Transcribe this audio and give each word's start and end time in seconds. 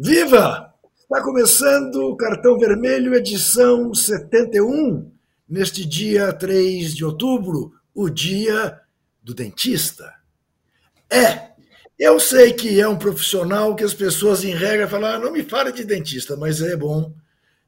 Viva! 0.00 0.72
Está 0.96 1.20
começando 1.24 1.96
o 1.96 2.16
Cartão 2.16 2.56
Vermelho, 2.56 3.16
edição 3.16 3.92
71, 3.92 5.10
neste 5.48 5.84
dia 5.84 6.32
3 6.32 6.94
de 6.94 7.04
outubro, 7.04 7.72
o 7.92 8.08
dia 8.08 8.78
do 9.20 9.34
dentista. 9.34 10.14
É, 11.10 11.48
eu 11.98 12.20
sei 12.20 12.52
que 12.52 12.80
é 12.80 12.86
um 12.86 12.96
profissional 12.96 13.74
que 13.74 13.82
as 13.82 13.92
pessoas, 13.92 14.44
em 14.44 14.54
regra, 14.54 14.86
falam: 14.86 15.14
ah, 15.14 15.18
não 15.18 15.32
me 15.32 15.42
fale 15.42 15.72
de 15.72 15.82
dentista, 15.82 16.36
mas 16.36 16.62
é 16.62 16.76
bom, 16.76 17.12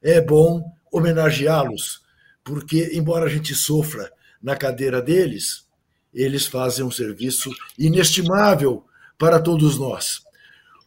é 0.01 0.21
bom 0.21 0.63
homenageá-los, 0.89 2.01
porque, 2.45 2.91
embora 2.93 3.25
a 3.25 3.29
gente 3.29 3.53
sofra 3.53 4.09
na 4.41 4.55
cadeira 4.55 5.01
deles, 5.01 5.67
eles 6.13 6.47
fazem 6.47 6.85
um 6.85 6.91
serviço 6.91 7.51
inestimável 7.77 8.85
para 9.17 9.37
todos 9.37 9.77
nós 9.77 10.30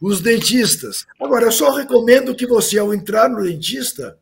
os 0.07 0.21
dentistas. 0.21 1.07
Agora, 1.19 1.45
eu 1.45 1.51
só 1.51 1.71
recomendo 1.71 2.35
que 2.35 2.45
você, 2.45 2.77
ao 2.77 2.93
entrar 2.93 3.27
no 3.27 3.41
dentista, 3.41 4.19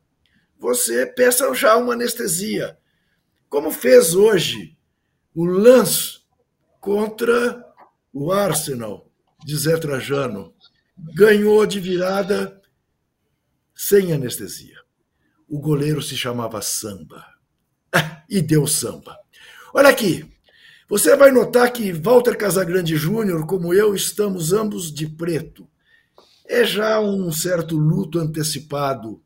você 0.58 1.06
peça 1.06 1.54
já 1.54 1.76
uma 1.76 1.92
anestesia. 1.92 2.78
Como 3.50 3.70
fez 3.70 4.16
hoje 4.16 4.78
o 5.36 5.44
Lance 5.44 6.22
contra 6.80 7.62
o 8.14 8.32
Arsenal 8.32 9.12
de 9.44 9.58
Zé 9.58 9.76
Trajano. 9.78 10.54
Ganhou 10.98 11.66
de 11.66 11.82
virada 11.82 12.62
sem 13.76 14.14
anestesia. 14.14 14.78
O 15.50 15.60
goleiro 15.60 16.02
se 16.02 16.16
chamava 16.16 16.62
Samba. 16.62 17.26
e 18.30 18.42
deu 18.42 18.66
samba. 18.66 19.18
Olha 19.74 19.90
aqui, 19.90 20.26
você 20.88 21.16
vai 21.16 21.30
notar 21.30 21.72
que 21.74 21.92
Walter 21.92 22.38
Casagrande 22.38 22.96
Júnior, 22.96 23.46
como 23.46 23.74
eu, 23.74 23.94
estamos 23.94 24.54
ambos 24.54 24.94
de 24.94 25.08
preto. 25.08 25.68
É 26.48 26.66
já 26.66 27.00
um 27.00 27.32
certo 27.32 27.78
luto 27.78 28.20
antecipado 28.20 29.22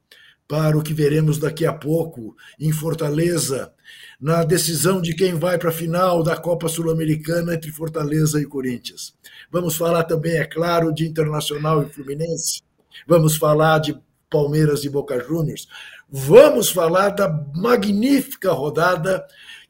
para 0.48 0.78
o 0.78 0.82
que 0.82 0.94
veremos 0.94 1.38
daqui 1.38 1.66
a 1.66 1.73
pouco 1.73 2.36
em 2.60 2.72
Fortaleza, 2.72 3.73
na 4.20 4.44
decisão 4.44 5.02
de 5.02 5.14
quem 5.14 5.34
vai 5.34 5.58
para 5.58 5.70
a 5.70 5.73
final 5.73 6.23
da 6.23 6.38
Copa 6.38 6.70
Sul-Americana 6.70 7.56
entre 7.56 7.72
Fortaleza 7.72 8.42
e 8.42 8.45
Corinthians. 8.45 9.14
Vamos 9.52 9.76
falar 9.76 10.04
também, 10.04 10.38
é 10.38 10.45
claro, 10.45 10.94
de 10.94 11.06
Internacional 11.06 11.84
e 11.84 11.90
Fluminense. 11.90 12.62
Vamos 13.06 13.36
falar 13.36 13.80
de 13.80 14.00
Palmeiras 14.30 14.84
e 14.84 14.90
Boca 14.90 15.20
Juniors. 15.20 15.68
Vamos 16.10 16.70
falar 16.70 17.10
da 17.10 17.30
magnífica 17.54 18.52
rodada 18.52 19.26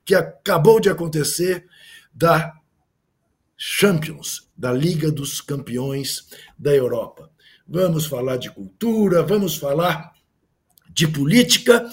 que 0.05 0.13
acabou 0.13 0.79
de 0.79 0.89
acontecer 0.89 1.65
da 2.13 2.53
Champions, 3.57 4.47
da 4.55 4.71
Liga 4.71 5.11
dos 5.11 5.41
Campeões 5.41 6.27
da 6.57 6.73
Europa. 6.73 7.29
Vamos 7.67 8.05
falar 8.05 8.37
de 8.37 8.49
cultura, 8.49 9.21
vamos 9.21 9.57
falar 9.57 10.13
de 10.89 11.07
política 11.07 11.89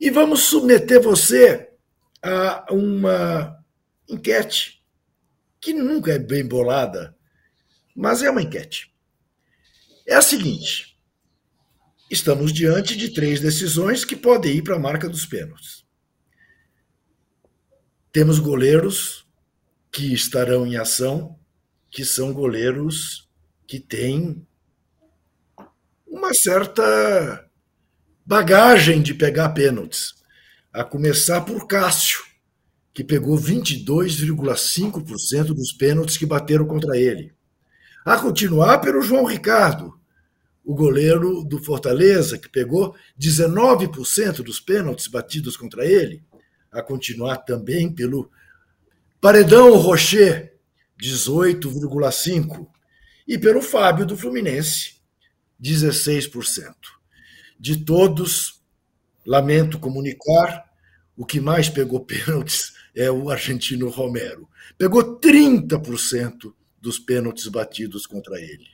e 0.00 0.10
vamos 0.10 0.44
submeter 0.44 1.00
você 1.00 1.70
a 2.22 2.66
uma 2.70 3.64
enquete 4.08 4.82
que 5.60 5.72
nunca 5.72 6.12
é 6.12 6.18
bem 6.18 6.46
bolada, 6.46 7.16
mas 7.94 8.22
é 8.22 8.30
uma 8.30 8.42
enquete. 8.42 8.92
É 10.06 10.14
a 10.14 10.22
seguinte: 10.22 10.98
estamos 12.10 12.52
diante 12.52 12.96
de 12.96 13.10
três 13.10 13.40
decisões 13.40 14.04
que 14.04 14.16
podem 14.16 14.56
ir 14.56 14.62
para 14.62 14.76
a 14.76 14.80
marca 14.80 15.08
dos 15.08 15.26
pênaltis. 15.26 15.86
Temos 18.10 18.38
goleiros 18.38 19.26
que 19.92 20.12
estarão 20.12 20.66
em 20.66 20.76
ação, 20.76 21.38
que 21.90 22.04
são 22.04 22.32
goleiros 22.32 23.28
que 23.66 23.78
têm 23.78 24.46
uma 26.18 26.34
certa 26.34 27.48
bagagem 28.26 29.00
de 29.00 29.14
pegar 29.14 29.50
pênaltis, 29.50 30.14
a 30.72 30.82
começar 30.82 31.42
por 31.42 31.68
Cássio, 31.68 32.24
que 32.92 33.04
pegou 33.04 33.38
22,5% 33.38 35.54
dos 35.54 35.72
pênaltis 35.72 36.16
que 36.16 36.26
bateram 36.26 36.66
contra 36.66 36.98
ele. 36.98 37.32
A 38.04 38.18
continuar 38.18 38.78
pelo 38.78 39.00
João 39.00 39.24
Ricardo, 39.24 39.96
o 40.64 40.74
goleiro 40.74 41.44
do 41.44 41.62
Fortaleza, 41.62 42.36
que 42.36 42.48
pegou 42.48 42.96
19% 43.18 44.42
dos 44.42 44.58
pênaltis 44.58 45.06
batidos 45.06 45.56
contra 45.56 45.86
ele. 45.86 46.24
A 46.70 46.82
continuar 46.82 47.38
também 47.38 47.90
pelo 47.90 48.30
Paredão 49.20 49.74
Rocher, 49.76 50.52
18,5%. 51.00 52.66
E 53.26 53.38
pelo 53.38 53.62
Fábio 53.62 54.06
do 54.06 54.16
Fluminense, 54.16 54.97
16%. 55.62 56.74
De 57.58 57.84
todos, 57.84 58.62
lamento 59.26 59.78
comunicar, 59.78 60.64
o 61.16 61.26
que 61.26 61.40
mais 61.40 61.68
pegou 61.68 62.00
pênaltis 62.06 62.72
é 62.94 63.10
o 63.10 63.30
argentino 63.30 63.88
Romero. 63.88 64.48
Pegou 64.76 65.18
30% 65.18 66.52
dos 66.80 66.98
pênaltis 66.98 67.48
batidos 67.48 68.06
contra 68.06 68.40
ele. 68.40 68.68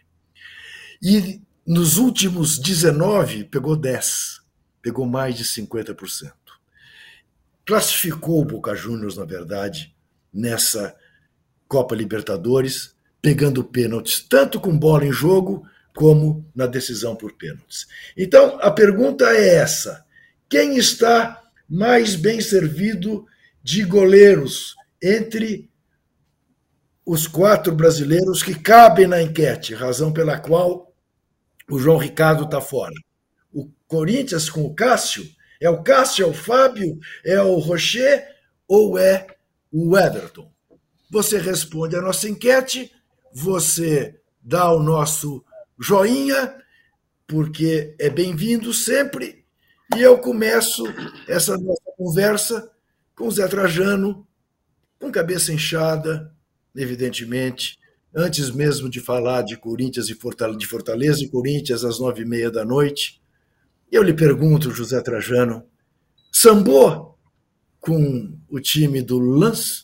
E 1.02 1.40
nos 1.66 1.96
últimos 1.96 2.58
19, 2.58 3.44
pegou 3.44 3.74
10, 3.74 4.40
pegou 4.82 5.06
mais 5.06 5.36
de 5.36 5.44
50%. 5.44 6.32
Classificou 7.64 8.42
o 8.42 8.44
Boca 8.44 8.74
Juniors, 8.74 9.16
na 9.16 9.24
verdade, 9.24 9.94
nessa 10.32 10.94
Copa 11.66 11.94
Libertadores, 11.94 12.94
pegando 13.22 13.64
pênaltis, 13.64 14.20
tanto 14.20 14.60
com 14.60 14.78
bola 14.78 15.06
em 15.06 15.12
jogo 15.12 15.66
como 15.94 16.44
na 16.54 16.66
decisão 16.66 17.14
por 17.14 17.32
pênaltis. 17.32 17.86
Então, 18.16 18.58
a 18.60 18.70
pergunta 18.70 19.24
é 19.30 19.56
essa: 19.56 20.04
quem 20.48 20.76
está 20.76 21.42
mais 21.68 22.16
bem 22.16 22.40
servido 22.40 23.26
de 23.62 23.84
goleiros 23.84 24.74
entre 25.02 25.70
os 27.06 27.26
quatro 27.26 27.74
brasileiros 27.74 28.42
que 28.42 28.54
cabem 28.54 29.06
na 29.06 29.22
enquete, 29.22 29.74
razão 29.74 30.12
pela 30.12 30.38
qual 30.38 30.92
o 31.70 31.78
João 31.78 31.98
Ricardo 31.98 32.44
está 32.44 32.60
fora? 32.60 32.94
O 33.52 33.70
Corinthians 33.86 34.50
com 34.50 34.64
o 34.64 34.74
Cássio? 34.74 35.24
É 35.60 35.70
o 35.70 35.82
Cássio, 35.82 36.24
é 36.24 36.28
o 36.28 36.34
Fábio, 36.34 36.98
é 37.24 37.40
o 37.40 37.58
Rocher 37.58 38.26
ou 38.66 38.98
é 38.98 39.26
o 39.70 39.96
Everton. 39.96 40.50
Você 41.10 41.38
responde 41.38 41.94
a 41.94 42.02
nossa 42.02 42.28
enquete, 42.28 42.90
você 43.32 44.18
dá 44.42 44.70
o 44.72 44.82
nosso 44.82 45.44
joinha, 45.78 46.54
porque 47.26 47.94
é 47.98 48.08
bem-vindo 48.10 48.72
sempre, 48.72 49.44
e 49.96 50.00
eu 50.00 50.18
começo 50.18 50.84
essa 51.28 51.56
nossa 51.56 51.82
conversa 51.96 52.70
com 53.14 53.28
o 53.28 53.30
Zé 53.30 53.46
Trajano, 53.46 54.26
com 55.00 55.10
cabeça 55.10 55.52
inchada, 55.52 56.34
evidentemente, 56.74 57.78
antes 58.14 58.50
mesmo 58.50 58.88
de 58.88 59.00
falar 59.00 59.42
de 59.42 59.56
Corinthians 59.56 60.08
e 60.08 60.14
Fortaleza, 60.14 60.58
de 60.58 60.66
Fortaleza 60.66 61.24
e 61.24 61.28
Corinthians 61.28 61.84
às 61.84 61.98
nove 61.98 62.22
e 62.22 62.26
meia 62.26 62.50
da 62.50 62.64
noite. 62.64 63.20
Eu 63.90 64.02
lhe 64.02 64.14
pergunto, 64.14 64.70
José 64.70 65.00
Trajano, 65.00 65.64
sambou 66.32 67.18
com 67.78 68.36
o 68.48 68.60
time 68.60 69.02
do 69.02 69.18
Lance? 69.18 69.83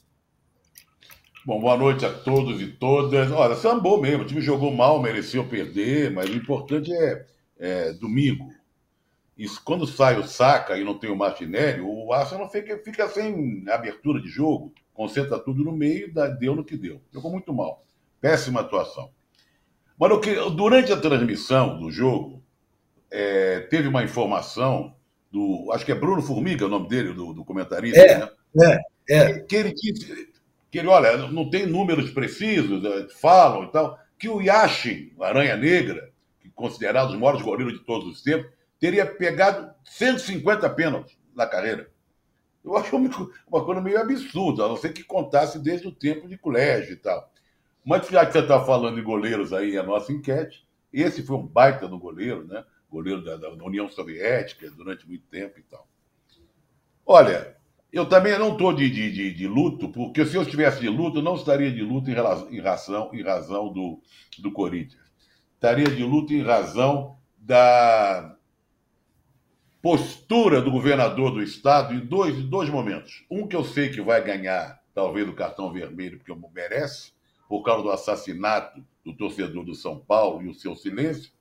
Bom, 1.42 1.58
boa 1.58 1.74
noite 1.74 2.04
a 2.04 2.12
todos 2.12 2.60
e 2.60 2.66
todas. 2.66 3.32
Olha, 3.32 3.56
sambou 3.56 3.98
mesmo, 3.98 4.24
o 4.24 4.26
time 4.26 4.42
jogou 4.42 4.70
mal, 4.70 5.00
mereceu 5.00 5.48
perder, 5.48 6.10
mas 6.10 6.28
o 6.28 6.34
importante 6.34 6.92
é, 6.92 7.26
é 7.58 7.92
domingo. 7.94 8.52
Isso, 9.38 9.62
quando 9.64 9.86
sai 9.86 10.18
o 10.18 10.26
Saca 10.26 10.76
e 10.76 10.84
não 10.84 10.98
tem 10.98 11.10
o 11.10 11.16
Martinelli, 11.16 11.80
o 11.80 12.12
Arsenal 12.12 12.50
fica, 12.50 12.76
fica 12.84 13.08
sem 13.08 13.64
abertura 13.70 14.20
de 14.20 14.28
jogo, 14.28 14.74
concentra 14.92 15.38
tudo 15.38 15.64
no 15.64 15.72
meio 15.72 16.08
e 16.08 16.38
deu 16.38 16.54
no 16.54 16.62
que 16.62 16.76
deu. 16.76 17.00
Jogou 17.10 17.30
muito 17.30 17.54
mal. 17.54 17.82
Péssima 18.20 18.60
atuação. 18.60 19.10
Mas 19.98 20.20
que, 20.20 20.34
durante 20.50 20.92
a 20.92 21.00
transmissão 21.00 21.78
do 21.78 21.90
jogo, 21.90 22.42
é, 23.10 23.60
teve 23.60 23.88
uma 23.88 24.04
informação 24.04 24.94
do. 25.32 25.70
Acho 25.72 25.86
que 25.86 25.92
é 25.92 25.94
Bruno 25.94 26.20
Formiga 26.20 26.66
o 26.66 26.68
nome 26.68 26.86
dele, 26.86 27.14
do, 27.14 27.32
do 27.32 27.44
comentarista. 27.46 27.98
É, 27.98 28.18
né? 28.54 28.78
é, 29.08 29.16
é. 29.16 29.38
Que 29.40 29.56
ele 29.56 29.72
disse. 29.72 30.29
Que 30.70 30.78
ele, 30.78 30.88
olha, 30.88 31.16
não 31.28 31.50
tem 31.50 31.66
números 31.66 32.10
precisos, 32.10 32.84
eh, 32.84 33.08
falam 33.20 33.64
e 33.64 33.72
tal, 33.72 33.98
que 34.18 34.28
o 34.28 34.40
Yashin, 34.40 35.12
Aranha 35.20 35.56
Negra, 35.56 36.12
considerado 36.54 37.10
os 37.10 37.18
maiores 37.18 37.42
goleiros 37.42 37.74
de 37.74 37.84
todos 37.84 38.06
os 38.06 38.22
tempos, 38.22 38.50
teria 38.78 39.06
pegado 39.06 39.72
150 39.84 40.68
pênaltis 40.70 41.18
na 41.34 41.46
carreira. 41.46 41.90
Eu 42.64 42.76
acho 42.76 42.94
uma 42.96 43.64
coisa 43.64 43.80
meio 43.80 43.98
absurda, 43.98 44.64
a 44.64 44.68
não 44.68 44.76
ser 44.76 44.92
que 44.92 45.02
contasse 45.02 45.58
desde 45.58 45.88
o 45.88 45.92
tempo 45.92 46.28
de 46.28 46.36
colégio 46.36 46.92
e 46.92 46.96
tal. 46.96 47.30
Mas 47.84 48.06
já 48.08 48.26
que 48.26 48.32
você 48.32 48.40
está 48.40 48.62
falando 48.62 48.96
de 48.96 49.02
goleiros 49.02 49.52
aí, 49.52 49.78
a 49.78 49.82
nossa 49.82 50.12
enquete, 50.12 50.66
esse 50.92 51.22
foi 51.22 51.36
um 51.36 51.46
baita 51.46 51.88
do 51.88 51.98
goleiro, 51.98 52.46
né? 52.46 52.64
goleiro 52.90 53.24
da, 53.24 53.36
da, 53.36 53.48
União 53.64 53.88
Soviética 53.88 54.70
durante 54.70 55.06
muito 55.06 55.24
tempo 55.28 55.58
e 55.58 55.62
tal. 55.62 55.88
Olha, 57.06 57.56
eu 57.92 58.06
também 58.06 58.38
não 58.38 58.52
estou 58.52 58.72
de, 58.72 58.88
de, 58.88 59.10
de, 59.10 59.34
de, 59.34 59.46
luto, 59.48 59.88
porque 59.88 60.24
se 60.24 60.36
eu 60.36 60.42
estivesse 60.42 60.80
de 60.80 60.88
luto, 60.88 61.18
eu 61.18 61.22
não 61.22 61.34
estaria 61.34 61.70
de 61.70 61.82
luto 61.82 62.10
em, 62.10 62.14
relação, 62.14 62.52
em 62.52 62.60
razão, 62.60 63.10
em 63.12 63.22
razão 63.22 63.72
do, 63.72 64.00
do 64.38 64.52
Corinthians. 64.52 65.02
estaria 65.54 65.88
de 65.88 66.02
luto 66.04 66.32
em 66.32 66.42
razão 66.42 67.18
da 67.38 68.36
postura 69.82 70.60
do 70.60 70.70
governador 70.70 71.32
do 71.32 71.42
estado 71.42 71.94
em 71.94 72.00
dois, 72.00 72.36
dois 72.44 72.68
momentos. 72.68 73.24
Um 73.30 73.46
que 73.46 73.56
eu 73.56 73.64
sei 73.64 73.88
que 73.88 74.00
vai 74.00 74.22
ganhar, 74.22 74.80
talvez, 74.94 75.28
o 75.28 75.32
cartão 75.32 75.72
vermelho, 75.72 76.18
porque 76.18 76.34
merece, 76.54 77.12
por 77.48 77.62
causa 77.62 77.82
do 77.82 77.90
assassinato 77.90 78.84
do 79.04 79.12
torcedor 79.14 79.64
do 79.64 79.74
São 79.74 79.98
Paulo 79.98 80.42
e 80.42 80.48
o 80.48 80.54
seu 80.54 80.76
silêncio, 80.76 81.32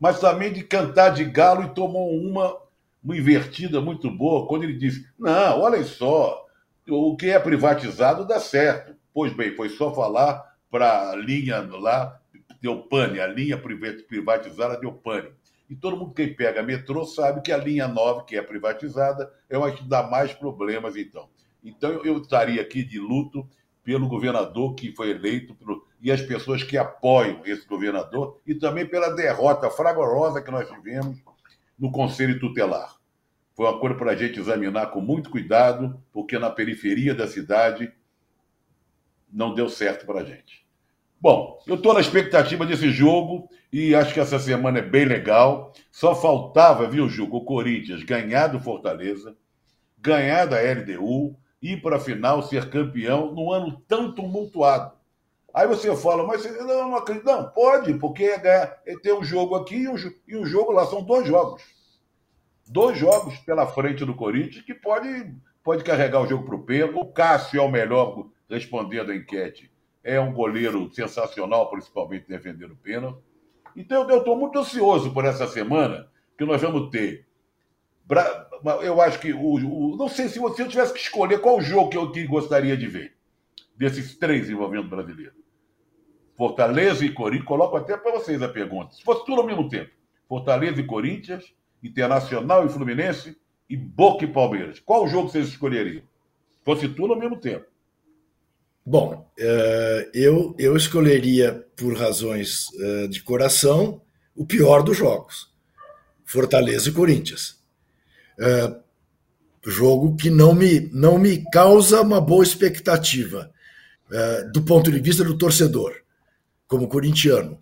mas 0.00 0.18
também 0.18 0.52
de 0.52 0.64
cantar 0.64 1.10
de 1.10 1.24
galo 1.24 1.62
e 1.62 1.74
tomou 1.74 2.10
uma, 2.10 2.56
uma 3.02 3.16
invertida 3.16 3.80
muito 3.80 4.10
boa 4.10 4.46
quando 4.46 4.64
ele 4.64 4.74
disse: 4.74 5.06
Não, 5.18 5.60
olha 5.60 5.82
só, 5.84 6.46
o 6.88 7.16
que 7.16 7.30
é 7.30 7.38
privatizado 7.38 8.26
dá 8.26 8.38
certo. 8.38 8.94
Pois 9.12 9.32
bem, 9.32 9.54
foi 9.54 9.68
só 9.68 9.94
falar 9.94 10.42
para 10.70 11.10
a 11.10 11.16
linha 11.16 11.60
lá, 11.60 12.18
deu 12.60 12.82
pane, 12.82 13.20
a 13.20 13.26
linha 13.26 13.60
privatizada 14.08 14.78
deu 14.80 14.92
pane. 14.92 15.28
E 15.68 15.74
todo 15.74 15.96
mundo 15.96 16.14
que 16.14 16.26
pega 16.26 16.62
metrô 16.62 17.04
sabe 17.04 17.40
que 17.40 17.50
a 17.50 17.56
linha 17.56 17.88
9, 17.88 18.24
que 18.24 18.36
é 18.36 18.42
privatizada, 18.42 19.32
é 19.48 19.56
uma 19.56 19.70
que 19.70 19.82
dá 19.84 20.02
mais 20.02 20.32
problemas, 20.32 20.96
então. 20.96 21.28
Então, 21.64 21.90
eu 22.04 22.18
estaria 22.18 22.60
aqui 22.60 22.82
de 22.82 22.98
luto 22.98 23.48
pelo 23.84 24.08
governador 24.08 24.74
que 24.74 24.94
foi 24.94 25.10
eleito 25.10 25.56
e 26.00 26.10
as 26.10 26.20
pessoas 26.20 26.62
que 26.62 26.76
apoiam 26.76 27.40
esse 27.44 27.66
governador 27.66 28.40
e 28.46 28.54
também 28.54 28.86
pela 28.86 29.10
derrota 29.10 29.70
fragorosa 29.70 30.42
que 30.42 30.50
nós 30.50 30.68
tivemos 30.68 31.20
no 31.82 31.90
Conselho 31.90 32.38
Tutelar. 32.38 32.94
Foi 33.56 33.66
uma 33.66 33.80
coisa 33.80 33.96
para 33.96 34.12
a 34.12 34.14
gente 34.14 34.38
examinar 34.38 34.92
com 34.92 35.00
muito 35.00 35.28
cuidado, 35.28 36.00
porque 36.12 36.38
na 36.38 36.48
periferia 36.48 37.12
da 37.12 37.26
cidade 37.26 37.92
não 39.32 39.52
deu 39.52 39.68
certo 39.68 40.06
para 40.06 40.20
a 40.20 40.24
gente. 40.24 40.64
Bom, 41.20 41.60
eu 41.66 41.74
estou 41.74 41.92
na 41.92 42.00
expectativa 42.00 42.64
desse 42.64 42.88
jogo 42.92 43.48
e 43.72 43.96
acho 43.96 44.14
que 44.14 44.20
essa 44.20 44.38
semana 44.38 44.78
é 44.78 44.82
bem 44.82 45.04
legal. 45.04 45.72
Só 45.90 46.14
faltava, 46.14 46.86
viu, 46.86 47.08
Juco, 47.08 47.38
o 47.38 47.44
Corinthians 47.44 48.04
ganhar 48.04 48.46
do 48.46 48.60
Fortaleza, 48.60 49.36
ganhar 49.98 50.46
da 50.46 50.58
LDU, 50.60 51.36
ir 51.60 51.82
para 51.82 51.96
a 51.96 52.00
final, 52.00 52.44
ser 52.44 52.70
campeão 52.70 53.34
num 53.34 53.50
ano 53.50 53.82
tão 53.88 54.14
tumultuado. 54.14 54.92
Aí 55.52 55.66
você 55.66 55.94
fala, 55.96 56.24
mas 56.26 56.44
não, 56.44 56.90
não 56.90 56.96
acredito. 56.96 57.26
Não, 57.26 57.50
pode, 57.50 57.94
porque 57.94 58.24
é 58.24 58.78
é 58.86 58.96
ter 59.02 59.12
um 59.12 59.24
jogo 59.24 59.56
aqui 59.56 59.76
e 59.76 59.88
um, 59.88 59.96
e 60.28 60.36
um 60.36 60.46
jogo 60.46 60.72
lá. 60.72 60.86
São 60.86 61.02
dois 61.02 61.26
jogos. 61.26 61.60
Dois 62.66 62.98
jogos 62.98 63.36
pela 63.38 63.66
frente 63.66 64.04
do 64.04 64.14
Corinthians 64.14 64.64
que 64.64 64.74
pode, 64.74 65.34
pode 65.62 65.84
carregar 65.84 66.20
o 66.20 66.26
jogo 66.26 66.44
para 66.44 66.56
o 66.56 66.62
pênalti. 66.62 66.96
O 66.96 67.06
Cássio 67.06 67.60
é 67.60 67.62
o 67.62 67.70
melhor 67.70 68.26
respondendo 68.48 69.10
a 69.10 69.16
enquete 69.16 69.72
é 70.04 70.20
um 70.20 70.32
goleiro 70.32 70.92
sensacional, 70.92 71.70
principalmente 71.70 72.28
defendendo 72.28 72.76
pênalti. 72.76 73.22
Então, 73.76 74.08
eu 74.10 74.18
estou 74.18 74.36
muito 74.36 74.58
ansioso 74.58 75.12
por 75.12 75.24
essa 75.24 75.46
semana, 75.46 76.08
que 76.36 76.44
nós 76.44 76.60
vamos 76.60 76.90
ter. 76.90 77.26
Eu 78.82 79.00
acho 79.00 79.18
que 79.20 79.32
o, 79.32 79.54
o 79.54 79.96
não 79.96 80.08
sei 80.08 80.28
se 80.28 80.38
você 80.38 80.66
tivesse 80.66 80.92
que 80.92 80.98
escolher 80.98 81.40
qual 81.40 81.60
jogo 81.60 81.88
que 81.88 81.96
eu 81.96 82.28
gostaria 82.28 82.76
de 82.76 82.86
ver 82.86 83.16
desses 83.76 84.16
três 84.16 84.50
envolvendo 84.50 84.88
brasileiro. 84.88 85.34
Fortaleza 86.36 87.04
e 87.04 87.12
Corinthians, 87.12 87.46
coloco 87.46 87.76
até 87.76 87.96
para 87.96 88.12
vocês 88.12 88.42
a 88.42 88.48
pergunta. 88.48 88.92
Se 88.94 89.02
fosse 89.02 89.24
tudo 89.24 89.40
ao 89.40 89.46
mesmo 89.46 89.68
tempo, 89.68 89.90
Fortaleza 90.28 90.80
e 90.80 90.86
Corinthians, 90.86 91.54
Internacional 91.82 92.66
e 92.66 92.68
Fluminense 92.68 93.36
e 93.68 93.76
Boca 93.76 94.24
e 94.24 94.28
Palmeiras, 94.28 94.78
qual 94.78 95.08
jogo 95.08 95.28
vocês 95.28 95.48
escolheriam? 95.48 96.02
Se 96.50 96.58
fosse 96.64 96.88
tudo 96.88 97.14
ao 97.14 97.18
mesmo 97.18 97.36
tempo. 97.36 97.64
Bom, 98.84 99.30
uh, 99.38 100.10
eu, 100.12 100.56
eu 100.58 100.76
escolheria, 100.76 101.64
por 101.76 101.96
razões 101.96 102.66
uh, 102.70 103.08
de 103.08 103.22
coração, 103.22 104.02
o 104.34 104.44
pior 104.44 104.82
dos 104.82 104.96
jogos: 104.96 105.52
Fortaleza 106.24 106.88
e 106.88 106.92
Corinthians. 106.92 107.62
Uh, 108.38 108.82
jogo 109.64 110.16
que 110.16 110.28
não 110.28 110.52
me, 110.52 110.90
não 110.92 111.16
me 111.16 111.44
causa 111.50 112.02
uma 112.02 112.20
boa 112.20 112.42
expectativa 112.42 113.50
do 114.52 114.60
ponto 114.60 114.92
de 114.92 115.00
vista 115.00 115.24
do 115.24 115.38
torcedor, 115.38 115.94
como 116.66 116.86
corintiano. 116.86 117.58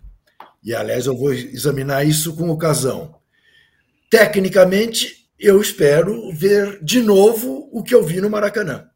E, 0.61 0.75
aliás, 0.75 1.05
eu 1.05 1.15
vou 1.15 1.31
examinar 1.31 2.03
isso 2.03 2.35
com 2.35 2.49
ocasião. 2.49 3.20
Tecnicamente, 4.11 5.29
eu 5.39 5.61
espero 5.61 6.33
ver 6.33 6.83
de 6.83 7.01
novo 7.01 7.69
o 7.71 7.81
que 7.81 7.95
eu 7.95 8.03
vi 8.03 8.19
no 8.19 8.29
Maracanã. 8.29 8.89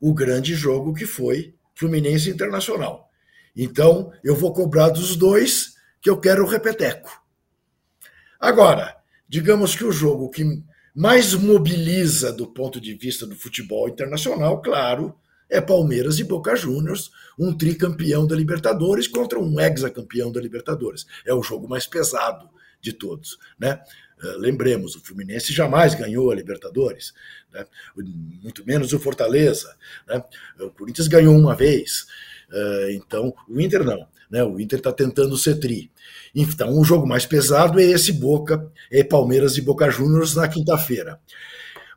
O 0.00 0.12
grande 0.12 0.56
jogo 0.56 0.92
que 0.92 1.06
foi 1.06 1.54
Fluminense 1.72 2.28
Internacional. 2.28 3.08
Então, 3.54 4.12
eu 4.24 4.34
vou 4.34 4.52
cobrar 4.52 4.88
dos 4.88 5.14
dois 5.14 5.74
que 6.02 6.10
eu 6.10 6.18
quero 6.18 6.42
o 6.42 6.48
repeteco. 6.48 7.08
Agora, 8.40 8.96
digamos 9.28 9.76
que 9.76 9.84
o 9.84 9.92
jogo 9.92 10.30
que 10.30 10.42
mais 10.92 11.32
mobiliza 11.32 12.32
do 12.32 12.48
ponto 12.48 12.80
de 12.80 12.92
vista 12.94 13.24
do 13.24 13.36
futebol 13.36 13.88
internacional, 13.88 14.60
claro, 14.60 15.14
é 15.48 15.60
Palmeiras 15.60 16.18
e 16.18 16.24
Boca 16.24 16.56
Juniors, 16.56 17.12
um 17.38 17.56
tricampeão 17.56 18.26
da 18.26 18.34
Libertadores 18.34 19.06
contra 19.06 19.38
um 19.38 19.60
hexacampeão 19.60 20.32
da 20.32 20.40
Libertadores. 20.40 21.06
É 21.24 21.32
o 21.32 21.40
jogo 21.40 21.68
mais 21.68 21.86
pesado 21.86 22.50
de 22.80 22.92
todos, 22.92 23.38
né? 23.58 23.80
Eh, 24.22 24.36
lembremos, 24.38 24.96
o 24.96 25.00
Fluminense 25.00 25.52
jamais 25.52 25.94
ganhou 25.94 26.30
a 26.30 26.34
Libertadores, 26.34 27.12
né? 27.52 27.66
muito 28.42 28.64
menos 28.64 28.92
o 28.92 28.98
Fortaleza. 28.98 29.76
Né? 30.06 30.22
O 30.60 30.70
Corinthians 30.70 31.08
ganhou 31.08 31.36
uma 31.36 31.54
vez, 31.54 32.06
eh, 32.50 32.92
então 32.92 33.34
o 33.48 33.60
Inter 33.60 33.84
não. 33.84 34.06
Né? 34.30 34.42
O 34.42 34.58
Inter 34.58 34.78
está 34.78 34.92
tentando 34.92 35.36
ser 35.36 35.56
tri. 35.56 35.90
Então, 36.34 36.78
o 36.78 36.84
jogo 36.84 37.06
mais 37.06 37.26
pesado 37.26 37.78
é 37.78 37.84
esse 37.84 38.12
Boca, 38.12 38.70
é 38.90 39.04
Palmeiras 39.04 39.56
e 39.56 39.62
Boca 39.62 39.90
Juniors 39.90 40.34
na 40.34 40.48
quinta-feira. 40.48 41.20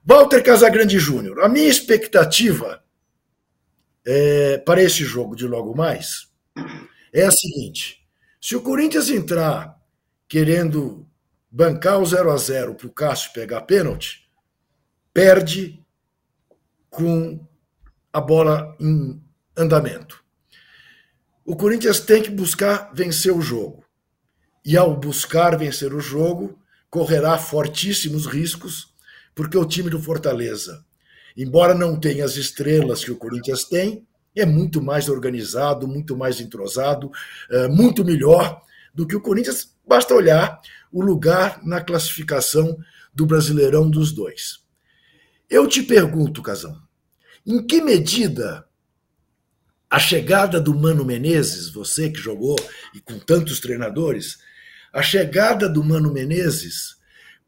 Walter 0.06 0.42
Casagrande 0.42 0.98
Júnior, 0.98 1.42
a 1.42 1.50
minha 1.50 1.68
expectativa 1.68 2.82
é, 4.06 4.58
para 4.60 4.82
esse 4.82 5.04
jogo 5.04 5.36
de 5.36 5.46
logo 5.46 5.76
mais 5.76 6.30
é 7.14 7.26
a 7.26 7.32
seguinte: 7.32 8.02
se 8.40 8.56
o 8.56 8.62
Corinthians 8.62 9.10
entrar 9.10 9.78
querendo 10.28 11.09
bancar 11.52 12.00
o 12.00 12.06
0 12.06 12.32
a 12.32 12.38
0 12.38 12.76
para 12.76 12.88
o 12.88 12.92
Cássio 12.92 13.34
pegar 13.34 13.62
pênalti, 13.62 14.30
perde 15.14 15.84
com 16.90 17.46
a 18.12 18.22
bola 18.22 18.76
em 18.80 19.22
andamento. 19.56 20.24
O 21.46 21.56
Corinthians 21.56 22.00
tem 22.00 22.22
que 22.22 22.30
buscar 22.30 22.92
vencer 22.94 23.34
o 23.34 23.42
jogo. 23.42 23.84
E 24.64 24.78
ao 24.78 24.96
buscar 24.96 25.58
vencer 25.58 25.94
o 25.94 26.00
jogo, 26.00 26.60
correrá 26.90 27.38
fortíssimos 27.38 28.26
riscos, 28.26 28.94
porque 29.34 29.58
o 29.58 29.66
time 29.66 29.90
do 29.90 30.02
Fortaleza, 30.02 30.86
embora 31.36 31.74
não 31.74 32.00
tenha 32.00 32.26
as 32.26 32.36
estrelas 32.36 33.04
que 33.04 33.12
o 33.12 33.18
Corinthians 33.18 33.64
tem, 33.64 34.06
é 34.36 34.46
muito 34.46 34.82
mais 34.82 35.10
organizado, 35.10 35.88
muito 35.88 36.16
mais 36.16 36.40
entrosado, 36.40 37.12
eh, 37.50 37.68
muito 37.68 38.06
melhor 38.06 38.62
do 39.00 39.08
que 39.08 39.16
o 39.16 39.22
Corinthians. 39.22 39.74
Basta 39.88 40.14
olhar 40.14 40.60
o 40.92 41.02
lugar 41.02 41.62
na 41.64 41.80
classificação 41.80 42.78
do 43.14 43.26
Brasileirão 43.26 43.90
dos 43.90 44.12
dois. 44.12 44.60
Eu 45.50 45.68
te 45.68 45.82
pergunto, 45.82 46.44
Casão, 46.44 46.78
em 47.46 47.66
que 47.66 47.82
medida 47.82 48.68
a 49.90 49.98
chegada 49.98 50.60
do 50.60 50.76
Mano 50.78 51.06
Menezes, 51.06 51.70
você 51.70 52.10
que 52.10 52.20
jogou 52.20 52.58
e 52.94 53.00
com 53.00 53.18
tantos 53.18 53.62
treinadores, 53.62 54.40
a 54.92 55.02
chegada 55.02 55.70
do 55.70 55.82
Mano 55.82 56.12
Menezes 56.12 56.98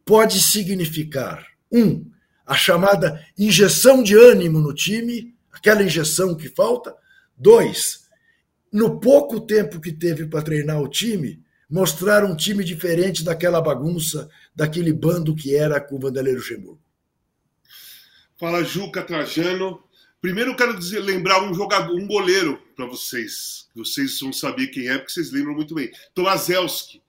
pode 0.05 0.41
significar, 0.41 1.45
um, 1.69 2.09
a 2.45 2.55
chamada 2.55 3.25
injeção 3.37 4.01
de 4.01 4.15
ânimo 4.15 4.59
no 4.59 4.73
time, 4.73 5.35
aquela 5.51 5.83
injeção 5.83 6.33
que 6.33 6.47
falta, 6.47 6.95
dois, 7.37 8.00
no 8.71 8.99
pouco 8.99 9.41
tempo 9.41 9.81
que 9.81 9.91
teve 9.91 10.25
para 10.25 10.41
treinar 10.41 10.81
o 10.81 10.87
time, 10.87 11.43
mostrar 11.69 12.23
um 12.23 12.35
time 12.35 12.63
diferente 12.63 13.23
daquela 13.23 13.61
bagunça, 13.61 14.29
daquele 14.55 14.93
bando 14.93 15.35
que 15.35 15.55
era 15.55 15.79
com 15.79 15.95
o 15.95 15.99
Vanderlei 15.99 16.35
Luxemburgo. 16.35 16.81
Fala 18.37 18.63
Juca 18.63 19.03
Trajano. 19.03 19.83
Primeiro 20.21 20.55
quero 20.55 20.77
dizer, 20.77 20.99
lembrar 20.99 21.43
um 21.43 21.53
jogador, 21.53 21.95
um 21.95 22.07
goleiro 22.07 22.61
para 22.75 22.85
vocês. 22.85 23.67
Vocês 23.75 24.19
vão 24.19 24.31
saber 24.31 24.67
quem 24.67 24.87
é, 24.87 24.97
porque 24.97 25.13
vocês 25.13 25.31
lembram 25.31 25.55
muito 25.55 25.73
bem. 25.73 25.91
Tomazelski, 26.13 27.01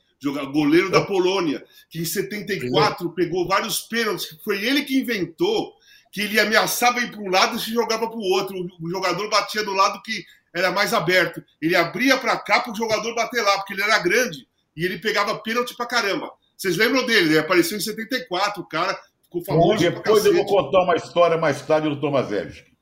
goleiro 0.53 0.91
da 0.91 1.01
Polônia, 1.01 1.65
que 1.91 2.01
em 2.01 2.05
74 2.05 3.11
pegou 3.13 3.47
vários 3.47 3.81
pênaltis, 3.81 4.39
foi 4.45 4.65
ele 4.65 4.83
que 4.83 4.99
inventou 4.99 5.75
que 6.13 6.21
ele 6.21 6.39
ameaçava 6.39 7.01
ir 7.01 7.11
para 7.11 7.21
um 7.21 7.31
lado 7.31 7.57
e 7.57 7.61
se 7.61 7.73
jogava 7.73 8.07
para 8.07 8.19
o 8.19 8.23
outro. 8.23 8.55
O 8.81 8.91
jogador 8.91 9.29
batia 9.31 9.65
do 9.65 9.73
lado 9.73 10.03
que 10.03 10.25
era 10.55 10.71
mais 10.71 10.93
aberto. 10.93 11.43
Ele 11.61 11.75
abria 11.75 12.17
para 12.17 12.37
cá 12.37 12.61
para 12.61 12.73
o 12.73 12.77
jogador 12.77 13.15
bater 13.15 13.43
lá, 13.43 13.57
porque 13.57 13.73
ele 13.73 13.83
era 13.83 13.99
grande 13.99 14.47
e 14.77 14.85
ele 14.85 14.99
pegava 14.99 15.39
pênalti 15.39 15.77
pra 15.77 15.87
caramba. 15.87 16.31
Vocês 16.57 16.77
lembram 16.77 17.05
dele? 17.07 17.31
Ele 17.31 17.39
apareceu 17.39 17.77
em 17.77 17.81
74, 17.81 18.63
o 18.63 18.69
cara 18.69 18.99
ficou 19.25 19.45
famoso. 19.45 19.79
Depois 19.79 20.25
eu 20.25 20.35
vou 20.35 20.47
contar 20.47 20.83
uma 20.83 20.97
história 20.97 21.37
mais 21.37 21.63
tarde 21.63 21.89
do 21.89 22.01
Tomaszewski. 22.01 22.73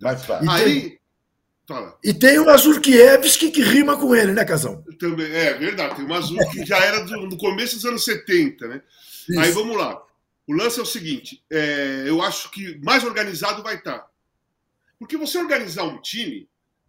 Mais 0.00 0.24
tarde. 0.26 0.48
Aí, 0.48 0.98
Fala. 1.66 1.98
E 2.04 2.12
tem 2.12 2.38
o 2.38 2.44
Mazurkiewicz 2.44 3.36
que 3.36 3.62
rima 3.62 3.96
com 3.96 4.14
ele, 4.14 4.32
né, 4.32 4.44
Casão? 4.44 4.84
Também, 4.98 5.32
é 5.32 5.54
verdade, 5.54 5.96
tem 5.96 6.04
o 6.04 6.08
Mazur 6.08 6.38
que 6.50 6.64
já 6.64 6.78
era 6.78 7.02
do, 7.04 7.28
do 7.28 7.38
começo 7.38 7.76
dos 7.76 7.86
anos 7.86 8.04
70, 8.04 8.68
né? 8.68 8.82
Isso. 9.28 9.40
Aí 9.40 9.50
vamos 9.50 9.76
lá. 9.76 10.02
O 10.46 10.52
lance 10.52 10.78
é 10.78 10.82
o 10.82 10.86
seguinte: 10.86 11.42
é, 11.50 12.04
eu 12.06 12.22
acho 12.22 12.50
que 12.50 12.78
mais 12.82 13.02
organizado 13.02 13.62
vai 13.62 13.76
estar. 13.76 14.06
Porque 14.98 15.16
você 15.16 15.38
organizar 15.38 15.84
um 15.84 16.00
time, 16.00 16.46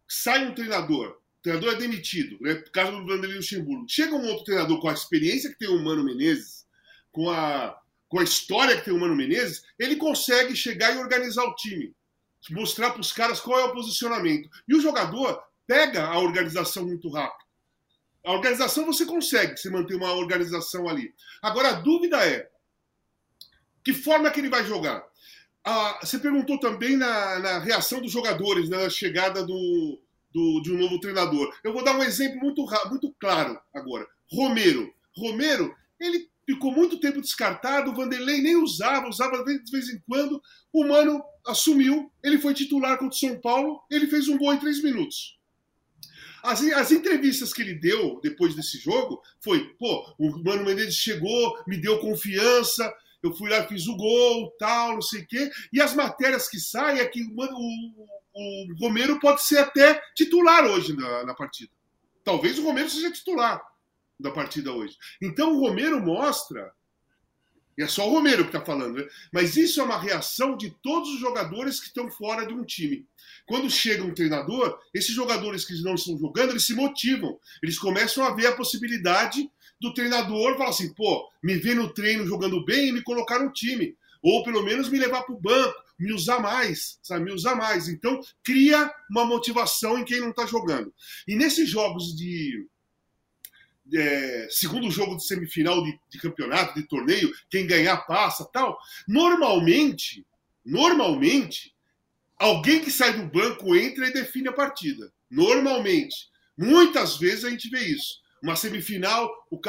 sai 0.08 0.48
um 0.48 0.54
treinador, 0.54 1.10
o 1.10 1.42
treinador 1.42 1.74
é 1.74 1.78
demitido, 1.78 2.38
né? 2.42 2.56
Por 2.56 2.72
causa 2.72 2.92
do 2.92 3.06
Vanderlei 3.06 3.38
Luxemburgo. 3.38 3.86
Chega 3.88 4.16
um 4.16 4.26
outro 4.28 4.46
treinador 4.46 4.80
com 4.80 4.90
a 4.90 4.94
experiência 4.94 5.50
que 5.50 5.60
tem 5.60 5.70
o 5.70 5.84
Mano 5.84 6.04
Menezes, 6.04 6.66
com 7.12 7.30
a, 7.30 7.80
com 8.10 8.20
a 8.20 8.24
história 8.24 8.78
que 8.78 8.86
tem 8.86 8.94
o 8.94 9.00
Mano 9.00 9.16
Menezes, 9.16 9.64
ele 9.80 9.96
consegue 9.96 10.56
chegar 10.56 10.94
e 10.94 11.00
organizar 11.00 11.44
o 11.44 11.56
time. 11.56 11.96
Mostrar 12.52 12.92
para 12.92 13.02
os 13.02 13.12
caras 13.12 13.40
qual 13.40 13.60
é 13.60 13.64
o 13.64 13.74
posicionamento. 13.74 14.50
E 14.68 14.76
o 14.76 14.82
jogador 14.82 15.42
pega 15.66 16.06
a 16.06 16.20
organização 16.20 16.86
muito 16.86 17.10
rápido. 17.10 17.46
A 18.24 18.34
organização 18.34 18.86
você 18.86 19.06
consegue, 19.06 19.58
você 19.58 19.70
manter 19.70 19.96
uma 19.96 20.14
organização 20.14 20.90
ali. 20.90 21.14
Agora 21.42 21.70
a 21.70 21.74
dúvida 21.74 22.26
é: 22.26 22.50
que 23.84 23.94
forma 23.94 24.30
que 24.32 24.40
ele 24.40 24.50
vai 24.50 24.66
jogar? 24.66 25.04
Ah, 25.66 26.00
você 26.00 26.20
perguntou 26.20 26.60
também 26.60 26.96
na, 26.96 27.40
na 27.40 27.60
reação 27.60 28.00
dos 28.00 28.12
jogadores 28.12 28.70
né, 28.70 28.84
na 28.84 28.90
chegada 28.90 29.44
do, 29.44 30.00
do, 30.32 30.62
de 30.62 30.72
um 30.72 30.78
novo 30.78 31.00
treinador. 31.00 31.52
Eu 31.64 31.74
vou 31.74 31.84
dar 31.84 31.98
um 31.98 32.04
exemplo 32.04 32.40
muito, 32.40 32.64
muito 32.88 33.12
claro 33.20 33.60
agora. 33.74 34.06
Romero. 34.32 34.94
Romero, 35.18 35.74
ele 36.00 36.30
ficou 36.46 36.72
muito 36.72 37.00
tempo 37.00 37.20
descartado, 37.20 37.90
o 37.90 37.96
Vanderlei 37.96 38.42
nem 38.42 38.56
usava, 38.56 39.08
usava 39.08 39.44
de 39.44 39.72
vez 39.72 39.90
em 39.90 40.00
quando. 40.08 40.40
O 40.72 40.86
Mano 40.86 41.24
assumiu, 41.48 42.12
ele 42.24 42.38
foi 42.38 42.54
titular 42.54 43.00
contra 43.00 43.16
o 43.16 43.20
São 43.20 43.40
Paulo, 43.42 43.82
ele 43.90 44.06
fez 44.08 44.28
um 44.28 44.38
gol 44.38 44.54
em 44.54 44.60
três 44.60 44.84
minutos. 44.84 45.40
As, 46.44 46.62
as 46.62 46.92
entrevistas 46.92 47.52
que 47.52 47.64
ele 47.64 47.74
deu 47.74 48.20
depois 48.22 48.54
desse 48.54 48.78
jogo 48.78 49.20
foi, 49.42 49.74
pô, 49.80 50.14
o 50.20 50.44
Mano 50.44 50.64
Menezes 50.64 50.96
chegou, 50.96 51.58
me 51.66 51.78
deu 51.78 51.98
confiança, 52.00 52.94
eu 53.28 53.36
fui 53.36 53.50
lá, 53.50 53.64
fiz 53.68 53.88
o 53.88 53.96
gol, 53.96 54.52
tal, 54.60 54.94
não 54.94 55.02
sei 55.02 55.22
o 55.22 55.28
quê. 55.28 55.50
E 55.74 55.82
as 55.82 55.94
matérias 55.94 56.48
que 56.50 56.60
saem 56.60 57.00
é 57.00 57.06
que 57.06 57.22
o, 57.24 57.36
Mano- 57.36 57.58
o- 57.58 58.06
o 58.36 58.76
Romero 58.80 59.20
pode 59.20 59.44
ser 59.44 59.58
até 59.60 60.02
titular 60.16 60.66
hoje 60.66 60.96
na, 60.96 61.24
na 61.26 61.34
partida. 61.34 61.72
Talvez 62.24 62.58
o 62.60 62.64
Romero 62.64 62.90
seja 62.90 63.12
titular 63.12 63.62
da 64.20 64.32
partida 64.32 64.72
hoje. 64.72 64.96
Então 65.22 65.54
o 65.54 65.60
Romero 65.60 66.02
mostra, 66.02 66.72
e 67.78 67.84
é 67.84 67.88
só 67.88 68.08
o 68.08 68.12
Romero 68.12 68.44
que 68.44 68.50
está 68.56 68.62
falando, 68.66 68.98
né? 69.00 69.08
mas 69.34 69.58
isso 69.58 69.82
é 69.82 69.84
uma 69.84 70.00
reação 70.00 70.56
de 70.56 70.70
todos 70.82 71.10
os 71.14 71.20
jogadores 71.20 71.80
que 71.80 71.88
estão 71.88 72.10
fora 72.10 72.46
de 72.46 72.54
um 72.54 72.64
time. 72.64 73.06
Quando 73.46 73.70
chega 73.70 74.04
um 74.04 74.14
treinador, 74.14 74.80
esses 74.94 75.14
jogadores 75.14 75.66
que 75.66 75.80
não 75.84 75.96
estão 75.96 76.18
jogando, 76.18 76.52
eles 76.52 76.66
se 76.66 76.74
motivam. 76.74 77.38
Eles 77.62 77.78
começam 77.78 78.24
a 78.24 78.34
ver 78.34 78.48
a 78.48 78.56
possibilidade 78.56 79.50
do 79.80 79.94
treinador 79.94 80.58
falar 80.58 80.70
assim, 80.70 80.94
pô, 80.94 81.30
me 81.44 81.56
ver 81.56 81.76
no 81.76 81.94
treino 81.94 82.26
jogando 82.26 82.64
bem 82.64 82.90
e 82.90 82.92
me 82.92 83.04
colocar 83.04 83.40
no 83.40 83.52
time. 83.52 83.96
Ou 84.22 84.44
pelo 84.44 84.64
menos 84.64 84.90
me 84.90 84.98
levar 84.98 85.24
para 85.24 85.36
o 85.36 85.40
banco, 85.40 85.76
me 86.00 86.12
usar 86.12 86.40
mais, 86.40 86.98
sabe? 87.04 87.26
Me 87.26 87.32
usar 87.32 87.56
mais. 87.56 87.88
Então, 87.88 88.20
cria 88.44 88.92
uma 89.10 89.26
motivação 89.26 90.00
em 90.00 90.06
quem 90.06 90.20
não 90.20 90.32
está 90.32 90.46
jogando. 90.46 90.94
E 91.28 91.36
nesses 91.36 91.70
jogos 91.70 92.16
de, 92.16 92.66
é, 93.94 94.48
segundo 94.50 94.90
jogo 94.90 95.16
de 95.16 95.26
semifinal 95.26 95.84
de, 95.84 96.00
de 96.10 96.20
campeonato, 96.20 96.74
de 96.74 96.88
torneio, 96.88 97.32
quem 97.50 97.68
ganhar 97.68 97.98
passa 97.98 98.50
tal. 98.52 98.78
Normalmente, 99.08 100.26
normalmente, 100.66 101.76
alguém 102.38 102.82
que 102.84 102.90
sai 102.92 103.14
do 103.14 103.26
banco 103.26 103.76
entra 103.76 104.08
e 104.08 104.14
define 104.14 104.48
a 104.48 104.54
partida. 104.54 105.12
Normalmente. 105.30 106.30
Muitas 106.58 107.18
vezes 107.18 107.44
a 107.44 107.50
gente 107.50 107.70
vê 107.70 107.82
isso. 107.86 108.25
Uma 108.46 108.56
semifinal, 108.56 109.30
o 109.52 109.60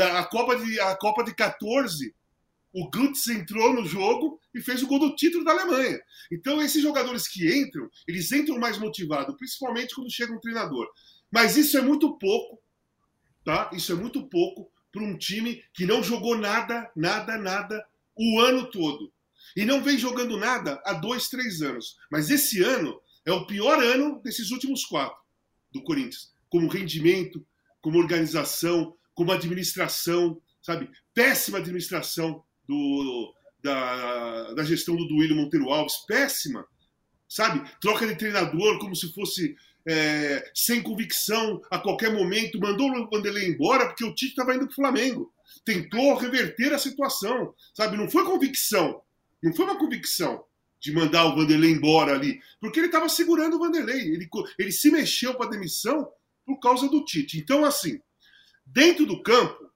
a 0.00 0.24
Copa 0.24 0.56
de, 0.56 0.78
a 0.80 0.94
Copa 0.96 1.24
de 1.24 1.34
14, 1.34 2.14
o 2.72 2.90
Götze 2.90 3.32
entrou 3.32 3.72
no 3.72 3.84
jogo 3.84 4.38
e 4.54 4.60
fez 4.60 4.82
o 4.82 4.86
gol 4.86 4.98
do 4.98 5.16
título 5.16 5.44
da 5.44 5.52
Alemanha. 5.52 5.98
Então, 6.30 6.62
esses 6.62 6.82
jogadores 6.82 7.26
que 7.26 7.48
entram, 7.50 7.88
eles 8.06 8.30
entram 8.30 8.58
mais 8.58 8.78
motivados, 8.78 9.34
principalmente 9.36 9.94
quando 9.94 10.12
chega 10.12 10.32
um 10.32 10.40
treinador. 10.40 10.86
Mas 11.30 11.56
isso 11.56 11.76
é 11.76 11.80
muito 11.80 12.18
pouco 12.18 12.60
tá? 13.46 13.70
Isso 13.72 13.92
é 13.92 13.94
muito 13.94 14.28
pouco 14.28 14.68
para 14.92 15.04
um 15.04 15.16
time 15.16 15.62
que 15.72 15.86
não 15.86 16.02
jogou 16.02 16.36
nada, 16.36 16.90
nada, 16.96 17.38
nada 17.38 17.86
o 18.16 18.40
ano 18.40 18.68
todo. 18.68 19.12
E 19.56 19.64
não 19.64 19.82
vem 19.82 19.96
jogando 19.96 20.36
nada 20.36 20.82
há 20.84 20.92
dois, 20.92 21.28
três 21.28 21.62
anos. 21.62 21.96
Mas 22.10 22.28
esse 22.28 22.60
ano 22.60 23.00
é 23.24 23.30
o 23.30 23.46
pior 23.46 23.80
ano 23.80 24.20
desses 24.20 24.50
últimos 24.50 24.84
quatro 24.84 25.16
do 25.72 25.82
Corinthians. 25.82 26.34
Como 26.50 26.68
rendimento, 26.68 27.46
como 27.86 28.00
organização, 28.00 28.96
como 29.14 29.30
administração, 29.30 30.42
sabe? 30.60 30.90
Péssima 31.14 31.58
administração 31.58 32.42
do, 32.66 33.32
da, 33.62 34.54
da 34.54 34.64
gestão 34.64 34.96
do 34.96 35.06
Duílio 35.06 35.36
Monteiro 35.36 35.70
Alves. 35.70 35.98
Péssima. 35.98 36.66
Sabe? 37.28 37.62
Troca 37.80 38.04
de 38.04 38.16
treinador 38.16 38.80
como 38.80 38.96
se 38.96 39.14
fosse 39.14 39.54
é, 39.86 40.50
sem 40.52 40.82
convicção 40.82 41.62
a 41.70 41.78
qualquer 41.78 42.12
momento, 42.12 42.58
mandou 42.58 42.90
o 42.90 43.08
Vanderlei 43.08 43.46
embora 43.46 43.86
porque 43.86 44.04
o 44.04 44.12
Tite 44.12 44.32
estava 44.32 44.56
indo 44.56 44.66
para 44.66 44.72
o 44.72 44.74
Flamengo. 44.74 45.32
Tentou 45.64 46.16
reverter 46.16 46.74
a 46.74 46.80
situação, 46.80 47.54
sabe? 47.72 47.96
Não 47.96 48.10
foi 48.10 48.24
convicção, 48.24 49.00
não 49.40 49.54
foi 49.54 49.64
uma 49.64 49.78
convicção 49.78 50.44
de 50.80 50.92
mandar 50.92 51.26
o 51.26 51.36
Vanderlei 51.36 51.70
embora 51.70 52.14
ali, 52.14 52.40
porque 52.60 52.80
ele 52.80 52.88
estava 52.88 53.08
segurando 53.08 53.54
o 53.54 53.60
Vanderlei. 53.60 54.12
Ele, 54.12 54.28
ele 54.58 54.72
se 54.72 54.90
mexeu 54.90 55.36
para 55.36 55.50
demissão 55.50 56.10
por 56.46 56.60
causa 56.60 56.88
do 56.88 57.04
Tite. 57.04 57.38
Então, 57.38 57.64
assim, 57.64 58.00
dentro 58.64 59.04
do 59.04 59.22
campo, 59.22 59.70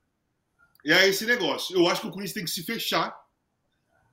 é 0.86 1.08
esse 1.08 1.26
negócio. 1.26 1.76
Eu 1.76 1.88
acho 1.88 2.00
que 2.00 2.06
o 2.06 2.10
Corinthians 2.10 2.34
tem 2.34 2.44
que 2.44 2.50
se 2.50 2.62
fechar, 2.62 3.14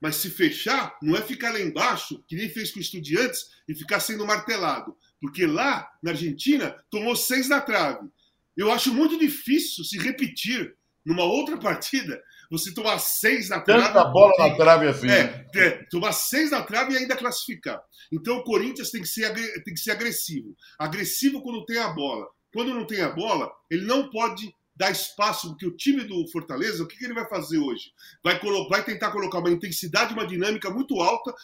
mas 0.01 0.15
se 0.17 0.29
fechar 0.29 0.97
não 1.01 1.15
é 1.15 1.21
ficar 1.21 1.53
lá 1.53 1.61
embaixo, 1.61 2.23
que 2.27 2.35
nem 2.35 2.49
fez 2.49 2.71
com 2.71 2.79
o 2.79 2.81
Estudiantes, 2.81 3.51
e 3.67 3.75
ficar 3.75 3.99
sendo 3.99 4.25
martelado. 4.25 4.97
Porque 5.21 5.45
lá, 5.45 5.89
na 6.01 6.11
Argentina, 6.11 6.75
tomou 6.89 7.15
seis 7.15 7.47
na 7.47 7.61
trave. 7.61 8.07
Eu 8.55 8.71
acho 8.71 8.93
muito 8.93 9.17
difícil 9.17 9.83
se 9.83 9.97
repetir 9.97 10.75
numa 11.05 11.23
outra 11.23 11.57
partida 11.61 12.21
você 12.49 12.73
tomar 12.73 12.97
seis 12.99 13.49
na 13.49 13.59
trave. 13.59 13.87
Tanta 13.87 14.05
bola 14.05 14.31
na 14.37 14.55
trave 14.55 14.87
assim. 14.87 15.09
É, 15.09 15.45
é, 15.53 15.69
tomar 15.89 16.13
seis 16.13 16.51
na 16.51 16.63
trave 16.63 16.93
e 16.93 16.97
ainda 16.97 17.15
classificar. 17.15 17.81
Então 18.11 18.37
o 18.37 18.43
Corinthians 18.43 18.89
tem 18.89 19.01
que, 19.01 19.07
ser, 19.07 19.33
tem 19.63 19.73
que 19.73 19.79
ser 19.79 19.91
agressivo. 19.91 20.55
Agressivo 20.79 21.41
quando 21.41 21.65
tem 21.65 21.77
a 21.77 21.89
bola. 21.89 22.25
Quando 22.57 22.73
não 22.73 22.85
tem 22.85 23.01
a 23.01 23.11
bola, 23.11 23.51
ele 23.69 23.85
não 23.85 24.09
pode 24.09 24.51
dar 24.75 24.89
espaço, 24.89 25.49
porque 25.49 25.67
o 25.67 25.77
time 25.77 26.03
do 26.03 26.27
Fortaleza, 26.29 26.81
o 26.81 26.87
que, 26.87 26.97
que 26.97 27.05
ele 27.05 27.13
vai 27.13 27.29
fazer 27.29 27.59
hoje? 27.59 27.93
Vai, 28.23 28.39
vai 28.67 28.83
tentar 28.83 29.11
colocar 29.11 29.37
uma 29.37 29.51
intensidade, 29.51 30.11
uma 30.11 30.25
dinâmica 30.25 30.67
muito 30.71 30.99
alta 30.99 31.35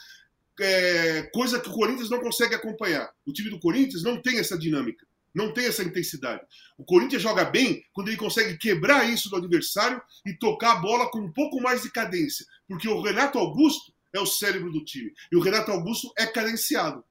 é, 0.60 1.30
coisa 1.32 1.60
que 1.60 1.70
o 1.70 1.72
Corinthians 1.72 2.10
não 2.10 2.20
consegue 2.20 2.56
acompanhar. 2.56 3.14
O 3.28 3.32
time 3.32 3.52
do 3.52 3.60
Corinthians 3.60 4.02
não 4.02 4.20
tem 4.20 4.40
essa 4.40 4.58
dinâmica, 4.58 5.06
não 5.36 5.54
tem 5.54 5.68
essa 5.68 5.84
intensidade. 5.84 6.42
O 6.80 6.84
Corinthians 6.84 7.22
joga 7.22 7.46
bem 7.46 7.86
quando 7.94 8.08
ele 8.08 8.18
consegue 8.18 8.58
quebrar 8.58 9.08
isso 9.08 9.30
do 9.30 9.36
adversário 9.36 10.02
e 10.26 10.34
tocar 10.34 10.72
a 10.72 10.80
bola 10.82 11.12
com 11.12 11.20
um 11.20 11.32
pouco 11.32 11.62
mais 11.62 11.84
de 11.84 11.92
cadência, 11.92 12.44
porque 12.68 12.90
o 12.90 13.04
Renato 13.04 13.38
Augusto 13.38 13.94
é 14.12 14.20
o 14.20 14.26
cérebro 14.26 14.72
do 14.72 14.84
time 14.84 15.14
e 15.32 15.36
o 15.36 15.42
Renato 15.42 15.70
Augusto 15.70 16.12
é 16.18 16.26
cadenciado. 16.26 17.04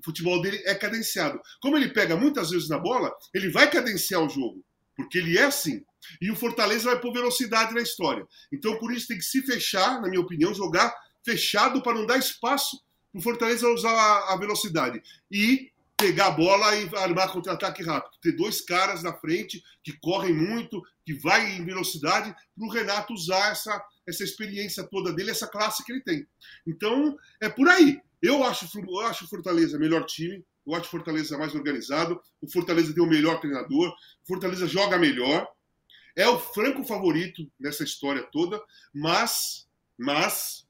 O 0.00 0.04
futebol 0.04 0.40
dele 0.42 0.60
é 0.64 0.74
cadenciado. 0.74 1.40
Como 1.60 1.76
ele 1.76 1.88
pega 1.88 2.16
muitas 2.16 2.50
vezes 2.50 2.68
na 2.68 2.78
bola, 2.78 3.14
ele 3.32 3.50
vai 3.50 3.70
cadenciar 3.70 4.22
o 4.22 4.28
jogo, 4.28 4.64
porque 4.96 5.18
ele 5.18 5.38
é 5.38 5.44
assim. 5.44 5.84
E 6.20 6.30
o 6.30 6.36
Fortaleza 6.36 6.90
vai 6.90 7.00
pôr 7.00 7.12
velocidade 7.12 7.74
na 7.74 7.80
história. 7.80 8.26
Então, 8.52 8.78
por 8.78 8.92
isso 8.92 9.08
tem 9.08 9.18
que 9.18 9.24
se 9.24 9.42
fechar, 9.42 10.00
na 10.00 10.08
minha 10.08 10.20
opinião, 10.20 10.54
jogar 10.54 10.92
fechado 11.24 11.82
para 11.82 11.94
não 11.94 12.06
dar 12.06 12.18
espaço 12.18 12.82
o 13.12 13.20
Fortaleza 13.20 13.68
usar 13.68 13.92
a, 13.92 14.34
a 14.34 14.36
velocidade 14.36 15.02
e 15.30 15.70
pegar 15.96 16.28
a 16.28 16.30
bola 16.30 16.76
e 16.76 16.88
armar 16.96 17.30
contra-ataque 17.32 17.82
rápido. 17.82 18.18
Ter 18.22 18.32
dois 18.32 18.60
caras 18.60 19.02
na 19.02 19.12
frente 19.12 19.62
que 19.82 19.92
correm 20.00 20.32
muito, 20.32 20.82
que 21.04 21.12
vai 21.14 21.56
em 21.56 21.64
velocidade, 21.64 22.32
para 22.32 22.66
o 22.66 22.70
Renato 22.70 23.12
usar 23.12 23.50
essa, 23.50 23.84
essa 24.06 24.24
experiência 24.24 24.84
toda 24.84 25.12
dele, 25.12 25.30
essa 25.30 25.46
classe 25.46 25.84
que 25.84 25.92
ele 25.92 26.02
tem. 26.02 26.26
Então, 26.66 27.16
é 27.40 27.48
por 27.48 27.68
aí. 27.68 28.00
Eu 28.22 28.44
acho, 28.44 28.68
eu 28.78 29.00
acho 29.00 29.24
o 29.24 29.28
Fortaleza 29.28 29.78
melhor 29.78 30.04
time, 30.04 30.44
eu 30.66 30.74
acho 30.74 30.86
o 30.86 30.90
Fortaleza 30.90 31.38
mais 31.38 31.54
organizado, 31.54 32.20
o 32.40 32.50
Fortaleza 32.50 32.92
tem 32.92 33.02
o 33.02 33.08
melhor 33.08 33.40
treinador, 33.40 33.88
o 33.90 34.26
Fortaleza 34.26 34.66
joga 34.66 34.98
melhor, 34.98 35.48
é 36.16 36.28
o 36.28 36.38
franco 36.38 36.84
favorito 36.84 37.50
nessa 37.58 37.84
história 37.84 38.22
toda, 38.24 38.60
mas, 38.92 39.66
mas 39.98 40.66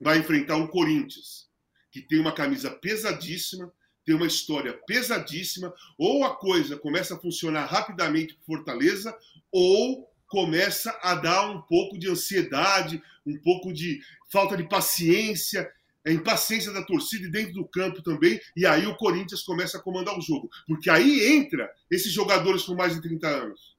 vai 0.00 0.18
enfrentar 0.18 0.56
um 0.56 0.66
Corinthians 0.66 1.48
que 1.90 2.00
tem 2.00 2.18
uma 2.18 2.32
camisa 2.32 2.70
pesadíssima, 2.70 3.72
tem 4.04 4.14
uma 4.14 4.26
história 4.26 4.72
pesadíssima, 4.86 5.72
ou 5.98 6.24
a 6.24 6.34
coisa 6.36 6.76
começa 6.76 7.14
a 7.14 7.18
funcionar 7.18 7.66
rapidamente 7.66 8.34
para 8.34 8.44
Fortaleza, 8.44 9.16
ou 9.50 10.08
começa 10.26 10.98
a 11.02 11.14
dar 11.14 11.50
um 11.50 11.60
pouco 11.62 11.98
de 11.98 12.08
ansiedade, 12.08 13.02
um 13.26 13.36
pouco 13.38 13.72
de 13.72 14.00
falta 14.30 14.56
de 14.56 14.68
paciência. 14.68 15.70
É 16.08 16.10
a 16.10 16.14
impaciência 16.14 16.72
da 16.72 16.82
torcida 16.82 17.26
e 17.26 17.30
dentro 17.30 17.52
do 17.52 17.68
campo 17.68 18.02
também, 18.02 18.40
e 18.56 18.64
aí 18.64 18.86
o 18.86 18.96
Corinthians 18.96 19.42
começa 19.42 19.76
a 19.76 19.80
comandar 19.80 20.18
o 20.18 20.22
jogo. 20.22 20.48
Porque 20.66 20.88
aí 20.88 21.26
entra 21.36 21.70
esses 21.90 22.10
jogadores 22.10 22.62
com 22.62 22.74
mais 22.74 22.94
de 22.94 23.02
30 23.02 23.28
anos. 23.28 23.76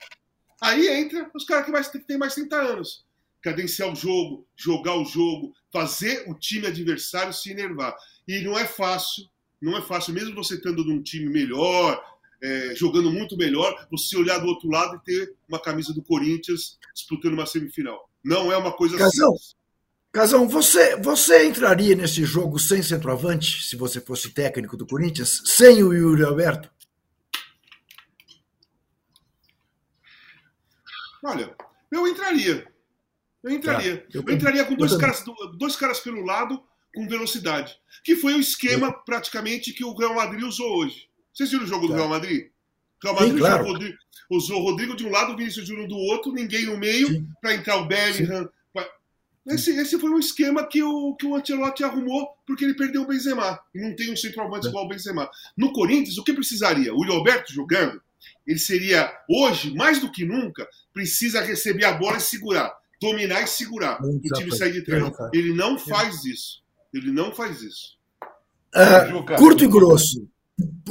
Aí 0.61 0.87
entra 0.87 1.29
os 1.33 1.43
caras 1.43 1.65
que, 1.65 1.71
mais, 1.71 1.87
que 1.87 1.99
têm 1.99 2.17
mais 2.17 2.35
de 2.35 2.41
30 2.41 2.55
anos. 2.55 3.05
Cadenciar 3.41 3.91
o 3.91 3.95
jogo, 3.95 4.45
jogar 4.55 4.95
o 4.95 5.05
jogo, 5.05 5.53
fazer 5.73 6.25
o 6.27 6.35
time 6.35 6.67
adversário 6.67 7.33
se 7.33 7.49
enervar. 7.49 7.95
E 8.27 8.41
não 8.41 8.59
é 8.59 8.65
fácil, 8.65 9.25
não 9.59 9.75
é 9.75 9.81
fácil, 9.81 10.13
mesmo 10.13 10.35
você 10.35 10.55
estando 10.55 10.83
num 10.83 11.01
time 11.01 11.29
melhor, 11.29 11.99
é, 12.43 12.75
jogando 12.75 13.11
muito 13.11 13.35
melhor, 13.37 13.87
você 13.89 14.15
olhar 14.17 14.37
do 14.37 14.47
outro 14.47 14.69
lado 14.69 14.97
e 14.97 15.03
ter 15.03 15.35
uma 15.47 15.59
camisa 15.59 15.93
do 15.93 16.03
Corinthians 16.03 16.77
disputando 16.93 17.33
uma 17.33 17.45
semifinal. 17.45 18.09
Não 18.23 18.51
é 18.51 18.57
uma 18.57 18.71
coisa 18.71 18.97
Casão, 18.97 19.31
simples. 19.31 19.58
Casão, 20.11 20.47
você, 20.47 20.95
você 20.95 21.47
entraria 21.47 21.95
nesse 21.95 22.25
jogo 22.25 22.57
sem 22.57 22.81
centroavante, 22.81 23.63
se 23.63 23.75
você 23.75 24.01
fosse 24.01 24.31
técnico 24.31 24.75
do 24.75 24.87
Corinthians, 24.87 25.41
sem 25.45 25.83
o 25.83 25.93
Yuri 25.93 26.23
Alberto? 26.23 26.69
Olha, 31.23 31.55
eu 31.91 32.07
entraria. 32.07 32.67
Eu 33.43 33.51
entraria. 33.51 33.97
Tá, 33.97 34.07
eu, 34.13 34.23
eu, 34.25 34.33
entraria 34.33 34.65
com 34.65 34.75
dois 34.75 34.97
caras, 34.97 35.23
dois 35.57 35.75
caras 35.75 35.99
pelo 35.99 36.25
lado 36.25 36.61
com 36.93 37.07
velocidade. 37.07 37.77
Que 38.03 38.15
foi 38.15 38.33
o 38.33 38.39
esquema 38.39 38.87
eu... 38.87 38.93
praticamente 39.03 39.73
que 39.73 39.83
o 39.83 39.95
Real 39.95 40.15
Madrid 40.15 40.43
usou 40.43 40.77
hoje. 40.77 41.07
Vocês 41.31 41.51
viram 41.51 41.65
o 41.65 41.67
jogo 41.67 41.87
tá. 41.87 41.93
do 41.93 41.97
Real 41.97 42.09
Madrid? 42.09 42.47
O 42.47 43.07
Real 43.07 43.15
Madrid 43.15 43.33
Sim, 43.33 43.39
claro. 43.39 43.97
usou, 44.29 44.59
o 44.59 44.63
Rodrigo 44.63 44.95
de 44.95 45.05
um 45.05 45.11
lado, 45.11 45.33
o 45.33 45.37
Vinícius 45.37 45.67
Júnior 45.67 45.87
do 45.87 45.95
outro, 45.95 46.33
ninguém 46.33 46.65
no 46.65 46.77
meio, 46.77 47.27
para 47.39 47.53
entrar 47.53 47.77
o 47.77 47.85
Bellingham. 47.85 48.45
Pra... 48.45 48.58
Esse, 49.49 49.71
esse 49.71 49.97
foi 49.99 50.11
um 50.11 50.19
esquema 50.19 50.65
que 50.67 50.83
o, 50.83 51.15
que 51.15 51.25
o 51.25 51.35
Ancelotti 51.35 51.83
arrumou 51.83 52.29
porque 52.45 52.63
ele 52.63 52.75
perdeu 52.75 53.01
o 53.01 53.07
Benzema. 53.07 53.59
E 53.73 53.81
não 53.81 53.95
tem 53.95 54.11
um 54.11 54.15
centroavante 54.15 54.67
é. 54.67 54.69
igual 54.69 54.85
o 54.85 54.87
Benzema. 54.87 55.29
No 55.57 55.73
Corinthians, 55.73 56.17
o 56.17 56.23
que 56.23 56.33
precisaria? 56.33 56.93
O 56.93 57.03
Alberto 57.11 57.51
jogando, 57.51 57.99
ele 58.45 58.59
seria, 58.59 59.11
hoje, 59.27 59.73
mais 59.73 59.99
do 59.99 60.11
que 60.11 60.23
nunca, 60.23 60.67
precisa 60.93 61.41
receber 61.41 61.85
a 61.85 61.93
bola 61.93 62.17
e 62.17 62.21
segurar. 62.21 62.71
Dominar 63.01 63.43
e 63.43 63.47
segurar. 63.47 63.99
o 64.03 64.19
time 64.19 64.55
sair 64.55 64.73
de 64.73 64.83
trás. 64.83 65.11
Ele 65.33 65.53
não 65.53 65.79
faz 65.79 66.25
isso. 66.25 66.61
Ele 66.93 67.11
não 67.11 67.33
faz 67.33 67.61
isso. 67.61 67.97
Uh, 68.75 69.35
curto 69.37 69.63
e 69.63 69.67
grosso. 69.67 70.27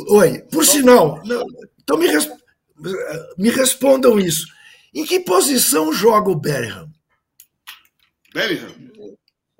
Oi, 0.09 0.41
por 0.50 0.65
sinal, 0.65 1.23
então 1.83 1.99
me, 1.99 2.07
res, 2.07 2.29
me 3.37 3.50
respondam 3.50 4.19
isso. 4.19 4.47
Em 4.95 5.05
que 5.05 5.21
posição 5.21 5.93
joga 5.93 6.31
o 6.31 6.37
Bellingham? 6.37 6.91
Bellingham? 8.33 8.75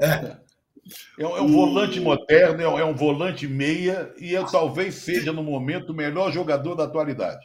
É. 0.01 0.37
É, 1.19 1.27
um 1.27 1.53
volante 1.53 2.01
moderno, 2.01 2.63
é 2.63 2.85
um 2.85 2.95
volante 2.95 3.47
meia 3.47 4.13
e 4.19 4.33
eu, 4.33 4.47
talvez 4.47 4.95
seja, 4.95 5.33
no 5.33 5.43
momento, 5.43 5.91
o 5.91 5.95
melhor 5.95 6.33
jogador 6.33 6.75
da 6.75 6.85
atualidade. 6.85 7.45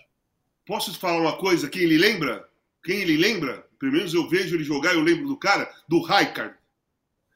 Posso 0.66 0.94
te 0.94 0.98
falar 0.98 1.20
uma 1.20 1.38
coisa? 1.38 1.70
Quem 1.70 1.82
ele 1.82 1.98
lembra? 1.98 2.48
Quem 2.84 3.00
ele 3.00 3.18
lembra? 3.18 3.66
Pelo 3.80 3.92
menos 3.92 4.14
eu 4.14 4.30
vejo 4.30 4.56
ele 4.56 4.64
jogar, 4.64 4.94
eu 4.94 5.02
lembro 5.02 5.28
do 5.28 5.38
cara, 5.38 5.70
do 5.90 6.02
Raikard. 6.02 6.56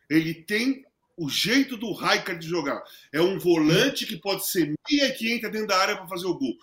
Ele 0.09 0.33
tem 0.33 0.85
o 1.17 1.27
jeito 1.29 1.75
do 1.75 1.91
Raikard 1.91 2.39
de 2.39 2.47
jogar. 2.47 2.81
É 3.11 3.19
um 3.19 3.37
volante 3.37 4.05
que 4.05 4.15
pode 4.15 4.47
ser 4.47 4.73
meia 4.89 5.11
que 5.11 5.33
entra 5.33 5.49
dentro 5.49 5.67
da 5.67 5.77
área 5.77 5.97
para 5.97 6.07
fazer 6.07 6.27
o 6.27 6.37
gol. 6.37 6.55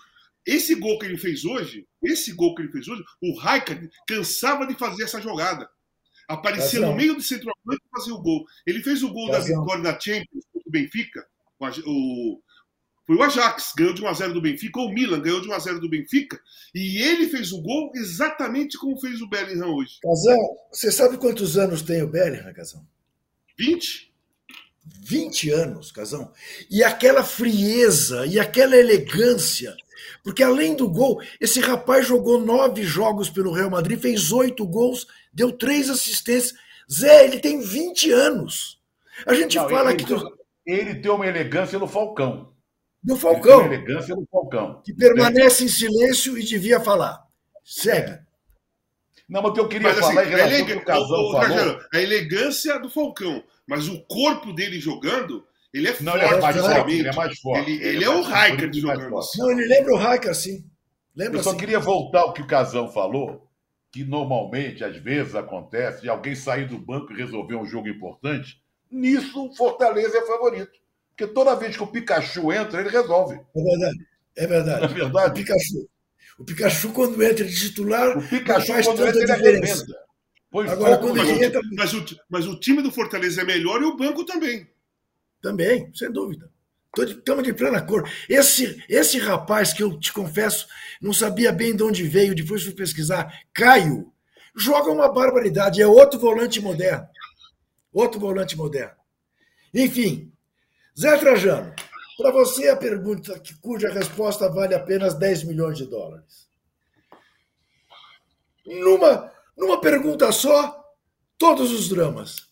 Esse 0.47 0.75
gol 0.75 0.99
que 0.99 1.07
ele 1.07 1.19
fez 1.19 1.45
hoje, 1.45 1.87
esse 2.03 2.33
gol 2.33 2.55
que 2.55 2.63
ele 2.63 2.73
fez 2.73 2.87
hoje, 2.87 3.03
o 3.21 3.37
Raikard 3.37 3.91
cansava 4.07 4.67
de 4.67 4.75
fazer 4.75 5.05
essa 5.05 5.21
jogada. 5.21 5.69
Aparecia 6.29 6.81
no 6.81 6.95
meio 6.95 7.15
do 7.15 7.23
centroavante 7.23 7.83
e 7.85 7.91
fazia 7.91 8.15
o 8.15 8.23
gol. 8.23 8.45
Ele 8.67 8.83
fez 8.83 9.03
o 9.03 9.13
gol 9.13 9.31
da 9.31 9.41
vitória 9.41 9.83
da 9.83 9.99
Champions 9.99 10.45
do 10.55 10.71
Benfica. 10.71 11.27
O, 11.87 12.41
foi 13.07 13.17
o 13.17 13.23
Ajax, 13.23 13.73
ganhou 13.77 13.93
de 13.93 14.03
1x0 14.03 14.33
do 14.33 14.41
Benfica, 14.41 14.81
ou 14.81 14.89
o 14.89 14.93
Milan 14.93 15.21
ganhou 15.21 15.41
de 15.41 15.49
1x0 15.49 15.79
do 15.79 15.91
Benfica, 15.91 16.41
e 16.75 17.03
ele 17.03 17.29
fez 17.29 17.53
o 17.53 17.61
gol 17.61 17.93
exatamente 17.95 18.79
como 18.79 18.99
fez 18.99 19.21
o 19.21 19.29
Bellingham 19.29 19.75
hoje. 19.75 19.99
Casão, 20.03 20.57
você 20.73 20.91
sabe 20.91 21.19
quantos 21.19 21.59
anos 21.59 21.83
tem 21.83 22.03
o 22.03 22.09
Bellingham, 22.09 22.53
Casão? 22.55 22.87
20? 23.59 24.13
20 24.87 25.51
anos, 25.51 25.93
Casão. 25.93 26.33
E 26.71 26.83
aquela 26.83 27.23
frieza 27.23 28.27
e 28.27 28.41
aquela 28.41 28.77
elegância. 28.77 29.77
Porque 30.23 30.43
além 30.43 30.75
do 30.75 30.89
gol, 30.89 31.21
esse 31.39 31.61
rapaz 31.61 32.07
jogou 32.07 32.41
nove 32.41 32.83
jogos 32.83 33.29
pelo 33.29 33.53
Real 33.53 33.71
Madrid, 33.71 34.01
fez 34.01 34.33
oito 34.33 34.67
gols, 34.67 35.07
deu 35.35 35.53
três 35.53 35.91
assistências. 35.91 36.55
Zé, 36.91 37.25
ele 37.25 37.41
tem 37.41 37.61
20 37.61 38.11
anos. 38.13 38.81
A 39.27 39.35
gente 39.35 39.57
Não, 39.57 39.69
fala 39.69 39.93
ele, 39.93 40.05
que. 40.05 40.15
Ele 40.67 40.95
tem 40.95 41.11
uma 41.11 41.27
elegância 41.27 41.79
no 41.79 41.87
Falcão. 41.87 42.53
Do 43.03 43.17
Falcão. 43.17 43.67
Ele 43.67 43.69
tem 43.69 43.79
uma 43.79 43.85
elegância 43.85 44.17
no 44.17 44.27
Falcão. 44.31 44.83
Que 44.83 44.95
permanece 44.95 45.65
em 45.65 45.69
silêncio 45.69 46.39
e 46.39 46.43
devia 46.43 46.81
falar. 46.81 47.23
Segue. 47.65 48.13
É. 48.13 48.25
Não, 49.29 49.43
mas 49.43 49.53
o 49.53 49.55
que 49.55 49.61
eu 49.61 49.69
queria 49.69 49.89
mas, 49.89 49.99
falar 49.99 50.21
assim, 50.21 50.31
relação 50.31 50.59
ao 50.59 50.67
que 50.67 50.73
o 50.75 50.85
Casão 50.85 51.33
falou... 51.33 51.81
A 51.93 52.01
elegância 52.01 52.79
do 52.79 52.91
Falcão. 52.91 53.43
Mas 53.67 53.89
o 53.89 54.03
corpo 54.05 54.53
dele 54.53 54.79
jogando, 54.79 55.47
ele 55.73 55.89
é 55.89 55.97
não, 56.01 56.13
forte. 56.13 56.25
Ele 56.27 56.29
é 56.35 56.41
mais 56.41 56.61
forte. 56.61 56.93
Ele 56.93 57.09
é, 57.09 57.13
mais 57.13 57.39
forte. 57.41 57.71
Ele, 57.71 57.85
ele, 57.85 57.97
ele 57.97 58.05
é, 58.05 58.09
o 58.11 58.21
Hiker 58.21 58.73
jogando. 58.75 59.21
Não, 59.39 59.51
ele 59.51 59.67
lembra 59.67 59.95
o 59.95 60.15
Hiker, 60.15 60.35
sim. 60.35 60.65
Lembra 61.17 61.39
Eu 61.39 61.43
só 61.43 61.51
assim. 61.51 61.59
queria 61.59 61.81
voltar 61.81 62.21
ao 62.21 62.33
que 62.33 62.43
o 62.43 62.47
Casão 62.47 62.89
falou, 62.93 63.49
que 63.95 64.03
normalmente, 64.03 64.83
às 64.83 64.97
vezes, 64.97 65.37
acontece 65.37 66.03
de 66.03 66.09
alguém 66.09 66.35
sair 66.35 66.67
do 66.67 66.77
banco 66.77 67.13
e 67.13 67.17
resolver 67.17 67.55
um 67.55 67.65
jogo 67.65 67.87
importante. 67.87 68.61
Nisso, 68.91 69.47
o 69.47 69.55
Fortaleza 69.55 70.19
é 70.19 70.27
favorito. 70.27 70.73
Porque 71.11 71.33
toda 71.33 71.55
vez 71.55 71.77
que 71.77 71.83
o 71.85 71.87
Pikachu 71.87 72.53
entra, 72.53 72.81
ele 72.81 72.89
resolve. 72.89 73.41
É 73.55 73.63
verdade. 73.63 74.07
É 74.35 74.47
verdade. 74.49 74.85
É 74.85 74.89
verdade. 74.89 75.31
O 75.31 75.35
Pikachu, 75.35 75.89
o 76.41 76.45
Pikachu 76.45 76.93
quando 76.93 77.23
entra 77.23 77.45
de 77.45 77.57
titular, 77.57 78.19
o 78.19 78.29
Pikachu, 78.29 78.67
faz 78.67 78.85
quando 78.85 78.99
tanta 78.99 79.23
entra, 79.23 79.37
diferença. 79.37 79.87
Ele 80.53 80.71
Agora, 80.71 80.99
quando 80.99 81.17
mas, 81.17 81.29
entra... 81.41 81.61
mas, 81.77 81.95
o, 81.95 82.05
mas 82.29 82.47
o 82.49 82.59
time 82.59 82.83
do 82.83 82.91
Fortaleza 82.91 83.43
é 83.43 83.45
melhor 83.45 83.81
e 83.81 83.85
o 83.85 83.97
banco 83.97 84.25
também. 84.25 84.69
Também, 85.41 85.89
sem 85.95 86.11
dúvida. 86.11 86.51
Estamos 86.99 87.45
de, 87.45 87.53
de 87.53 87.57
plena 87.57 87.83
cor. 87.83 88.09
Esse, 88.29 88.83
esse 88.89 89.19
rapaz 89.19 89.73
que 89.73 89.83
eu 89.83 89.99
te 89.99 90.13
confesso, 90.13 90.67
não 91.01 91.13
sabia 91.13 91.53
bem 91.53 91.75
de 91.75 91.83
onde 91.83 92.03
veio, 92.05 92.35
depois 92.35 92.63
fui 92.63 92.73
pesquisar, 92.73 93.33
Caio, 93.53 94.13
joga 94.55 94.91
uma 94.91 95.13
barbaridade. 95.13 95.83
É 95.83 95.87
outro 95.87 96.19
volante 96.19 96.61
moderno. 96.61 97.07
Outro 97.93 98.21
volante 98.21 98.57
moderno. 98.57 98.97
Enfim, 99.73 100.33
Zé 100.99 101.17
Trajano, 101.17 101.75
para 102.17 102.31
você 102.31 102.69
a 102.69 102.77
pergunta 102.77 103.41
cuja 103.61 103.91
resposta 103.91 104.49
vale 104.49 104.75
apenas 104.75 105.15
10 105.15 105.45
milhões 105.45 105.77
de 105.77 105.87
dólares. 105.87 106.49
Numa 108.65 109.35
numa 109.57 109.81
pergunta 109.81 110.31
só, 110.33 110.85
todos 111.39 111.71
os 111.73 111.89
dramas. 111.89 112.49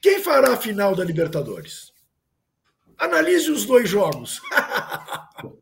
Quem 0.00 0.22
fará 0.22 0.52
a 0.52 0.56
final 0.56 0.94
da 0.94 1.04
Libertadores? 1.04 1.92
Analise 2.98 3.50
os 3.50 3.64
dois 3.64 3.88
jogos. 3.88 4.40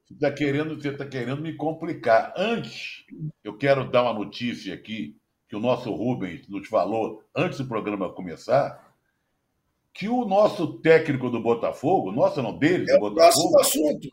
Você 0.09 0.15
está 0.15 0.33
querendo, 0.33 0.75
você 0.81 0.91
tá 0.91 1.05
querendo 1.05 1.43
me 1.43 1.55
complicar. 1.55 2.33
Antes, 2.37 3.05
eu 3.45 3.57
quero 3.57 3.91
dar 3.91 4.03
uma 4.03 4.15
notícia 4.15 4.75
aqui, 4.75 5.17
que 5.49 5.55
o 5.55 5.61
nosso 5.61 5.93
Rubens 5.93 6.49
nos 6.49 6.67
falou 6.67 7.23
antes 7.35 7.59
do 7.59 7.69
programa 7.69 8.13
começar, 8.13 8.85
que 9.93 10.09
o 10.09 10.25
nosso 10.25 10.79
técnico 10.81 11.31
do 11.31 11.41
Botafogo, 11.41 12.11
nosso 12.11 12.43
não 12.43 12.57
deles, 12.57 12.89
é 12.89 12.97
o 12.97 13.01
Botafogo. 13.01 13.53
Próximo 13.53 13.61
assunto. 13.61 14.09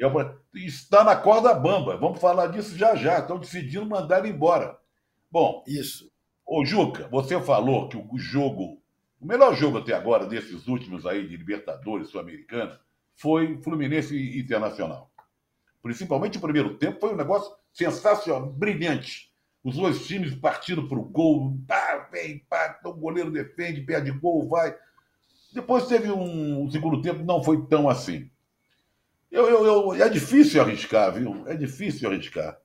É, 0.00 0.66
está 0.66 1.04
na 1.04 1.14
corda 1.14 1.52
bamba. 1.52 1.96
Vamos 1.96 2.20
falar 2.20 2.46
disso 2.46 2.76
já 2.76 2.94
já. 2.94 3.18
Estão 3.18 3.38
decidindo 3.38 3.84
mandar 3.84 4.20
ele 4.20 4.34
embora. 4.34 4.78
Bom, 5.30 5.62
isso. 5.66 6.10
Ô, 6.46 6.64
Juca, 6.64 7.06
você 7.08 7.40
falou 7.40 7.88
que 7.88 7.96
o 7.96 8.18
jogo, 8.18 8.79
o 9.20 9.26
melhor 9.26 9.54
jogo 9.54 9.78
até 9.78 9.92
agora 9.92 10.26
desses 10.26 10.66
últimos 10.66 11.04
aí 11.04 11.28
de 11.28 11.36
Libertadores 11.36 12.08
sul-americano 12.08 12.78
foi 13.14 13.60
Fluminense 13.62 14.16
e 14.16 14.40
Internacional. 14.40 15.12
Principalmente 15.82 16.38
o 16.38 16.40
primeiro 16.40 16.76
tempo 16.78 17.00
foi 17.00 17.12
um 17.12 17.16
negócio 17.16 17.52
sensacional, 17.72 18.50
brilhante. 18.50 19.30
Os 19.62 19.76
dois 19.76 20.06
times 20.06 20.34
partindo 20.34 20.88
para 20.88 20.98
o 20.98 21.04
gol, 21.04 21.58
pá, 21.68 22.08
vem, 22.10 22.38
pá, 22.48 22.80
o 22.84 22.94
goleiro 22.94 23.30
defende, 23.30 23.82
perde 23.82 24.10
gol, 24.10 24.48
vai. 24.48 24.74
Depois 25.52 25.86
teve 25.86 26.10
um, 26.10 26.62
um 26.62 26.70
segundo 26.70 27.02
tempo, 27.02 27.22
não 27.22 27.42
foi 27.42 27.66
tão 27.66 27.88
assim. 27.88 28.30
Eu, 29.30 29.48
eu, 29.48 29.64
eu, 29.64 29.94
é 29.94 30.08
difícil 30.08 30.60
arriscar, 30.60 31.12
viu? 31.12 31.46
É 31.46 31.54
difícil 31.54 32.08
arriscar. 32.10 32.59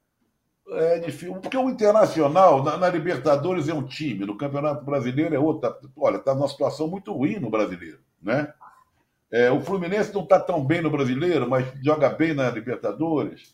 É 0.67 0.97
difícil, 0.97 1.35
porque 1.35 1.55
o 1.55 1.69
Internacional, 1.69 2.63
na, 2.63 2.75
na, 2.75 2.89
Libertadores, 2.89 3.69
é 3.69 3.73
um 3.73 3.85
time, 3.85 4.25
no 4.25 4.35
Campeonato 4.35 4.83
Brasileiro 4.83 5.35
é 5.35 5.39
outro. 5.39 5.69
Tá, 5.69 5.77
olha, 5.95 6.17
está 6.17 6.33
numa 6.33 6.47
situação 6.47 6.87
muito 6.87 7.13
ruim 7.13 7.37
no 7.39 7.51
brasileiro. 7.51 7.99
Né? 8.21 8.51
É, 9.31 9.51
o 9.51 9.61
Fluminense 9.61 10.13
não 10.13 10.23
está 10.23 10.39
tão 10.39 10.65
bem 10.65 10.81
no 10.81 10.89
brasileiro, 10.89 11.47
mas 11.47 11.67
joga 11.83 12.09
bem 12.09 12.33
na 12.33 12.49
Libertadores. 12.49 13.53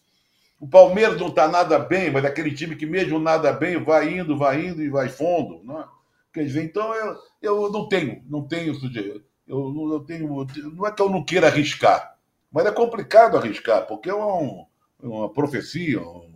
O 0.58 0.68
Palmeiras 0.68 1.20
não 1.20 1.28
está 1.28 1.50
nada 1.50 1.78
bem, 1.80 2.12
mas 2.12 2.24
é 2.24 2.28
aquele 2.28 2.54
time 2.54 2.76
que, 2.78 2.86
mesmo 2.86 3.20
nada 3.20 3.52
bem, 3.52 3.84
vai 3.84 4.18
indo, 4.18 4.38
vai 4.38 4.68
indo 4.68 4.82
e 4.82 4.90
vai 4.90 5.10
fundo. 5.10 5.62
Né? 5.66 5.84
Quer 6.32 6.46
dizer, 6.46 6.64
então 6.64 6.94
eu, 6.94 7.18
eu 7.42 7.72
não 7.72 7.90
tenho, 7.90 8.24
não 8.30 8.48
tenho 8.48 8.74
sujeito. 8.76 9.24
eu, 9.46 9.90
eu 9.92 10.00
tenho. 10.02 10.48
Não 10.74 10.88
é 10.88 10.92
que 10.92 11.02
eu 11.02 11.10
não 11.10 11.26
queira 11.26 11.48
arriscar, 11.48 12.16
mas 12.50 12.66
é 12.66 12.72
complicado 12.72 13.36
arriscar, 13.36 13.86
porque 13.86 14.10
é 14.10 14.16
um, 14.16 14.66
uma 15.02 15.30
profecia. 15.34 16.00
Um, 16.00 16.31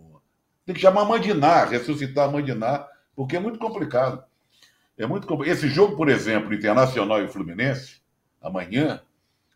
tem 0.66 0.74
que 0.74 0.80
chamar 0.80 1.04
Mandinar, 1.04 1.70
ressuscitar 1.70 2.30
Mandinar, 2.30 2.88
porque 3.14 3.36
é 3.36 3.40
muito 3.40 3.58
complicado. 3.58 4.22
É 4.98 5.06
muito 5.06 5.26
complicado. 5.26 5.56
Esse 5.56 5.68
jogo, 5.68 5.96
por 5.96 6.08
exemplo, 6.08 6.52
Internacional 6.52 7.22
e 7.22 7.28
Fluminense, 7.28 8.00
amanhã, 8.42 9.00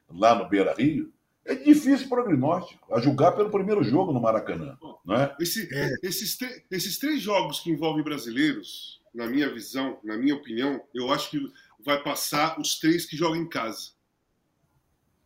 lá 0.08 0.36
no 0.36 0.48
Beira 0.48 0.72
Rio, 0.72 1.12
é 1.44 1.54
difícil 1.54 2.08
prognóstico, 2.08 2.94
a 2.94 3.00
julgar 3.00 3.32
pelo 3.32 3.50
primeiro 3.50 3.82
jogo 3.82 4.12
no 4.12 4.20
Maracanã. 4.20 4.78
Não 5.04 5.16
é? 5.16 5.34
Esse, 5.40 5.68
é. 5.74 5.96
Esses, 6.02 6.38
esses 6.70 6.98
três 6.98 7.20
jogos 7.20 7.58
que 7.58 7.70
envolvem 7.70 8.04
brasileiros, 8.04 9.02
na 9.12 9.26
minha 9.26 9.52
visão, 9.52 9.98
na 10.04 10.16
minha 10.16 10.36
opinião, 10.36 10.80
eu 10.94 11.12
acho 11.12 11.30
que 11.30 11.40
vai 11.84 12.00
passar 12.02 12.60
os 12.60 12.78
três 12.78 13.04
que 13.04 13.16
jogam 13.16 13.36
em 13.36 13.48
casa. 13.48 13.90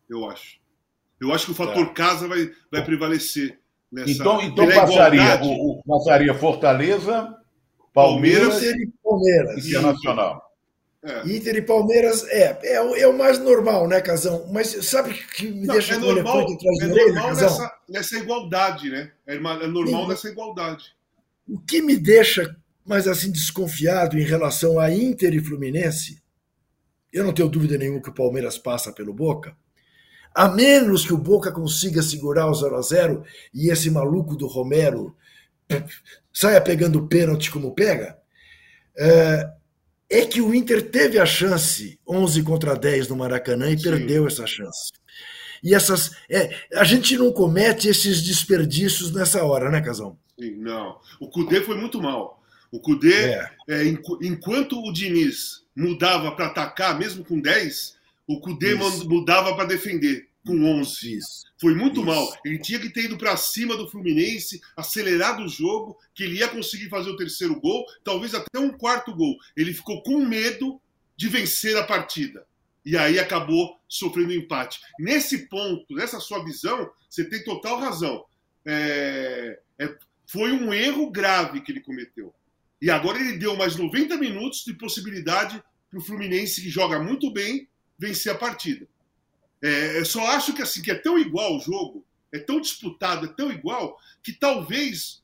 Eu 0.09 0.31
acho. 0.31 0.59
Eu 1.21 1.33
acho 1.33 1.47
que 1.47 1.53
o 1.53 1.55
fator 1.55 1.87
é. 1.87 1.93
casa 1.93 2.27
vai, 2.27 2.51
vai 2.71 2.83
prevalecer 2.83 3.61
nessa. 3.95 4.11
Então, 4.11 4.43
então 4.43 4.67
passaria, 4.67 5.41
o, 5.43 5.79
o, 5.79 5.83
passaria 5.85 6.35
Fortaleza, 6.35 7.35
Palmeiras, 7.93 8.55
Palmeiras 8.55 8.63
e 8.63 8.93
Palmeiras. 9.03 9.67
Internacional. 9.67 10.45
É. 11.03 11.29
Inter 11.29 11.57
e 11.57 11.63
Palmeiras 11.63 12.25
é, 12.29 12.59
é, 12.63 13.03
é, 13.03 13.07
o 13.07 13.17
mais 13.17 13.39
normal, 13.39 13.87
né, 13.87 14.01
Casão? 14.01 14.47
Mas 14.51 14.69
sabe 14.87 15.13
que 15.13 15.51
me 15.51 15.67
Não, 15.67 15.75
deixa 15.75 15.95
é 15.95 15.99
normal, 15.99 16.41
atrás 16.41 16.81
é 16.81 16.87
normal 16.87 17.35
nessa, 17.35 17.73
nessa, 17.87 18.17
igualdade, 18.17 18.89
né? 18.89 19.13
É, 19.27 19.35
é 19.35 19.67
normal 19.67 20.09
nessa 20.09 20.29
igualdade. 20.29 20.97
O 21.47 21.61
que 21.61 21.83
me 21.83 21.95
deixa 21.97 22.57
mais 22.87 23.07
assim 23.07 23.31
desconfiado 23.31 24.19
em 24.19 24.23
relação 24.23 24.81
a 24.81 24.91
Inter 24.91 25.35
e 25.35 25.41
Fluminense, 25.41 26.23
eu 27.13 27.23
não 27.23 27.35
tenho 27.35 27.51
dúvida 27.51 27.77
nenhuma 27.77 28.01
que 28.01 28.09
o 28.09 28.15
Palmeiras 28.15 28.57
passa 28.57 28.91
pelo 28.91 29.13
Boca, 29.13 29.55
a 30.35 30.49
menos 30.49 31.07
que 31.07 31.15
o 31.15 31.19
Boca 31.19 31.53
consiga 31.53 32.03
segurar 32.03 32.49
o 32.49 32.55
0 32.55 32.77
a 32.77 32.83
0 32.83 33.25
e 33.55 33.71
esse 33.71 33.91
maluco 33.91 34.35
do 34.37 34.47
Romero 34.47 35.17
saia 36.33 36.61
pegando 36.61 37.07
pênalti 37.07 37.51
como 37.51 37.75
pega. 37.75 38.19
É, 38.97 39.51
é 40.11 40.27
que 40.27 40.41
o 40.41 40.55
Inter 40.55 40.91
teve 40.91 41.19
a 41.19 41.27
chance 41.27 41.99
11 42.07 42.43
contra 42.43 42.77
10 42.77 43.09
no 43.09 43.17
Maracanã 43.17 43.71
e 43.71 43.79
Sim. 43.79 43.85
perdeu 43.85 44.27
essa 44.27 44.47
chance. 44.47 44.93
E 45.63 45.75
essas. 45.75 46.13
É, 46.29 46.55
a 46.75 46.85
gente 46.85 47.17
não 47.17 47.33
comete 47.33 47.89
esses 47.89 48.23
desperdícios 48.23 49.13
nessa 49.13 49.43
hora, 49.45 49.71
né, 49.71 49.81
Casão? 49.81 50.19
Sim, 50.39 50.57
não. 50.57 50.99
O 51.19 51.29
Cudê 51.29 51.63
foi 51.63 51.77
muito 51.79 52.03
mal. 52.03 52.43
O 52.71 52.79
Cudê, 52.81 53.31
é. 53.31 53.51
É, 53.69 53.85
enquanto 53.87 54.79
o 54.79 54.93
Diniz 54.93 55.65
mudava 55.75 56.33
para 56.33 56.47
atacar, 56.47 56.99
mesmo 56.99 57.25
com 57.25 57.41
10, 57.41 57.94
o 58.27 58.41
Cudê 58.41 58.77
Isso. 58.77 59.09
mudava 59.09 59.55
para 59.55 59.67
defender 59.67 60.29
com 60.47 60.65
11. 60.65 61.17
Isso. 61.17 61.45
Foi 61.61 61.75
muito 61.75 62.01
Isso. 62.01 62.07
mal. 62.07 62.37
Ele 62.45 62.59
tinha 62.59 62.79
que 62.79 62.91
ter 62.91 63.05
ido 63.05 63.17
para 63.17 63.37
cima 63.37 63.77
do 63.77 63.89
Fluminense, 63.89 64.61
acelerado 64.77 65.45
o 65.45 65.49
jogo, 65.49 65.97
que 66.15 66.25
ele 66.25 66.39
ia 66.39 66.49
conseguir 66.49 66.89
fazer 66.89 67.11
o 67.11 67.17
terceiro 67.17 67.59
gol, 67.61 67.85
talvez 68.03 68.35
até 68.35 68.59
um 68.59 68.71
quarto 68.71 69.15
gol. 69.15 69.37
Ele 69.57 69.73
ficou 69.73 70.03
com 70.03 70.25
medo 70.25 70.81
de 71.17 71.29
vencer 71.29 71.77
a 71.77 71.85
partida. 71.85 72.47
E 72.85 72.99
aí 72.99 73.19
acabou 73.19 73.79
sofrendo 73.89 74.31
um 74.31 74.37
empate. 74.37 74.81
Nesse 74.99 75.49
ponto, 75.49 75.95
nessa 75.95 76.21
sua 76.21 76.45
visão, 76.45 76.91
você 77.09 77.25
tem 77.25 77.43
total 77.43 77.81
razão. 77.81 78.25
É, 78.67 79.59
é, 79.79 79.97
foi 80.27 80.53
um 80.53 80.73
erro 80.73 81.11
grave 81.11 81.63
que 81.63 81.73
ele 81.73 81.81
cometeu. 81.81 82.35
E 82.83 82.91
agora 82.91 83.19
ele 83.19 83.39
deu 83.39 83.57
mais 83.57 83.77
90 83.77 84.19
minutos 84.19 84.65
de 84.65 84.75
possibilidade 84.75 85.63
para 85.89 85.99
o 85.99 86.03
Fluminense, 86.03 86.61
que 86.61 86.69
joga 86.69 86.99
muito 86.99 87.33
bem, 87.33 87.67
vencer 87.99 88.33
a 88.33 88.39
partida. 88.39 88.87
É, 89.63 89.99
eu 89.99 90.05
só 90.05 90.27
acho 90.29 90.53
que 90.53 90.63
assim 90.63 90.83
que 90.83 90.91
é 90.91 90.95
tão 90.95 91.19
igual 91.19 91.57
o 91.57 91.61
jogo, 91.61 92.05
é 92.33 92.39
tão 92.39 92.61
disputado, 92.61 93.27
é 93.27 93.29
tão 93.29 93.51
igual, 93.51 93.99
que 94.23 94.33
talvez 94.33 95.23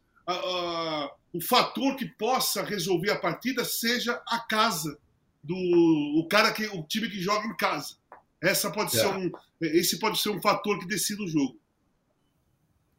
o 1.32 1.40
fator 1.40 1.96
que 1.96 2.06
possa 2.06 2.62
resolver 2.62 3.10
a 3.10 3.18
partida 3.18 3.64
seja 3.64 4.20
a 4.28 4.38
casa 4.38 4.96
do 5.42 5.56
o 5.56 6.26
cara 6.28 6.52
que 6.52 6.66
o 6.66 6.82
time 6.84 7.08
que 7.08 7.20
joga 7.20 7.46
em 7.46 7.56
casa. 7.56 7.94
Essa 8.40 8.70
pode 8.70 8.96
é. 8.96 9.00
ser 9.00 9.08
um, 9.08 9.30
esse 9.60 9.98
pode 9.98 10.20
ser 10.20 10.30
um 10.30 10.40
fator 10.40 10.78
que 10.78 10.86
decida 10.86 11.22
o 11.22 11.28
jogo. 11.28 11.58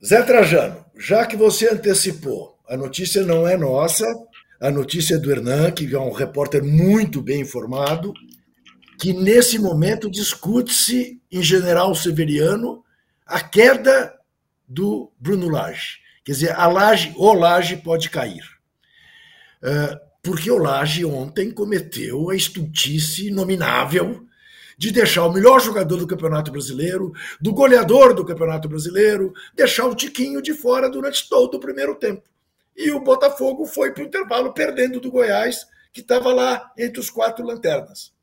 Zé 0.04 0.22
Trajano, 0.24 0.84
já 0.98 1.26
que 1.26 1.36
você 1.36 1.70
antecipou, 1.70 2.60
a 2.68 2.76
notícia 2.76 3.24
não 3.24 3.48
é 3.48 3.56
nossa, 3.56 4.06
a 4.60 4.72
notícia 4.72 5.16
é 5.16 5.18
do 5.18 5.32
Hernan, 5.32 5.72
que 5.72 5.94
é 5.94 6.00
um 6.00 6.12
repórter 6.12 6.64
muito 6.64 7.22
bem 7.22 7.42
informado, 7.42 8.14
que 9.02 9.14
nesse 9.14 9.58
momento 9.58 10.12
discute-se 10.12 11.20
em 11.32 11.42
General 11.42 11.96
Severiano 11.96 12.86
a 13.26 13.42
queda 13.42 14.14
do 14.68 15.12
Bruno 15.20 15.50
Lage. 15.50 16.02
Quer 16.24 16.34
dizer, 16.34 16.52
a 16.52 16.68
Laje, 16.68 17.12
o 17.18 17.34
Lage 17.34 17.78
pode 17.78 18.12
cair. 18.12 18.44
Uh, 19.64 19.98
porque 20.22 20.52
o 20.52 20.58
Lage 20.60 21.04
ontem 21.04 21.50
cometeu 21.50 22.30
a 22.30 22.36
estultice 22.36 23.32
nominável 23.32 24.24
de 24.78 24.92
deixar 24.92 25.26
o 25.26 25.34
melhor 25.34 25.60
jogador 25.60 25.98
do 25.98 26.06
Campeonato 26.06 26.52
Brasileiro, 26.52 27.12
do 27.42 27.52
goleador 27.52 28.14
do 28.14 28.24
Campeonato 28.24 28.70
Brasileiro, 28.70 29.34
deixar 29.56 29.88
o 29.88 29.96
Tiquinho 29.96 30.44
de 30.44 30.54
fora 30.54 30.88
durante 30.88 31.28
todo 31.28 31.56
o 31.56 31.60
primeiro 31.60 31.96
tempo. 31.96 32.30
E 32.78 32.92
o 32.92 33.00
Botafogo 33.00 33.66
foi 33.66 33.94
para 33.94 34.04
o 34.04 34.06
intervalo 34.06 34.54
perdendo 34.54 35.00
do 35.00 35.10
Goiás, 35.10 35.66
que 35.92 36.02
estava 36.02 36.32
lá 36.32 36.72
entre 36.78 37.00
os 37.00 37.10
quatro 37.10 37.44
lanternas. 37.44 38.14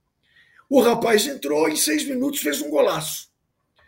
O 0.69 0.83
rapaz 0.83 1.27
entrou 1.27 1.67
em 1.69 1.77
seis 1.77 2.05
minutos 2.05 2.41
fez 2.41 2.61
um 2.61 2.69
golaço. 2.69 3.29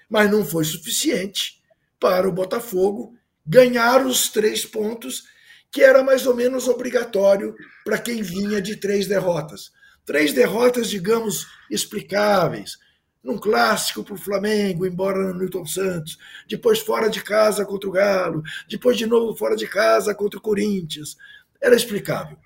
Mas 0.09 0.31
não 0.31 0.45
foi 0.45 0.64
suficiente 0.64 1.61
para 2.01 2.27
o 2.27 2.33
Botafogo 2.33 3.14
ganhar 3.47 4.07
os 4.07 4.29
três 4.29 4.64
pontos, 4.64 5.25
que 5.71 5.83
era 5.83 6.03
mais 6.03 6.27
ou 6.27 6.35
menos 6.35 6.69
obrigatório 6.69 7.55
para 7.85 7.99
quem 7.99 8.23
vinha 8.23 8.62
de 8.62 8.77
três 8.77 9.07
derrotas. 9.07 9.73
Três 10.07 10.33
derrotas, 10.33 10.88
digamos, 10.88 11.47
explicáveis. 11.71 12.79
Num 13.23 13.37
clássico 13.37 14.03
para 14.03 14.14
o 14.14 14.19
Flamengo, 14.19 14.87
embora 14.87 15.19
no 15.19 15.38
Newton 15.38 15.66
Santos, 15.66 16.19
depois 16.49 16.79
fora 16.79 17.11
de 17.11 17.23
casa 17.23 17.66
contra 17.66 17.88
o 17.88 17.93
Galo, 17.93 18.43
depois 18.66 18.97
de 18.97 19.05
novo 19.05 19.37
fora 19.37 19.55
de 19.55 19.66
casa 19.66 20.14
contra 20.14 20.38
o 20.38 20.43
Corinthians. 20.43 21.19
Era 21.61 21.77
explicável. 21.77 22.38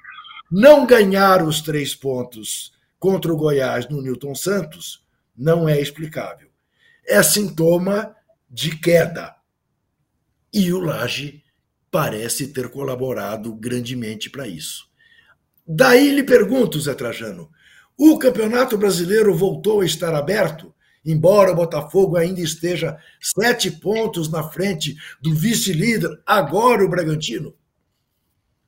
Não 0.50 0.84
ganhar 0.84 1.46
os 1.46 1.60
três 1.60 1.94
pontos 1.94 2.73
contra 3.04 3.30
o 3.30 3.36
Goiás 3.36 3.86
no 3.86 4.00
Newton 4.00 4.34
Santos 4.34 5.04
não 5.36 5.68
é 5.68 5.78
explicável. 5.78 6.48
É 7.06 7.22
sintoma 7.22 8.16
de 8.48 8.78
queda. 8.78 9.36
E 10.50 10.72
o 10.72 10.80
Laje 10.80 11.42
parece 11.90 12.46
ter 12.46 12.70
colaborado 12.70 13.54
grandemente 13.54 14.30
para 14.30 14.48
isso. 14.48 14.86
Daí 15.66 16.12
lhe 16.12 16.22
pergunto, 16.22 16.80
Zé 16.80 16.94
Trajano, 16.94 17.50
o 17.94 18.18
Campeonato 18.18 18.78
Brasileiro 18.78 19.34
voltou 19.34 19.82
a 19.82 19.84
estar 19.84 20.14
aberto, 20.14 20.74
embora 21.04 21.52
o 21.52 21.56
Botafogo 21.56 22.16
ainda 22.16 22.40
esteja 22.40 22.96
sete 23.20 23.70
pontos 23.70 24.30
na 24.30 24.44
frente 24.48 24.96
do 25.20 25.34
vice-líder, 25.34 26.22
agora 26.24 26.82
o 26.82 26.88
Bragantino? 26.88 27.54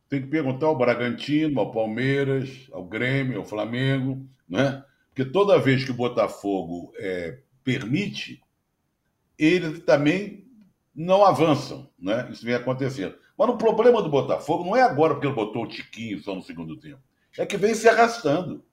Tem 0.09 0.23
que 0.23 0.29
perguntar 0.29 0.67
ao 0.67 0.79
Bragantino, 0.79 1.59
ao 1.59 1.73
Palmeiras, 1.73 2.69
ao 2.73 2.85
Grêmio, 2.85 3.39
ao 3.39 3.45
Flamengo, 3.45 4.25
né? 4.49 4.85
Porque 5.09 5.25
toda 5.25 5.59
vez 5.59 5.85
que 5.85 5.91
o 5.91 5.95
Botafogo 5.95 6.93
é, 6.97 7.41
permite, 7.65 8.41
eles 9.39 9.81
também 9.81 10.47
não 10.95 11.25
avançam, 11.25 11.91
né? 11.99 12.29
Isso 12.31 12.45
vem 12.45 12.55
acontecendo. 12.55 13.17
Mas 13.37 13.49
o 13.49 13.59
problema 13.59 14.01
do 14.01 14.09
Botafogo 14.09 14.65
não 14.65 14.77
é 14.77 14.83
agora 14.83 15.15
porque 15.15 15.27
ele 15.27 15.35
botou 15.35 15.65
o 15.65 15.69
Tiquinho 15.69 16.21
só 16.21 16.35
no 16.35 16.43
segundo 16.43 16.77
tempo. 16.77 17.01
É 17.37 17.45
que 17.45 17.57
vem 17.57 17.75
se 17.75 17.89
arrastando. 17.89 18.65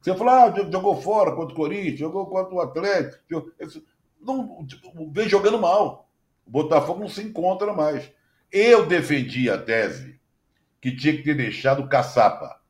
Você 0.00 0.14
fala, 0.14 0.44
ah, 0.44 0.70
jogou 0.70 1.00
fora 1.00 1.32
contra 1.34 1.52
o 1.52 1.56
Corinthians, 1.56 1.98
jogou 1.98 2.26
contra 2.26 2.54
o 2.54 2.60
Atlético. 2.60 3.52
Não, 4.20 4.66
vem 5.10 5.28
jogando 5.28 5.58
mal. 5.58 6.08
O 6.46 6.50
Botafogo 6.50 7.00
não 7.00 7.08
se 7.08 7.22
encontra 7.22 7.72
mais. 7.72 8.10
Eu 8.50 8.86
defendi 8.86 9.50
a 9.50 9.58
tese 9.58 10.20
que 10.84 10.94
tinha 10.94 11.16
que 11.16 11.22
ter 11.22 11.34
deixado 11.34 11.80
o 11.80 11.88
Caçapa. 11.88 12.60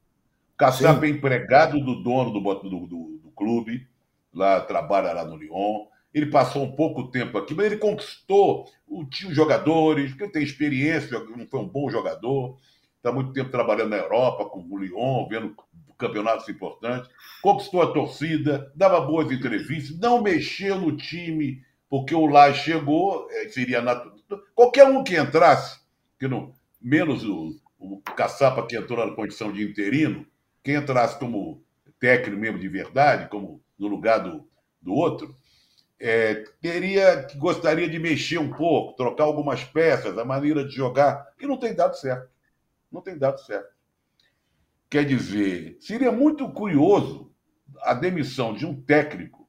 O 0.55 0.57
Caçapa 0.57 1.00
Sim. 1.00 1.07
é 1.07 1.09
empregado 1.09 1.81
do 1.81 2.00
dono 2.00 2.31
do, 2.31 2.40
do, 2.40 2.87
do, 2.87 3.18
do, 3.24 3.33
clube, 3.35 3.88
lá 4.33 4.61
trabalha 4.61 5.12
lá 5.12 5.24
no 5.24 5.37
Lyon. 5.37 5.87
Ele 6.14 6.27
passou 6.27 6.62
um 6.62 6.70
pouco 6.70 7.09
tempo 7.09 7.37
aqui, 7.37 7.57
mas 7.57 7.66
ele 7.66 7.77
conquistou 7.77 8.70
o 8.87 9.05
time 9.05 9.35
jogadores, 9.35 10.12
porque 10.12 10.29
tem 10.29 10.44
experiência, 10.44 11.18
não 11.37 11.44
foi 11.48 11.59
um 11.59 11.66
bom 11.66 11.90
jogador. 11.90 12.57
Está 12.98 13.11
muito 13.11 13.33
tempo 13.33 13.50
trabalhando 13.50 13.90
na 13.90 13.96
Europa, 13.96 14.44
com 14.44 14.61
o 14.61 14.79
Lyon, 14.79 15.27
vendo 15.29 15.57
campeonatos 15.98 16.48
importantes. 16.48 17.11
Conquistou 17.42 17.83
a 17.83 17.92
torcida, 17.92 18.72
dava 18.77 19.00
boas 19.00 19.29
entrevistas, 19.33 19.98
não 19.98 20.22
mexeu 20.22 20.81
no 20.81 20.96
time, 20.96 21.64
porque 21.90 22.14
o 22.14 22.27
Lai 22.27 22.55
chegou, 22.55 23.27
é, 23.33 23.48
seria 23.48 23.83
natural. 23.83 24.14
Qualquer 24.55 24.87
um 24.87 25.03
que 25.03 25.18
entrasse, 25.18 25.81
que 26.16 26.29
não, 26.29 26.55
menos 26.81 27.24
o, 27.24 27.57
o 27.92 28.01
Caçapa 28.16 28.66
que 28.66 28.77
entrou 28.77 29.05
na 29.07 29.14
condição 29.14 29.53
de 29.53 29.62
interino, 29.62 30.27
quem 30.62 30.77
entrasse 30.77 31.18
como 31.18 31.62
técnico 31.99 32.40
mesmo 32.40 32.59
de 32.59 32.68
verdade, 32.68 33.29
como 33.29 33.62
no 33.79 33.87
lugar 33.87 34.18
do, 34.18 34.49
do 34.81 34.94
outro, 34.94 35.37
é, 36.01 36.44
teria 36.61 37.27
gostaria 37.37 37.88
de 37.88 37.99
mexer 37.99 38.38
um 38.38 38.51
pouco, 38.51 38.97
trocar 38.97 39.25
algumas 39.25 39.64
peças, 39.64 40.16
a 40.18 40.25
maneira 40.25 40.64
de 40.64 40.75
jogar, 40.75 41.27
que 41.38 41.47
não 41.47 41.57
tem 41.57 41.75
dado 41.75 41.97
certo. 41.97 42.29
Não 42.90 43.01
tem 43.01 43.18
dado 43.18 43.40
certo. 43.40 43.73
Quer 44.88 45.05
dizer, 45.05 45.77
seria 45.81 46.12
muito 46.12 46.49
curioso 46.51 47.33
a 47.83 47.94
demissão 47.94 48.55
de 48.55 48.64
um 48.64 48.81
técnico 48.81 49.49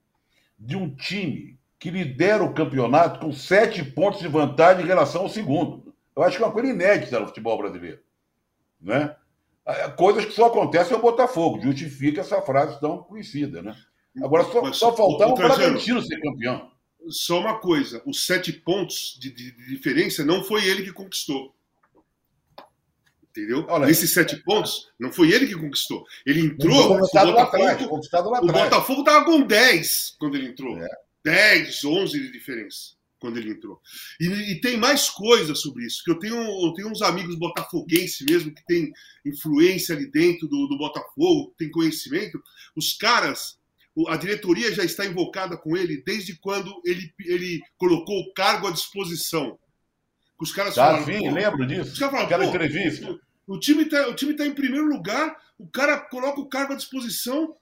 de 0.57 0.75
um 0.75 0.93
time 0.95 1.59
que 1.77 1.91
lidera 1.91 2.43
o 2.43 2.53
campeonato 2.53 3.19
com 3.19 3.31
sete 3.31 3.83
pontos 3.83 4.19
de 4.19 4.27
vantagem 4.27 4.83
em 4.83 4.87
relação 4.87 5.21
ao 5.21 5.29
segundo. 5.29 5.93
Eu 6.15 6.23
acho 6.23 6.37
que 6.37 6.43
é 6.43 6.45
uma 6.45 6.53
coisa 6.53 6.69
inédita 6.69 7.19
no 7.19 7.27
futebol 7.27 7.57
brasileiro. 7.57 7.99
Né? 8.85 9.15
É, 9.65 9.89
coisas 9.89 10.25
que 10.25 10.31
só 10.31 10.45
acontecem 10.45 10.93
ao 10.95 11.01
Botafogo, 11.01 11.59
justifica 11.59 12.21
essa 12.21 12.39
frase 12.41 12.79
tão 12.79 12.99
conhecida. 12.99 13.63
Né? 13.63 13.75
Agora, 14.23 14.43
só, 14.43 14.61
Mas, 14.61 14.77
só 14.77 14.95
faltava 14.95 15.31
o 15.31 15.35
Bragantino 15.35 16.01
ser 16.03 16.21
campeão. 16.21 16.71
Só 17.09 17.39
uma 17.39 17.59
coisa: 17.59 18.01
os 18.05 18.25
sete 18.25 18.53
pontos 18.53 19.17
de, 19.19 19.31
de, 19.31 19.51
de 19.51 19.67
diferença 19.67 20.23
não 20.23 20.43
foi 20.43 20.65
ele 20.65 20.83
que 20.83 20.93
conquistou. 20.93 21.53
Entendeu? 23.31 23.65
Olha, 23.67 23.87
Nesses 23.87 24.13
sete 24.13 24.37
pontos, 24.37 24.93
não 24.97 25.11
foi 25.11 25.31
ele 25.31 25.47
que 25.47 25.55
conquistou. 25.55 26.05
Ele 26.25 26.39
entrou. 26.39 26.93
O 26.93 26.99
Botafogo, 26.99 27.37
atrás, 27.37 27.81
o 27.81 28.47
Botafogo 28.47 28.99
estava 29.01 29.25
com 29.25 29.41
10 29.41 30.15
quando 30.17 30.35
ele 30.35 30.47
entrou. 30.47 30.77
É. 30.77 30.87
10, 31.25 31.83
11 31.83 32.19
de 32.19 32.31
diferença 32.31 32.95
quando 33.25 33.37
ele 33.37 33.51
entrou. 33.51 33.81
E, 34.19 34.27
e, 34.51 34.61
tem 34.61 34.77
mais 34.77 35.09
coisas 35.09 35.59
sobre 35.59 35.83
isso, 35.83 36.03
que 36.03 36.11
eu 36.11 36.19
tenho, 36.19 36.35
eu 36.35 36.73
tenho 36.73 36.89
uns 36.89 37.01
amigos 37.01 37.35
botafoguenses 37.35 38.21
mesmo 38.21 38.53
que 38.53 38.63
tem 38.67 38.93
influência 39.25 39.95
ali 39.95 40.05
dentro 40.05 40.47
do, 40.47 40.67
do 40.67 40.77
Botafogo, 40.77 41.55
tem 41.57 41.71
conhecimento. 41.71 42.39
Os 42.75 42.93
caras, 42.93 43.57
a 44.07 44.15
diretoria 44.15 44.71
já 44.71 44.83
está 44.83 45.07
invocada 45.07 45.57
com 45.57 45.75
ele 45.75 46.03
desde 46.05 46.37
quando 46.37 46.79
ele, 46.85 47.11
ele 47.19 47.61
colocou 47.77 48.19
o 48.19 48.31
cargo 48.33 48.67
à 48.67 48.71
disposição. 48.71 49.57
Os 50.39 50.51
caras 50.51 50.77
ah, 50.77 50.85
falaram, 50.85 51.05
sim, 51.05 51.31
lembro 51.31 51.65
disso. 51.65 51.93
Os 51.93 51.99
caras 51.99 52.11
falaram, 52.11 52.25
Aquela 52.25 52.45
entrevista. 52.45 53.19
O 53.47 53.59
time 53.59 53.83
está 53.83 54.13
tá 54.13 54.45
em 54.45 54.53
primeiro 54.53 54.87
lugar, 54.87 55.35
o 55.57 55.67
cara 55.67 55.97
coloca 55.97 56.39
o 56.41 56.47
cargo 56.47 56.73
à 56.73 56.75
disposição. 56.75 57.55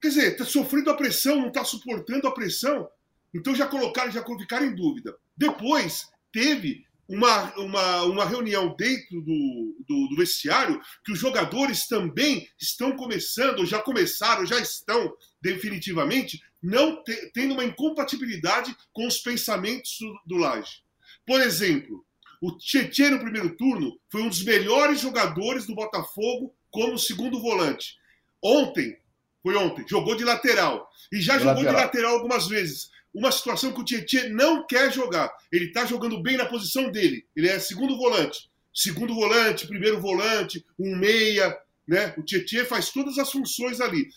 Quer 0.00 0.08
dizer, 0.08 0.32
está 0.32 0.46
sofrendo 0.46 0.90
a 0.90 0.96
pressão, 0.96 1.40
não 1.40 1.48
está 1.48 1.62
suportando 1.62 2.26
a 2.26 2.32
pressão. 2.32 2.88
Então 3.34 3.54
já 3.54 3.66
colocaram, 3.66 4.10
já 4.10 4.24
ficaram 4.24 4.66
em 4.66 4.74
dúvida. 4.74 5.14
Depois 5.36 6.06
teve 6.32 6.84
uma, 7.10 7.52
uma, 7.56 8.02
uma 8.04 8.24
reunião 8.24 8.74
dentro 8.76 9.20
do, 9.20 9.76
do, 9.86 10.08
do, 10.10 10.16
vestiário 10.16 10.80
que 11.04 11.10
os 11.12 11.18
jogadores 11.18 11.88
também 11.88 12.48
estão 12.56 12.96
começando, 12.96 13.66
já 13.66 13.80
começaram, 13.80 14.46
já 14.46 14.60
estão 14.60 15.12
definitivamente 15.42 16.40
não 16.62 17.02
te, 17.02 17.30
tendo 17.32 17.54
uma 17.54 17.64
incompatibilidade 17.64 18.76
com 18.92 19.08
os 19.08 19.18
pensamentos 19.18 19.96
do, 19.98 20.20
do 20.24 20.36
Laje. 20.36 20.82
Por 21.26 21.40
exemplo, 21.40 22.04
o 22.40 22.56
Tietchan 22.56 23.10
no 23.10 23.20
primeiro 23.20 23.56
turno 23.56 23.98
foi 24.08 24.22
um 24.22 24.28
dos 24.28 24.44
melhores 24.44 25.00
jogadores 25.00 25.66
do 25.66 25.74
Botafogo 25.74 26.54
como 26.70 26.96
segundo 26.96 27.40
volante. 27.40 27.96
Ontem, 28.40 28.96
foi 29.42 29.56
ontem, 29.56 29.84
jogou 29.88 30.14
de 30.14 30.24
lateral. 30.24 30.88
E 31.12 31.20
já 31.20 31.36
de 31.36 31.42
jogou 31.42 31.64
lateral. 31.64 31.74
de 31.74 31.86
lateral 31.86 32.14
algumas 32.14 32.46
vezes 32.46 32.88
uma 33.14 33.32
situação 33.32 33.72
que 33.72 33.80
o 33.80 33.84
Tietchan 33.84 34.28
não 34.30 34.66
quer 34.66 34.92
jogar. 34.92 35.30
Ele 35.50 35.66
está 35.66 35.84
jogando 35.84 36.22
bem 36.22 36.36
na 36.36 36.46
posição 36.46 36.90
dele. 36.90 37.26
Ele 37.34 37.48
é 37.48 37.58
segundo 37.58 37.96
volante. 37.96 38.50
Segundo 38.72 39.14
volante, 39.14 39.66
primeiro 39.66 40.00
volante, 40.00 40.64
um 40.78 40.96
meia. 40.96 41.56
Né? 41.86 42.14
O 42.16 42.22
Tietchan 42.22 42.64
faz 42.64 42.90
todas 42.90 43.18
as 43.18 43.30
funções 43.30 43.80
ali. 43.80 44.08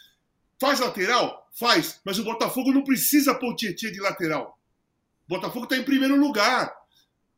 Faz 0.60 0.80
lateral? 0.80 1.50
Faz. 1.58 2.00
Mas 2.06 2.20
o 2.20 2.24
Botafogo 2.24 2.72
não 2.72 2.84
precisa 2.84 3.34
pôr 3.34 3.54
o 3.54 3.56
Tietchan 3.56 3.92
de 3.92 4.00
lateral. 4.00 4.60
O 5.28 5.36
Botafogo 5.36 5.66
está 5.66 5.76
em 5.76 5.84
primeiro 5.84 6.16
lugar. 6.16 6.74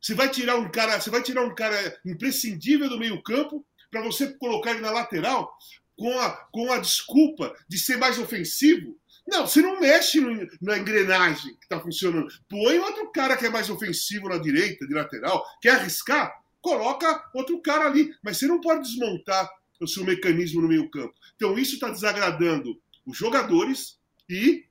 Você 0.01 0.13
vai 0.13 0.29
tirar 0.29 0.57
um 0.57 0.69
cara, 0.69 0.99
você 0.99 1.09
vai 1.09 1.23
tirar 1.23 1.43
um 1.43 1.55
cara 1.55 1.99
imprescindível 2.05 2.89
do 2.89 2.99
meio-campo 2.99 3.65
para 3.89 4.01
você 4.01 4.33
colocar 4.37 4.71
ele 4.71 4.81
na 4.81 4.91
lateral 4.91 5.57
com 5.97 6.19
a, 6.19 6.29
com 6.51 6.71
a 6.71 6.77
desculpa 6.79 7.55
de 7.67 7.79
ser 7.79 7.97
mais 7.97 8.19
ofensivo. 8.19 8.97
Não, 9.27 9.47
você 9.47 9.61
não 9.61 9.79
mexe 9.79 10.21
no, 10.21 10.47
na 10.61 10.77
engrenagem 10.77 11.55
que 11.55 11.63
está 11.63 11.79
funcionando. 11.79 12.27
Põe 12.47 12.77
outro 12.79 13.11
cara 13.11 13.35
que 13.35 13.45
é 13.45 13.49
mais 13.49 13.69
ofensivo 13.69 14.29
na 14.29 14.37
direita, 14.37 14.85
de 14.87 14.93
lateral, 14.93 15.43
quer 15.61 15.75
arriscar? 15.75 16.33
Coloca 16.61 17.29
outro 17.33 17.59
cara 17.61 17.85
ali. 17.85 18.13
Mas 18.23 18.37
você 18.37 18.47
não 18.47 18.61
pode 18.61 18.83
desmontar 18.83 19.49
o 19.79 19.87
seu 19.87 20.03
mecanismo 20.03 20.61
no 20.61 20.67
meio-campo. 20.67 21.13
Então, 21.35 21.57
isso 21.57 21.75
está 21.75 21.89
desagradando 21.89 22.79
os 23.05 23.17
jogadores 23.17 23.99
e, 24.29 24.65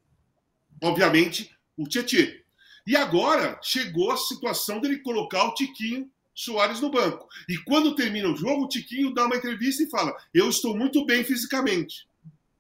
obviamente, 0.83 1.55
o 1.77 1.87
Tietchan. 1.87 2.33
E 2.87 2.97
agora 2.97 3.59
chegou 3.63 4.11
a 4.11 4.17
situação 4.17 4.81
dele 4.81 4.99
colocar 4.99 5.45
o 5.45 5.55
Tiquinho 5.55 6.11
Soares 6.35 6.81
no 6.81 6.91
banco. 6.91 7.29
E 7.49 7.57
quando 7.59 7.95
termina 7.95 8.29
o 8.29 8.37
jogo, 8.37 8.65
o 8.65 8.69
Tiquinho 8.69 9.15
dá 9.15 9.27
uma 9.27 9.37
entrevista 9.37 9.83
e 9.83 9.91
fala: 9.91 10.15
Eu 10.33 10.49
estou 10.49 10.77
muito 10.77 11.07
bem 11.07 11.23
fisicamente. 11.23 12.09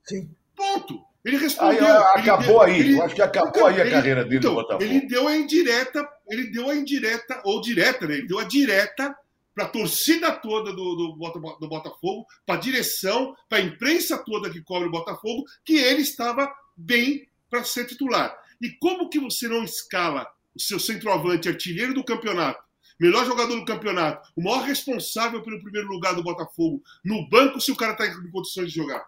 Sim. 0.05 0.31
Ponto. 0.55 1.05
Ele 1.25 1.39
respondeu. 1.39 1.87
Aí, 1.87 2.21
acabou 2.21 2.61
aí. 2.61 2.81
Ele, 2.81 2.99
eu 2.99 3.03
acho 3.03 3.15
que 3.15 3.23
acabou 3.23 3.67
aí 3.67 3.81
a 3.81 3.81
ele, 3.81 3.91
carreira 3.91 4.25
dele 4.25 4.37
então, 4.37 4.51
no 4.51 4.61
Botafogo. 4.61 4.85
Ele 4.85 5.07
deu 5.07 5.27
a 5.27 5.37
indireta, 5.37 6.09
ele 6.29 6.51
deu 6.51 6.69
a 6.69 6.75
indireta, 6.75 7.41
ou 7.45 7.61
direta, 7.61 8.07
né? 8.07 8.15
Ele 8.15 8.27
deu 8.27 8.39
a 8.39 8.45
direta 8.45 9.17
para 9.55 9.65
a 9.65 9.69
torcida 9.69 10.33
toda 10.33 10.73
do, 10.73 10.95
do, 10.97 11.57
do 11.61 11.69
Botafogo, 11.69 12.27
para 12.45 12.57
a 12.57 12.61
direção, 12.61 13.35
para 13.49 13.59
a 13.59 13.63
imprensa 13.63 14.19
toda 14.19 14.51
que 14.51 14.61
cobre 14.61 14.89
o 14.89 14.91
Botafogo, 14.91 15.45
que 15.65 15.77
ele 15.77 16.03
estava 16.03 16.53
bem 16.77 17.27
para 17.49 17.65
ser 17.65 17.87
titular. 17.87 18.37
E 18.61 18.71
como 18.71 19.09
que 19.09 19.21
você 19.21 19.47
não 19.49 19.63
escala 19.63 20.27
o 20.55 20.61
seu 20.61 20.79
centroavante, 20.79 21.49
artilheiro 21.49 21.95
do 21.95 22.05
campeonato, 22.05 22.63
melhor 22.99 23.25
jogador 23.25 23.57
do 23.57 23.65
campeonato, 23.65 24.29
o 24.37 24.43
maior 24.43 24.65
responsável 24.65 25.43
pelo 25.43 25.63
primeiro 25.63 25.89
lugar 25.89 26.15
do 26.15 26.23
Botafogo, 26.23 26.83
no 27.05 27.29
banco 27.29 27.61
se 27.61 27.73
o 27.73 27.77
cara 27.77 27.93
está 27.93 28.07
em 28.07 28.31
condições 28.31 28.69
de 28.69 28.75
jogar? 28.75 29.05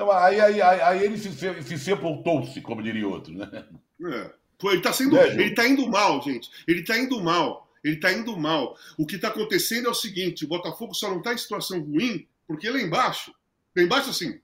Não, 0.00 0.10
aí, 0.10 0.40
aí, 0.40 0.62
aí, 0.62 0.80
aí 0.80 1.04
ele 1.04 1.18
se, 1.18 1.30
se 1.30 1.78
sepultou-se, 1.78 2.58
como 2.62 2.82
diria 2.82 3.06
outro, 3.06 3.34
né? 3.34 3.66
É. 4.02 4.30
Ele 4.64 4.76
está 4.78 4.94
sendo. 4.94 5.18
É, 5.18 5.28
ele 5.28 5.54
tá 5.54 5.68
indo 5.68 5.86
mal, 5.88 6.22
gente. 6.22 6.50
Ele 6.66 6.80
está 6.80 6.98
indo 6.98 7.20
mal. 7.22 7.70
Ele 7.84 7.96
está 7.96 8.10
indo 8.10 8.34
mal. 8.34 8.78
O 8.96 9.06
que 9.06 9.16
está 9.16 9.28
acontecendo 9.28 9.88
é 9.88 9.90
o 9.90 9.94
seguinte: 9.94 10.46
o 10.46 10.48
Botafogo 10.48 10.94
só 10.94 11.10
não 11.10 11.18
está 11.18 11.34
em 11.34 11.38
situação 11.38 11.82
ruim 11.82 12.26
porque 12.48 12.68
lá 12.70 12.80
embaixo, 12.80 13.32
lá 13.76 13.82
embaixo 13.82 14.08
assim, 14.08 14.40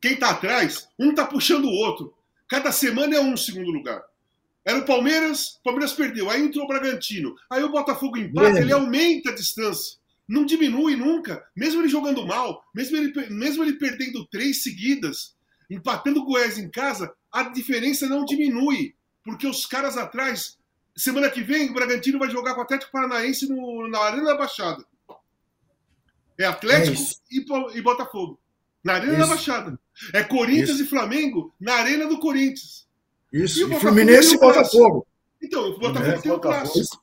quem 0.00 0.12
está 0.12 0.30
atrás, 0.30 0.88
um 0.96 1.10
está 1.10 1.26
puxando 1.26 1.64
o 1.64 1.72
outro. 1.72 2.14
Cada 2.48 2.70
semana 2.70 3.16
é 3.16 3.20
um 3.20 3.36
segundo 3.36 3.72
lugar. 3.72 4.00
Era 4.64 4.78
o 4.78 4.84
Palmeiras, 4.84 5.56
o 5.56 5.62
Palmeiras 5.64 5.92
perdeu. 5.92 6.30
Aí 6.30 6.40
entrou 6.40 6.64
o 6.64 6.68
Bragantino. 6.68 7.34
Aí 7.50 7.64
o 7.64 7.70
Botafogo 7.72 8.16
empata, 8.16 8.60
ele 8.60 8.72
aumenta 8.72 9.30
a 9.30 9.34
distância 9.34 9.98
não 10.28 10.44
diminui 10.44 10.96
nunca, 10.96 11.44
mesmo 11.54 11.80
ele 11.80 11.88
jogando 11.88 12.26
mal, 12.26 12.64
mesmo 12.74 12.96
ele, 12.96 13.30
mesmo 13.30 13.62
ele 13.62 13.74
perdendo 13.74 14.26
três 14.26 14.62
seguidas, 14.62 15.36
empatando 15.70 16.20
o 16.20 16.24
Goiás 16.24 16.58
em 16.58 16.68
casa, 16.68 17.12
a 17.32 17.44
diferença 17.44 18.08
não 18.08 18.24
diminui, 18.24 18.94
porque 19.24 19.46
os 19.46 19.66
caras 19.66 19.96
atrás, 19.96 20.58
semana 20.96 21.30
que 21.30 21.42
vem, 21.42 21.70
o 21.70 21.74
Bragantino 21.74 22.18
vai 22.18 22.30
jogar 22.30 22.54
com 22.54 22.60
o 22.60 22.64
Atlético 22.64 22.92
Paranaense 22.92 23.48
no, 23.48 23.88
na 23.88 24.00
Arena 24.00 24.24
da 24.24 24.36
Baixada. 24.36 24.84
É 26.38 26.44
Atlético 26.44 27.00
é 27.00 27.74
e, 27.74 27.78
e, 27.78 27.82
Botafogo. 27.82 28.38
Na 28.84 28.94
Arena 28.94 29.12
isso. 29.12 29.20
da 29.22 29.26
Baixada. 29.26 29.80
É 30.12 30.22
Corinthians 30.22 30.78
isso. 30.78 30.84
e 30.84 30.88
Flamengo 30.88 31.54
na 31.58 31.74
Arena 31.74 32.06
do 32.06 32.18
Corinthians. 32.18 32.86
Isso, 33.32 33.60
e, 33.60 33.64
o 33.64 33.80
Fluminense 33.80 34.34
e 34.34 34.38
Botafogo. 34.38 35.06
Então, 35.42 35.70
o 35.70 35.78
Botafogo 35.78 36.12
é, 36.12 36.18
tem 36.20 36.32
o 36.32 36.38
clássico. 36.38 37.02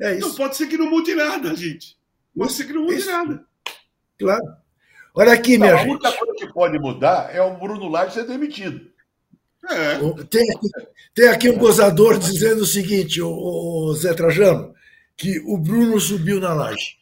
É 0.00 0.16
isso. 0.16 0.28
Então 0.28 0.34
pode 0.34 0.56
ser 0.56 0.66
que 0.66 0.78
não 0.78 0.88
mude 0.88 1.14
nada, 1.14 1.54
gente. 1.54 1.98
Você 2.34 2.64
que 2.64 2.72
não 2.72 2.82
muda 2.82 2.94
Isso. 2.94 3.10
nada. 3.10 3.44
Claro. 4.18 4.44
Olha 5.14 5.32
aqui, 5.32 5.58
minha 5.58 5.72
não, 5.72 5.78
gente. 5.78 5.88
A 5.88 5.92
única 5.92 6.12
coisa 6.12 6.34
que 6.34 6.52
pode 6.52 6.78
mudar 6.78 7.34
é 7.34 7.42
o 7.42 7.56
Bruno 7.56 7.88
Lage 7.88 8.14
ser 8.14 8.26
demitido. 8.26 8.90
É. 9.68 9.98
Tem, 10.24 10.46
tem 11.14 11.28
aqui 11.28 11.50
um 11.50 11.58
gozador 11.58 12.18
dizendo 12.18 12.62
o 12.62 12.66
seguinte, 12.66 13.20
o, 13.20 13.30
o 13.30 13.94
Zé 13.94 14.14
Trajano, 14.14 14.74
que 15.16 15.38
o 15.40 15.58
Bruno 15.58 16.00
subiu 16.00 16.40
na 16.40 16.54
laje. 16.54 16.98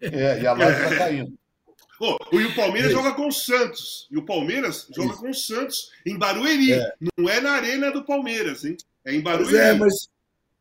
É, 0.00 0.40
e 0.42 0.46
a 0.46 0.52
laje 0.52 0.82
está 0.82 0.96
caindo. 0.96 1.32
Oh, 1.98 2.16
e 2.32 2.44
o 2.44 2.54
Palmeiras 2.54 2.90
é. 2.90 2.94
joga 2.94 3.12
com 3.12 3.28
o 3.28 3.32
Santos. 3.32 4.06
E 4.10 4.18
o 4.18 4.24
Palmeiras 4.24 4.86
joga 4.94 5.14
com 5.14 5.30
o 5.30 5.34
Santos 5.34 5.90
em 6.04 6.18
Barueri. 6.18 6.72
É. 6.72 6.92
Não 7.16 7.28
é 7.28 7.40
na 7.40 7.52
arena 7.52 7.90
do 7.90 8.04
Palmeiras, 8.04 8.64
hein? 8.64 8.76
É 9.04 9.14
em 9.14 9.20
Barueri. 9.20 9.50
Pois 9.50 9.60
é, 9.60 9.72
mas 9.74 10.08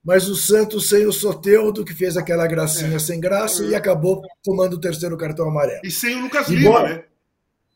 mas 0.06 0.28
o 0.30 0.36
Santos 0.36 0.88
sem 0.88 1.08
o 1.08 1.12
Soteudo, 1.12 1.84
que 1.84 1.96
fez 1.96 2.16
aquela 2.16 2.46
gracinha 2.46 2.98
é. 2.98 3.00
sem 3.00 3.20
graça 3.20 3.66
e 3.66 3.74
acabou 3.74 4.22
tomando 4.44 4.76
o 4.76 4.80
terceiro 4.80 5.18
cartão 5.18 5.50
amarelo. 5.50 5.82
E 5.84 5.90
sem 5.90 6.16
o 6.16 6.22
Lucas 6.22 6.48
embora, 6.48 6.88
Lima, 6.88 6.98
né? 6.98 7.04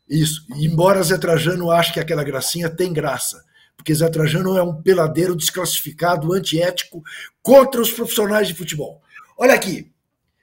Isso. 0.07 0.45
Embora 0.55 1.01
Zé 1.01 1.17
Trajano 1.17 1.71
ache 1.71 1.91
que 1.91 1.99
aquela 1.99 2.23
gracinha 2.23 2.69
tem 2.69 2.93
graça, 2.93 3.43
porque 3.75 3.95
Zé 3.95 4.07
Trajano 4.09 4.55
é 4.55 4.61
um 4.61 4.79
peladeiro 4.79 5.35
desclassificado, 5.35 6.31
antiético, 6.31 7.01
contra 7.41 7.81
os 7.81 7.91
profissionais 7.91 8.47
de 8.47 8.53
futebol. 8.53 9.01
Olha 9.35 9.55
aqui, 9.55 9.91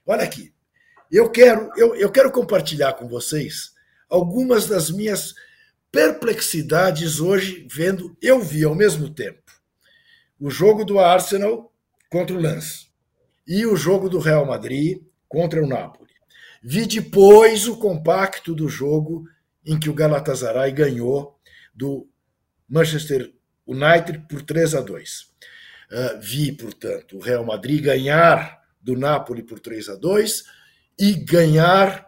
olha 0.04 0.24
aqui. 0.24 0.52
Eu 1.10 1.30
quero, 1.30 1.70
eu, 1.76 1.94
eu 1.94 2.10
quero 2.10 2.32
compartilhar 2.32 2.94
com 2.94 3.06
vocês 3.06 3.70
algumas 4.10 4.66
das 4.66 4.90
minhas 4.90 5.34
perplexidades 5.92 7.20
hoje 7.20 7.64
vendo, 7.70 8.16
eu 8.20 8.40
vi 8.40 8.64
ao 8.64 8.74
mesmo 8.74 9.08
tempo 9.08 9.40
o 10.38 10.50
jogo 10.50 10.84
do 10.84 10.98
Arsenal 10.98 11.72
contra 12.16 12.34
o 12.34 12.40
Lance 12.40 12.86
e 13.46 13.66
o 13.66 13.76
jogo 13.76 14.08
do 14.08 14.18
Real 14.18 14.46
Madrid 14.46 15.02
contra 15.28 15.62
o 15.62 15.66
Napoli. 15.66 16.10
Vi 16.62 16.86
depois 16.86 17.68
o 17.68 17.76
compacto 17.76 18.54
do 18.54 18.70
jogo 18.70 19.28
em 19.66 19.78
que 19.78 19.90
o 19.90 19.94
Galatasaray 19.94 20.72
ganhou 20.72 21.38
do 21.74 22.08
Manchester 22.66 23.34
United 23.66 24.20
por 24.30 24.40
3 24.40 24.76
a 24.76 24.80
2. 24.80 25.20
Uh, 25.20 25.26
ah, 25.92 26.18
vi, 26.22 26.52
portanto, 26.52 27.18
o 27.18 27.20
Real 27.20 27.44
Madrid 27.44 27.84
ganhar 27.84 28.62
do 28.80 28.96
Napoli 28.96 29.42
por 29.42 29.60
3 29.60 29.90
a 29.90 29.94
2 29.94 30.44
e 30.98 31.12
ganhar, 31.12 32.06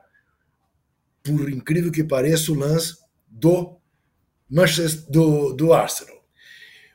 por 1.23 1.51
incrível 1.51 1.92
que 1.92 2.03
pareça, 2.03 2.51
o 2.51 2.55
lance 2.55 2.97
do 3.29 3.79
Manchester, 4.49 5.11
do, 5.11 5.53
do 5.53 5.75
Arsenal. 5.75 6.25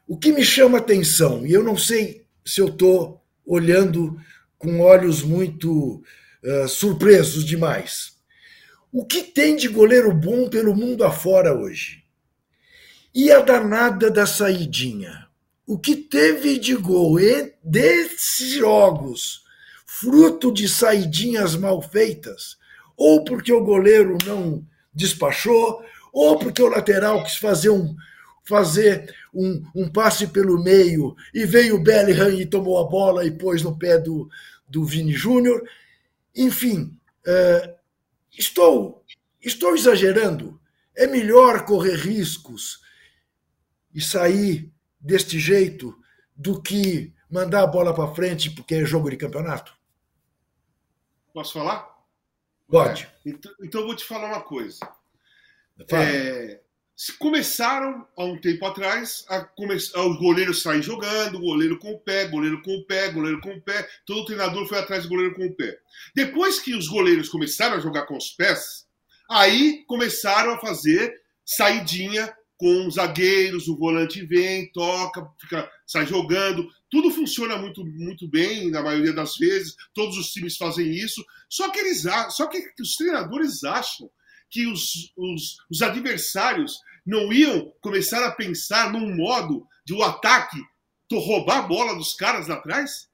O 0.07 0.17
que 0.17 0.31
me 0.31 0.43
chama 0.43 0.79
atenção, 0.79 1.45
e 1.45 1.53
eu 1.53 1.63
não 1.63 1.77
sei 1.77 2.22
se 2.45 2.61
eu 2.61 2.67
estou 2.67 3.23
olhando 3.45 4.17
com 4.57 4.79
olhos 4.79 5.21
muito 5.21 6.03
uh, 6.43 6.67
surpresos 6.67 7.43
demais, 7.45 8.13
o 8.91 9.05
que 9.05 9.23
tem 9.23 9.55
de 9.55 9.67
goleiro 9.67 10.13
bom 10.13 10.49
pelo 10.49 10.75
mundo 10.75 11.03
afora 11.03 11.53
hoje? 11.53 12.03
E 13.13 13.31
a 13.31 13.41
danada 13.41 14.09
da 14.09 14.25
saidinha? 14.25 15.27
O 15.65 15.79
que 15.79 15.95
teve 15.95 16.59
de 16.59 16.75
gol 16.75 17.15
desses 17.63 18.53
jogos, 18.53 19.43
fruto 19.85 20.51
de 20.51 20.67
saidinhas 20.67 21.55
mal 21.55 21.81
feitas, 21.81 22.57
ou 22.97 23.23
porque 23.23 23.51
o 23.51 23.63
goleiro 23.63 24.17
não 24.25 24.65
despachou, 24.93 25.83
ou 26.11 26.37
porque 26.37 26.61
o 26.61 26.67
lateral 26.67 27.23
quis 27.23 27.37
fazer 27.37 27.69
um, 27.69 27.95
fazer 28.43 29.15
um, 29.33 29.63
um 29.73 29.89
passe 29.89 30.27
pelo 30.27 30.61
meio 30.61 31.15
e 31.33 31.45
veio 31.45 31.75
o 31.75 31.83
Bellingham 31.83 32.29
e 32.29 32.45
tomou 32.45 32.77
a 32.77 32.89
bola 32.89 33.25
e 33.25 33.31
pôs 33.31 33.63
no 33.63 33.77
pé 33.77 33.97
do, 33.97 34.29
do 34.67 34.83
Vini 34.83 35.13
Júnior. 35.13 35.67
Enfim, 36.35 36.99
uh, 37.25 37.75
estou, 38.37 39.03
estou 39.41 39.75
exagerando. 39.75 40.59
É 40.95 41.07
melhor 41.07 41.65
correr 41.65 41.95
riscos 41.95 42.81
e 43.93 44.01
sair 44.01 44.71
deste 44.99 45.39
jeito 45.39 45.97
do 46.35 46.61
que 46.61 47.13
mandar 47.29 47.63
a 47.63 47.67
bola 47.67 47.93
para 47.93 48.13
frente 48.13 48.49
porque 48.49 48.75
é 48.75 48.85
jogo 48.85 49.09
de 49.09 49.17
campeonato? 49.17 49.75
Posso 51.33 51.53
falar? 51.53 51.89
Pode. 52.67 53.03
É, 53.03 53.29
então, 53.29 53.51
então, 53.61 53.81
eu 53.81 53.87
vou 53.87 53.95
te 53.95 54.05
falar 54.05 54.27
uma 54.27 54.41
coisa. 54.41 54.79
É, 55.89 56.61
começaram 57.11 58.07
há 58.15 58.23
um 58.23 58.39
tempo 58.39 58.65
atrás 58.65 59.25
a 59.27 59.41
começar, 59.41 59.99
os 60.05 60.17
goleiros 60.17 60.61
saem 60.61 60.81
jogando, 60.81 61.39
goleiro 61.39 61.77
com 61.77 61.91
o 61.91 61.99
pé, 61.99 62.27
goleiro 62.27 62.61
com 62.61 62.75
o 62.75 62.85
pé, 62.85 63.09
goleiro 63.11 63.41
com 63.41 63.53
o 63.53 63.61
pé. 63.61 63.87
Todo 64.05 64.25
treinador 64.25 64.67
foi 64.67 64.77
atrás 64.77 65.03
do 65.03 65.09
goleiro 65.09 65.35
com 65.35 65.45
o 65.45 65.53
pé. 65.53 65.77
Depois 66.15 66.59
que 66.59 66.75
os 66.75 66.87
goleiros 66.87 67.29
começaram 67.29 67.77
a 67.77 67.79
jogar 67.79 68.05
com 68.05 68.15
os 68.15 68.29
pés, 68.29 68.87
aí 69.29 69.83
começaram 69.87 70.53
a 70.53 70.59
fazer 70.59 71.13
saidinha 71.45 72.33
com 72.57 72.87
os 72.87 72.95
zagueiros, 72.95 73.67
o 73.67 73.75
volante 73.75 74.25
vem, 74.25 74.71
toca, 74.71 75.27
fica, 75.41 75.69
sai 75.85 76.05
jogando. 76.05 76.69
Tudo 76.89 77.11
funciona 77.11 77.57
muito, 77.57 77.83
muito 77.85 78.27
bem 78.27 78.71
na 78.71 78.81
maioria 78.81 79.11
das 79.11 79.35
vezes. 79.35 79.75
Todos 79.93 80.17
os 80.17 80.31
times 80.31 80.55
fazem 80.55 80.89
isso. 80.89 81.25
Só 81.49 81.69
que 81.69 81.79
eles, 81.79 82.05
só 82.29 82.47
que 82.47 82.63
os 82.79 82.95
treinadores 82.95 83.63
acham 83.63 84.09
que 84.49 84.67
os, 84.67 85.11
os, 85.17 85.57
os 85.69 85.81
adversários 85.81 86.79
não 87.05 87.31
iam 87.31 87.73
começar 87.81 88.25
a 88.25 88.31
pensar 88.31 88.91
num 88.91 89.15
modo 89.15 89.67
de 89.85 89.93
o 89.93 90.03
ataque 90.03 90.57
roubar 91.19 91.59
a 91.59 91.67
bola 91.67 91.95
dos 91.95 92.13
caras 92.13 92.47
lá 92.47 92.55
atrás? 92.55 93.09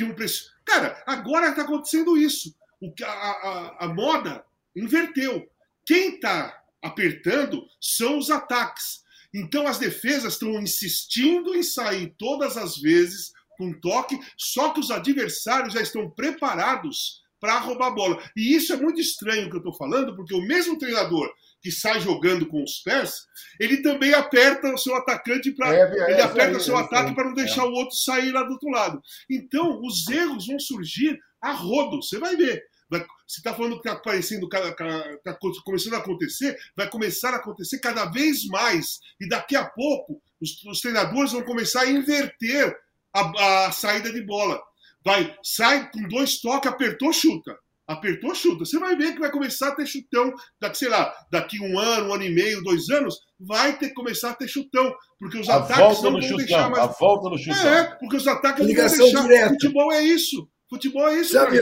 Um 0.00 0.14
preço... 0.14 0.52
Cara, 0.64 1.02
agora 1.06 1.48
está 1.48 1.62
acontecendo 1.62 2.16
isso. 2.16 2.54
O, 2.80 2.92
a, 3.02 3.06
a, 3.08 3.76
a 3.86 3.88
moda 3.88 4.44
inverteu. 4.74 5.48
Quem 5.84 6.14
está 6.14 6.62
apertando 6.82 7.66
são 7.80 8.18
os 8.18 8.30
ataques. 8.30 9.02
Então 9.34 9.66
as 9.66 9.78
defesas 9.78 10.34
estão 10.34 10.60
insistindo 10.60 11.54
em 11.54 11.62
sair 11.62 12.14
todas 12.18 12.56
as 12.56 12.76
vezes 12.76 13.32
com 13.56 13.72
toque, 13.80 14.18
só 14.36 14.70
que 14.70 14.80
os 14.80 14.90
adversários 14.90 15.72
já 15.72 15.80
estão 15.80 16.10
preparados 16.10 17.22
para 17.40 17.58
roubar 17.58 17.88
a 17.88 17.94
bola. 17.94 18.30
E 18.36 18.54
isso 18.54 18.72
é 18.72 18.76
muito 18.76 19.00
estranho 19.00 19.48
que 19.48 19.56
eu 19.56 19.60
estou 19.60 19.74
falando, 19.74 20.14
porque 20.14 20.34
o 20.34 20.46
mesmo 20.46 20.78
treinador 20.78 21.32
que 21.66 21.72
sai 21.72 22.00
jogando 22.00 22.46
com 22.46 22.62
os 22.62 22.78
pés, 22.78 23.26
ele 23.58 23.82
também 23.82 24.14
aperta 24.14 24.72
o 24.72 24.78
seu 24.78 24.94
atacante 24.94 25.50
para 25.50 25.74
é, 25.74 25.80
é, 25.80 26.12
ele 26.12 26.22
aperta 26.22 26.52
é, 26.52 26.56
o 26.58 26.60
seu 26.60 26.76
ataque 26.76 27.12
para 27.12 27.24
não 27.24 27.34
deixar 27.34 27.64
o 27.64 27.72
outro 27.72 27.96
sair 27.96 28.30
lá 28.30 28.44
do 28.44 28.52
outro 28.52 28.70
lado. 28.70 29.02
Então, 29.28 29.80
os 29.82 30.06
erros 30.06 30.46
vão 30.46 30.60
surgir 30.60 31.18
a 31.42 31.50
rodo, 31.50 32.00
você 32.00 32.20
vai 32.20 32.36
ver. 32.36 32.62
Vai, 32.88 33.00
você 33.26 33.40
está 33.40 33.52
falando 33.52 33.80
que 33.80 33.88
está 33.88 33.94
aparecendo, 33.94 34.46
está 34.46 35.36
começando 35.64 35.94
a 35.94 35.98
acontecer, 35.98 36.56
vai 36.76 36.88
começar 36.88 37.30
a 37.30 37.38
acontecer 37.38 37.80
cada 37.80 38.04
vez 38.04 38.46
mais. 38.46 39.00
E 39.20 39.28
daqui 39.28 39.56
a 39.56 39.64
pouco, 39.64 40.22
os, 40.40 40.62
os 40.66 40.80
treinadores 40.80 41.32
vão 41.32 41.42
começar 41.42 41.80
a 41.80 41.90
inverter 41.90 42.78
a, 43.12 43.66
a 43.66 43.72
saída 43.72 44.12
de 44.12 44.22
bola. 44.22 44.62
Vai, 45.04 45.36
sai 45.42 45.90
com 45.90 46.06
dois 46.06 46.40
toques, 46.40 46.70
apertou, 46.70 47.12
chuta. 47.12 47.58
Apertou, 47.86 48.34
chuta. 48.34 48.64
Você 48.64 48.78
vai 48.78 48.96
ver 48.96 49.12
que 49.12 49.20
vai 49.20 49.30
começar 49.30 49.68
a 49.68 49.74
ter 49.74 49.86
chutão. 49.86 50.32
Daqui, 50.60 50.78
sei 50.78 50.88
lá, 50.88 51.14
daqui 51.30 51.60
um 51.60 51.78
ano, 51.78 52.08
um 52.08 52.14
ano 52.14 52.24
e 52.24 52.34
meio, 52.34 52.62
dois 52.62 52.88
anos, 52.90 53.16
vai 53.38 53.78
ter 53.78 53.88
que 53.88 53.94
começar 53.94 54.30
a 54.30 54.34
ter 54.34 54.48
chutão. 54.48 54.92
Porque 55.18 55.38
os 55.38 55.48
a 55.48 55.56
ataques 55.56 56.02
não 56.02 56.12
vão 56.12 56.22
chutão, 56.22 56.36
deixar 56.38 56.70
mais. 56.70 56.82
A 56.82 56.86
volta 56.86 57.30
no 57.30 57.38
chutão. 57.38 57.68
É, 57.68 57.84
porque 58.00 58.16
os 58.16 58.26
ataques 58.26 58.66
não 58.66 58.74
vão 58.74 58.98
deixar. 58.98 59.22
Direta. 59.22 59.48
Futebol 59.50 59.92
é 59.92 60.02
isso. 60.02 60.48
Futebol 60.68 61.08
é 61.08 61.20
isso, 61.20 61.32
Sabe, 61.32 61.60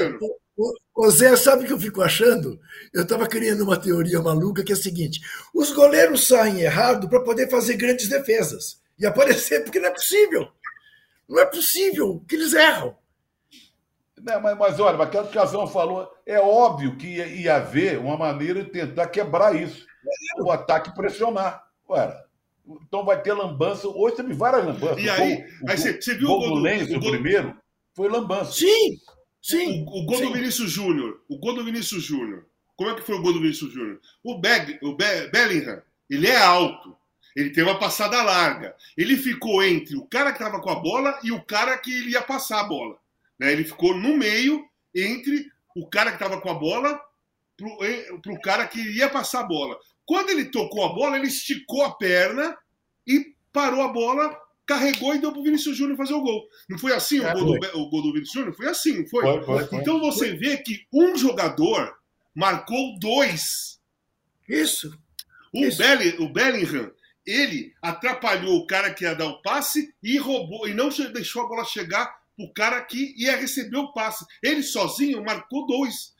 o, 0.96 1.10
Zé, 1.10 1.36
sabe 1.36 1.64
o 1.64 1.66
que 1.66 1.72
eu 1.72 1.80
fico 1.80 2.00
achando? 2.00 2.58
Eu 2.92 3.02
estava 3.02 3.26
criando 3.26 3.64
uma 3.64 3.76
teoria 3.76 4.22
maluca 4.22 4.64
que 4.64 4.72
é 4.72 4.74
a 4.74 4.78
seguinte: 4.78 5.20
os 5.52 5.72
goleiros 5.72 6.26
saem 6.26 6.60
errado 6.60 7.08
para 7.08 7.22
poder 7.22 7.50
fazer 7.50 7.76
grandes 7.76 8.08
defesas 8.08 8.80
e 8.98 9.04
aparecer, 9.04 9.62
porque 9.64 9.80
não 9.80 9.88
é 9.88 9.92
possível. 9.92 10.48
Não 11.28 11.40
é 11.40 11.46
possível 11.46 12.24
que 12.28 12.36
eles 12.36 12.52
erram. 12.54 12.96
Não, 14.24 14.40
mas, 14.40 14.56
mas 14.56 14.80
olha, 14.80 15.02
aquilo 15.02 15.24
que 15.24 15.36
o 15.36 15.40
Casão 15.40 15.66
falou, 15.66 16.10
é 16.24 16.40
óbvio 16.40 16.96
que 16.96 17.06
ia, 17.06 17.26
ia 17.26 17.56
haver 17.56 17.98
uma 17.98 18.16
maneira 18.16 18.64
de 18.64 18.70
tentar 18.70 19.08
quebrar 19.08 19.54
isso. 19.54 19.86
O 20.38 20.50
ataque 20.50 20.94
pressionar. 20.94 21.62
Ué, 21.90 22.24
então 22.66 23.04
vai 23.04 23.20
ter 23.20 23.34
lambança. 23.34 23.86
Hoje 23.86 24.16
teve 24.16 24.32
várias 24.32 24.64
lambanças. 24.64 25.04
E 25.04 25.10
aí, 25.10 25.44
aí 25.68 25.76
você, 25.76 26.00
você 26.00 26.14
viu 26.14 26.30
o 26.30 26.38
gol 26.38 26.54
do 26.54 26.54
Lenço, 26.54 26.96
o, 26.96 27.00
gol... 27.00 27.10
primeiro? 27.10 27.54
Foi 27.94 28.08
lambança. 28.08 28.52
Sim, 28.52 28.98
sim. 29.42 29.84
O, 29.86 30.02
o 30.02 30.06
gol 30.06 30.16
sim. 30.16 30.24
do 30.24 30.32
Vinícius 30.32 30.70
Júnior. 30.70 31.20
O 31.28 31.38
gol 31.38 31.54
do 31.54 31.64
Vinícius 31.64 32.02
Júnior. 32.02 32.46
Como 32.76 32.88
é 32.88 32.94
que 32.94 33.02
foi 33.02 33.16
o 33.16 33.22
gol 33.22 33.34
do 33.34 33.40
Vinícius 33.40 33.74
Júnior? 33.74 34.00
O, 34.22 34.38
Beg, 34.38 34.78
o 34.82 34.96
Be, 34.96 35.28
Bellingham, 35.30 35.82
ele 36.08 36.28
é 36.28 36.38
alto. 36.38 36.96
Ele 37.36 37.50
tem 37.50 37.62
uma 37.62 37.78
passada 37.78 38.22
larga. 38.22 38.74
Ele 38.96 39.16
ficou 39.18 39.62
entre 39.62 39.96
o 39.96 40.06
cara 40.06 40.32
que 40.32 40.42
estava 40.42 40.62
com 40.62 40.70
a 40.70 40.76
bola 40.76 41.18
e 41.22 41.30
o 41.30 41.42
cara 41.42 41.76
que 41.76 41.92
ele 41.92 42.12
ia 42.12 42.22
passar 42.22 42.60
a 42.60 42.64
bola. 42.64 42.96
Né? 43.38 43.52
Ele 43.52 43.64
ficou 43.64 43.96
no 43.96 44.16
meio 44.16 44.64
entre 44.94 45.50
o 45.76 45.88
cara 45.88 46.10
que 46.10 46.16
estava 46.16 46.40
com 46.40 46.50
a 46.50 46.54
bola 46.54 47.00
para 47.56 48.32
o 48.32 48.40
cara 48.40 48.66
que 48.66 48.80
ia 48.80 49.08
passar 49.08 49.40
a 49.40 49.46
bola. 49.46 49.78
Quando 50.04 50.30
ele 50.30 50.46
tocou 50.46 50.84
a 50.84 50.92
bola, 50.92 51.16
ele 51.16 51.28
esticou 51.28 51.84
a 51.84 51.94
perna 51.94 52.56
e 53.06 53.34
parou 53.52 53.82
a 53.82 53.88
bola, 53.88 54.36
carregou 54.66 55.14
e 55.14 55.20
deu 55.20 55.30
para 55.30 55.40
o 55.40 55.44
Vinícius 55.44 55.76
Júnior 55.76 55.96
fazer 55.96 56.14
o 56.14 56.22
gol. 56.22 56.46
Não 56.68 56.78
foi 56.78 56.92
assim 56.92 57.22
é, 57.22 57.32
o, 57.32 57.44
gol 57.44 57.58
do, 57.58 57.78
o, 57.78 57.90
gol 57.90 58.02
do, 58.02 58.12
Vinícius 58.12 58.32
Júnior? 58.32 58.54
Foi 58.54 58.68
assim, 58.68 59.06
foi? 59.06 59.22
Foi, 59.22 59.42
foi, 59.44 59.66
foi. 59.66 59.78
Então 59.78 60.00
você 60.00 60.34
vê 60.34 60.58
que 60.58 60.86
um 60.92 61.16
jogador 61.16 61.96
marcou 62.34 62.98
dois. 62.98 63.80
Isso. 64.48 64.96
O, 65.52 65.64
Isso. 65.64 65.78
Belling, 65.78 66.16
o 66.18 66.28
Bellingham, 66.28 66.92
ele 67.24 67.72
atrapalhou 67.80 68.58
o 68.58 68.66
cara 68.66 68.92
que 68.92 69.04
ia 69.04 69.14
dar 69.14 69.26
o 69.26 69.40
passe 69.40 69.94
e 70.02 70.18
roubou 70.18 70.68
e 70.68 70.74
não 70.74 70.88
deixou 70.88 71.42
a 71.42 71.48
bola 71.48 71.64
chegar 71.64 72.14
o 72.38 72.52
cara 72.52 72.80
que 72.82 73.14
ia 73.16 73.36
receber 73.36 73.76
o 73.76 73.92
passe. 73.92 74.24
Ele 74.42 74.62
sozinho 74.62 75.24
marcou 75.24 75.66
dois. 75.66 76.14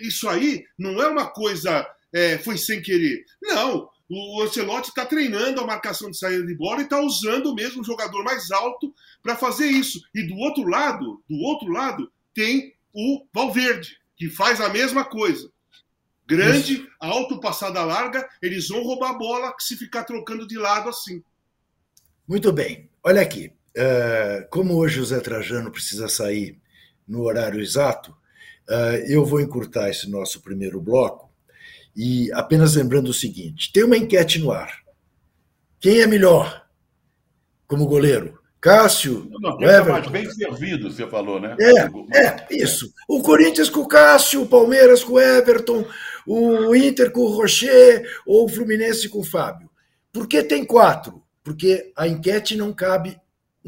Isso 0.00 0.28
aí 0.28 0.64
não 0.78 1.00
é 1.02 1.08
uma 1.08 1.26
coisa, 1.26 1.86
é, 2.12 2.38
foi 2.38 2.56
sem 2.56 2.82
querer. 2.82 3.24
Não. 3.42 3.88
O 4.10 4.42
Ancelotti 4.42 4.88
está 4.88 5.04
treinando 5.04 5.60
a 5.60 5.66
marcação 5.66 6.10
de 6.10 6.16
saída 6.16 6.46
de 6.46 6.54
bola 6.54 6.80
e 6.80 6.84
está 6.84 6.98
usando 6.98 7.54
mesmo 7.54 7.82
o 7.82 7.84
jogador 7.84 8.24
mais 8.24 8.50
alto 8.50 8.94
para 9.22 9.36
fazer 9.36 9.66
isso. 9.66 10.00
E 10.14 10.22
do 10.22 10.36
outro 10.36 10.66
lado, 10.66 11.22
do 11.28 11.36
outro 11.40 11.68
lado, 11.68 12.10
tem 12.32 12.74
o 12.94 13.26
Valverde, 13.32 13.98
que 14.16 14.30
faz 14.30 14.62
a 14.62 14.70
mesma 14.70 15.04
coisa. 15.04 15.50
Grande, 16.26 16.74
isso. 16.74 16.88
alto, 16.98 17.38
passada 17.40 17.84
larga, 17.84 18.26
eles 18.40 18.68
vão 18.68 18.82
roubar 18.82 19.10
a 19.10 19.18
bola 19.18 19.54
se 19.58 19.76
ficar 19.76 20.04
trocando 20.04 20.46
de 20.46 20.56
lado 20.56 20.88
assim. 20.88 21.22
Muito 22.26 22.50
bem. 22.52 22.88
Olha 23.02 23.20
aqui. 23.20 23.52
É, 23.80 24.46
como 24.50 24.74
hoje 24.74 25.00
o 25.00 25.04
Zé 25.04 25.20
Trajano 25.20 25.70
precisa 25.70 26.08
sair 26.08 26.58
no 27.06 27.22
horário 27.22 27.60
exato, 27.60 28.12
é, 28.68 29.04
eu 29.08 29.24
vou 29.24 29.40
encurtar 29.40 29.88
esse 29.88 30.10
nosso 30.10 30.42
primeiro 30.42 30.80
bloco 30.80 31.30
E 31.96 32.30
apenas 32.32 32.74
lembrando 32.74 33.08
o 33.08 33.14
seguinte: 33.14 33.72
tem 33.72 33.84
uma 33.84 33.96
enquete 33.96 34.38
no 34.40 34.50
ar. 34.50 34.82
Quem 35.80 36.00
é 36.00 36.06
melhor 36.06 36.66
como 37.68 37.86
goleiro? 37.86 38.38
Cássio, 38.60 39.30
Não, 39.40 39.52
o 39.52 39.56
quem 39.58 39.68
tá 39.68 39.74
Everton? 39.74 39.92
mais 39.92 40.08
bem 40.08 40.30
servido, 40.30 40.90
você 40.90 41.06
falou, 41.06 41.38
né? 41.40 41.56
É, 41.60 42.26
é, 42.26 42.46
isso. 42.50 42.92
O 43.08 43.22
Corinthians 43.22 43.70
com 43.70 43.80
o 43.80 43.86
Cássio, 43.88 44.42
o 44.42 44.48
Palmeiras 44.48 45.04
com 45.04 45.12
o 45.12 45.20
Everton, 45.20 45.86
o 46.26 46.74
Inter 46.74 47.12
com 47.12 47.20
o 47.20 47.28
Rocher 47.28 48.04
ou 48.26 48.46
o 48.46 48.48
Fluminense 48.48 49.08
com 49.08 49.20
o 49.20 49.24
Fábio. 49.24 49.70
Por 50.12 50.26
que 50.26 50.42
tem 50.42 50.64
quatro? 50.64 51.22
Porque 51.44 51.92
a 51.96 52.08
enquete 52.08 52.56
não 52.56 52.72
cabe 52.72 53.16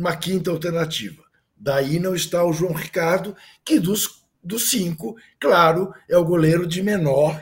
uma 0.00 0.16
quinta 0.16 0.50
alternativa. 0.50 1.22
Daí 1.54 2.00
não 2.00 2.14
está 2.14 2.42
o 2.42 2.54
João 2.54 2.72
Ricardo, 2.72 3.36
que 3.62 3.78
dos, 3.78 4.24
dos 4.42 4.70
cinco, 4.70 5.14
claro, 5.38 5.92
é 6.08 6.16
o 6.16 6.24
goleiro 6.24 6.66
de 6.66 6.82
menor 6.82 7.38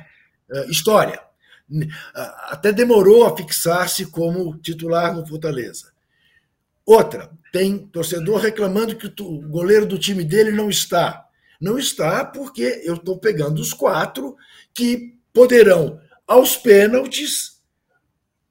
eh, 0.50 0.66
história. 0.68 1.22
Até 2.48 2.72
demorou 2.72 3.26
a 3.26 3.36
fixar-se 3.36 4.06
como 4.06 4.59
titular 4.59 5.14
no 5.14 5.24
Fortaleza. 5.24 5.92
Outra, 6.84 7.30
tem 7.52 7.78
torcedor 7.78 8.40
reclamando 8.40 8.96
que 8.96 9.06
o 9.22 9.42
goleiro 9.42 9.86
do 9.86 9.98
time 9.98 10.24
dele 10.24 10.50
não 10.50 10.68
está. 10.68 11.26
Não 11.61 11.78
está 11.78 12.24
porque 12.24 12.82
eu 12.84 12.94
estou 12.94 13.18
pegando 13.18 13.61
os 13.61 13.72
quatro 13.72 14.36
que 14.74 15.14
poderão, 15.32 16.00
aos 16.26 16.56
pênaltis, 16.56 17.61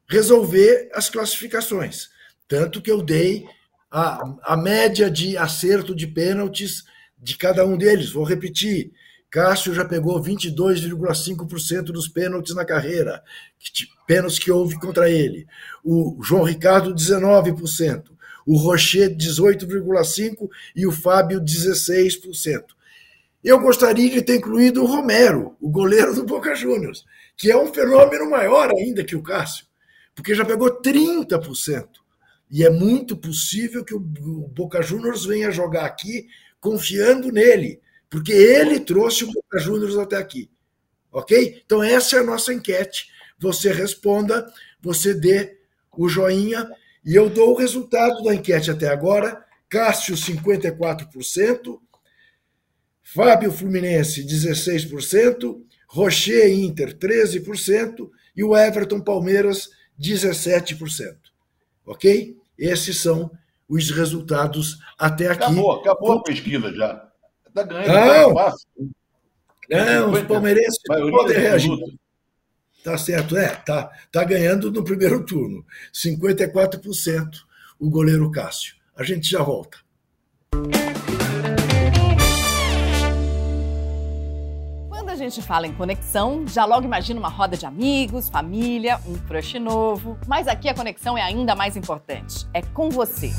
resolver 0.08 0.90
as 0.94 1.10
classificações. 1.10 2.10
Tanto 2.48 2.82
que 2.82 2.92
eu 2.92 3.02
dei 3.02 3.46
a, 3.92 4.36
a 4.44 4.58
média 4.58 5.10
de 5.10 5.38
acerto 5.38 5.96
de 5.96 6.08
pênaltis 6.08 6.84
de 7.18 7.38
cada 7.38 7.66
um 7.66 7.78
deles. 7.78 8.12
Vou 8.12 8.24
repetir. 8.24 8.92
Cássio 9.30 9.74
já 9.74 9.84
pegou 9.84 10.22
22,5% 10.22 11.84
dos 11.84 12.08
pênaltis 12.08 12.56
na 12.56 12.66
carreira, 12.66 13.22
pênaltis 14.08 14.40
que 14.40 14.52
houve 14.52 14.80
contra 14.80 15.10
ele. 15.10 15.46
O 15.84 16.18
João 16.24 16.44
Ricardo, 16.44 16.94
19%. 16.96 18.04
O 18.46 18.58
Rocher, 18.58 19.14
18,5% 19.14 20.48
e 20.74 20.88
o 20.88 20.92
Fábio, 20.92 21.42
16%. 21.42 22.64
Eu 23.44 23.60
gostaria 23.60 24.10
de 24.10 24.22
ter 24.22 24.38
incluído 24.38 24.82
o 24.82 24.88
Romero, 24.88 25.56
o 25.60 25.70
goleiro 25.70 26.16
do 26.16 26.24
Boca 26.24 26.56
Juniors, 26.56 27.06
que 27.36 27.52
é 27.52 27.58
um 27.58 27.74
fenômeno 27.74 28.30
maior 28.30 28.72
ainda 28.72 29.04
que 29.04 29.16
o 29.16 29.22
Cássio, 29.22 29.66
porque 30.16 30.34
já 30.34 30.46
pegou 30.46 30.82
30%. 30.82 31.88
E 32.50 32.64
é 32.64 32.70
muito 32.70 33.18
possível 33.18 33.84
que 33.84 33.94
o 33.94 34.00
Boca 34.00 34.82
Juniors 34.82 35.26
venha 35.26 35.52
jogar 35.52 35.86
aqui 35.86 36.28
confiando 36.60 37.32
nele, 37.32 37.82
porque 38.10 38.32
ele 38.32 38.80
trouxe 38.80 39.24
o 39.24 39.32
Boca 39.32 39.60
Juniors 39.60 39.98
até 39.98 40.16
aqui. 40.16 40.50
Ok? 41.12 41.62
Então, 41.66 41.84
essa 41.84 42.18
é 42.18 42.20
a 42.20 42.24
nossa 42.24 42.54
enquete. 42.54 43.10
Você 43.40 43.72
responda, 43.72 44.52
você 44.82 45.14
dê 45.14 45.58
o 45.96 46.08
joinha, 46.08 46.70
e 47.06 47.16
eu 47.16 47.30
dou 47.30 47.54
o 47.54 47.58
resultado 47.58 48.24
da 48.24 48.36
enquete 48.36 48.70
até 48.70 48.88
agora. 48.88 49.44
Cássio, 49.70 50.16
54%. 50.16 51.80
Fábio 53.02 53.52
Fluminense, 53.52 54.26
16%. 54.26 55.62
Rocher 55.88 56.52
Inter, 56.52 56.98
13%. 56.98 58.10
E 58.36 58.44
o 58.44 58.56
Everton 58.56 59.00
Palmeiras, 59.02 59.70
17%. 60.00 61.27
Ok? 61.88 62.38
Esses 62.60 63.00
são 63.02 63.32
os 63.68 63.90
resultados 63.90 64.78
até 65.00 65.28
aqui. 65.28 65.44
Acabou, 65.44 65.72
acabou 65.72 66.12
a 66.14 66.24
pesquisa 66.24 66.72
já. 66.74 67.08
Está 67.48 67.64
ganhando 67.64 67.88
Não. 67.88 68.34
mais 68.34 68.52
fácil. 68.52 68.68
Não, 69.70 70.12
os 70.12 70.22
palmeirenses 70.24 70.80
podem 70.86 71.12
dos 71.12 71.32
reagir. 71.32 71.72
minutos. 71.72 71.96
Tá 72.84 72.98
certo, 72.98 73.36
é, 73.36 73.50
tá, 73.50 73.92
tá 74.12 74.24
ganhando 74.24 74.72
no 74.72 74.84
primeiro 74.84 75.26
turno. 75.26 75.66
54% 75.94 77.28
o 77.80 77.90
goleiro 77.90 78.32
Cássio. 78.32 78.76
A 78.96 79.04
gente 79.04 79.30
já 79.30 79.42
volta. 79.44 79.78
Quando 85.18 85.26
a 85.26 85.30
gente 85.30 85.42
fala 85.42 85.66
em 85.66 85.74
conexão, 85.74 86.46
já 86.48 86.64
logo 86.64 86.86
imagina 86.86 87.20
uma 87.20 87.28
roda 87.28 87.58
de 87.58 87.66
amigos, 87.66 88.30
família, 88.30 89.00
um 89.04 89.18
crush 89.18 89.58
novo. 89.58 90.16
Mas 90.28 90.48
aqui 90.48 90.70
a 90.70 90.76
conexão 90.76 91.18
é 91.18 91.24
ainda 91.24 91.56
mais 91.56 91.76
importante. 91.76 92.48
É 92.54 92.62
com 92.62 92.92
você. 92.92 93.32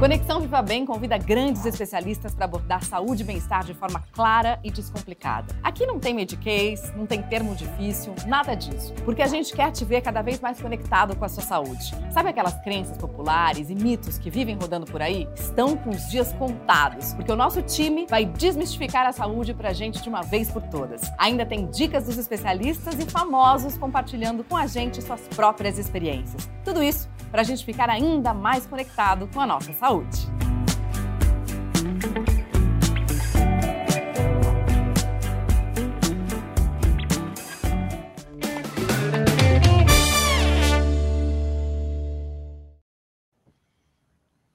Conexão 0.00 0.40
Viva 0.40 0.62
Bem 0.62 0.86
convida 0.86 1.18
grandes 1.18 1.66
especialistas 1.66 2.34
para 2.34 2.46
abordar 2.46 2.82
saúde 2.82 3.22
e 3.22 3.26
bem-estar 3.26 3.66
de 3.66 3.74
forma 3.74 4.02
clara 4.12 4.58
e 4.64 4.70
descomplicada. 4.70 5.54
Aqui 5.62 5.84
não 5.84 6.00
tem 6.00 6.14
mediquês, 6.14 6.90
não 6.96 7.04
tem 7.04 7.20
termo 7.20 7.54
difícil, 7.54 8.14
nada 8.26 8.54
disso. 8.54 8.94
Porque 9.04 9.20
a 9.20 9.26
gente 9.26 9.52
quer 9.52 9.70
te 9.70 9.84
ver 9.84 10.00
cada 10.00 10.22
vez 10.22 10.40
mais 10.40 10.58
conectado 10.58 11.14
com 11.14 11.22
a 11.22 11.28
sua 11.28 11.42
saúde. 11.42 11.94
Sabe 12.14 12.30
aquelas 12.30 12.58
crenças 12.62 12.96
populares 12.96 13.68
e 13.68 13.74
mitos 13.74 14.16
que 14.16 14.30
vivem 14.30 14.56
rodando 14.56 14.86
por 14.86 15.02
aí? 15.02 15.28
Estão 15.36 15.76
com 15.76 15.90
os 15.90 16.08
dias 16.08 16.32
contados, 16.32 17.12
porque 17.12 17.30
o 17.30 17.36
nosso 17.36 17.60
time 17.60 18.06
vai 18.08 18.24
desmistificar 18.24 19.06
a 19.06 19.12
saúde 19.12 19.52
pra 19.52 19.74
gente 19.74 20.00
de 20.00 20.08
uma 20.08 20.22
vez 20.22 20.50
por 20.50 20.62
todas. 20.62 21.02
Ainda 21.18 21.44
tem 21.44 21.66
dicas 21.66 22.06
dos 22.06 22.16
especialistas 22.16 22.94
e 22.98 23.04
famosos 23.04 23.76
compartilhando 23.76 24.44
com 24.44 24.56
a 24.56 24.66
gente 24.66 25.02
suas 25.02 25.20
próprias 25.36 25.76
experiências. 25.76 26.48
Tudo 26.64 26.82
isso 26.82 27.06
para 27.30 27.42
a 27.42 27.44
gente 27.44 27.64
ficar 27.64 27.88
ainda 27.88 28.34
mais 28.34 28.66
conectado 28.66 29.28
com 29.28 29.40
a 29.40 29.46
nossa 29.46 29.72
saúde. 29.72 30.28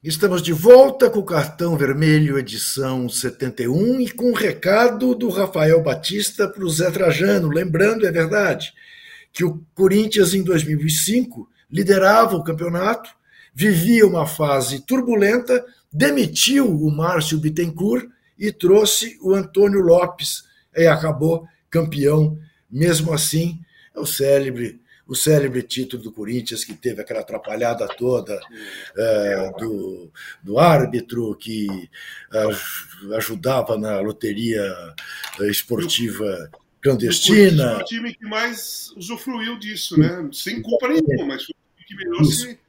Estamos 0.03 0.43
de 0.43 0.53
volta 0.53 1.09
com 1.09 1.17
o 1.17 1.26
cartão 1.26 1.76
vermelho, 1.76 2.38
edição 2.38 3.09
71, 3.09 4.01
e 4.01 4.11
com 4.11 4.30
o 4.30 4.36
recado 4.36 5.15
do 5.15 5.30
Rafael 5.30 5.82
Batista 5.82 6.47
para 6.47 6.63
o 6.63 6.69
Zé 6.69 6.91
Trajano. 6.91 7.49
Lembrando, 7.49 8.05
é 8.05 8.11
verdade, 8.11 8.71
que 9.34 9.43
o 9.43 9.65
Corinthians, 9.73 10.36
em 10.36 10.43
2005, 10.43 11.49
liderava 11.72 12.36
o 12.36 12.43
campeonato, 12.43 13.09
vivia 13.53 14.05
uma 14.05 14.26
fase 14.28 14.82
turbulenta, 14.86 15.66
demitiu 15.91 16.70
o 16.70 16.91
Márcio 16.91 17.38
Bittencourt 17.39 18.07
e 18.38 18.51
trouxe 18.51 19.18
o 19.22 19.34
Antônio 19.34 19.82
Lopes, 19.82 20.43
e 20.76 20.86
acabou 20.88 21.47
campeão. 21.70 22.38
Mesmo 22.70 23.13
assim, 23.13 23.59
é 23.95 23.99
o 23.99 24.05
célebre 24.05 24.82
o 25.07 25.13
célebre 25.16 25.61
título 25.61 26.01
do 26.01 26.11
Corinthians, 26.11 26.66
que 26.66 26.74
teve 26.74 26.99
aquela 26.99 27.20
atrapalhada 27.20 27.88
toda 27.88 28.39
é, 28.97 29.51
do, 29.59 30.11
do 30.41 30.57
árbitro 30.57 31.36
que 31.36 31.88
aj- 32.32 33.16
ajudava 33.16 33.78
na 33.78 33.99
loteria 33.99 34.63
eh, 35.39 35.47
esportiva 35.47 36.49
clandestina. 36.86 37.74
foi 37.74 37.82
o 37.82 37.86
time 37.86 38.14
que 38.14 38.26
mais 38.26 38.94
usufruiu 38.96 39.58
disso, 39.58 40.00
né? 40.00 40.30
Sem 40.32 40.62
culpa 40.62 40.88
nenhuma, 40.88 41.26
mas 41.26 41.44
foi 41.44 41.56
o 41.56 41.84
time 41.84 41.88
que 41.88 41.96
melhor 41.96 42.24
se. 42.26 42.60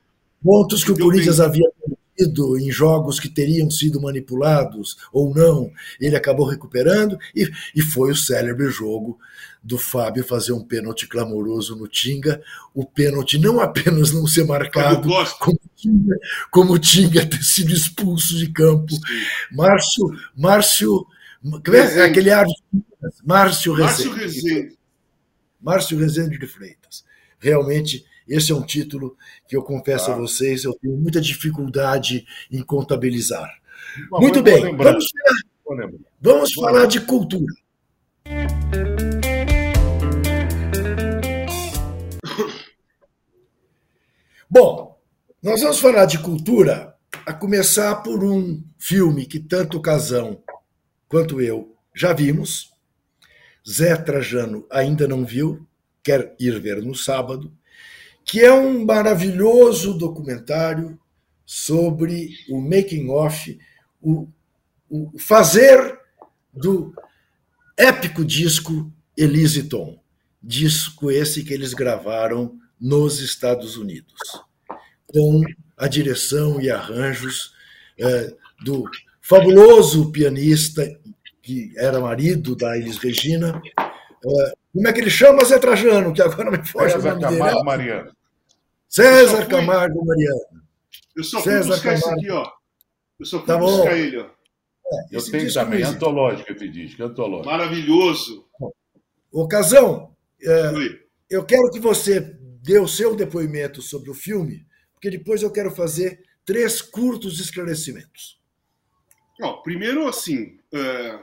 Pontos 0.43 0.85
que 0.85 0.93
o 0.93 0.99
Corinthians 0.99 1.39
bem. 1.39 1.47
havia 1.47 1.71
perdido 2.17 2.59
em 2.59 2.71
jogos 2.71 3.21
que 3.21 3.29
teriam 3.29 3.71
sido 3.71 4.01
manipulados 4.01 4.97
ou 5.13 5.35
não, 5.35 5.71
ele 6.01 6.17
acabou 6.17 6.47
recuperando 6.47 7.19
e, 7.35 7.51
e 7.75 7.83
foi 7.83 8.13
o 8.13 8.17
célebre 8.17 8.71
jogo 8.71 9.19
do 9.63 9.77
Fábio 9.77 10.23
fazer 10.23 10.53
um 10.53 10.63
pênalti 10.63 11.09
clamoroso 11.09 11.75
no 11.75 11.89
Tinga. 11.89 12.41
O 12.73 12.85
pênalti 12.85 13.39
não 13.39 13.59
apenas 13.61 14.13
não 14.13 14.27
ser 14.27 14.45
marcado, 14.45 15.09
como 15.41 15.57
o 15.57 15.71
Tinga, 15.77 16.17
como 16.51 16.79
Tinga 16.79 17.27
ter 17.27 17.43
sido 17.43 17.73
expulso 17.73 18.37
de 18.37 18.49
campo. 18.53 18.95
Márcio, 19.51 20.09
Márcio, 20.37 21.05
como 21.51 21.77
é? 21.77 21.81
Rezende. 21.83 22.01
aquele 22.01 22.31
árbitro, 22.31 22.63
Márcio 23.25 23.73
Márcio 23.75 24.13
Rezende. 24.13 24.19
Rezende. 24.21 24.79
Márcio 25.61 25.99
Rezende 25.99 26.39
de 26.39 26.47
Freitas. 26.47 27.05
Realmente, 27.39 28.05
esse 28.27 28.51
é 28.53 28.55
um 28.55 28.63
título 28.63 29.17
que 29.49 29.57
eu 29.57 29.63
confesso 29.63 30.11
Ah. 30.11 30.15
a 30.15 30.19
vocês, 30.19 30.65
eu 30.65 30.75
tenho 30.75 30.97
muita 30.97 31.21
dificuldade 31.21 32.27
em 32.51 32.63
contabilizar. 32.63 33.49
Muito 34.13 34.43
bem, 34.43 34.77
vamos, 34.77 35.11
falar- 35.67 35.91
vamos 36.21 36.53
falar 36.53 36.87
de 36.87 37.01
cultura. 37.01 37.55
Bom, 44.49 44.99
nós 45.43 45.61
vamos 45.61 45.79
falar 45.81 46.07
de 46.07 46.19
cultura 46.19 46.95
a 47.27 47.33
começar 47.33 47.97
por 47.97 48.23
um 48.25 48.63
filme 48.79 49.27
que 49.27 49.41
tanto 49.41 49.79
o 49.79 49.83
Casão 49.83 50.41
quanto 51.09 51.41
eu 51.41 51.77
já 51.95 52.13
vimos. 52.13 52.73
Zé 53.69 53.97
Trajano 53.97 54.67
ainda 54.71 55.09
não 55.09 55.25
viu, 55.25 55.67
quer 56.03 56.35
ir 56.39 56.61
ver 56.61 56.83
no 56.83 56.95
sábado, 56.95 57.53
que 58.25 58.41
é 58.41 58.53
um 58.53 58.85
maravilhoso 58.85 59.97
documentário 59.97 60.99
sobre 61.45 62.31
o 62.49 62.61
making 62.61 63.09
of, 63.11 63.59
o, 64.01 64.29
o 64.89 65.19
fazer 65.19 65.99
do 66.53 66.93
épico 67.77 68.25
disco 68.25 68.93
Elise 69.17 69.65
Tom, 69.65 70.01
disco 70.43 71.11
esse 71.11 71.45
que 71.45 71.55
eles 71.55 71.73
gravaram 71.73 72.59
nos 72.81 73.21
Estados 73.21 73.77
Unidos, 73.77 74.15
com 75.07 75.43
a 75.77 75.89
direção 75.89 76.61
e 76.61 76.71
arranjos 76.71 77.55
é, 77.99 78.35
do 78.65 78.85
fabuloso 79.29 80.11
pianista 80.13 80.87
que 81.43 81.73
era 81.77 82.01
marido 82.01 82.55
da 82.57 82.77
Elis 82.77 82.99
Regina. 82.99 83.61
É, 83.79 84.53
como 84.73 84.89
é 84.89 84.93
que 84.93 85.01
ele 85.01 85.11
chama, 85.11 85.45
Zé 85.45 85.59
Trajano, 85.59 86.13
que 86.13 86.23
agora 86.23 86.51
me 86.51 86.65
foge 86.67 86.93
César 86.93 87.15
o 87.17 87.21
nome 87.21 87.27
dele? 87.27 87.39
Camargo 87.39 87.65
Mariano. 87.65 88.13
César 88.89 89.37
fui- 89.43 89.47
Camargo 89.47 90.05
Mariano. 90.05 90.63
Eu 91.17 91.25
só 91.25 91.41
fui 91.41 91.53
César 91.53 91.69
buscar 91.75 91.95
esse 91.95 92.03
Camargo. 92.03 92.21
aqui, 92.23 92.31
ó. 92.31 92.51
Eu 93.21 93.27
só 93.27 93.39
fui 93.39 93.47
Tá 93.47 93.59
bom. 93.59 93.77
buscar 93.77 93.97
ele, 93.99 94.19
ó. 94.19 94.27
Eu 95.11 95.19
Esse 95.19 95.31
tenho 95.33 95.45
disco 95.45 95.61
também, 95.61 95.81
existe. 95.81 95.97
antológico 95.97 96.53
esse 96.53 96.69
disco, 96.69 97.03
antológico. 97.03 97.47
Maravilhoso. 97.51 98.45
Ocasão, 99.33 100.15
é, 100.43 100.73
eu 101.29 101.45
quero 101.45 101.71
que 101.71 101.81
você 101.81 102.21
dê 102.63 102.79
o 102.79 102.87
seu 102.89 103.17
depoimento 103.17 103.83
sobre 103.83 104.11
o 104.11 104.15
filme, 104.15 104.65
porque 104.95 105.11
depois 105.11 105.43
eu 105.43 105.51
quero 105.51 105.71
fazer 105.73 106.21
três 106.45 106.81
curtos 106.81 107.41
esclarecimentos. 107.41 108.39
Primeiro, 109.63 110.09
assim, 110.09 110.59
é, 110.73 111.19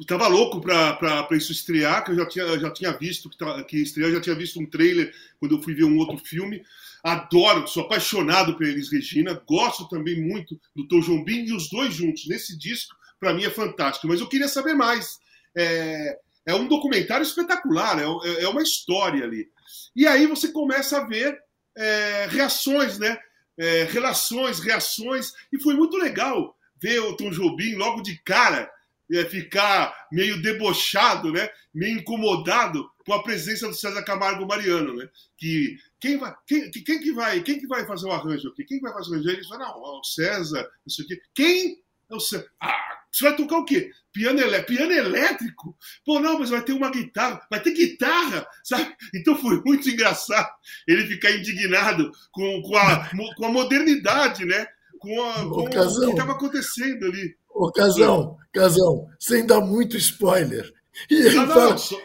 eu 0.00 0.06
tava 0.06 0.26
louco 0.28 0.60
pra 0.60 1.28
isso 1.32 1.52
estrear, 1.52 2.02
que 2.02 2.10
eu 2.10 2.16
já 2.16 2.26
tinha, 2.26 2.58
já 2.58 2.70
tinha 2.70 2.92
visto 2.92 3.28
que, 3.28 3.64
que 3.64 3.76
estreou, 3.76 4.08
eu 4.08 4.16
já 4.16 4.20
tinha 4.22 4.34
visto 4.34 4.58
um 4.58 4.64
trailer 4.64 5.14
quando 5.38 5.56
eu 5.56 5.62
fui 5.62 5.74
ver 5.74 5.84
um 5.84 5.98
outro 5.98 6.16
filme. 6.16 6.64
Adoro, 7.04 7.68
sou 7.68 7.84
apaixonado 7.84 8.56
por 8.56 8.66
Elis 8.66 8.90
Regina, 8.90 9.40
gosto 9.46 9.86
também 9.88 10.18
muito 10.20 10.58
do 10.74 10.88
Tom 10.88 11.00
Jobim 11.00 11.44
e 11.44 11.52
os 11.52 11.68
dois 11.68 11.94
juntos 11.94 12.26
nesse 12.26 12.56
disco, 12.58 12.96
pra 13.18 13.34
mim 13.34 13.44
é 13.44 13.50
fantástico. 13.50 14.08
Mas 14.08 14.20
eu 14.20 14.28
queria 14.28 14.48
saber 14.48 14.72
mais. 14.72 15.18
É, 15.54 16.18
é 16.46 16.54
um 16.54 16.66
documentário 16.66 17.24
espetacular, 17.24 17.98
é, 17.98 18.42
é 18.42 18.48
uma 18.48 18.62
história 18.62 19.22
ali. 19.22 19.48
E 19.94 20.06
aí 20.06 20.26
você 20.26 20.48
começa 20.48 20.98
a 20.98 21.06
ver 21.06 21.38
é, 21.76 22.26
reações, 22.30 22.98
né? 22.98 23.18
É, 23.58 23.84
relações, 23.84 24.60
reações, 24.60 25.32
e 25.52 25.60
foi 25.60 25.74
muito 25.74 25.98
legal 25.98 26.56
ver 26.80 27.00
o 27.00 27.16
Tom 27.16 27.30
Jobim 27.30 27.74
logo 27.74 28.02
de 28.02 28.18
cara 28.22 28.70
é, 29.12 29.24
ficar 29.24 30.06
meio 30.12 30.40
debochado, 30.40 31.32
né? 31.32 31.48
meio 31.74 31.98
incomodado 31.98 32.88
com 33.04 33.12
a 33.12 33.22
presença 33.22 33.66
do 33.66 33.74
César 33.74 34.02
Camargo 34.02 34.46
Mariano, 34.46 34.94
né? 34.94 35.08
Que 35.36 35.76
quem 35.98 36.16
vai, 36.16 36.34
quem, 36.46 36.70
quem 36.70 37.00
que 37.00 37.12
vai, 37.12 37.42
quem 37.42 37.58
que 37.58 37.66
vai 37.66 37.86
fazer 37.86 38.06
o 38.06 38.12
arranjo 38.12 38.48
aqui? 38.48 38.64
Quem 38.64 38.78
que 38.78 38.84
vai 38.84 38.92
fazer 38.92 39.10
o 39.10 39.14
arranjo? 39.14 39.30
Eles 39.30 39.48
falam, 39.48 39.68
não, 39.68 39.82
ó, 39.82 40.00
o 40.00 40.04
César, 40.04 40.62
não 40.62 40.90
sei 40.90 41.04
o 41.04 41.08
quê. 41.08 41.20
Quem? 41.34 41.82
É 42.10 42.14
o 42.14 42.20
César. 42.20 42.48
Ah, 42.60 42.90
você 43.10 43.24
vai 43.24 43.36
tocar 43.36 43.58
o 43.58 43.64
quê? 43.64 43.90
Piano, 44.12 44.40
elé 44.40 44.62
piano 44.62 44.92
elétrico? 44.92 45.76
Pô, 46.04 46.18
não, 46.18 46.38
mas 46.38 46.50
vai 46.50 46.62
ter 46.62 46.72
uma 46.72 46.90
guitarra, 46.90 47.44
vai 47.50 47.60
ter 47.60 47.72
guitarra, 47.72 48.46
sabe? 48.64 48.94
Então 49.14 49.36
foi 49.36 49.60
muito 49.64 49.88
engraçado 49.88 50.50
ele 50.86 51.06
ficar 51.06 51.30
indignado 51.30 52.10
com, 52.32 52.62
com, 52.62 52.76
a, 52.76 53.08
com 53.36 53.46
a 53.46 53.52
modernidade, 53.52 54.44
né? 54.44 54.66
Com, 55.00 55.22
a, 55.24 55.34
com 55.48 55.60
o 55.62 55.70
Casão. 55.70 56.04
que 56.06 56.10
estava 56.10 56.32
acontecendo 56.32 57.06
ali. 57.06 57.36
Ô, 57.52 57.72
Casão, 57.72 58.36
Casão, 58.52 59.08
sem 59.18 59.44
dar 59.46 59.60
muito 59.60 59.96
spoiler. 59.96 60.72
E 61.10 61.14
ele, 61.14 61.38
Ah, 61.38 61.46
não, 61.46 61.54
fala, 61.54 61.78
só- 61.78 62.00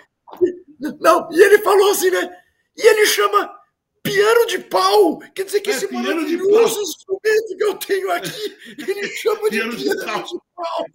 não, 1.00 1.30
e 1.32 1.42
ele 1.42 1.60
falou 1.60 1.92
assim, 1.92 2.10
né? 2.10 2.30
E 2.78 2.88
ele 2.88 3.06
chama 3.06 3.50
piano 4.04 4.46
de 4.48 4.60
pau. 4.60 5.20
Quer 5.34 5.46
dizer 5.46 5.62
que 5.62 5.72
É, 5.72 5.74
esse 5.76 5.88
piano 5.88 6.26
de 6.26 6.38
maravilhoso 6.38 6.82
instrumento 6.82 7.58
que 7.58 7.64
eu 7.64 7.74
tenho 7.76 8.12
aqui, 8.12 8.56
ele 8.78 9.08
chama 9.10 9.50
de 9.50 9.58
Piano 9.58 9.76
piano, 9.76 9.96
de 9.98 10.06
pau. 10.06 10.24
de 10.24 10.40
pau. 10.56 10.86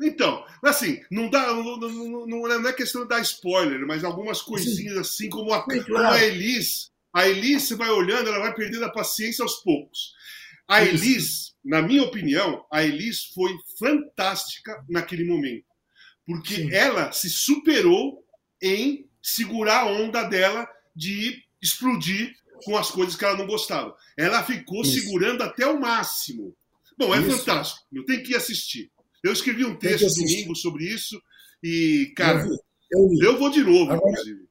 Então, 0.00 0.44
assim, 0.64 1.00
não, 1.10 1.28
dá, 1.30 1.52
não, 1.52 1.76
não- 1.76 2.26
não- 2.26 2.42
não 2.48 2.68
é 2.68 2.72
questão 2.72 3.02
de 3.02 3.08
dar 3.08 3.20
spoiler, 3.20 3.86
mas 3.86 4.04
algumas 4.04 4.40
coisinhas 4.42 4.96
assim, 4.98 5.28
como 5.28 5.52
a, 5.52 5.58
Sim, 5.64 5.82
como 5.82 5.84
claro. 5.98 6.14
a 6.14 6.24
Elis. 6.24 6.90
A 7.14 7.28
Elis, 7.28 7.68
vai 7.70 7.90
olhando, 7.90 8.28
ela 8.28 8.38
vai 8.38 8.54
perdendo 8.54 8.84
a 8.86 8.90
paciência 8.92 9.42
aos 9.42 9.56
poucos. 9.56 10.14
A. 10.72 10.84
Elis, 10.84 11.54
na 11.64 11.82
minha 11.82 12.02
opinião, 12.02 12.64
a 12.70 12.82
Elis 12.82 13.24
foi 13.34 13.52
fantástica 13.78 14.84
naquele 14.88 15.24
momento. 15.24 15.64
Porque 16.26 16.54
Sim. 16.56 16.72
ela 16.72 17.12
se 17.12 17.28
superou 17.28 18.24
em 18.60 19.06
segurar 19.22 19.80
a 19.80 19.86
onda 19.86 20.22
dela 20.24 20.68
de 20.94 21.42
explodir 21.60 22.34
com 22.64 22.76
as 22.76 22.90
coisas 22.90 23.16
que 23.16 23.24
ela 23.24 23.36
não 23.36 23.46
gostava. 23.46 23.94
Ela 24.16 24.42
ficou 24.44 24.82
Isso. 24.82 25.00
segurando 25.00 25.42
até 25.42 25.66
o 25.66 25.80
máximo. 25.80 26.54
Bom, 26.96 27.14
é 27.14 27.20
Isso. 27.20 27.38
fantástico. 27.38 27.86
Eu 27.92 28.04
tenho 28.04 28.22
que 28.22 28.32
ir 28.32 28.36
assistir. 28.36 28.90
Eu 29.22 29.32
escrevi 29.32 29.64
um 29.64 29.76
texto 29.76 30.12
domingo 30.14 30.54
sobre 30.54 30.84
isso 30.84 31.20
e, 31.62 32.12
cara, 32.16 32.40
eu, 32.40 32.48
vi, 32.48 32.56
eu, 32.92 33.08
vi. 33.08 33.24
eu 33.24 33.38
vou 33.38 33.50
de 33.50 33.62
novo, 33.62 33.92
Agora- 33.92 34.10
inclusive. 34.10 34.48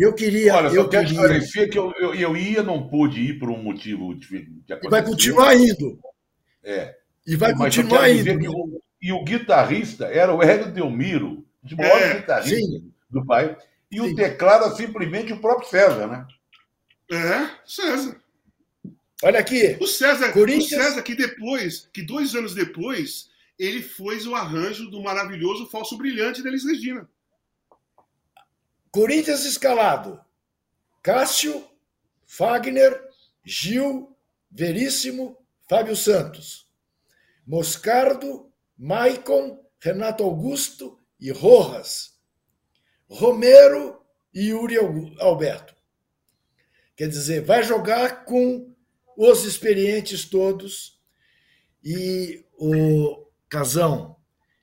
Eu 0.00 0.14
queria. 0.14 0.54
Olha, 0.54 0.70
só 0.70 0.76
eu 0.76 0.88
quero 0.88 1.06
queria 1.06 1.20
esclarecer 1.20 1.70
que 1.70 1.78
eu, 1.78 1.92
eu, 1.98 2.14
eu 2.14 2.36
ia, 2.36 2.62
não 2.62 2.88
pude 2.88 3.20
ir 3.20 3.38
por 3.38 3.50
um 3.50 3.62
motivo 3.62 4.14
de, 4.14 4.26
de 4.46 4.74
e 4.82 4.88
vai 4.88 5.04
continuar 5.04 5.54
indo. 5.56 5.98
É. 6.64 6.96
E 7.26 7.36
vai 7.36 7.50
Mas 7.52 7.58
continuar 7.76 8.08
indo. 8.08 8.18
dizer 8.18 8.38
que 8.38 8.48
o, 8.48 8.82
e 9.02 9.12
o 9.12 9.22
guitarrista 9.24 10.06
era 10.06 10.34
o 10.34 10.42
Hélio 10.42 10.72
Delmiro, 10.72 11.44
dos 11.62 11.76
maiores 11.76 12.02
É, 12.06 12.14
guitarristas 12.14 12.58
sim. 12.80 12.92
do 13.10 13.24
país. 13.26 13.56
E 13.90 13.96
Sim. 14.00 14.12
o 14.12 14.14
teclado 14.14 14.74
simplesmente 14.76 15.32
o 15.32 15.40
próprio 15.40 15.68
César, 15.68 16.06
né? 16.06 16.26
É, 17.10 17.50
César. 17.66 18.16
Olha 19.22 19.40
aqui. 19.40 19.76
O 19.80 19.86
César, 19.86 20.32
Corinthians- 20.32 20.80
o 20.80 20.84
César 20.84 21.02
que 21.02 21.14
depois, 21.14 21.88
que 21.92 22.00
dois 22.02 22.34
anos 22.34 22.54
depois, 22.54 23.28
ele 23.58 23.82
fez 23.82 24.26
o 24.26 24.34
arranjo 24.34 24.88
do 24.90 25.02
maravilhoso 25.02 25.66
Falso 25.66 25.98
Brilhante 25.98 26.42
da 26.42 26.48
Elis 26.48 26.64
Regina. 26.64 27.06
Corinthians 28.90 29.44
escalado. 29.44 30.20
Cássio, 31.02 31.64
Fagner, 32.26 33.08
Gil, 33.44 34.16
Veríssimo, 34.50 35.36
Fábio 35.68 35.96
Santos. 35.96 36.68
Moscardo, 37.46 38.52
Maicon, 38.76 39.64
Renato 39.78 40.22
Augusto 40.24 40.98
e 41.18 41.30
Rojas. 41.30 42.18
Romero 43.08 44.00
e 44.32 44.48
Yuri 44.48 44.76
Alberto. 45.18 45.74
Quer 46.96 47.08
dizer, 47.08 47.42
vai 47.44 47.62
jogar 47.62 48.24
com 48.24 48.74
os 49.16 49.44
experientes 49.44 50.24
todos. 50.24 51.00
E 51.82 52.44
o 52.52 53.26
Casão, 53.48 54.16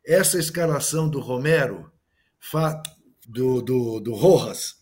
essa 0.05 0.37
escalação 0.37 1.09
do 1.09 1.19
Romero, 1.19 1.91
do, 3.27 3.61
do, 3.61 3.99
do 3.99 4.13
Rojas, 4.13 4.75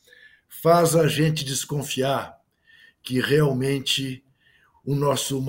faz 0.48 0.96
a 0.96 1.08
gente 1.08 1.44
desconfiar 1.44 2.38
que 3.02 3.20
realmente 3.20 4.24
o 4.86 4.96
nosso 4.96 5.44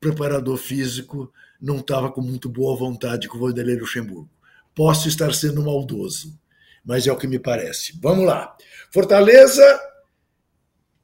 preparador 0.00 0.56
físico 0.56 1.32
não 1.60 1.78
estava 1.78 2.10
com 2.10 2.20
muito 2.20 2.48
boa 2.48 2.76
vontade 2.76 3.28
com 3.28 3.36
o 3.36 3.40
Vanderlei 3.40 3.76
Luxemburgo. 3.76 4.30
Posso 4.74 5.08
estar 5.08 5.32
sendo 5.34 5.62
maldoso, 5.62 6.38
mas 6.84 7.06
é 7.06 7.12
o 7.12 7.16
que 7.16 7.26
me 7.26 7.38
parece. 7.38 7.98
Vamos 8.00 8.24
lá. 8.24 8.56
Fortaleza 8.90 9.80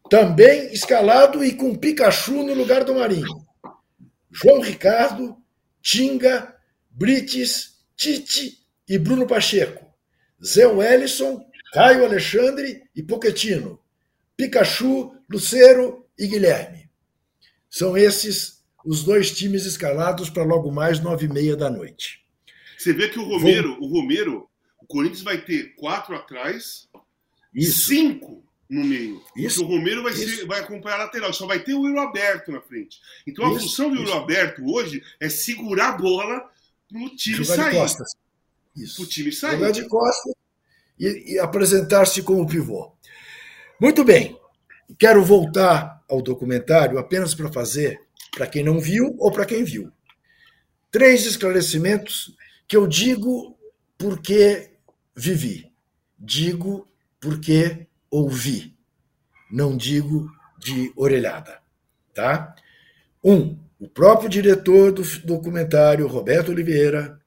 também 0.09 0.73
escalado 0.73 1.45
e 1.45 1.55
com 1.55 1.75
Pikachu 1.75 2.43
no 2.43 2.55
lugar 2.55 2.85
do 2.85 2.95
Marinho. 2.95 3.45
João 4.31 4.61
Ricardo, 4.61 5.37
Tinga, 5.83 6.55
Brites, 6.91 7.79
Tite 7.97 8.59
e 8.89 8.99
Bruno 8.99 9.27
Pacheco. 9.27 9.84
Zé 10.45 10.67
Wellison, 10.67 11.45
Caio 11.73 12.05
Alexandre 12.05 12.83
e 12.95 13.03
Poquetino. 13.03 13.81
Pikachu, 14.37 15.15
Lucero 15.31 16.05
e 16.19 16.27
Guilherme. 16.27 16.91
São 17.71 17.97
esses 17.97 18.63
os 18.85 19.03
dois 19.03 19.31
times 19.31 19.65
escalados 19.65 20.29
para 20.29 20.45
logo 20.45 20.71
mais 20.71 21.01
nove 21.01 21.27
e 21.27 21.29
meia 21.29 21.57
da 21.57 21.71
noite. 21.71 22.23
Você 22.77 22.93
vê 22.93 23.09
que 23.09 23.19
o 23.19 23.25
Romero, 23.25 23.79
o 23.81 23.87
Romero, 23.87 24.49
o 24.81 24.87
Corinthians 24.87 25.23
vai 25.23 25.39
ter 25.39 25.75
quatro 25.77 26.15
atrás, 26.15 26.87
Isso. 27.55 27.87
cinco 27.87 28.45
no 28.69 28.85
meio. 28.85 29.23
Isso. 29.37 29.61
Porque 29.61 29.73
o 29.75 29.79
Romero 29.79 30.03
vai, 30.03 30.13
ser- 30.13 30.45
vai 30.47 30.61
acompanhar 30.61 30.97
a 31.01 31.05
lateral, 31.05 31.33
só 31.33 31.47
vai 31.47 31.61
ter 31.65 31.73
o 31.75 31.81
Will 31.81 31.99
aberto 31.99 32.53
na 32.53 32.61
frente. 32.61 32.99
Então 33.27 33.47
a 33.47 33.51
Isso, 33.57 33.61
função 33.61 33.91
do 33.91 34.03
isso. 34.03 34.13
aberto 34.13 34.63
hoje 34.71 35.03
é 35.19 35.29
segurar 35.31 35.89
a 35.91 35.93
bola 35.97 36.51
pro 36.89 37.09
time 37.17 37.39
Jogar 37.39 37.57
de 37.57 37.63
sair. 37.63 37.75
costas. 37.75 38.13
Isso. 38.77 38.97
Pro 38.97 39.07
time 39.07 39.33
sair. 39.33 39.53
Jogar 39.53 39.71
de 39.71 39.89
costas 39.89 40.35
e, 40.99 41.35
e 41.35 41.39
apresentar-se 41.39 42.23
como 42.23 42.47
pivô. 42.47 42.93
Muito 43.81 44.05
bem. 44.05 44.39
Quero 44.99 45.25
voltar 45.25 46.03
ao 46.09 46.23
documentário 46.23 46.99
apenas 46.99 47.35
para 47.35 47.53
fazer, 47.53 48.01
para 48.33 48.47
quem 48.47 48.63
não 48.63 48.79
viu 48.79 49.15
ou 49.19 49.31
para 49.33 49.47
quem 49.47 49.65
viu, 49.65 49.91
três 50.91 51.27
esclarecimentos 51.27 52.37
que 52.69 52.77
eu 52.77 52.87
digo 52.87 53.59
porque 53.97 54.71
vivi, 55.15 55.73
digo 56.19 56.87
porque 57.19 57.87
ouvi, 58.11 58.77
não 59.51 59.77
digo 59.77 60.31
de 60.59 60.93
orelhada, 60.95 61.61
tá? 62.13 62.55
Um, 63.23 63.59
o 63.81 63.89
próprio 63.89 64.29
diretor 64.29 64.93
do 64.93 65.03
documentário, 65.21 66.07
Roberto 66.07 66.51
Oliveira, 66.51 67.21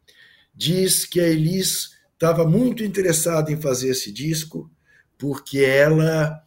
diz 0.58 1.06
que 1.06 1.20
a 1.20 1.28
Elis 1.28 1.92
estava 2.14 2.46
muito 2.48 2.84
interessada 2.84 3.52
em 3.52 3.62
fazer 3.62 3.90
esse 3.90 4.12
disco 4.12 4.70
porque 5.18 5.60
ela 5.60 6.44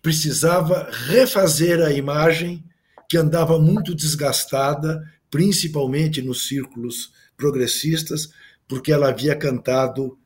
precisava 0.00 0.88
refazer 0.90 1.80
a 1.82 1.92
imagem 1.92 2.64
que 3.08 3.18
andava 3.18 3.58
muito 3.58 3.94
desgastada, 3.94 5.02
principalmente 5.30 6.22
nos 6.22 6.48
círculos 6.48 7.12
progressistas, 7.36 8.30
porque 8.66 8.90
ela 8.90 9.10
havia 9.10 9.36
cantado 9.36 10.18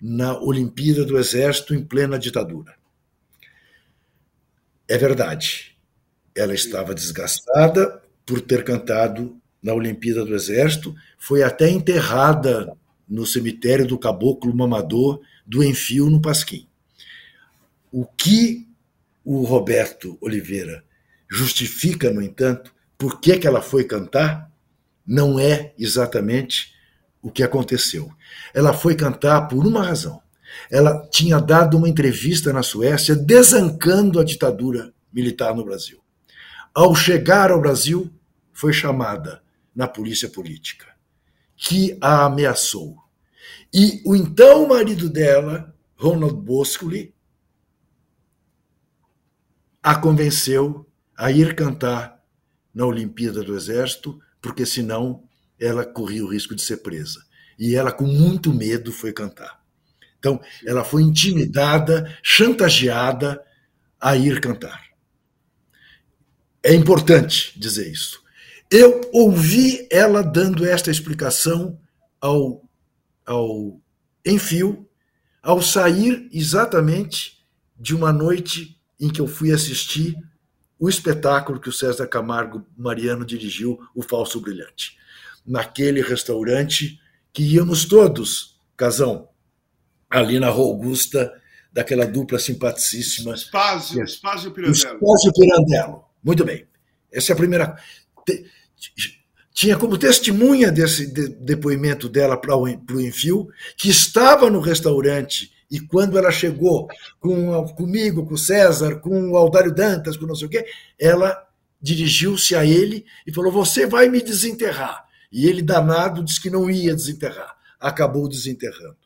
na 0.00 0.38
Olimpíada 0.38 1.06
do 1.06 1.18
Exército 1.18 1.74
em 1.74 1.82
plena 1.82 2.18
ditadura. 2.18 2.74
É 4.86 4.98
verdade. 4.98 5.74
Ela 6.34 6.52
estava 6.52 6.94
desgastada 6.94 8.02
por 8.26 8.42
ter 8.42 8.62
cantado 8.62 9.40
na 9.64 9.72
Olimpíada 9.72 10.26
do 10.26 10.34
Exército, 10.34 10.94
foi 11.18 11.42
até 11.42 11.70
enterrada 11.70 12.76
no 13.08 13.24
cemitério 13.24 13.86
do 13.86 13.98
Caboclo 13.98 14.54
Mamador 14.54 15.20
do 15.46 15.64
Enfio, 15.64 16.10
no 16.10 16.20
Pasquim. 16.20 16.68
O 17.90 18.04
que 18.04 18.68
o 19.24 19.42
Roberto 19.42 20.18
Oliveira 20.20 20.84
justifica, 21.30 22.12
no 22.12 22.20
entanto, 22.20 22.74
por 22.98 23.20
que, 23.20 23.38
que 23.38 23.46
ela 23.46 23.62
foi 23.62 23.84
cantar, 23.84 24.50
não 25.06 25.40
é 25.40 25.72
exatamente 25.78 26.74
o 27.22 27.30
que 27.30 27.42
aconteceu. 27.42 28.12
Ela 28.52 28.74
foi 28.74 28.94
cantar 28.94 29.48
por 29.48 29.66
uma 29.66 29.82
razão. 29.82 30.20
Ela 30.70 31.06
tinha 31.10 31.40
dado 31.40 31.78
uma 31.78 31.88
entrevista 31.88 32.52
na 32.52 32.62
Suécia 32.62 33.16
desancando 33.16 34.20
a 34.20 34.24
ditadura 34.24 34.92
militar 35.12 35.54
no 35.54 35.64
Brasil. 35.64 36.00
Ao 36.74 36.94
chegar 36.94 37.50
ao 37.50 37.60
Brasil, 37.60 38.10
foi 38.52 38.72
chamada 38.72 39.43
na 39.74 39.88
polícia 39.88 40.28
política, 40.28 40.94
que 41.56 41.96
a 42.00 42.26
ameaçou. 42.26 42.96
E 43.72 44.02
o 44.04 44.14
então 44.14 44.68
marido 44.68 45.08
dela, 45.08 45.74
Ronald 45.96 46.36
Boscoli, 46.36 47.14
a 49.82 49.94
convenceu 49.96 50.86
a 51.16 51.30
ir 51.30 51.54
cantar 51.54 52.22
na 52.72 52.86
Olimpíada 52.86 53.42
do 53.42 53.56
Exército, 53.56 54.18
porque 54.40 54.64
senão 54.64 55.24
ela 55.60 55.84
corria 55.84 56.24
o 56.24 56.30
risco 56.30 56.54
de 56.54 56.62
ser 56.62 56.78
presa. 56.78 57.24
E 57.58 57.74
ela, 57.76 57.92
com 57.92 58.06
muito 58.06 58.52
medo, 58.52 58.90
foi 58.90 59.12
cantar. 59.12 59.62
Então, 60.18 60.40
ela 60.64 60.82
foi 60.82 61.02
intimidada, 61.02 62.18
chantageada 62.22 63.44
a 64.00 64.16
ir 64.16 64.40
cantar. 64.40 64.82
É 66.62 66.74
importante 66.74 67.58
dizer 67.60 67.90
isso. 67.92 68.23
Eu 68.76 69.08
ouvi 69.12 69.86
ela 69.88 70.20
dando 70.20 70.66
esta 70.66 70.90
explicação 70.90 71.78
ao, 72.20 72.68
ao 73.24 73.80
Enfio, 74.26 74.90
ao 75.40 75.62
sair 75.62 76.28
exatamente 76.32 77.38
de 77.78 77.94
uma 77.94 78.12
noite 78.12 78.76
em 78.98 79.08
que 79.08 79.20
eu 79.20 79.28
fui 79.28 79.52
assistir 79.52 80.16
o 80.76 80.88
espetáculo 80.88 81.60
que 81.60 81.68
o 81.68 81.72
César 81.72 82.08
Camargo 82.08 82.66
Mariano 82.76 83.24
dirigiu, 83.24 83.78
O 83.94 84.02
Falso 84.02 84.40
Brilhante. 84.40 84.98
Naquele 85.46 86.02
restaurante 86.02 87.00
que 87.32 87.44
íamos 87.44 87.84
todos, 87.84 88.58
Casão, 88.76 89.28
ali 90.10 90.40
na 90.40 90.48
Rua 90.48 90.66
Augusta, 90.66 91.32
daquela 91.72 92.06
dupla 92.06 92.40
simpaticíssima. 92.40 93.34
Espásio, 93.34 94.02
Espásio 94.02 94.50
Pirandello. 94.50 94.96
Espásio 94.96 95.32
Pirandello. 95.32 96.04
Muito 96.24 96.44
bem. 96.44 96.66
Essa 97.12 97.30
é 97.30 97.34
a 97.34 97.36
primeira. 97.36 97.78
Tinha 99.52 99.76
como 99.76 99.96
testemunha 99.96 100.72
desse 100.72 101.06
depoimento 101.06 102.08
dela 102.08 102.36
para 102.36 102.56
o 102.56 102.68
Enfio, 103.00 103.48
que 103.76 103.88
estava 103.88 104.50
no 104.50 104.60
restaurante 104.60 105.52
e 105.70 105.80
quando 105.80 106.18
ela 106.18 106.30
chegou 106.30 106.88
com, 107.18 107.64
comigo, 107.74 108.24
com 108.26 108.34
o 108.34 108.38
César, 108.38 109.00
com 109.00 109.30
o 109.30 109.36
Aldário 109.36 109.74
Dantas, 109.74 110.16
com 110.16 110.26
não 110.26 110.34
sei 110.34 110.46
o 110.46 110.50
quê, 110.50 110.66
ela 110.98 111.36
dirigiu-se 111.80 112.54
a 112.54 112.64
ele 112.64 113.04
e 113.26 113.32
falou: 113.32 113.50
Você 113.50 113.86
vai 113.86 114.08
me 114.08 114.22
desenterrar. 114.22 115.04
E 115.32 115.48
ele, 115.48 115.62
danado, 115.62 116.22
disse 116.22 116.40
que 116.40 116.48
não 116.48 116.70
ia 116.70 116.94
desenterrar. 116.94 117.56
Acabou 117.80 118.28
desenterrando. 118.28 118.96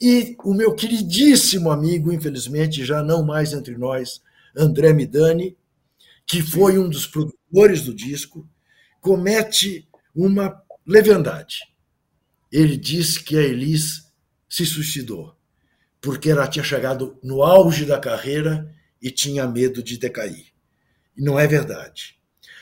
E 0.00 0.36
o 0.42 0.52
meu 0.52 0.74
queridíssimo 0.74 1.70
amigo, 1.70 2.12
infelizmente 2.12 2.84
já 2.84 3.02
não 3.02 3.24
mais 3.24 3.52
entre 3.52 3.78
nós, 3.78 4.20
André 4.56 4.92
Midani, 4.92 5.56
que 6.26 6.42
foi 6.42 6.76
um 6.76 6.88
dos 6.88 7.06
produtores 7.06 7.82
do 7.82 7.94
disco, 7.94 8.48
comete 9.04 9.86
uma 10.16 10.62
leviandade. 10.86 11.58
Ele 12.50 12.74
diz 12.74 13.18
que 13.18 13.36
a 13.36 13.42
Elis 13.42 14.10
se 14.48 14.64
suicidou 14.64 15.36
porque 16.00 16.30
ela 16.30 16.48
tinha 16.48 16.64
chegado 16.64 17.18
no 17.22 17.42
auge 17.42 17.84
da 17.84 17.98
carreira 17.98 18.74
e 19.00 19.10
tinha 19.10 19.46
medo 19.46 19.82
de 19.82 19.98
decair. 19.98 20.46
E 21.14 21.22
não 21.22 21.38
é 21.38 21.46
verdade. 21.46 22.16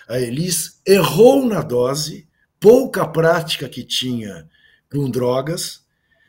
A 0.08 0.18
Elis 0.18 0.80
errou 0.84 1.46
na 1.46 1.62
dose, 1.62 2.28
pouca 2.58 3.06
prática 3.06 3.68
que 3.68 3.84
tinha 3.84 4.48
com 4.90 5.08
drogas, 5.08 5.84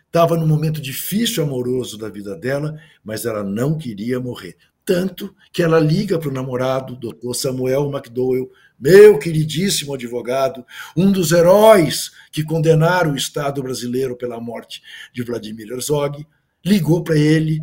estava 0.06 0.38
num 0.38 0.48
momento 0.48 0.80
difícil 0.80 1.44
amoroso 1.44 1.98
da 1.98 2.10
vida 2.10 2.36
dela, 2.36 2.80
mas 3.04 3.26
ela 3.26 3.44
não 3.44 3.80
queria 3.80 4.20
morrer. 4.20 4.56
Tanto 4.86 5.36
que 5.52 5.64
ela 5.64 5.80
liga 5.80 6.20
para 6.20 6.30
o 6.30 6.34
namorado, 6.34 6.96
doutor 6.96 7.34
Samuel 7.34 7.90
McDowell, 7.92 8.52
meu 8.80 9.18
queridíssimo 9.18 9.94
advogado, 9.94 10.66
um 10.96 11.12
dos 11.12 11.32
heróis 11.32 12.12
que 12.32 12.44
condenaram 12.44 13.14
o 13.14 13.18
Estado 13.18 13.62
brasileiro 13.64 14.16
pela 14.16 14.40
morte 14.40 14.82
de 15.14 15.24
Vladimir 15.24 15.72
Herzog, 15.72 16.26
ligou 16.66 17.04
para 17.04 17.18
ele 17.18 17.60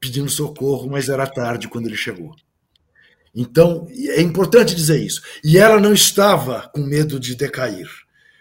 pedindo 0.00 0.28
socorro, 0.28 0.90
mas 0.90 1.08
era 1.08 1.26
tarde 1.26 1.68
quando 1.68 1.86
ele 1.86 1.96
chegou. 1.96 2.34
Então, 3.34 3.86
é 3.90 4.20
importante 4.20 4.74
dizer 4.74 5.02
isso. 5.02 5.22
E 5.42 5.56
ela 5.56 5.80
não 5.80 5.92
estava 5.92 6.68
com 6.74 6.80
medo 6.80 7.18
de 7.18 7.34
decair, 7.34 7.88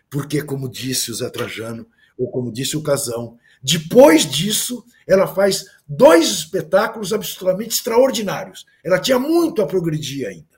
porque, 0.09 0.41
como 0.41 0.69
disse 0.69 1.11
o 1.11 1.13
Zé 1.13 1.29
Trajano, 1.29 1.87
ou 2.17 2.29
como 2.29 2.51
disse 2.51 2.75
o 2.75 2.83
Casão, 2.83 3.37
depois 3.63 4.29
disso, 4.29 4.83
ela 5.07 5.27
faz 5.27 5.65
dois 5.87 6.29
espetáculos 6.29 7.13
absolutamente 7.13 7.75
extraordinários. 7.75 8.65
Ela 8.83 8.99
tinha 8.99 9.19
muito 9.19 9.61
a 9.61 9.67
progredir 9.67 10.27
ainda. 10.27 10.50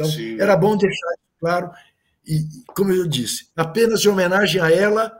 Então, 0.00 0.10
Sim. 0.10 0.40
era 0.40 0.56
bom 0.56 0.76
deixar 0.76 1.14
claro. 1.38 1.70
E, 2.26 2.40
como 2.74 2.90
eu 2.90 3.06
disse, 3.06 3.48
apenas 3.54 4.00
de 4.00 4.08
homenagem 4.08 4.60
a 4.60 4.70
ela, 4.70 5.12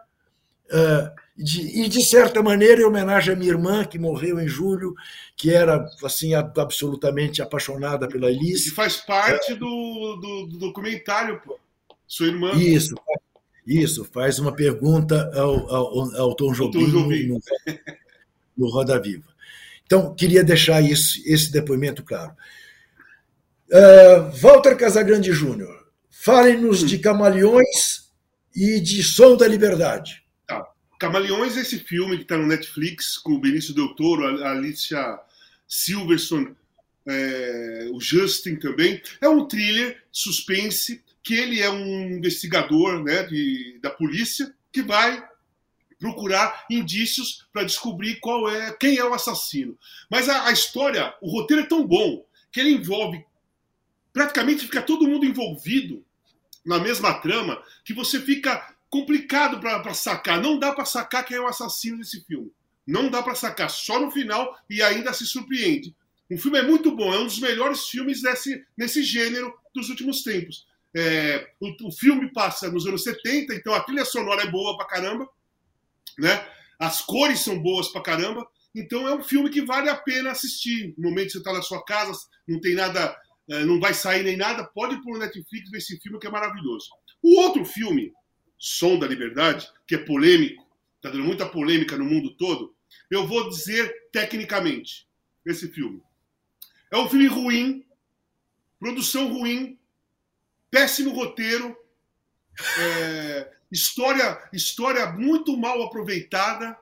de, 1.37 1.83
e, 1.83 1.89
de 1.89 2.03
certa 2.03 2.43
maneira, 2.43 2.81
em 2.81 2.85
homenagem 2.85 3.35
à 3.35 3.37
minha 3.37 3.51
irmã, 3.51 3.85
que 3.85 3.99
morreu 3.99 4.41
em 4.41 4.49
julho, 4.49 4.95
que 5.37 5.53
era 5.53 5.87
assim 6.03 6.33
absolutamente 6.35 7.43
apaixonada 7.43 8.09
pela 8.09 8.31
Elise. 8.31 8.71
E 8.71 8.73
faz 8.73 8.97
parte 8.97 9.53
é. 9.53 9.57
do, 9.57 10.17
do, 10.17 10.47
do, 10.47 10.59
documentário, 10.59 11.41
pô. 11.45 11.59
Sua 12.07 12.27
irmã. 12.27 12.53
Isso, 12.55 12.95
isso. 13.67 14.05
Faz 14.13 14.39
uma 14.39 14.53
pergunta 14.53 15.31
ao, 15.35 15.75
ao, 15.75 16.17
ao 16.17 16.35
Tom 16.35 16.53
Jobim, 16.53 16.91
Jobim. 16.91 17.27
No, 17.29 17.41
no 18.57 18.71
Roda 18.71 19.01
Viva. 19.01 19.29
Então, 19.85 20.15
queria 20.15 20.43
deixar 20.43 20.81
isso, 20.81 21.21
esse 21.27 21.53
depoimento 21.53 22.03
claro. 22.03 22.33
Uh, 23.73 24.31
Walter 24.41 24.77
Casagrande 24.77 25.33
Júnior, 25.33 25.87
fale-nos 26.11 26.83
hum. 26.83 26.87
de 26.87 26.99
Camaleões 26.99 28.11
e 28.55 28.81
de 28.81 29.03
Som 29.03 29.37
da 29.37 29.47
Liberdade. 29.47 30.25
Camaleões 31.01 31.57
é 31.57 31.63
esse 31.63 31.79
filme 31.79 32.19
que 32.19 32.25
está 32.25 32.37
no 32.37 32.47
Netflix 32.47 33.17
com 33.17 33.33
o 33.33 33.41
Benício 33.41 33.73
Del 33.73 33.95
Toro, 33.95 34.45
a 34.45 34.51
Alicia 34.51 35.19
Silverson, 35.67 36.55
é, 37.07 37.89
o 37.91 37.99
Justin 37.99 38.57
também. 38.57 39.01
É 39.19 39.27
um 39.27 39.49
thriller 39.49 40.03
suspense 40.13 41.03
que 41.23 41.33
ele 41.33 41.59
é 41.59 41.71
um 41.71 42.11
investigador 42.11 43.03
né, 43.03 43.23
de, 43.23 43.79
da 43.83 43.89
polícia 43.89 44.55
que 44.71 44.83
vai 44.83 45.27
procurar 45.99 46.67
indícios 46.71 47.47
para 47.51 47.65
descobrir 47.65 48.17
qual 48.17 48.51
é 48.51 48.71
quem 48.79 48.99
é 48.99 49.05
o 49.05 49.15
assassino. 49.15 49.79
Mas 50.11 50.29
a, 50.29 50.49
a, 50.49 50.53
história, 50.53 51.15
o 51.23 51.31
roteiro 51.31 51.63
é 51.63 51.67
tão 51.67 51.87
bom 51.87 52.27
que 52.53 52.61
ele 52.61 52.73
envolve 52.73 53.25
praticamente 54.13 54.65
fica 54.65 54.83
todo 54.83 55.09
mundo 55.09 55.25
envolvido 55.25 56.05
na 56.65 56.79
mesma 56.79 57.15
trama 57.15 57.63
que 57.85 57.95
você 57.95 58.21
fica 58.21 58.75
complicado 58.89 59.61
para 59.61 59.95
sacar. 59.95 60.41
Não 60.41 60.59
dá 60.59 60.73
para 60.73 60.85
sacar 60.85 61.25
quem 61.25 61.37
é 61.37 61.41
o 61.41 61.47
assassino 61.47 61.99
desse 61.99 62.25
filme. 62.25 62.53
Não 62.87 63.09
dá 63.09 63.23
para 63.23 63.35
sacar 63.35 63.71
só 63.71 64.01
no 64.01 64.11
final 64.11 64.57
e 64.69 64.83
ainda 64.83 65.13
se 65.13 65.27
surpreende. 65.27 65.95
O 66.31 66.39
filme 66.39 66.59
é 66.59 66.63
muito 66.63 66.95
bom, 66.95 67.13
é 67.13 67.19
um 67.19 67.27
dos 67.27 67.41
melhores 67.41 67.89
filmes 67.89 68.23
desse, 68.23 68.65
nesse 68.77 69.03
gênero 69.03 69.53
dos 69.75 69.89
últimos 69.89 70.23
tempos. 70.23 70.67
É, 70.95 71.53
o, 71.61 71.89
o, 71.89 71.93
filme 71.93 72.33
passa 72.33 72.71
nos 72.71 72.87
anos 72.87 73.03
70, 73.05 73.55
então 73.55 73.75
a 73.75 73.81
trilha 73.81 74.05
sonora 74.05 74.43
é 74.43 74.51
boa 74.51 74.77
pra 74.77 74.87
caramba, 74.87 75.29
né? 76.19 76.47
As 76.79 77.01
cores 77.01 77.41
são 77.41 77.61
boas 77.61 77.89
pra 77.89 78.03
caramba. 78.03 78.47
Então 78.75 79.09
é 79.09 79.15
um 79.15 79.23
filme 79.23 79.51
que 79.51 79.63
vale 79.63 79.89
a 79.89 79.97
pena 79.97 80.31
assistir. 80.31 80.95
No 80.97 81.11
momento 81.11 81.27
que 81.27 81.33
você 81.33 81.39
está 81.39 81.53
na 81.53 81.63
sua 81.63 81.85
casa, 81.85 82.19
não 82.47 82.61
tem 82.61 82.75
nada, 82.75 83.17
não 83.65 83.81
vai 83.81 83.93
sair 83.93 84.23
nem 84.23 84.37
nada, 84.37 84.65
pode 84.65 84.95
ir 84.95 85.03
pro 85.03 85.19
Netflix 85.19 85.71
ver 85.71 85.79
esse 85.79 85.99
filme 85.99 86.19
que 86.19 86.27
é 86.27 86.31
maravilhoso. 86.31 86.91
O 87.23 87.41
outro 87.41 87.65
filme 87.65 88.13
Som 88.59 88.99
da 88.99 89.07
Liberdade, 89.07 89.69
que 89.87 89.95
é 89.95 89.99
polêmico, 89.99 90.67
está 90.97 91.11
dando 91.11 91.25
muita 91.25 91.49
polêmica 91.49 91.97
no 91.97 92.05
mundo 92.05 92.35
todo, 92.37 92.75
eu 93.11 93.27
vou 93.27 93.49
dizer 93.49 94.09
tecnicamente. 94.13 95.09
esse 95.45 95.69
filme. 95.69 96.03
É 96.91 96.97
um 96.99 97.09
filme 97.09 97.27
ruim, 97.27 97.85
produção 98.79 99.33
ruim, 99.33 99.79
péssimo 100.71 101.11
roteiro, 101.11 101.77
é, 102.79 103.53
história, 103.73 104.39
história 104.53 105.11
muito 105.13 105.57
mal 105.57 105.83
aproveitada, 105.83 106.77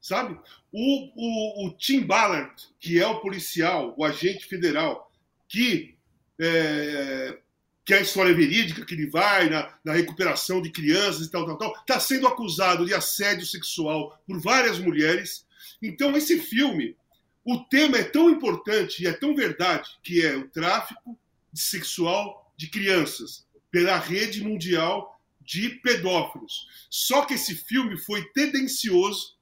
sabe? 0.00 0.38
O, 0.72 1.10
o, 1.14 1.66
o 1.66 1.76
Tim 1.76 2.02
Ballard, 2.02 2.54
que 2.80 3.00
é 3.00 3.06
o 3.06 3.20
policial, 3.20 3.94
o 3.96 4.04
agente 4.04 4.46
federal, 4.46 5.10
que 5.48 5.96
é, 6.38 7.38
que 7.84 7.94
é 7.94 7.98
a 7.98 8.02
história 8.02 8.34
verídica 8.34 8.84
que 8.84 8.94
ele 8.94 9.08
vai 9.08 9.48
na, 9.48 9.72
na, 9.84 9.92
recuperação 9.92 10.60
de 10.60 10.70
crianças 10.70 11.26
e 11.26 11.30
tal, 11.30 11.46
tal, 11.46 11.56
tal, 11.56 11.72
está 11.80 12.00
sendo 12.00 12.26
acusado 12.26 12.84
de 12.84 12.92
assédio 12.92 13.46
sexual 13.46 14.20
por 14.26 14.40
várias 14.40 14.78
mulheres. 14.78 15.46
Então, 15.80 16.16
esse 16.16 16.38
filme, 16.40 16.96
o 17.44 17.58
tema 17.58 17.98
é 17.98 18.02
tão 18.02 18.28
importante 18.28 19.02
e 19.02 19.06
é 19.06 19.12
tão 19.12 19.34
verdade 19.36 19.88
que 20.02 20.24
é 20.24 20.36
o 20.36 20.48
tráfico 20.48 21.18
sexual 21.54 22.52
de 22.56 22.68
crianças 22.68 23.46
pela 23.70 23.98
rede 23.98 24.42
mundial 24.42 25.20
de 25.40 25.70
pedófilos. 25.70 26.66
Só 26.90 27.24
que 27.24 27.34
esse 27.34 27.54
filme 27.54 27.96
foi 27.96 28.24
tendencioso, 28.32 29.36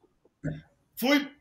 foi. 0.96 1.32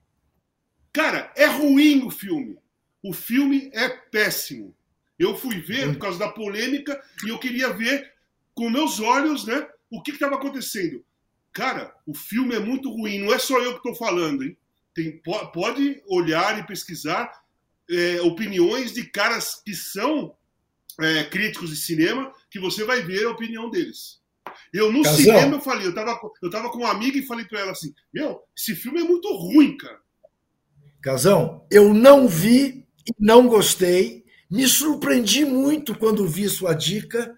Cara, 0.93 1.33
é 1.35 1.47
ruim 1.47 2.05
o 2.05 2.09
filme. 2.09 2.57
O 3.03 3.11
filme 3.11 3.69
é 3.73 3.89
péssimo. 3.89 4.73
Eu 5.19 5.35
fui 5.35 5.59
ver 5.59 5.93
por 5.93 5.99
causa 5.99 6.17
da 6.17 6.29
polêmica 6.29 6.99
e 7.25 7.29
eu 7.29 7.37
queria 7.37 7.71
ver 7.71 8.11
com 8.55 8.69
meus 8.69 8.99
olhos, 8.99 9.45
né, 9.45 9.67
o 9.91 10.01
que 10.01 10.11
estava 10.11 10.35
acontecendo. 10.35 11.03
Cara, 11.51 11.93
o 12.07 12.15
filme 12.15 12.55
é 12.55 12.59
muito 12.59 12.89
ruim. 12.89 13.19
Não 13.19 13.33
é 13.33 13.37
só 13.37 13.59
eu 13.59 13.71
que 13.71 13.77
estou 13.77 13.93
falando, 13.93 14.43
hein? 14.43 14.57
Tem, 14.93 15.21
pode 15.53 16.01
olhar 16.07 16.59
e 16.59 16.65
pesquisar 16.65 17.43
é, 17.89 18.21
opiniões 18.21 18.93
de 18.93 19.03
caras 19.03 19.61
que 19.63 19.75
são 19.75 20.35
é, 20.99 21.23
críticos 21.25 21.69
de 21.69 21.75
cinema, 21.75 22.33
que 22.49 22.59
você 22.59 22.83
vai 22.83 23.01
ver 23.01 23.25
a 23.25 23.31
opinião 23.31 23.69
deles. 23.69 24.21
Eu 24.73 24.91
no 24.91 25.03
Casão. 25.03 25.17
cinema 25.17 25.55
eu 25.55 25.61
falei, 25.61 25.87
eu 25.87 25.93
tava, 25.93 26.19
eu 26.41 26.49
tava 26.49 26.69
com 26.69 26.79
uma 26.79 26.91
amiga 26.91 27.17
e 27.17 27.25
falei 27.25 27.45
para 27.45 27.59
ela 27.59 27.71
assim: 27.71 27.93
Meu, 28.13 28.41
esse 28.55 28.75
filme 28.75 29.01
é 29.01 29.03
muito 29.03 29.31
ruim, 29.33 29.77
cara. 29.77 29.99
Casão, 31.01 31.65
eu 31.69 31.93
não 31.93 32.27
vi 32.27 32.82
não 33.19 33.47
gostei 33.47 34.23
me 34.53 34.67
surpreendi 34.67 35.43
muito 35.43 35.97
quando 35.97 36.27
vi 36.27 36.47
sua 36.47 36.75
dica. 36.75 37.35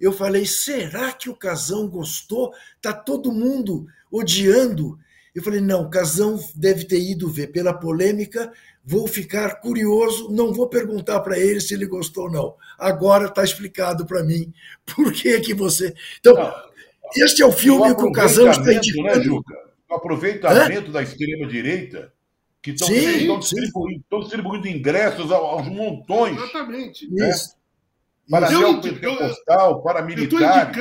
Eu 0.00 0.10
falei: 0.12 0.44
será 0.44 1.12
que 1.12 1.30
o 1.30 1.36
Casão 1.36 1.86
gostou? 1.86 2.52
Tá 2.82 2.92
todo 2.92 3.30
mundo 3.30 3.86
odiando. 4.10 4.98
Eu 5.32 5.40
falei: 5.40 5.60
não, 5.60 5.82
o 5.82 5.88
Casão 5.88 6.36
deve 6.56 6.84
ter 6.84 6.98
ido 6.98 7.30
ver 7.30 7.52
pela 7.52 7.72
polêmica. 7.72 8.52
Vou 8.84 9.06
ficar 9.06 9.60
curioso, 9.60 10.32
não 10.32 10.52
vou 10.52 10.68
perguntar 10.68 11.20
para 11.20 11.38
ele 11.38 11.60
se 11.60 11.74
ele 11.74 11.86
gostou 11.86 12.24
ou 12.24 12.32
não. 12.32 12.56
Agora 12.76 13.26
está 13.26 13.44
explicado 13.44 14.04
para 14.04 14.24
mim 14.24 14.52
por 14.84 15.12
que 15.12 15.38
que 15.38 15.54
você. 15.54 15.94
Então, 16.18 16.34
este 17.14 17.40
é 17.40 17.46
o 17.46 17.52
filme 17.52 17.94
que 17.94 18.04
o 18.04 18.10
Casão 18.10 18.50
está 18.50 18.72
indicando. 18.72 19.16
Né, 19.16 19.22
Juca? 19.22 19.54
O 19.88 19.94
aproveitamento 19.94 20.88
Hã? 20.88 20.92
da 20.92 21.02
extrema 21.04 21.46
direita 21.46 22.12
que 22.74 22.84
estão, 22.84 23.38
distribuindo, 23.38 24.04
distribuindo 24.20 24.68
ingressos 24.68 25.30
aos 25.30 25.66
montões. 25.66 26.36
Exatamente. 26.36 27.10
Né? 27.10 27.30
Isso. 27.30 27.56
Para 28.28 28.52
eu, 28.52 28.80
pentecostal, 28.80 29.82
para 29.82 30.02
militares. 30.02 30.76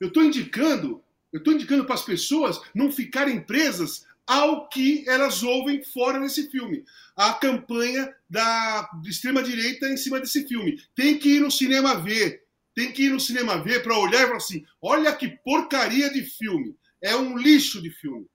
Eu 0.00 0.08
estou 0.08 0.24
indicando, 0.24 1.04
eu 1.32 1.38
estou 1.38 1.52
indicando 1.52 1.84
para 1.84 1.94
as 1.94 2.02
pessoas 2.02 2.60
não 2.74 2.90
ficarem 2.90 3.40
presas 3.40 4.06
ao 4.26 4.68
que 4.68 5.04
elas 5.08 5.42
ouvem 5.42 5.82
fora 5.82 6.18
desse 6.20 6.50
filme. 6.50 6.84
A 7.16 7.34
campanha 7.34 8.14
da 8.28 8.88
extrema-direita 9.04 9.88
em 9.88 9.96
cima 9.96 10.20
desse 10.20 10.46
filme. 10.46 10.80
Tem 10.94 11.18
que 11.18 11.36
ir 11.36 11.40
no 11.40 11.50
cinema 11.50 11.96
ver. 11.96 12.44
Tem 12.74 12.92
que 12.92 13.04
ir 13.04 13.10
no 13.10 13.20
cinema 13.20 13.62
ver 13.62 13.82
para 13.82 13.98
olhar 13.98 14.22
e 14.22 14.26
falar 14.26 14.36
assim: 14.36 14.64
olha 14.80 15.12
que 15.14 15.28
porcaria 15.44 16.10
de 16.10 16.22
filme. 16.22 16.74
É 17.02 17.14
um 17.14 17.36
lixo 17.36 17.82
de 17.82 17.90
filme. 17.90 18.26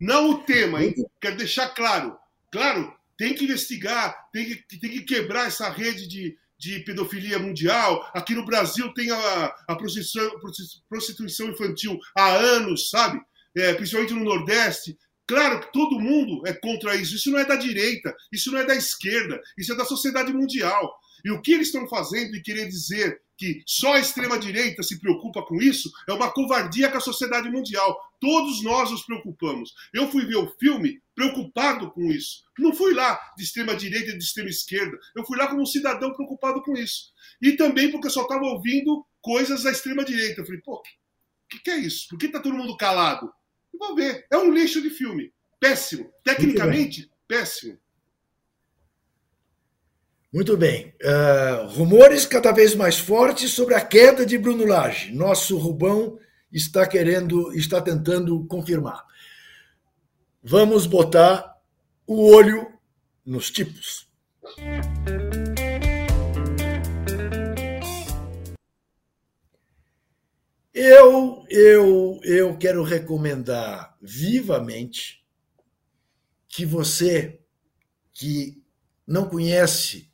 Não 0.00 0.30
o 0.30 0.38
tema, 0.44 0.82
hein? 0.82 0.94
Quero 1.20 1.36
deixar 1.36 1.68
claro. 1.68 2.16
Claro, 2.50 2.92
tem 3.18 3.34
que 3.34 3.44
investigar, 3.44 4.16
tem 4.32 4.46
que, 4.46 4.78
tem 4.78 4.90
que 4.90 5.02
quebrar 5.02 5.46
essa 5.46 5.68
rede 5.68 6.08
de, 6.08 6.36
de 6.58 6.80
pedofilia 6.80 7.38
mundial. 7.38 8.10
Aqui 8.14 8.34
no 8.34 8.46
Brasil 8.46 8.92
tem 8.94 9.10
a, 9.10 9.54
a 9.68 9.76
prostituição, 9.76 10.40
prostituição 10.88 11.48
infantil 11.50 11.98
há 12.16 12.30
anos, 12.30 12.88
sabe? 12.88 13.20
É, 13.54 13.74
principalmente 13.74 14.14
no 14.14 14.24
Nordeste. 14.24 14.96
Claro 15.26 15.60
que 15.60 15.72
todo 15.72 16.00
mundo 16.00 16.42
é 16.46 16.52
contra 16.52 16.96
isso. 16.96 17.14
Isso 17.14 17.30
não 17.30 17.38
é 17.38 17.44
da 17.44 17.56
direita, 17.56 18.16
isso 18.32 18.50
não 18.50 18.58
é 18.58 18.64
da 18.64 18.74
esquerda, 18.74 19.40
isso 19.56 19.72
é 19.72 19.76
da 19.76 19.84
sociedade 19.84 20.32
mundial. 20.32 20.92
E 21.24 21.30
o 21.30 21.40
que 21.40 21.52
eles 21.52 21.68
estão 21.68 21.88
fazendo 21.88 22.34
e 22.36 22.42
querer 22.42 22.68
dizer 22.68 23.20
que 23.40 23.62
só 23.66 23.94
a 23.94 23.98
extrema-direita 23.98 24.82
se 24.82 25.00
preocupa 25.00 25.42
com 25.42 25.56
isso 25.56 25.90
é 26.06 26.12
uma 26.12 26.30
covardia 26.30 26.90
com 26.90 26.98
a 26.98 27.00
sociedade 27.00 27.48
mundial. 27.48 27.98
Todos 28.20 28.62
nós 28.62 28.90
nos 28.90 29.02
preocupamos. 29.02 29.72
Eu 29.94 30.10
fui 30.10 30.26
ver 30.26 30.36
o 30.36 30.54
filme 30.58 31.00
preocupado 31.14 31.90
com 31.90 32.02
isso. 32.10 32.44
Não 32.58 32.74
fui 32.74 32.92
lá 32.92 33.18
de 33.38 33.44
extrema-direita 33.44 34.10
e 34.10 34.18
de 34.18 34.22
extrema-esquerda. 34.22 34.98
Eu 35.16 35.24
fui 35.24 35.38
lá 35.38 35.46
como 35.46 35.62
um 35.62 35.66
cidadão 35.66 36.12
preocupado 36.12 36.62
com 36.62 36.74
isso. 36.76 37.12
E 37.40 37.52
também 37.52 37.90
porque 37.90 38.08
eu 38.08 38.10
só 38.10 38.22
estava 38.22 38.44
ouvindo 38.44 39.06
coisas 39.22 39.62
da 39.62 39.70
extrema-direita. 39.70 40.42
Eu 40.42 40.44
falei, 40.44 40.60
pô, 40.60 40.74
o 40.74 40.82
que, 41.48 41.60
que, 41.60 41.70
é 41.70 41.78
isso? 41.78 42.08
Por 42.10 42.18
que 42.18 42.26
está 42.26 42.40
todo 42.40 42.56
mundo 42.56 42.76
calado? 42.76 43.32
Eu 43.72 43.78
vou 43.78 43.94
ver. 43.94 44.26
É 44.30 44.36
um 44.36 44.52
lixo 44.52 44.82
de 44.82 44.90
filme. 44.90 45.32
Péssimo. 45.58 46.12
Tecnicamente, 46.22 47.10
péssimo. 47.26 47.78
Muito 50.32 50.56
bem. 50.56 50.94
Uh, 51.02 51.66
rumores 51.70 52.24
cada 52.24 52.52
vez 52.52 52.76
mais 52.76 52.96
fortes 52.96 53.50
sobre 53.50 53.74
a 53.74 53.80
queda 53.80 54.24
de 54.24 54.38
Bruno 54.38 54.64
Lage. 54.64 55.12
Nosso 55.12 55.58
Rubão 55.58 56.18
está 56.52 56.86
querendo, 56.86 57.52
está 57.52 57.82
tentando 57.82 58.46
confirmar. 58.46 59.04
Vamos 60.40 60.86
botar 60.86 61.56
o 62.06 62.32
olho 62.32 62.72
nos 63.26 63.50
tipos. 63.50 64.08
Eu, 70.72 71.44
eu, 71.50 72.20
eu 72.22 72.56
quero 72.56 72.84
recomendar 72.84 73.96
vivamente 74.00 75.24
que 76.48 76.64
você 76.64 77.40
que 78.12 78.62
não 79.04 79.28
conhece 79.28 80.09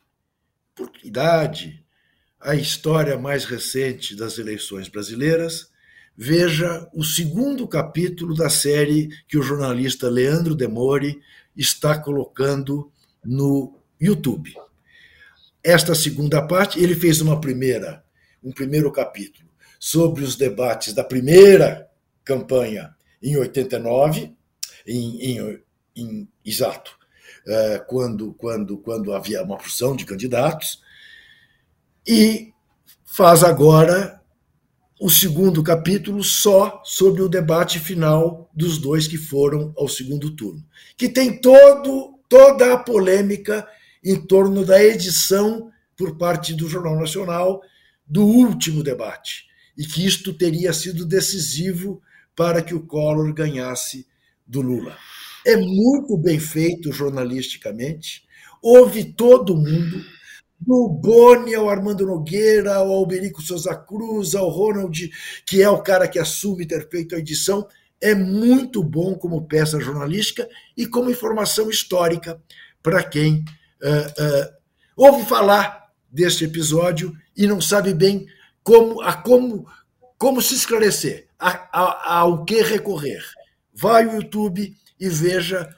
idade, 1.03 1.85
a 2.41 2.55
história 2.55 3.19
mais 3.19 3.45
recente 3.45 4.15
das 4.15 4.39
eleições 4.39 4.89
brasileiras, 4.89 5.71
veja 6.17 6.89
o 6.95 7.05
segundo 7.05 7.67
capítulo 7.67 8.35
da 8.35 8.49
série 8.49 9.09
que 9.29 9.39
o 9.39 9.43
jornalista 9.43 10.09
Leandro 10.09 10.55
Demore 10.55 11.21
está 11.57 11.99
colocando 11.99 12.91
no 13.25 13.79
YouTube. 14.01 14.55
Esta 15.63 15.95
segunda 15.95 16.47
parte, 16.47 16.79
ele 16.79 16.95
fez 16.95 17.21
uma 17.21 17.41
primeira, 17.41 18.05
um 18.43 18.53
primeiro 18.53 18.91
capítulo 18.93 19.49
sobre 19.81 20.23
os 20.23 20.37
debates 20.37 20.93
da 20.93 21.03
primeira 21.03 21.91
campanha 22.25 22.95
em 23.23 23.37
89, 23.37 24.33
em, 24.87 25.21
em, 25.21 25.63
em 25.97 26.29
exato, 26.45 26.97
quando, 27.87 28.35
quando, 28.35 28.79
quando 28.79 29.13
havia 29.13 29.43
uma 29.43 29.57
porção 29.57 29.95
de 29.95 30.05
candidatos, 30.05 30.83
e 32.07 32.53
faz 33.05 33.43
agora 33.43 34.21
o 35.01 35.11
segundo 35.11 35.63
capítulo 35.63 36.25
só 36.25 36.81
sobre 36.85 37.21
o 37.21 37.29
debate 37.29 37.79
final 37.79 38.51
dos 38.55 38.79
dois 38.79 39.07
que 39.07 39.19
foram 39.19 39.73
ao 39.77 39.89
segundo 39.89 40.31
turno, 40.35 40.65
que 40.97 41.09
tem 41.09 41.41
todo, 41.41 42.19
toda 42.29 42.73
a 42.73 42.79
polêmica 42.79 43.67
em 44.03 44.21
torno 44.21 44.65
da 44.65 44.83
edição 44.83 45.71
por 45.97 46.17
parte 46.17 46.55
do 46.55 46.69
Jornal 46.69 46.99
Nacional 46.99 47.61
do 48.07 48.25
último 48.25 48.83
debate, 48.83 49.47
e 49.77 49.85
que 49.85 50.07
isto 50.07 50.33
teria 50.33 50.73
sido 50.73 51.05
decisivo 51.05 52.01
para 52.35 52.63
que 52.63 52.75
o 52.75 52.87
Collor 52.87 53.33
ganhasse 53.35 54.07
do 54.47 54.61
Lula. 54.61 54.97
É 55.47 55.57
muito 55.57 56.19
bem 56.19 56.41
feito 56.41 56.91
jornalisticamente. 56.91 58.25
Houve 58.61 59.05
todo 59.05 59.57
mundo, 59.57 60.05
do 60.61 60.89
Boni 60.89 61.55
ao 61.55 61.71
Armando 61.71 62.05
Nogueira, 62.05 62.75
ao 62.75 62.91
Alberico 62.91 63.41
Souza 63.41 63.75
Cruz, 63.77 64.35
ao 64.35 64.49
Ronald, 64.49 65.11
que 65.47 65.63
é 65.63 65.71
o 65.71 65.83
cara 65.83 66.09
que 66.09 66.19
assume 66.19 66.67
ter 66.67 66.89
feito 66.89 67.15
a 67.15 67.19
edição. 67.19 67.67
É 68.01 68.13
muito 68.13 68.83
bom 68.83 69.15
como 69.15 69.47
peça 69.47 69.81
jornalística 69.81 70.49
e 70.77 70.85
como 70.85 71.11
informação 71.11 71.71
histórica 71.71 72.43
para 72.83 73.05
quem 73.05 73.45
uh, 73.83 74.23
uh, 74.23 74.53
ouve 74.97 75.29
falar 75.29 75.93
deste 76.11 76.45
episódio 76.45 77.13
e 77.37 77.47
não 77.47 77.61
sabe 77.61 77.95
bem 77.95 78.27
como, 78.65 79.01
a 79.01 79.13
como, 79.13 79.67
como 80.19 80.43
se 80.43 80.55
esclarecer, 80.55 81.29
a, 81.39 81.69
a, 81.73 82.19
ao 82.19 82.45
que 82.45 82.63
recorrer. 82.63 83.23
Vai 83.73 84.05
ao 84.07 84.17
YouTube, 84.17 84.75
e 84.99 85.09
veja 85.09 85.69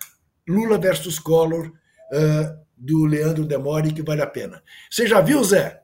Lula 0.49 0.79
versus 0.79 1.19
Collor, 1.19 1.67
uh, 1.69 2.69
do 2.77 3.05
Leandro 3.05 3.45
Demore 3.45 3.93
que 3.93 4.03
vale 4.03 4.23
a 4.23 4.27
pena. 4.27 4.63
Você 4.91 5.07
já 5.07 5.21
viu, 5.21 5.43
Zé? 5.43 5.83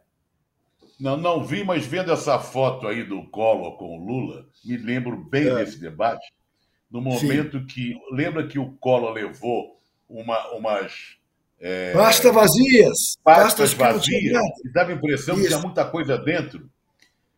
Não, 0.99 1.16
não 1.16 1.45
vi, 1.45 1.64
mas 1.64 1.85
vendo 1.85 2.12
essa 2.12 2.39
foto 2.39 2.87
aí 2.87 3.03
do 3.03 3.28
Collor 3.28 3.76
com 3.76 3.99
o 3.99 4.05
Lula, 4.05 4.47
me 4.64 4.76
lembro 4.76 5.16
bem 5.16 5.49
é. 5.49 5.57
desse 5.57 5.78
debate, 5.78 6.32
no 6.91 7.01
momento 7.01 7.59
Sim. 7.59 7.66
que. 7.66 7.95
Lembra 8.12 8.47
que 8.47 8.59
o 8.59 8.72
Collor 8.78 9.12
levou 9.12 9.80
uma, 10.09 10.53
umas. 10.53 11.16
É, 11.61 11.93
Pasta 11.93 12.30
vazias. 12.30 13.18
Pastas, 13.24 13.72
vazias. 13.72 14.41
E 14.64 14.72
dava 14.72 14.93
a 14.93 14.95
impressão 14.95 15.35
Isso. 15.35 15.43
que 15.43 15.49
tinha 15.49 15.61
muita 15.61 15.85
coisa 15.85 16.16
dentro. 16.16 16.70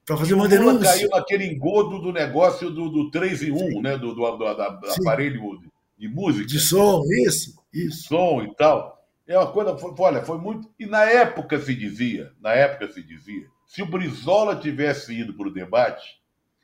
Para 0.05 0.17
fazer 0.17 0.35
uma 0.35 0.47
denúncia. 0.47 0.93
caiu 0.93 1.09
naquele 1.09 1.47
engodo 1.47 2.01
do 2.01 2.13
negócio 2.13 2.71
do, 2.71 2.89
do 2.89 3.11
3 3.11 3.43
em 3.45 3.53
1, 3.53 3.83
né? 3.83 3.97
Do, 3.97 4.15
do, 4.15 4.31
do, 4.31 4.37
do 4.37 5.01
aparelho 5.01 5.61
de 5.97 6.09
música. 6.09 6.47
De 6.47 6.61
som, 6.61 7.03
isso. 7.27 7.55
isso. 7.73 8.09
Som 8.09 8.43
e 8.43 8.55
tal. 8.55 8.97
É 9.27 9.37
uma 9.37 9.51
coisa, 9.51 9.77
foi, 9.77 9.93
olha, 9.99 10.23
foi 10.23 10.39
muito. 10.39 10.71
E 10.79 10.87
na 10.87 11.05
época 11.05 11.59
se 11.59 11.75
dizia, 11.75 12.33
na 12.41 12.53
época 12.53 12.93
se 12.93 13.03
dizia, 13.03 13.47
se 13.67 13.83
o 13.83 13.87
Brizola 13.87 14.57
tivesse 14.57 15.13
ido 15.13 15.35
para 15.35 15.49
o 15.49 15.53
debate, 15.53 16.21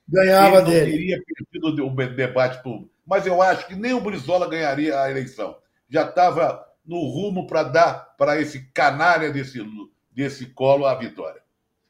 ganhava 0.08 0.56
ele 0.56 0.64
não 0.64 0.70
dele. 0.70 0.90
teria 0.92 1.22
perdido 1.24 1.86
o 1.86 1.96
debate 2.14 2.62
público. 2.62 2.92
Mas 3.04 3.26
eu 3.26 3.42
acho 3.42 3.66
que 3.66 3.74
nem 3.74 3.92
o 3.92 4.00
Brizola 4.00 4.48
ganharia 4.48 5.00
a 5.00 5.10
eleição. 5.10 5.56
Já 5.88 6.08
estava 6.08 6.64
no 6.86 7.00
rumo 7.08 7.46
para 7.46 7.64
dar 7.64 8.14
para 8.16 8.40
esse 8.40 8.70
canalha 8.72 9.30
desse, 9.32 9.60
desse 10.12 10.46
colo 10.46 10.86
a 10.86 10.94
vitória. 10.94 11.42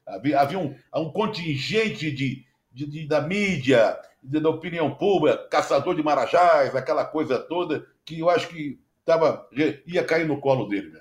Havia, 0.05 0.39
havia 0.39 0.59
um, 0.59 0.75
um 0.95 1.11
contingente 1.11 2.11
de, 2.11 2.45
de, 2.71 2.87
de, 2.87 3.07
da 3.07 3.21
mídia, 3.21 3.95
de, 3.95 4.12
da 4.23 4.49
opinião 4.49 4.93
pública, 4.95 5.37
caçador 5.49 5.95
de 5.95 6.03
marajás, 6.03 6.75
aquela 6.75 7.03
coisa 7.03 7.37
toda, 7.37 7.85
que 8.05 8.19
eu 8.19 8.29
acho 8.29 8.47
que 8.47 8.79
tava, 9.05 9.47
ia 9.85 10.03
cair 10.03 10.25
no 10.25 10.39
colo 10.39 10.67
dele. 10.67 10.93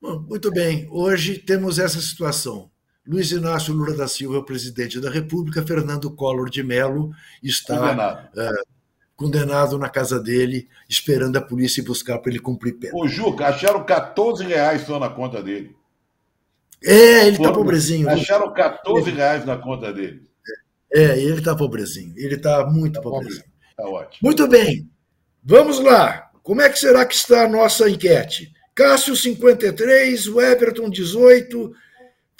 Bom, 0.00 0.20
muito 0.20 0.50
bem, 0.50 0.88
hoje 0.90 1.38
temos 1.38 1.78
essa 1.78 2.00
situação. 2.00 2.70
Luiz 3.06 3.30
Inácio 3.30 3.74
Lula 3.74 3.94
da 3.94 4.08
Silva 4.08 4.36
é 4.36 4.38
o 4.38 4.44
presidente 4.44 4.98
da 4.98 5.10
República, 5.10 5.62
Fernando 5.62 6.10
Collor 6.10 6.48
de 6.48 6.62
Mello 6.62 7.10
está 7.42 7.78
condenado, 7.78 8.28
uh, 8.38 8.66
condenado 9.14 9.78
na 9.78 9.90
casa 9.90 10.18
dele, 10.18 10.68
esperando 10.88 11.36
a 11.36 11.42
polícia 11.42 11.84
buscar 11.84 12.18
para 12.18 12.30
ele 12.30 12.40
cumprir 12.40 12.78
pena. 12.78 12.96
Ô, 12.96 13.06
Juca, 13.06 13.48
acharam 13.48 13.84
14 13.84 14.44
reais 14.44 14.82
só 14.82 14.98
na 14.98 15.10
conta 15.10 15.42
dele. 15.42 15.76
É, 16.82 17.26
ele 17.26 17.36
está 17.36 17.52
pobrezinho. 17.52 18.08
Acharam 18.08 18.52
14 18.52 19.10
reais 19.10 19.44
na 19.44 19.56
conta 19.56 19.92
dele. 19.92 20.26
É, 20.94 21.18
ele 21.18 21.38
está 21.38 21.56
pobrezinho. 21.56 22.14
Ele 22.16 22.36
está 22.36 22.64
muito 22.64 22.94
tá 22.94 23.02
pobrezinho. 23.02 23.44
Está 23.70 23.88
ótimo. 23.88 24.20
Muito 24.22 24.46
bem. 24.46 24.88
Vamos 25.42 25.80
lá. 25.80 26.30
Como 26.42 26.62
é 26.62 26.68
que 26.70 26.78
será 26.78 27.04
que 27.04 27.14
está 27.14 27.44
a 27.44 27.48
nossa 27.48 27.90
enquete? 27.90 28.54
Cássio, 28.74 29.16
53, 29.16 30.28
o 30.28 30.40
Everton, 30.40 30.88
18, 30.88 31.72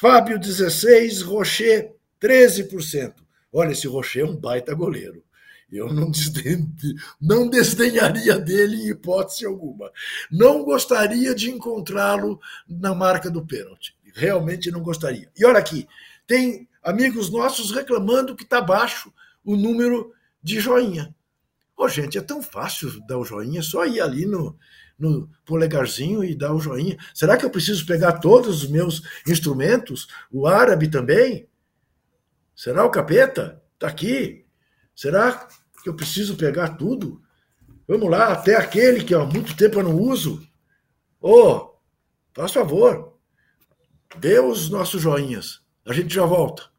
Fábio, 0.01 0.39
16, 0.39 1.23
Rocher, 1.23 1.93
13%. 2.21 3.15
Olha, 3.53 3.73
esse 3.73 3.89
Rocher 3.89 4.23
é 4.23 4.27
um 4.27 4.37
baita 4.37 4.75
goleiro. 4.75 5.25
Eu 5.71 5.93
não, 5.93 6.11
desden... 6.13 6.73
não 7.21 7.49
desdenharia 7.49 8.39
dele 8.39 8.77
em 8.77 8.91
hipótese 8.91 9.47
alguma. 9.47 9.91
Não 10.31 10.65
gostaria 10.65 11.35
de 11.35 11.51
encontrá-lo 11.51 12.41
na 12.69 12.95
marca 12.95 13.29
do 13.29 13.45
pênalti. 13.45 13.97
Realmente 14.15 14.71
não 14.71 14.81
gostaria. 14.81 15.29
E 15.37 15.45
olha 15.45 15.59
aqui, 15.59 15.89
tem 16.27 16.69
amigos 16.85 17.31
nossos 17.31 17.71
reclamando 17.71 18.37
que 18.37 18.45
está 18.45 18.61
baixo 18.61 19.13
o 19.43 19.57
número 19.57 20.13
de 20.43 20.61
joinha. 20.61 21.15
Ô, 21.77 21.85
oh, 21.85 21.89
gente, 21.89 22.19
é 22.19 22.21
tão 22.21 22.43
fácil 22.43 23.05
dar 23.07 23.19
o 23.19 23.25
joinha, 23.25 23.61
é 23.61 23.63
só 23.63 23.85
ir 23.85 24.01
ali 24.01 24.27
no, 24.27 24.57
no 24.99 25.29
polegarzinho 25.45 26.23
e 26.23 26.35
dar 26.35 26.55
o 26.55 26.61
joinha. 26.61 26.97
Será 27.13 27.37
que 27.37 27.45
eu 27.45 27.51
preciso 27.51 27.85
pegar 27.87 28.13
todos 28.21 28.63
os 28.63 28.71
meus 28.71 29.03
instrumentos? 29.27 30.07
O 30.31 30.47
árabe 30.47 30.89
também? 30.89 31.49
Será 32.55 32.85
o 32.85 32.91
capeta? 32.91 33.61
Está 33.75 33.89
aqui. 33.89 34.47
Será 34.95 35.49
que 35.83 35.89
eu 35.89 35.97
preciso 35.97 36.37
pegar 36.37 36.77
tudo? 36.77 37.21
Vamos 37.89 38.09
lá, 38.09 38.33
até 38.33 38.57
aquele 38.57 39.05
que 39.05 39.15
há 39.15 39.25
muito 39.25 39.57
tempo 39.57 39.81
eu 39.81 39.83
não 39.83 39.97
uso. 39.97 40.47
Ô, 41.21 41.33
oh, 41.33 41.75
faz 42.33 42.53
favor, 42.53 43.19
dê 44.17 44.39
os 44.39 44.71
nossos 44.71 45.03
joinhas. 45.03 45.61
A 45.85 45.93
gente 45.93 46.15
já 46.15 46.25
volta. 46.25 46.74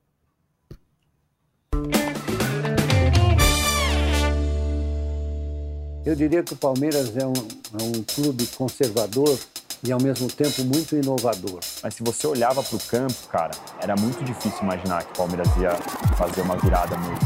Eu 6.06 6.14
diria 6.14 6.43
que 6.43 6.53
o 6.53 6.56
Palmeiras 6.56 7.18
é 7.18 7.26
um, 7.26 7.34
é 7.34 7.84
um 7.84 8.03
clube 8.03 8.45
conservador 8.56 9.39
e 9.84 9.91
ao 9.91 9.99
mesmo 9.99 10.28
tempo 10.28 10.64
muito 10.64 10.95
inovador. 10.95 11.60
Mas 11.82 11.95
se 11.95 12.03
você 12.03 12.28
olhava 12.28 12.62
para 12.62 12.76
o 12.76 12.80
campo, 12.80 13.28
cara, 13.32 13.49
era 13.82 13.95
muito 13.95 14.24
difícil 14.24 14.62
imaginar 14.62 15.03
que 15.03 15.14
o 15.14 15.16
Palmeiras 15.16 15.47
ia 15.58 15.72
fazer 16.16 16.41
uma 16.41 16.58
virada 16.58 16.95
mesmo. 16.95 17.18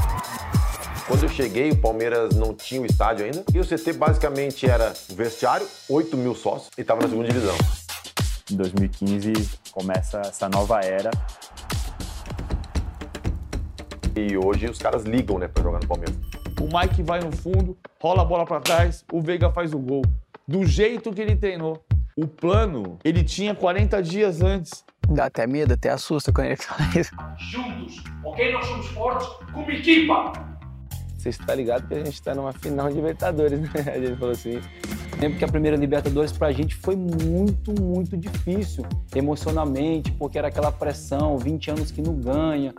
Quando 1.05 1.23
eu 1.23 1.29
cheguei, 1.29 1.71
o 1.71 1.75
Palmeiras 1.75 2.33
não 2.35 2.53
tinha 2.53 2.81
o 2.81 2.85
estádio 2.85 3.25
ainda. 3.25 3.43
E 3.53 3.59
o 3.59 3.65
CT 3.65 3.91
basicamente 3.93 4.65
era 4.65 4.93
o 5.09 5.13
vestiário, 5.13 5.67
8 5.89 6.15
mil 6.15 6.33
sócios, 6.33 6.69
e 6.77 6.81
estava 6.81 7.01
na 7.01 7.09
segunda 7.09 7.27
divisão. 7.27 7.57
Em 8.49 8.55
2015 8.55 9.33
começa 9.73 10.21
essa 10.21 10.47
nova 10.47 10.79
era. 10.79 11.11
E 14.15 14.37
hoje 14.37 14.67
os 14.67 14.77
caras 14.77 15.03
ligam, 15.03 15.37
né, 15.37 15.49
para 15.49 15.63
jogar 15.63 15.79
no 15.81 15.87
Palmeiras 15.87 16.28
o 16.59 16.65
Mike 16.65 17.01
vai 17.03 17.19
no 17.19 17.31
fundo, 17.31 17.77
rola 18.01 18.21
a 18.21 18.25
bola 18.25 18.45
para 18.45 18.59
trás, 18.59 19.05
o 19.11 19.21
Veiga 19.21 19.49
faz 19.51 19.73
o 19.73 19.79
gol. 19.79 20.01
Do 20.47 20.65
jeito 20.65 21.11
que 21.11 21.21
ele 21.21 21.35
treinou. 21.35 21.83
O 22.15 22.27
plano, 22.27 22.99
ele 23.03 23.23
tinha 23.23 23.55
40 23.55 24.03
dias 24.03 24.41
antes. 24.41 24.83
Dá 25.07 25.25
até 25.25 25.47
medo, 25.47 25.73
até 25.73 25.89
assusta 25.89 26.33
quando 26.33 26.47
ele 26.47 26.57
fala 26.61 26.81
isso. 26.99 27.11
Juntos, 27.37 28.03
ok? 28.23 28.51
Nós 28.51 28.65
somos 28.65 28.87
fortes 28.87 29.27
como 29.53 29.71
equipa. 29.71 30.33
Você 31.17 31.29
está 31.29 31.55
ligado 31.55 31.87
que 31.87 31.93
a 31.93 31.97
gente 31.97 32.13
está 32.13 32.35
numa 32.35 32.53
final 32.53 32.89
de 32.89 32.95
Libertadores, 32.95 33.59
né? 33.61 33.69
A 33.87 33.99
gente 33.99 34.17
falou 34.17 34.31
assim. 34.31 34.59
Lembro 35.19 35.37
que 35.37 35.43
a 35.43 35.49
primeira 35.49 35.75
Libertadores 35.75 36.31
pra 36.31 36.51
gente 36.51 36.75
foi 36.75 36.95
muito, 36.95 37.73
muito 37.81 38.15
difícil, 38.15 38.85
emocionalmente, 39.13 40.11
porque 40.13 40.37
era 40.37 40.47
aquela 40.47 40.71
pressão, 40.71 41.37
20 41.37 41.71
anos 41.71 41.91
que 41.91 42.01
não 42.01 42.15
ganha. 42.15 42.73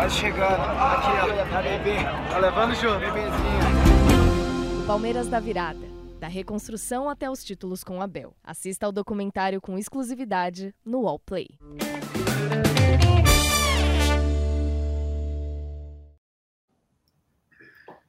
Quase 0.00 0.16
chegando. 0.16 0.62
Aqui, 0.62 1.10
ó. 1.30 1.44
Tá 1.50 1.60
bebê. 1.60 1.96
Tá 2.30 2.38
levando 2.38 2.74
junto. 2.74 3.00
Bebezinho. 3.00 4.86
Palmeiras 4.86 5.28
da 5.28 5.38
Virada. 5.38 5.86
Da 6.18 6.26
reconstrução 6.26 7.06
até 7.06 7.28
os 7.30 7.44
títulos 7.44 7.84
com 7.84 8.00
Abel. 8.00 8.34
Assista 8.42 8.86
ao 8.86 8.92
documentário 8.92 9.60
com 9.60 9.76
exclusividade 9.76 10.74
no 10.82 11.02
Wallplay. 11.02 11.48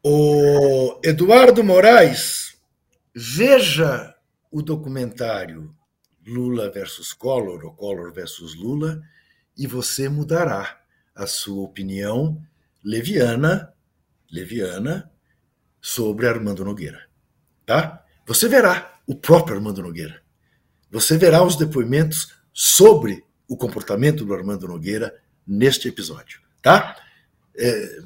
O 0.01 0.97
Eduardo 1.03 1.61
Moraes, 1.61 2.57
veja 3.13 4.15
o 4.49 4.61
documentário 4.61 5.75
Lula 6.25 6.71
versus 6.71 7.11
Collor, 7.11 7.65
ou 7.65 7.73
Collor 7.73 8.13
versus 8.13 8.55
Lula, 8.55 9.01
e 9.57 9.67
você 9.67 10.07
mudará 10.07 10.80
a 11.22 11.28
sua 11.28 11.61
opinião 11.61 12.41
leviana, 12.84 13.72
leviana 14.32 15.11
sobre 15.80 16.28
Armando 16.28 16.65
Nogueira, 16.65 17.07
tá? 17.63 18.03
Você 18.26 18.47
verá 18.47 18.99
o 19.05 19.15
próprio 19.15 19.55
Armando 19.55 19.84
Nogueira. 19.84 20.19
Você 20.89 21.17
verá 21.17 21.43
os 21.43 21.55
depoimentos 21.55 22.34
sobre 22.51 23.24
o 23.47 23.55
comportamento 23.55 24.26
do 24.26 24.34
Armando 24.34 24.67
Nogueira 24.67 25.15
neste 25.45 25.88
episódio, 25.88 26.41
tá? 26.59 26.97
É, 27.55 27.99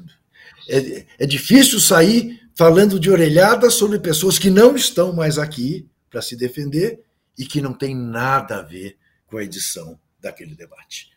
é, 0.68 1.06
é 1.20 1.26
difícil 1.26 1.80
sair 1.80 2.38
falando 2.54 3.00
de 3.00 3.10
orelhada 3.10 3.70
sobre 3.70 3.98
pessoas 3.98 4.38
que 4.38 4.50
não 4.50 4.76
estão 4.76 5.14
mais 5.14 5.38
aqui 5.38 5.88
para 6.10 6.20
se 6.20 6.36
defender 6.36 7.02
e 7.38 7.46
que 7.46 7.62
não 7.62 7.72
tem 7.72 7.96
nada 7.96 8.58
a 8.58 8.62
ver 8.62 8.98
com 9.26 9.38
a 9.38 9.42
edição 9.42 9.98
daquele 10.20 10.54
debate. 10.54 11.15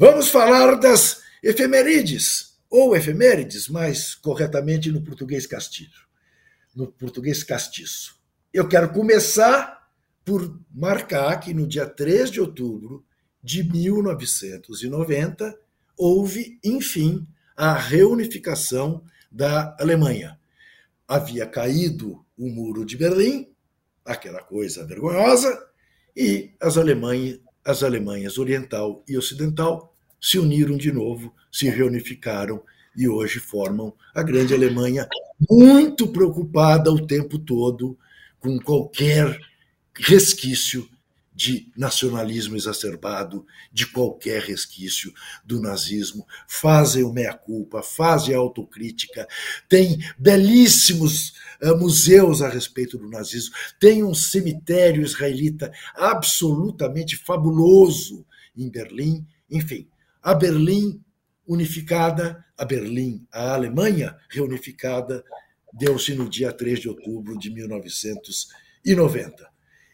Vamos 0.00 0.30
falar 0.30 0.76
das 0.76 1.20
efemerides, 1.42 2.56
ou 2.70 2.96
efemérides, 2.96 3.68
mais 3.68 4.14
corretamente 4.14 4.90
no 4.90 5.02
português 5.02 5.46
castiço. 5.46 6.08
No 6.74 6.90
português 6.90 7.44
castiço. 7.44 8.18
Eu 8.50 8.66
quero 8.66 8.94
começar 8.94 9.90
por 10.24 10.58
marcar 10.74 11.38
que 11.38 11.52
no 11.52 11.66
dia 11.66 11.84
3 11.84 12.30
de 12.30 12.40
outubro 12.40 13.04
de 13.44 13.62
1990 13.62 15.54
houve, 15.98 16.58
enfim, 16.64 17.28
a 17.54 17.74
reunificação 17.74 19.04
da 19.30 19.76
Alemanha. 19.78 20.40
Havia 21.06 21.44
caído 21.44 22.24
o 22.38 22.48
muro 22.48 22.86
de 22.86 22.96
Berlim, 22.96 23.52
aquela 24.02 24.42
coisa 24.42 24.82
vergonhosa, 24.86 25.62
e 26.16 26.54
as 26.58 26.78
Alemanhas, 26.78 27.38
as 27.62 27.82
Alemanhas 27.82 28.38
Oriental 28.38 29.04
e 29.06 29.18
Ocidental 29.18 29.89
se 30.20 30.38
uniram 30.38 30.76
de 30.76 30.92
novo, 30.92 31.34
se 31.50 31.68
reunificaram 31.68 32.62
e 32.96 33.08
hoje 33.08 33.38
formam 33.38 33.94
a 34.14 34.22
grande 34.22 34.52
Alemanha, 34.52 35.08
muito 35.48 36.08
preocupada 36.08 36.92
o 36.92 37.06
tempo 37.06 37.38
todo 37.38 37.98
com 38.38 38.58
qualquer 38.58 39.38
resquício 39.94 40.88
de 41.32 41.72
nacionalismo 41.74 42.54
exacerbado, 42.54 43.46
de 43.72 43.86
qualquer 43.86 44.42
resquício 44.42 45.10
do 45.42 45.58
nazismo, 45.58 46.26
fazem 46.46 47.02
o 47.02 47.12
meia-culpa, 47.12 47.82
fazem 47.82 48.34
a 48.34 48.38
autocrítica, 48.38 49.26
tem 49.66 49.98
belíssimos 50.18 51.32
uh, 51.62 51.74
museus 51.78 52.42
a 52.42 52.48
respeito 52.50 52.98
do 52.98 53.08
nazismo, 53.08 53.54
tem 53.78 54.04
um 54.04 54.12
cemitério 54.12 55.02
israelita 55.02 55.72
absolutamente 55.94 57.16
fabuloso 57.16 58.26
em 58.54 58.68
Berlim, 58.68 59.24
enfim, 59.50 59.88
a 60.22 60.34
Berlim 60.34 61.02
unificada, 61.46 62.44
a 62.56 62.64
Berlim, 62.64 63.26
a 63.32 63.54
Alemanha 63.54 64.16
reunificada, 64.28 65.24
deu-se 65.72 66.14
no 66.14 66.28
dia 66.28 66.52
3 66.52 66.80
de 66.80 66.88
outubro 66.88 67.38
de 67.38 67.50
1990. 67.50 69.50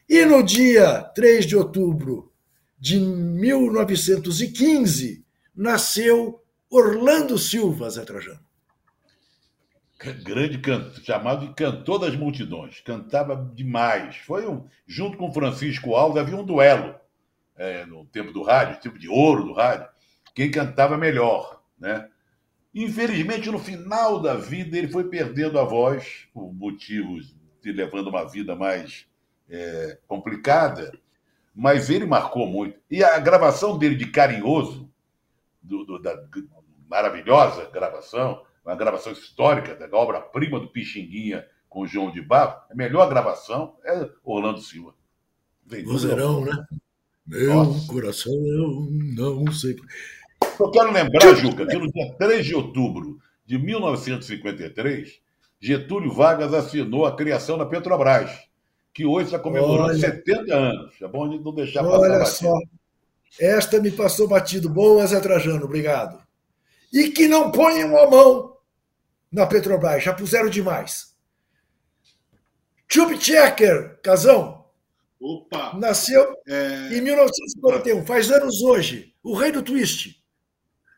E 0.08 0.24
no 0.24 0.42
dia 0.42 1.02
3 1.02 1.46
de 1.46 1.56
outubro 1.56 2.32
de 2.78 3.00
1915, 3.00 5.24
nasceu 5.54 6.42
Orlando 6.70 7.38
Silva, 7.38 7.88
Zé 7.88 8.04
Trajano. 8.04 8.44
Grande 10.22 10.58
canto, 10.58 11.02
chamado 11.02 11.46
de 11.46 11.54
cantor 11.54 12.00
das 12.00 12.14
multidões. 12.14 12.80
Cantava 12.80 13.50
demais. 13.54 14.16
Foi 14.18 14.46
um, 14.46 14.66
junto 14.86 15.16
com 15.16 15.32
Francisco 15.32 15.94
Alves, 15.94 16.20
havia 16.20 16.36
um 16.36 16.44
duelo 16.44 16.94
é, 17.56 17.86
no 17.86 18.04
tempo 18.04 18.30
do 18.30 18.42
rádio, 18.42 18.78
tempo 18.80 18.98
de 18.98 19.08
ouro 19.08 19.44
do 19.44 19.54
rádio. 19.54 19.88
Quem 20.36 20.50
cantava 20.50 20.98
melhor, 20.98 21.62
né? 21.78 22.10
Infelizmente, 22.74 23.50
no 23.50 23.58
final 23.58 24.20
da 24.20 24.34
vida, 24.34 24.76
ele 24.76 24.86
foi 24.86 25.08
perdendo 25.08 25.58
a 25.58 25.64
voz 25.64 26.28
por 26.34 26.52
motivos 26.52 27.34
de 27.62 27.72
levando 27.72 28.08
uma 28.08 28.22
vida 28.22 28.54
mais 28.54 29.06
é, 29.48 29.98
complicada, 30.06 30.92
mas 31.54 31.88
ele 31.88 32.04
marcou 32.04 32.46
muito. 32.46 32.78
E 32.90 33.02
a 33.02 33.18
gravação 33.18 33.78
dele 33.78 33.94
de 33.94 34.10
Carinhoso, 34.10 34.92
do, 35.62 35.86
do, 35.86 35.98
da 35.98 36.22
maravilhosa 36.86 37.70
gravação, 37.70 38.44
uma 38.62 38.76
gravação 38.76 39.14
histórica 39.14 39.74
da 39.74 39.96
obra-prima 39.96 40.60
do 40.60 40.68
Pixinguinha 40.68 41.48
com 41.66 41.80
o 41.80 41.86
João 41.86 42.10
de 42.10 42.20
Barro, 42.20 42.60
a 42.70 42.74
melhor 42.74 43.08
gravação 43.08 43.78
é 43.86 44.06
Orlando 44.22 44.60
Silva. 44.60 44.94
Vozeirão, 45.86 46.44
né? 46.44 46.66
Meu 47.26 47.54
Nossa. 47.54 47.90
coração, 47.90 48.32
eu 48.34 49.40
não 49.40 49.50
sei. 49.50 49.76
Eu 50.58 50.70
quero 50.70 50.92
lembrar, 50.92 51.34
Juca, 51.34 51.66
que 51.66 51.76
no 51.76 51.90
dia 51.90 52.14
3 52.18 52.46
de 52.46 52.54
outubro 52.54 53.18
de 53.44 53.58
1953, 53.58 55.20
Getúlio 55.60 56.12
Vargas 56.12 56.52
assinou 56.54 57.06
a 57.06 57.16
criação 57.16 57.58
da 57.58 57.66
Petrobras 57.66 58.46
que 58.96 59.04
hoje 59.04 59.26
está 59.26 59.38
comemorando 59.38 59.90
olha, 59.90 59.98
70 59.98 60.54
anos. 60.54 60.94
É 61.02 61.06
bom 61.06 61.26
a 61.26 61.30
gente 61.30 61.44
não 61.44 61.54
deixar 61.54 61.84
passar 61.84 61.98
Olha 61.98 62.24
só. 62.24 62.58
Esta 63.38 63.78
me 63.78 63.90
passou 63.90 64.26
batido. 64.26 64.70
Boa, 64.70 65.06
Zé 65.06 65.20
Trajano, 65.20 65.66
obrigado. 65.66 66.18
E 66.90 67.10
que 67.10 67.28
não 67.28 67.50
ponham 67.52 67.94
a 67.98 68.10
mão 68.10 68.56
na 69.30 69.46
Petrobras, 69.46 70.02
já 70.02 70.14
puseram 70.14 70.48
demais. 70.48 71.14
Chup 72.88 73.18
Checker, 73.18 74.00
Casão. 74.02 74.64
Opa! 75.20 75.76
Nasceu 75.78 76.34
é... 76.48 76.96
em 76.96 77.02
1941, 77.02 78.06
faz 78.06 78.30
anos 78.30 78.62
hoje. 78.62 79.12
O 79.22 79.34
rei 79.34 79.52
do 79.52 79.62
twist. 79.62 80.24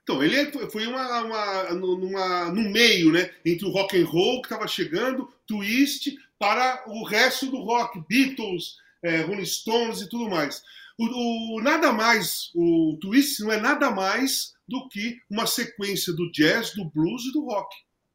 Então, 0.08 0.24
ele 0.24 0.36
é, 0.36 0.50
foi 0.70 0.86
uma, 0.86 1.20
uma, 1.20 1.74
numa, 1.74 2.44
no 2.46 2.70
meio, 2.70 3.12
né? 3.12 3.30
Entre 3.44 3.66
o 3.66 3.70
rock 3.70 4.00
and 4.00 4.06
roll 4.06 4.40
que 4.40 4.46
estava 4.46 4.66
chegando, 4.66 5.30
twist, 5.46 6.16
para 6.38 6.82
o 6.86 7.04
resto 7.04 7.50
do 7.50 7.58
rock, 7.58 8.02
Beatles, 8.08 8.76
é, 9.02 9.20
Rolling 9.20 9.44
Stones 9.44 10.00
e 10.00 10.08
tudo 10.08 10.30
mais. 10.30 10.62
O, 10.98 11.58
o, 11.58 11.60
nada 11.60 11.92
mais, 11.92 12.50
o 12.54 12.96
twist 13.02 13.42
não 13.42 13.52
é 13.52 13.60
nada 13.60 13.90
mais 13.90 14.54
do 14.66 14.88
que 14.88 15.18
uma 15.28 15.46
sequência 15.46 16.10
do 16.14 16.32
jazz, 16.32 16.72
do 16.72 16.86
blues 16.86 17.26
e 17.26 17.32
do 17.32 17.44
rock. 17.44 17.68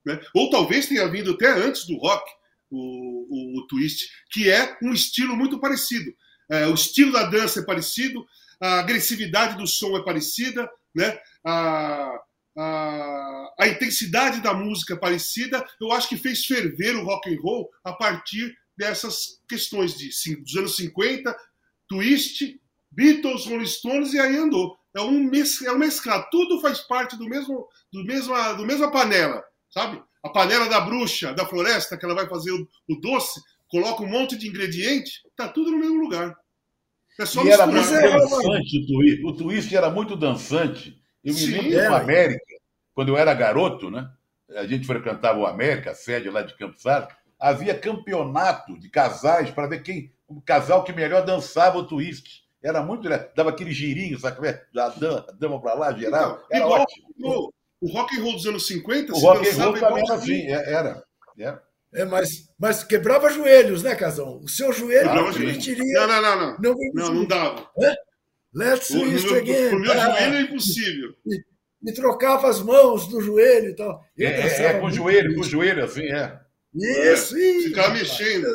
Né? 0.04 0.20
Ou 0.34 0.50
talvez 0.50 0.88
tenha 0.88 1.08
vindo 1.08 1.34
até 1.34 1.52
antes 1.52 1.86
do 1.86 1.98
rock, 1.98 2.28
o, 2.72 2.80
o, 2.80 3.60
o 3.60 3.68
twist, 3.68 4.10
que 4.32 4.50
é 4.50 4.80
um 4.82 4.94
estilo 4.94 5.36
muito 5.36 5.60
parecido. 5.60 6.12
É, 6.50 6.66
o 6.66 6.74
estilo 6.74 7.12
da 7.12 7.26
dança 7.26 7.60
é 7.60 7.66
parecido, 7.66 8.26
a 8.60 8.80
agressividade 8.80 9.58
do 9.58 9.68
som 9.68 9.96
é 9.96 10.04
parecida, 10.04 10.68
né? 10.96 11.20
A, 11.46 12.20
a, 12.58 13.54
a 13.60 13.68
intensidade 13.68 14.42
da 14.42 14.54
música 14.54 14.96
parecida, 14.98 15.66
eu 15.82 15.92
acho 15.92 16.10
que 16.10 16.18
fez 16.18 16.46
ferver 16.46 16.96
o 16.96 17.04
rock 17.04 17.34
and 17.34 17.40
roll 17.42 17.70
a 17.84 17.94
partir 17.94 18.56
dessas 18.78 19.42
questões 19.48 19.96
de, 19.98 20.10
dos 20.38 20.56
anos 20.56 20.76
50, 20.76 21.36
twist, 21.88 22.60
Beatles, 22.92 23.46
Rolling 23.46 23.66
Stones 23.66 24.14
e 24.14 24.20
aí 24.20 24.38
andou. 24.38 24.78
É 24.96 25.02
um, 25.02 25.24
mes, 25.24 25.62
é 25.64 25.72
um 25.72 25.78
mesclado, 25.78 26.28
tudo 26.32 26.62
faz 26.62 26.82
parte 26.82 27.18
do 27.18 27.28
mesmo, 27.28 27.68
do 27.92 28.04
mesma, 28.04 28.54
do 28.54 28.66
mesma 28.66 28.92
panela, 28.92 29.44
sabe? 29.70 30.02
A 30.24 30.30
panela 30.30 30.70
da 30.70 30.80
bruxa, 30.80 31.34
da 31.34 31.46
floresta, 31.46 31.98
que 31.98 32.06
ela 32.06 32.14
vai 32.14 32.30
fazer 32.30 32.52
o, 32.52 32.68
o 32.88 32.96
doce, 33.02 33.42
coloca 33.68 34.04
um 34.04 34.08
monte 34.08 34.38
de 34.38 34.48
ingrediente, 34.48 35.22
tá 35.36 35.48
tudo 35.50 35.72
no 35.72 35.80
mesmo 35.80 36.00
lugar. 36.00 36.36
É 37.20 37.26
só 37.26 37.44
e 37.44 37.50
era 37.50 37.66
muito 37.66 37.90
dançante 37.90 38.80
o 38.80 38.88
twist. 38.88 39.26
O 39.26 39.34
twist 39.34 39.76
era 39.76 39.90
muito 39.90 40.16
dançante. 40.16 41.03
Eu 41.24 41.34
me 41.34 41.46
lembro 41.46 41.90
do 41.90 41.96
América, 41.96 42.56
quando 42.94 43.10
eu 43.10 43.18
era 43.18 43.34
garoto, 43.34 43.90
né? 43.90 44.10
A 44.56 44.66
gente 44.66 44.86
frequentava 44.86 45.40
o 45.40 45.46
América, 45.46 45.92
a 45.92 45.96
sede 45.96 46.30
lá 46.30 46.42
de 46.42 46.56
Campos 46.56 46.82
Salles. 46.82 47.08
Havia 47.40 47.78
campeonato 47.78 48.80
de 48.80 48.90
casais 48.90 49.50
para 49.50 49.68
ver 49.68 49.82
quem, 49.82 50.14
o 50.28 50.42
casal 50.42 50.84
que 50.84 50.94
melhor 50.94 51.26
dançava 51.26 51.78
o 51.78 51.88
twist. 51.88 52.44
Era 52.62 52.82
muito. 52.82 53.10
Dava 53.36 53.50
aquele 53.50 53.72
girinho, 53.72 54.18
sabe? 54.20 54.48
É? 54.48 54.64
Da 54.74 54.90
dama 55.38 55.62
para 55.62 55.74
lá, 55.74 55.94
geral. 55.94 56.44
Então, 56.46 56.58
era 56.58 56.68
ótimo. 56.68 57.08
O, 57.22 57.54
o 57.82 57.92
rock 57.92 58.18
and 58.18 58.24
roll 58.24 58.34
dos 58.34 58.48
anos 58.48 58.68
50, 58.68 59.14
o 59.14 59.20
rock 59.20 59.50
and 59.50 59.64
roll 59.64 59.74
também 59.74 60.04
era 60.06 60.16
assim, 60.16 60.48
é, 60.48 60.74
era. 60.74 61.04
era. 61.38 61.64
É, 61.94 62.06
mas, 62.06 62.50
mas 62.58 62.84
quebrava 62.84 63.30
joelhos, 63.30 63.84
né, 63.84 63.94
Casão? 63.96 64.40
O 64.42 64.50
seu 64.50 64.74
joelho 64.74 65.14
não 65.14 65.32
permitiria. 65.32 66.08
Não, 66.08 66.08
não, 66.08 66.22
não. 66.22 66.58
Não, 66.58 66.58
não, 66.60 66.78
não, 66.94 67.14
não 67.14 67.26
dava. 67.26 67.70
É? 67.80 67.96
Let's 68.54 68.92
it 68.92 69.36
again. 69.36 69.76
O 69.76 69.80
meu 69.80 69.94
joelho 69.94 70.36
é 70.36 70.42
impossível. 70.42 71.16
E, 71.26 71.44
e, 71.86 71.94
trocava 71.94 72.48
as 72.48 72.62
mãos 72.62 73.08
do 73.08 73.20
joelho 73.20 73.70
e 73.70 73.76
tal. 73.76 74.04
É, 74.18 74.26
é, 74.26 74.66
é, 74.66 74.80
com 74.80 74.88
o 74.88 74.92
joelho, 74.92 75.36
com 75.36 75.42
o 75.42 75.44
joelho, 75.44 75.84
assim, 75.84 76.04
é. 76.04 76.40
Isso, 76.76 77.36
é, 77.36 77.40
isso. 77.40 77.68
Ficava 77.70 77.94
mexendo. 77.94 78.48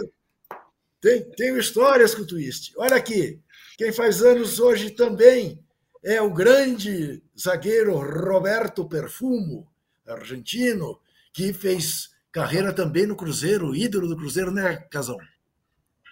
Tem, 1.01 1.23
tenho 1.37 1.59
histórias 1.59 2.15
com 2.15 2.23
o 2.23 2.27
twist. 2.27 2.73
Olha 2.77 2.97
aqui, 2.97 3.41
quem 3.77 3.93
faz 3.93 4.23
anos 4.23 4.59
hoje 4.59 4.91
também 4.91 5.59
é 6.05 6.21
o 6.23 6.33
grande 6.33 7.23
zagueiro 7.39 7.97
Roberto 7.97 8.89
Perfumo, 8.89 9.67
argentino, 10.07 10.99
que 11.33 11.53
fez 11.53 12.11
carreira 12.33 12.73
também 12.73 13.07
no 13.07 13.17
Cruzeiro, 13.17 13.75
ídolo 13.75 14.09
do 14.09 14.17
Cruzeiro, 14.17 14.51
né, 14.51 14.77
Casão? 14.91 15.17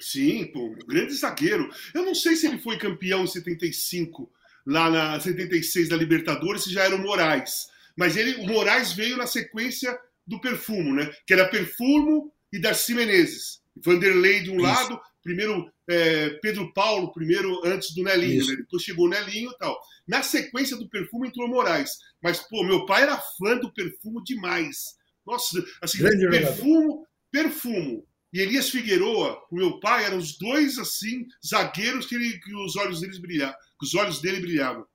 Sim, 0.01 0.47
pô, 0.47 0.67
um 0.67 0.87
grande 0.87 1.15
zagueiro. 1.15 1.71
Eu 1.95 2.05
não 2.05 2.15
sei 2.15 2.37
se 2.37 2.47
ele 2.47 2.59
foi 2.59 2.79
campeão 2.79 3.25
em 3.25 3.27
75, 3.27 4.31
lá 4.67 4.91
na 4.91 5.21
76 5.21 5.89
da 5.89 5.97
Libertadores, 5.97 6.65
se 6.65 6.73
já 6.73 6.85
era 6.85 6.95
o 6.95 7.03
Moraes. 7.03 7.69
Mas 7.97 8.17
ele, 8.17 8.35
o 8.37 8.47
Moraes 8.47 8.93
veio 8.93 9.17
na 9.17 9.27
sequência 9.27 9.99
do 10.27 10.41
Perfumo, 10.41 10.95
né? 10.95 11.11
Que 11.27 11.33
era 11.33 11.49
Perfumo 11.49 12.33
e 12.53 12.59
Darcy 12.59 12.95
Menezes. 12.95 13.61
Vanderlei 13.77 14.43
de 14.43 14.51
um 14.51 14.57
Isso. 14.57 14.63
lado, 14.63 15.01
primeiro 15.23 15.71
é, 15.89 16.31
Pedro 16.43 16.73
Paulo, 16.73 17.13
primeiro 17.13 17.61
antes 17.65 17.95
do 17.95 18.03
Nelinho, 18.03 18.47
né? 18.47 18.57
Depois 18.57 18.83
chegou 18.83 19.07
o 19.07 19.09
Nelinho 19.09 19.51
e 19.51 19.59
tal. 19.59 19.79
Na 20.07 20.23
sequência 20.23 20.77
do 20.77 20.89
Perfumo 20.89 21.27
entrou 21.27 21.47
o 21.47 21.51
Moraes. 21.51 21.93
Mas, 22.23 22.41
pô, 22.41 22.63
meu 22.65 22.85
pai 22.87 23.03
era 23.03 23.21
fã 23.39 23.57
do 23.57 23.73
Perfumo 23.73 24.23
demais. 24.23 24.97
Nossa, 25.27 25.65
assim, 25.81 25.99
Grande 25.99 26.29
Perfumo, 26.29 27.07
Perfumo 27.31 28.07
e 28.37 28.41
Elias 28.43 28.69
Figueroa, 28.69 29.43
o 29.51 29.57
meu 29.57 29.81
pai, 29.81 30.05
eram 30.05 30.19
os 30.19 30.37
dois 30.37 30.79
assim 30.79 31.27
zagueiros 31.45 32.05
que, 32.05 32.15
ele, 32.15 32.39
que 32.39 32.55
os 32.55 32.77
olhos 32.77 33.01
deles 33.01 33.17
brilhavam, 33.17 33.57
que 33.81 33.87
os 33.87 33.95
olhos 33.95 34.21
dele 34.21 34.41
brilhavam. 34.41 34.87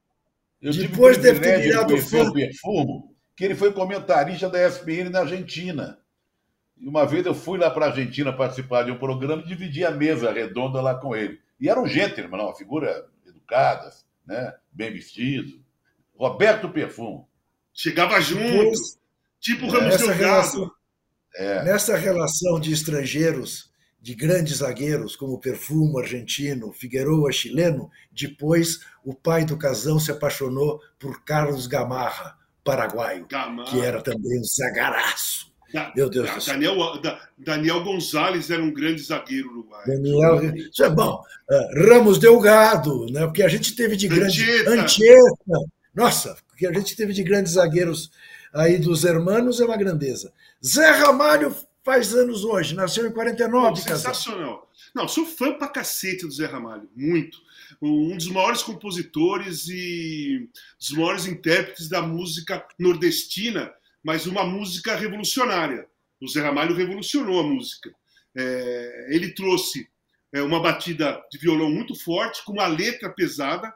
Eu 0.61 0.71
Depois 0.71 1.17
deve 1.17 1.39
ter 1.39 1.59
virado 1.59 1.97
fã. 1.97 2.29
o 2.29 2.33
Perfumo, 2.33 3.15
que 3.35 3.43
ele 3.43 3.55
foi 3.55 3.73
comentarista 3.73 4.47
da 4.47 4.63
ESPN 4.67 5.09
na 5.09 5.21
Argentina. 5.21 5.97
E 6.77 6.87
uma 6.87 7.03
vez 7.03 7.25
eu 7.25 7.33
fui 7.33 7.57
lá 7.57 7.71
para 7.71 7.87
a 7.87 7.89
Argentina 7.89 8.31
participar 8.31 8.83
de 8.83 8.91
um 8.91 8.99
programa 8.99 9.41
e 9.41 9.47
dividi 9.47 9.83
a 9.83 9.89
mesa 9.89 10.31
redonda 10.31 10.79
lá 10.79 10.93
com 10.93 11.15
ele. 11.15 11.39
E 11.59 11.67
era 11.67 11.81
um 11.81 11.87
gentleman, 11.87 12.43
uma 12.43 12.53
figura 12.53 13.07
educada, 13.25 13.91
né? 14.23 14.53
bem 14.71 14.93
vestido. 14.93 15.59
Roberto 16.15 16.69
Perfumo. 16.69 17.27
Chegava 17.73 18.21
junto, 18.21 18.43
Depois, 18.43 18.99
tipo 19.39 19.65
Ramos 19.65 19.97
Delgado. 19.97 20.19
Relação, 20.19 20.71
é. 21.35 21.63
Nessa 21.63 21.95
relação 21.97 22.59
de 22.59 22.71
estrangeiros, 22.73 23.69
de 24.01 24.15
grandes 24.15 24.57
zagueiros, 24.57 25.15
como 25.15 25.39
Perfumo 25.39 25.99
argentino, 25.99 26.71
Figueroa 26.73 27.31
chileno, 27.31 27.89
depois 28.11 28.79
o 29.05 29.13
pai 29.13 29.45
do 29.45 29.57
casão 29.57 29.99
se 29.99 30.11
apaixonou 30.11 30.79
por 30.99 31.23
Carlos 31.23 31.67
Gamarra, 31.67 32.35
paraguaio, 32.63 33.27
Gamarra. 33.29 33.69
que 33.69 33.79
era 33.79 34.01
também 34.01 34.39
um 34.39 34.43
zagaraço. 34.43 35.51
Da- 35.73 35.93
Meu 35.95 36.09
Deus 36.09 36.27
da- 36.27 36.35
do 36.35 36.41
céu. 36.41 36.53
Daniel, 36.55 37.01
da- 37.01 37.27
Daniel 37.37 37.83
Gonzalez 37.83 38.49
era 38.49 38.61
um 38.61 38.73
grande 38.73 39.01
zagueiro 39.01 39.49
uruguaio. 39.51 39.85
Daniel, 39.87 40.55
isso 40.57 40.83
é 40.83 40.89
bom. 40.89 41.21
Ah, 41.49 41.67
Ramos 41.87 42.17
Delgado, 42.19 43.05
né? 43.09 43.25
Porque 43.25 43.41
a 43.43 43.47
gente 43.47 43.73
teve 43.75 43.95
de 43.95 44.07
grandes. 44.09 44.43
Anchieta. 44.67 45.59
Nossa, 45.95 46.35
o 46.51 46.57
que 46.57 46.65
a 46.67 46.73
gente 46.73 46.95
teve 46.95 47.13
de 47.13 47.23
grandes 47.23 47.53
zagueiros 47.53 48.11
aí 48.53 48.77
dos 48.79 49.05
hermanos 49.05 49.61
é 49.61 49.65
uma 49.65 49.77
grandeza. 49.77 50.33
Zé 50.63 50.91
Ramalho 50.91 51.55
faz 51.83 52.13
anos 52.13 52.43
hoje, 52.43 52.75
nasceu 52.75 53.07
em 53.07 53.11
49, 53.11 53.69
Pô, 53.69 53.75
sensacional. 53.75 54.71
Não, 54.93 55.07
sou 55.07 55.25
fã 55.25 55.53
pra 55.53 55.67
cacete 55.67 56.25
do 56.25 56.31
Zé 56.31 56.45
Ramalho, 56.45 56.87
muito. 56.95 57.39
Um 57.81 58.15
dos 58.15 58.27
maiores 58.27 58.61
compositores 58.61 59.67
e 59.67 60.47
dos 60.77 60.91
maiores 60.91 61.25
intérpretes 61.25 61.89
da 61.89 62.01
música 62.01 62.65
nordestina, 62.77 63.73
mas 64.03 64.27
uma 64.27 64.43
música 64.43 64.95
revolucionária. 64.95 65.87
O 66.21 66.27
Zé 66.27 66.41
Ramalho 66.41 66.75
revolucionou 66.75 67.39
a 67.39 67.43
música. 67.43 67.91
É, 68.35 69.07
ele 69.09 69.33
trouxe 69.33 69.89
é, 70.31 70.41
uma 70.43 70.61
batida 70.61 71.19
de 71.31 71.39
violão 71.39 71.71
muito 71.71 71.95
forte, 71.95 72.43
com 72.45 72.53
uma 72.53 72.67
letra 72.67 73.09
pesada. 73.09 73.73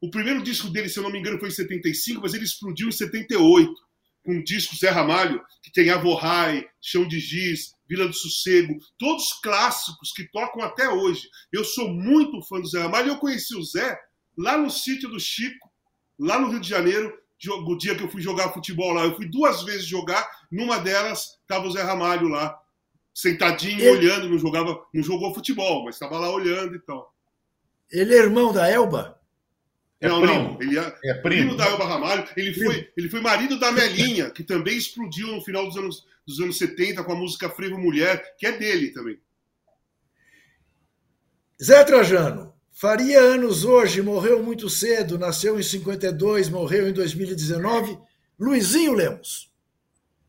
O 0.00 0.10
primeiro 0.10 0.42
disco 0.42 0.68
dele, 0.68 0.88
se 0.90 0.98
eu 0.98 1.02
não 1.02 1.10
me 1.10 1.18
engano, 1.18 1.38
foi 1.38 1.48
em 1.48 1.52
75, 1.52 2.20
mas 2.20 2.34
ele 2.34 2.44
explodiu 2.44 2.88
em 2.88 2.92
78 2.92 3.87
com 4.28 4.34
um 4.34 4.44
disco 4.44 4.76
Zé 4.76 4.90
Ramalho, 4.90 5.42
que 5.62 5.72
tem 5.72 5.88
Avorrai, 5.88 6.68
Chão 6.82 7.08
de 7.08 7.18
Giz, 7.18 7.72
Vila 7.88 8.06
do 8.06 8.12
Sossego, 8.12 8.76
todos 8.98 9.32
clássicos 9.42 10.12
que 10.12 10.30
tocam 10.30 10.60
até 10.60 10.86
hoje. 10.86 11.26
Eu 11.50 11.64
sou 11.64 11.88
muito 11.88 12.42
fã 12.42 12.60
do 12.60 12.68
Zé 12.68 12.82
Ramalho 12.82 13.08
eu 13.08 13.16
conheci 13.18 13.56
o 13.56 13.64
Zé 13.64 13.98
lá 14.36 14.58
no 14.58 14.70
sítio 14.70 15.08
do 15.08 15.18
Chico, 15.18 15.70
lá 16.18 16.38
no 16.38 16.50
Rio 16.50 16.60
de 16.60 16.68
Janeiro, 16.68 17.10
o 17.46 17.74
dia 17.78 17.94
que 17.94 18.02
eu 18.04 18.10
fui 18.10 18.20
jogar 18.20 18.52
futebol 18.52 18.92
lá. 18.92 19.04
Eu 19.04 19.16
fui 19.16 19.24
duas 19.24 19.62
vezes 19.62 19.86
jogar, 19.86 20.28
numa 20.52 20.76
delas 20.76 21.38
estava 21.40 21.66
o 21.66 21.70
Zé 21.72 21.82
Ramalho 21.82 22.28
lá, 22.28 22.54
sentadinho, 23.14 23.80
Ele- 23.80 23.88
olhando, 23.88 24.28
não 24.28 24.38
jogava, 24.38 24.78
não 24.92 25.02
jogou 25.02 25.32
futebol, 25.32 25.86
mas 25.86 25.94
estava 25.94 26.18
lá 26.18 26.30
olhando 26.30 26.76
e 26.76 26.80
tal. 26.80 27.14
Ele 27.90 28.14
é 28.14 28.18
irmão 28.18 28.52
da 28.52 28.68
Elba? 28.68 29.17
É 30.00 30.08
não, 30.08 30.20
primo. 30.20 30.34
não, 30.34 30.62
ele 30.62 30.78
é, 30.78 30.98
É 31.04 31.14
primo 31.14 31.22
primo. 31.22 31.56
da 31.56 31.66
Elba 31.66 31.84
Ramalho. 31.84 32.24
Ele 32.36 32.54
foi, 32.54 32.88
ele 32.96 33.08
foi 33.08 33.20
marido 33.20 33.58
da 33.58 33.72
Melinha, 33.72 34.30
que 34.30 34.44
também 34.44 34.76
explodiu 34.76 35.28
no 35.28 35.42
final 35.42 35.66
dos 35.66 35.76
anos, 35.76 36.06
dos 36.26 36.40
anos 36.40 36.56
70 36.56 37.02
com 37.02 37.12
a 37.12 37.16
música 37.16 37.50
Frevo 37.50 37.76
Mulher, 37.78 38.36
que 38.38 38.46
é 38.46 38.52
dele 38.52 38.92
também. 38.92 39.18
Zé 41.60 41.82
Trajano, 41.82 42.52
faria 42.72 43.20
anos 43.20 43.64
hoje, 43.64 44.00
morreu 44.00 44.40
muito 44.40 44.70
cedo, 44.70 45.18
nasceu 45.18 45.58
em 45.58 45.62
52, 45.64 46.48
morreu 46.48 46.88
em 46.88 46.92
2019. 46.92 47.98
Luizinho 48.38 48.92
Lemos. 48.92 49.52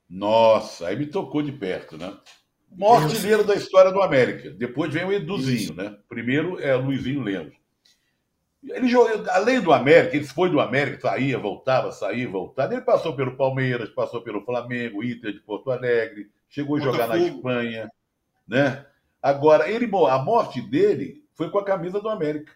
Nossa, 0.10 0.88
aí 0.88 0.96
me 0.98 1.06
tocou 1.06 1.44
de 1.44 1.52
perto, 1.52 1.96
né? 1.96 2.18
Artilheiro 2.82 3.44
da 3.44 3.54
história 3.54 3.92
do 3.92 4.02
América. 4.02 4.50
Depois 4.50 4.92
vem 4.92 5.06
o 5.06 5.14
Eduzinho, 5.14 5.76
né? 5.76 5.96
Primeiro 6.08 6.60
é 6.60 6.74
Luizinho 6.76 7.22
Lemos. 7.22 7.59
Ele 8.64 8.88
jogou, 8.88 9.26
além 9.30 9.62
do 9.62 9.72
América, 9.72 10.16
ele 10.18 10.26
foi 10.26 10.50
do 10.50 10.60
América, 10.60 11.02
saía, 11.02 11.38
voltava, 11.38 11.92
saía, 11.92 12.28
voltava. 12.28 12.74
Ele 12.74 12.82
passou 12.82 13.16
pelo 13.16 13.38
Palmeiras, 13.38 13.90
passou 13.90 14.22
pelo 14.22 14.44
Flamengo, 14.44 15.04
Inter 15.04 15.32
de 15.32 15.40
Porto 15.40 15.72
Alegre, 15.72 16.30
chegou 16.50 16.76
a 16.76 16.80
jogar 16.80 17.08
na. 17.08 17.18
Espanha, 17.18 17.90
né? 18.48 18.86
Agora, 19.22 19.70
ele, 19.70 19.90
a 20.10 20.18
morte 20.20 20.62
dele 20.62 21.24
foi 21.34 21.50
com 21.50 21.58
a 21.58 21.64
camisa 21.64 22.02
do 22.02 22.10
América. 22.10 22.52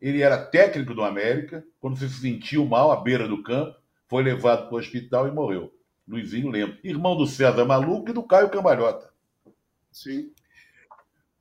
Ele 0.00 0.22
era 0.22 0.38
técnico 0.38 0.94
do 0.94 1.02
América, 1.02 1.64
quando 1.80 1.98
se 1.98 2.08
sentiu 2.08 2.64
mal 2.64 2.90
à 2.90 2.96
beira 2.96 3.28
do 3.28 3.42
campo, 3.42 3.76
foi 4.06 4.22
levado 4.22 4.66
para 4.66 4.74
o 4.74 4.78
hospital 4.78 5.28
e 5.28 5.30
morreu. 5.30 5.72
Luizinho 6.06 6.50
Lemos, 6.50 6.78
irmão 6.84 7.16
do 7.16 7.26
César 7.26 7.64
Maluco 7.64 8.10
e 8.10 8.12
do 8.12 8.22
Caio 8.22 8.50
Cambalhota. 8.50 9.10
Sim. 9.90 10.30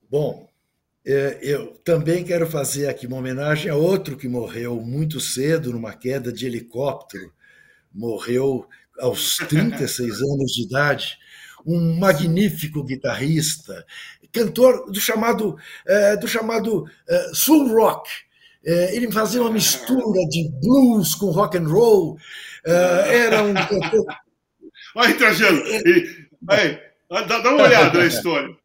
Bom, 0.10 0.48
eu 1.06 1.74
também 1.84 2.24
quero 2.24 2.48
fazer 2.48 2.88
aqui 2.88 3.06
uma 3.06 3.18
homenagem 3.18 3.70
a 3.70 3.76
outro 3.76 4.16
que 4.16 4.28
morreu 4.28 4.80
muito 4.82 5.20
cedo 5.20 5.72
numa 5.72 5.94
queda 5.94 6.32
de 6.32 6.46
helicóptero. 6.46 7.32
Morreu 7.94 8.68
aos 9.00 9.38
36 9.50 10.22
anos 10.22 10.52
de 10.54 10.64
idade. 10.64 11.18
Um 11.66 11.98
magnífico 11.98 12.84
guitarrista, 12.84 13.86
cantor 14.32 14.92
do 14.92 15.00
chamado, 15.00 15.58
é, 15.88 16.18
do 16.18 16.28
chamado 16.28 16.86
é, 17.08 17.32
soul 17.34 17.70
rock. 17.70 18.10
É, 18.66 18.96
ele 18.96 19.12
fazia 19.12 19.42
uma 19.42 19.52
mistura 19.52 20.28
de 20.30 20.50
blues 20.62 21.16
com 21.16 21.32
rock 21.32 21.58
and 21.58 21.68
roll. 21.68 22.18
É, 22.66 23.18
era 23.18 23.44
um 23.44 23.54
cantor 23.68 24.06
Olha, 24.96 25.16
Trajano, 25.16 25.64
dá, 27.10 27.22
dá 27.40 27.50
uma 27.50 27.64
olhada 27.64 27.98
na 27.98 28.06
história. 28.06 28.56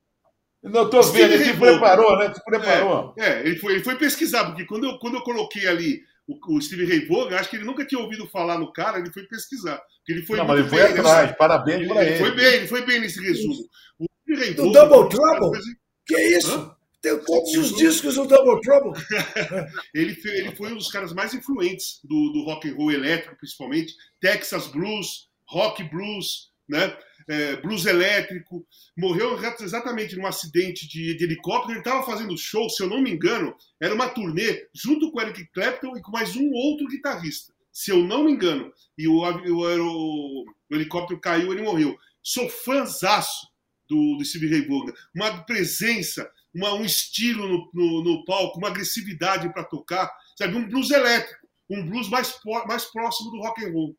Não 0.63 0.85
estou 0.85 1.03
vendo, 1.05 1.33
ele 1.35 1.45
Ray 1.45 1.57
preparou, 1.57 2.19
né? 2.19 2.35
Se 2.35 2.45
preparou. 2.45 3.15
É, 3.17 3.29
é, 3.29 3.41
ele, 3.47 3.57
foi, 3.57 3.75
ele 3.75 3.85
foi 3.85 3.97
pesquisar, 3.97 4.45
porque 4.47 4.65
quando 4.65 4.85
eu, 4.87 4.99
quando 4.99 5.15
eu 5.15 5.23
coloquei 5.23 5.67
ali 5.67 6.03
o, 6.27 6.57
o 6.57 6.61
Steve 6.61 6.85
Ray 6.85 7.07
Vaughan, 7.07 7.37
acho 7.37 7.49
que 7.49 7.57
ele 7.57 7.65
nunca 7.65 7.87
tinha 7.87 8.01
ouvido 8.01 8.27
falar 8.29 8.59
no 8.59 8.73
cara, 8.73 8.99
ele 8.99 9.13
foi 9.13 9.23
pesquisar. 9.25 9.77
Porque 9.99 10.13
ele 10.13 10.27
foi 10.27 10.37
Não, 10.39 10.47
mas 10.47 10.61
ele 10.61 10.69
foi 10.69 10.79
bem 10.83 10.99
atrás, 10.99 11.37
parabéns 11.37 11.81
ele, 11.81 11.89
pra 11.89 12.05
ele 12.05 12.19
foi 12.19 12.31
bem, 12.33 12.47
ele 12.55 12.67
foi 12.67 12.85
bem 12.85 13.01
nesse 13.01 13.21
resumo. 13.23 13.55
O 13.99 14.07
Steve 14.23 14.41
Ray 14.45 14.55
Double 14.55 14.73
foi 14.73 15.09
Trouble. 15.11 15.61
Que 16.07 16.15
é 16.17 16.39
isso? 16.39 16.53
Hã? 16.55 16.75
Tem 17.01 17.17
todos 17.21 17.57
os 17.57 17.77
discos 17.77 18.17
do 18.17 18.27
Double 18.27 18.61
Trouble. 18.61 19.01
ele, 19.95 20.15
fe- 20.15 20.31
ele 20.39 20.57
foi 20.57 20.73
um 20.73 20.77
dos 20.77 20.91
caras 20.91 21.13
mais 21.13 21.33
influentes 21.33 22.01
do, 22.03 22.33
do 22.33 22.43
rock 22.43 22.69
and 22.69 22.75
roll 22.75 22.91
elétrico, 22.91 23.37
principalmente. 23.37 23.95
Texas 24.21 24.67
Blues, 24.67 25.29
Rock 25.47 25.85
Blues, 25.85 26.51
né? 26.69 26.97
É, 27.29 27.57
blues 27.57 27.85
elétrico. 27.87 28.67
Morreu 28.97 29.37
exa- 29.37 29.57
exatamente 29.61 30.17
num 30.17 30.27
acidente 30.27 30.89
de, 30.89 31.15
de 31.15 31.25
helicóptero. 31.25 31.73
Ele 31.73 31.81
estava 31.81 32.03
fazendo 32.03 32.37
show, 32.39 32.69
se 32.71 32.83
eu 32.83 32.89
não 32.89 33.03
me 33.03 33.11
engano, 33.11 33.55
era 33.81 33.95
uma 33.95 34.09
turnê 34.09 34.67
junto 34.75 35.11
com 35.13 35.19
o 35.19 35.21
Eric 35.23 35.47
Clapton 35.53 35.97
e 35.97 36.01
com 36.03 36.11
mais 36.11 36.35
um 36.37 36.51
outro 36.53 36.87
guitarrista, 36.89 37.53
se 37.73 37.91
eu 37.91 37.99
não 38.03 38.25
me 38.25 38.33
engano. 38.33 38.73
E 38.97 39.07
o, 39.07 39.19
o, 39.19 39.65
aero- 39.67 39.85
o 39.87 40.45
helicóptero 40.71 41.21
caiu, 41.21 41.53
ele 41.53 41.63
morreu. 41.63 41.97
Sou 42.23 42.49
fãzaço 42.49 43.47
do, 43.89 44.17
do 44.17 44.25
Steve 44.25 44.49
Ray 44.49 44.67
Vaughan. 44.67 44.93
Uma 45.15 45.45
presença, 45.45 46.31
uma- 46.55 46.75
um 46.75 46.85
estilo 46.85 47.47
no, 47.47 47.71
no, 47.75 48.05
no 48.05 48.25
palco, 48.25 48.59
uma 48.59 48.69
agressividade 48.69 49.53
para 49.53 49.65
tocar, 49.65 50.11
sabe? 50.37 50.57
Um 50.57 50.67
blues 50.69 50.91
elétrico, 50.91 51.47
um 51.71 51.85
blues 51.89 52.09
mais, 52.09 52.35
mais 52.67 52.85
próximo 52.87 53.31
do 53.31 53.39
rock 53.41 53.65
and 53.65 53.73
roll. 53.73 53.95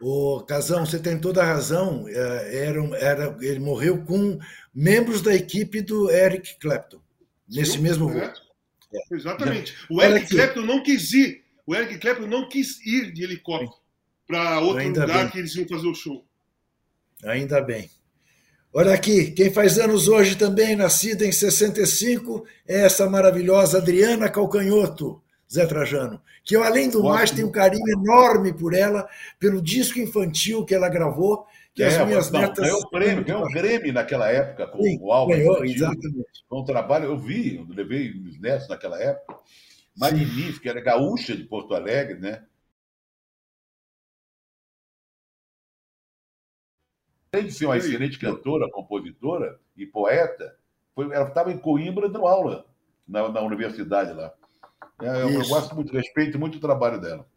O 0.00 0.40
Casão, 0.42 0.86
você 0.86 0.98
tem 0.98 1.18
toda 1.20 1.42
a 1.42 1.46
razão. 1.46 2.06
é, 2.08 2.66
Era, 2.66 2.80
era, 2.98 3.36
ele 3.40 3.58
morreu 3.58 4.04
com 4.04 4.38
membros 4.74 5.20
da 5.22 5.34
equipe 5.34 5.80
do 5.82 6.10
Eric 6.10 6.56
Clapton, 6.60 7.00
nesse 7.48 7.72
Viu? 7.72 7.82
mesmo 7.82 8.10
É. 8.10 8.12
voo. 8.12 8.32
Exatamente. 9.10 9.74
O 9.90 9.98
Olha 9.98 10.10
Eric 10.10 10.24
aqui. 10.26 10.34
Clapton 10.36 10.62
não 10.62 10.82
quis 10.82 11.12
ir. 11.12 11.44
O 11.66 11.74
Eric 11.74 11.98
Clapton 11.98 12.26
não 12.26 12.48
quis 12.48 12.80
ir 12.86 13.12
de 13.12 13.24
helicóptero 13.24 13.72
para 14.26 14.60
outro 14.60 14.78
Ainda 14.78 15.02
lugar 15.02 15.22
bem. 15.24 15.30
que 15.30 15.38
eles 15.38 15.54
iam 15.56 15.66
fazer 15.68 15.86
o 15.88 15.94
show. 15.94 16.24
Ainda 17.24 17.60
bem. 17.60 17.90
Olha 18.72 18.92
aqui, 18.94 19.30
quem 19.32 19.50
faz 19.52 19.78
anos 19.78 20.08
hoje 20.08 20.36
também, 20.36 20.76
nascida 20.76 21.26
em 21.26 21.32
65, 21.32 22.46
é 22.66 22.80
essa 22.84 23.08
maravilhosa 23.08 23.78
Adriana 23.78 24.28
Calcanhoto, 24.30 25.20
Zé 25.52 25.66
Trajano, 25.66 26.20
que 26.44 26.54
eu, 26.56 26.62
além 26.62 26.90
do 26.90 27.00
Gosto 27.00 27.08
mais, 27.08 27.30
tenho 27.30 27.48
um 27.48 27.52
carinho 27.52 27.88
enorme 27.88 28.52
por 28.52 28.74
ela, 28.74 29.08
pelo 29.38 29.62
disco 29.62 29.98
infantil 29.98 30.64
que 30.64 30.74
ela 30.74 30.88
gravou, 30.88 31.46
que 31.74 31.82
as 31.82 31.94
É, 31.94 32.04
minhas 32.04 32.30
não, 32.30 32.40
netas... 32.40 32.64
ganhou 32.64 32.80
o 32.80 32.90
prêmio, 32.90 33.24
ganhou 33.24 33.44
o 33.44 33.50
Grêmio 33.50 33.92
naquela 33.92 34.28
época 34.30 34.66
com 34.68 34.78
Sim, 34.82 34.98
o 34.98 35.12
álbum. 35.12 35.32
ganhou, 35.32 35.64
infantil. 35.64 35.74
exatamente. 35.74 36.44
Foi 36.48 36.58
um 36.58 36.64
trabalho, 36.64 37.06
eu 37.06 37.18
vi, 37.18 37.56
eu 37.56 37.66
levei 37.68 38.10
os 38.10 38.38
netos 38.40 38.68
naquela 38.68 39.00
época. 39.00 39.38
Magnífica, 39.96 40.70
era 40.70 40.80
gaúcha 40.80 41.36
de 41.36 41.44
Porto 41.44 41.74
Alegre, 41.74 42.18
né? 42.20 42.44
Além 47.32 47.46
de 47.46 47.52
ser 47.52 47.64
uma 47.66 47.76
excelente 47.78 48.18
cantora, 48.18 48.70
compositora 48.70 49.58
e 49.76 49.86
poeta, 49.86 50.56
foi- 50.94 51.06
ela 51.14 51.28
estava 51.28 51.50
em 51.52 51.58
Coimbra 51.58 52.08
dando 52.08 52.26
aula 52.26 52.66
na, 53.06 53.28
na 53.30 53.40
universidade 53.42 54.12
lá. 54.12 54.32
É, 55.00 55.22
eu, 55.22 55.30
eu 55.30 55.48
gosto 55.48 55.74
muito, 55.74 55.92
respeito 55.92 56.38
muito 56.38 56.58
o 56.58 56.60
trabalho 56.60 57.00
dela. 57.00 57.28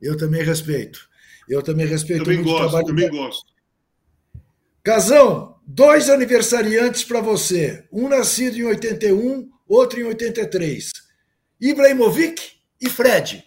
Eu 0.00 0.16
também 0.16 0.42
respeito. 0.42 1.08
Eu 1.48 1.62
também 1.62 1.86
respeito 1.86 2.24
Também 2.24 2.38
muito 2.38 2.48
o 2.48 2.52
gosto, 2.52 2.68
trabalho 2.68 2.86
também 2.86 3.10
dela. 3.10 3.26
gosto. 3.26 3.52
Casão, 4.82 5.60
dois 5.66 6.08
aniversariantes 6.10 7.04
para 7.04 7.20
você. 7.20 7.86
Um 7.92 8.08
nascido 8.08 8.56
em 8.56 8.64
81, 8.64 9.50
outro 9.68 10.00
em 10.00 10.04
83. 10.04 10.90
Ibrahimovic 11.60 12.56
e 12.80 12.90
Fred. 12.90 13.44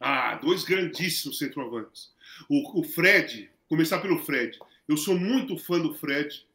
Ah, 0.00 0.36
dois 0.42 0.64
grandíssimos 0.64 1.38
centroavantes. 1.38 2.10
O, 2.48 2.80
o 2.80 2.84
Fred, 2.84 3.50
começar 3.68 3.98
pelo 4.00 4.18
Fred. 4.24 4.58
Eu 4.88 4.96
sou 4.96 5.18
muito 5.18 5.56
fã 5.56 5.78
do 5.78 5.94
Fred 5.94 6.46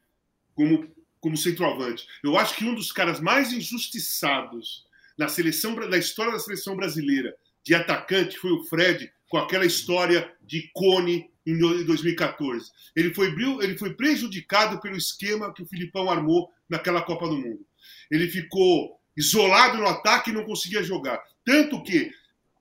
como, 0.56 0.88
como 1.20 1.38
centroavante. 1.38 2.08
Eu 2.24 2.38
acho 2.38 2.56
que 2.56 2.66
um 2.66 2.76
dos 2.76 2.92
caras 2.92 3.20
mais 3.20 3.52
injustiçados 3.54 4.86
na 5.18 5.28
seleção 5.28 5.76
na 5.76 5.98
história 5.98 6.32
da 6.32 6.40
seleção 6.40 6.76
brasileira 6.76 7.36
de 7.64 7.74
atacante 7.74 8.38
foi 8.38 8.52
o 8.52 8.64
Fred 8.64 9.12
com 9.30 9.38
aquela 9.38 9.66
história 9.66 10.32
de 10.42 10.70
Cone 10.74 11.30
em 11.46 11.58
2014. 11.58 12.70
Ele 12.96 13.14
foi, 13.14 13.34
ele 13.62 13.78
foi 13.78 13.94
prejudicado 13.94 14.80
pelo 14.80 14.96
esquema 14.96 15.54
que 15.54 15.64
o 15.64 15.66
Filipão 15.66 16.10
armou 16.10 16.52
naquela 16.70 17.02
Copa 17.02 17.28
do 17.28 17.38
Mundo. 17.38 17.66
Ele 18.12 18.28
ficou 18.28 19.00
isolado 19.16 19.78
no 19.78 19.88
ataque 19.88 20.30
e 20.30 20.34
não 20.34 20.44
conseguia 20.44 20.84
jogar. 20.84 21.22
Tanto 21.46 21.82
que 21.84 22.12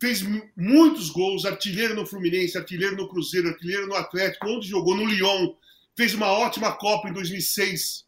fez 0.00 0.22
muitos 0.56 1.10
gols, 1.10 1.44
artilheiro 1.44 1.94
no 1.94 2.06
Fluminense, 2.06 2.58
artilheiro 2.58 2.96
no 2.96 3.08
Cruzeiro, 3.08 3.48
artilheiro 3.48 3.86
no 3.86 3.94
Atlético, 3.94 4.48
onde 4.48 4.68
jogou 4.68 4.96
no 4.96 5.06
Lyon, 5.06 5.54
fez 5.96 6.14
uma 6.14 6.26
ótima 6.26 6.72
Copa 6.72 7.08
em 7.08 7.12
2006, 7.12 8.04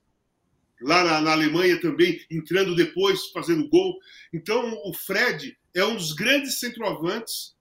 lá 0.84 1.02
na, 1.02 1.20
na, 1.20 1.32
Alemanha 1.32 1.80
também, 1.80 2.20
entrando 2.30 2.74
depois, 2.74 3.26
fazendo 3.32 3.68
gol. 3.68 3.98
Então, 4.32 4.80
o 4.84 4.92
Fred 4.92 5.56
é 5.74 5.84
um 5.84 5.96
dos 5.96 6.12
grandes 6.12 6.60
centroavantes 6.60 7.54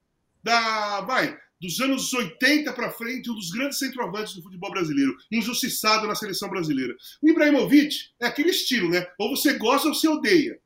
da, 0.43 1.01
vai, 1.01 1.37
dos 1.59 1.79
anos 1.79 2.13
80 2.13 2.73
para 2.73 2.91
frente, 2.91 3.31
um 3.31 3.35
dos 3.35 3.49
grandes 3.49 3.79
centroavantes 3.79 4.33
do 4.33 4.43
futebol 4.43 4.69
brasileiro, 4.69 5.15
injustiçado 5.31 6.05
na 6.05 6.13
seleção 6.13 6.49
brasileira. 6.49 6.93
O 7.21 7.29
Ibrahimovic 7.29 8.09
é 8.19 8.27
aquele 8.27 8.49
estilo, 8.49 8.89
né? 8.89 9.07
Ou 9.17 9.35
você 9.35 9.53
gosta 9.53 9.87
ou 9.87 9.93
você 9.93 10.07
odeia. 10.07 10.59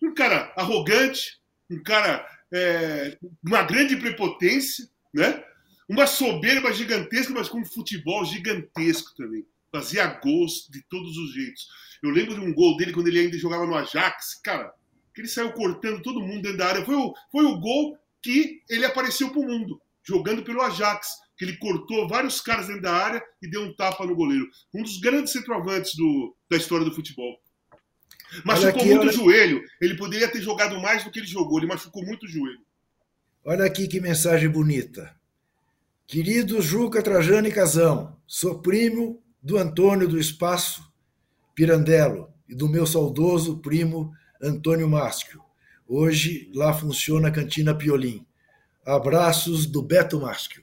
Um 0.00 0.14
cara 0.14 0.52
arrogante, 0.56 1.40
um 1.68 1.82
cara 1.82 2.24
é, 2.52 3.18
uma 3.44 3.62
grande 3.62 3.96
prepotência, 3.96 4.88
né? 5.12 5.42
Uma 5.88 6.06
soberba 6.06 6.72
gigantesca, 6.72 7.32
mas 7.32 7.48
com 7.48 7.58
um 7.58 7.64
futebol 7.64 8.24
gigantesco 8.24 9.14
também. 9.16 9.44
Fazia 9.72 10.06
gols 10.06 10.68
de 10.70 10.80
todos 10.88 11.16
os 11.16 11.34
jeitos. 11.34 11.68
Eu 12.06 12.12
lembro 12.12 12.34
de 12.34 12.40
um 12.40 12.54
gol 12.54 12.76
dele 12.76 12.92
quando 12.92 13.08
ele 13.08 13.20
ainda 13.20 13.38
jogava 13.38 13.66
no 13.66 13.74
Ajax, 13.74 14.40
cara, 14.42 14.72
que 15.14 15.20
ele 15.20 15.28
saiu 15.28 15.52
cortando 15.52 16.02
todo 16.02 16.20
mundo 16.20 16.42
dentro 16.42 16.58
da 16.58 16.66
área. 16.66 16.84
Foi 16.84 16.94
o, 16.94 17.14
foi 17.30 17.44
o 17.44 17.58
gol 17.58 17.98
que 18.22 18.60
ele 18.68 18.84
apareceu 18.84 19.30
para 19.30 19.40
o 19.40 19.46
mundo 19.46 19.80
jogando 20.06 20.42
pelo 20.44 20.62
Ajax, 20.62 21.08
que 21.36 21.44
ele 21.44 21.56
cortou 21.56 22.08
vários 22.08 22.40
caras 22.40 22.68
dentro 22.68 22.82
da 22.82 22.92
área 22.92 23.22
e 23.42 23.50
deu 23.50 23.62
um 23.62 23.74
tapa 23.74 24.06
no 24.06 24.14
goleiro. 24.14 24.48
Um 24.72 24.82
dos 24.82 24.98
grandes 24.98 25.32
centroavantes 25.32 25.94
do, 25.96 26.34
da 26.48 26.56
história 26.56 26.84
do 26.84 26.94
futebol. 26.94 27.36
Machucou 28.44 28.68
aqui, 28.68 28.94
muito 28.94 29.08
o 29.08 29.12
joelho. 29.12 29.62
Ele 29.80 29.96
poderia 29.96 30.28
ter 30.28 30.40
jogado 30.40 30.80
mais 30.80 31.04
do 31.04 31.10
que 31.10 31.18
ele 31.18 31.26
jogou. 31.26 31.58
Ele 31.58 31.66
machucou 31.66 32.04
muito 32.04 32.24
o 32.24 32.28
joelho. 32.28 32.60
Olha 33.44 33.64
aqui 33.64 33.88
que 33.88 34.00
mensagem 34.00 34.48
bonita. 34.48 35.14
Querido 36.06 36.62
Juca 36.62 37.02
Trajano 37.02 37.48
e 37.48 37.52
Casão, 37.52 38.16
sou 38.26 38.60
primo 38.60 39.22
do 39.42 39.58
Antônio 39.58 40.08
do 40.08 40.18
Espaço 40.18 40.82
Pirandello 41.56 42.28
e 42.48 42.54
do 42.54 42.68
meu 42.68 42.86
saudoso 42.86 43.58
primo 43.58 44.12
Antônio 44.40 44.88
Máschio. 44.88 45.42
Hoje 45.88 46.50
lá 46.54 46.74
funciona 46.74 47.28
a 47.28 47.32
Cantina 47.32 47.74
Piolim. 47.74 48.24
Abraços 48.84 49.66
do 49.66 49.82
Beto 49.82 50.20
Márcio. 50.20 50.62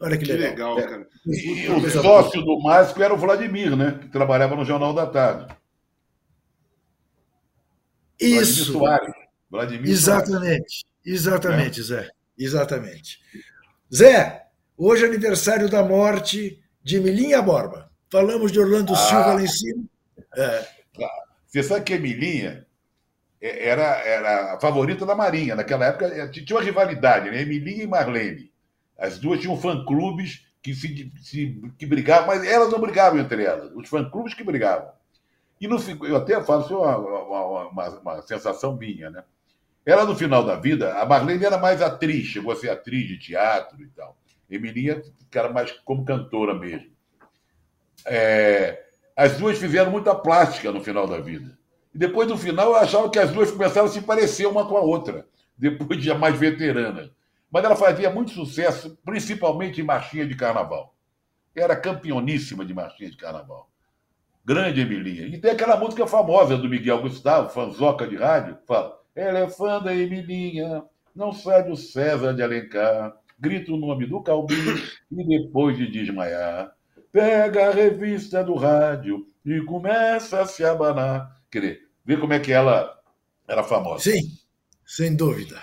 Olha 0.00 0.18
que, 0.18 0.24
que 0.24 0.32
legal. 0.32 0.74
legal 0.74 0.78
é. 0.78 0.82
cara. 0.82 1.08
E, 1.24 1.68
o 1.68 1.90
sócio 1.90 2.42
do 2.42 2.60
Márcio 2.60 3.00
era 3.00 3.14
o 3.14 3.16
Vladimir, 3.16 3.76
né? 3.76 4.00
Que 4.02 4.08
trabalhava 4.08 4.56
no 4.56 4.64
Jornal 4.64 4.92
da 4.92 5.06
Tarde. 5.06 5.54
Isso. 8.20 8.78
Vladimir 8.78 9.14
Vladimir 9.48 9.90
Exatamente. 9.90 10.40
Soares. 10.40 10.84
Exatamente, 11.04 11.80
é. 11.80 11.84
Zé. 11.84 12.08
Exatamente. 12.36 13.20
Zé, 13.94 14.46
hoje 14.76 15.04
é 15.04 15.06
aniversário 15.08 15.68
da 15.68 15.84
morte 15.84 16.60
de 16.82 16.98
Milinha 16.98 17.40
Borba. 17.40 17.90
Falamos 18.10 18.50
de 18.50 18.58
Orlando 18.58 18.92
ah. 18.92 18.96
Silva 18.96 19.34
lá 19.34 19.42
em 19.42 19.48
cima. 19.48 19.84
É. 20.36 20.66
Você 21.46 21.62
sabe 21.62 21.84
que 21.84 21.92
Emilinha 21.92 22.66
é, 23.40 23.68
era, 23.68 23.82
era 23.82 24.54
a 24.54 24.60
favorita 24.60 25.04
da 25.04 25.14
Marinha. 25.14 25.54
Naquela 25.54 25.86
época 25.86 26.06
é, 26.06 26.28
tinha 26.28 26.56
uma 26.56 26.64
rivalidade, 26.64 27.30
né? 27.30 27.42
Emilinha 27.42 27.84
e 27.84 27.86
Marlene. 27.86 28.52
As 28.98 29.18
duas 29.18 29.40
tinham 29.40 29.56
fã-clubes 29.56 30.46
que, 30.62 30.74
se, 30.74 31.12
se, 31.20 31.60
que 31.76 31.84
brigavam, 31.84 32.28
mas 32.28 32.44
elas 32.44 32.70
não 32.70 32.80
brigavam 32.80 33.18
entre 33.18 33.44
elas, 33.44 33.72
os 33.74 33.88
fã-clubes 33.88 34.32
que 34.32 34.44
brigavam. 34.44 34.88
E 35.60 35.66
no, 35.66 35.76
eu 36.06 36.16
até 36.16 36.40
falo, 36.42 36.62
isso 36.64 36.74
é 36.74 36.76
uma, 36.76 36.96
uma, 36.96 37.68
uma, 37.68 37.88
uma, 37.98 38.22
sensação 38.22 38.76
minha, 38.76 39.10
né? 39.10 39.24
Ela, 39.84 40.04
no 40.04 40.14
final 40.14 40.44
da 40.44 40.54
vida, 40.54 40.96
a 40.98 41.04
Marlene 41.04 41.44
era 41.44 41.58
mais 41.58 41.82
atriz, 41.82 42.26
chegou 42.26 42.52
a 42.52 42.56
ser 42.56 42.70
atriz 42.70 43.08
de 43.08 43.18
teatro 43.18 43.82
e 43.82 43.88
tal. 43.88 44.16
Emilinha 44.48 45.02
era 45.34 45.48
mais 45.48 45.72
como 45.84 46.04
cantora 46.04 46.54
mesmo. 46.54 46.92
É, 48.06 48.84
as 49.16 49.36
duas 49.38 49.58
fizeram 49.58 49.90
muita 49.90 50.14
plástica 50.14 50.72
no 50.72 50.82
final 50.82 51.06
da 51.06 51.20
vida. 51.20 51.58
E 51.94 51.98
depois, 51.98 52.28
no 52.28 52.36
final, 52.38 52.68
eu 52.68 52.76
achava 52.76 53.10
que 53.10 53.18
as 53.18 53.30
duas 53.30 53.50
começaram 53.50 53.86
a 53.86 53.90
se 53.90 54.00
parecer 54.00 54.46
uma 54.46 54.66
com 54.66 54.76
a 54.76 54.80
outra, 54.80 55.26
depois 55.56 55.98
de 55.98 56.06
já 56.06 56.14
mais 56.16 56.38
veteranas. 56.38 57.10
Mas 57.50 57.64
ela 57.64 57.76
fazia 57.76 58.08
muito 58.08 58.30
sucesso, 58.30 58.98
principalmente 59.04 59.80
em 59.80 59.84
marchinha 59.84 60.26
de 60.26 60.34
carnaval. 60.34 60.94
Era 61.54 61.76
campeoníssima 61.76 62.64
de 62.64 62.72
marchinha 62.72 63.10
de 63.10 63.16
carnaval. 63.16 63.68
Grande 64.44 64.80
Emilinha. 64.80 65.26
E 65.26 65.38
tem 65.38 65.50
aquela 65.50 65.76
música 65.76 66.06
famosa 66.06 66.56
do 66.56 66.68
Miguel 66.68 67.02
Gustavo, 67.02 67.50
fanzoca 67.50 68.08
de 68.08 68.16
rádio, 68.16 68.58
fala: 68.66 68.98
Ela 69.14 69.40
é 69.40 69.48
fã 69.48 69.80
da 69.80 69.94
Emilinha, 69.94 70.82
não 71.14 71.30
sai 71.32 71.62
do 71.62 71.76
César 71.76 72.32
de 72.32 72.42
Alencar, 72.42 73.14
grita 73.38 73.70
o 73.70 73.76
nome 73.76 74.06
do 74.06 74.22
Calbinho 74.22 74.76
e 75.12 75.24
depois 75.24 75.76
de 75.76 75.86
desmaiar, 75.86 76.72
pega 77.12 77.68
a 77.68 77.72
revista 77.72 78.42
do 78.42 78.54
rádio 78.54 79.26
e 79.44 79.60
começa 79.60 80.40
a 80.40 80.46
se 80.46 80.64
abanar 80.64 81.40
querer 81.50 81.82
ver 82.04 82.18
como 82.18 82.32
é 82.32 82.40
que 82.40 82.50
ela 82.50 82.98
era 83.46 83.62
famosa. 83.62 84.10
Sim, 84.10 84.38
sem 84.86 85.14
dúvida. 85.14 85.62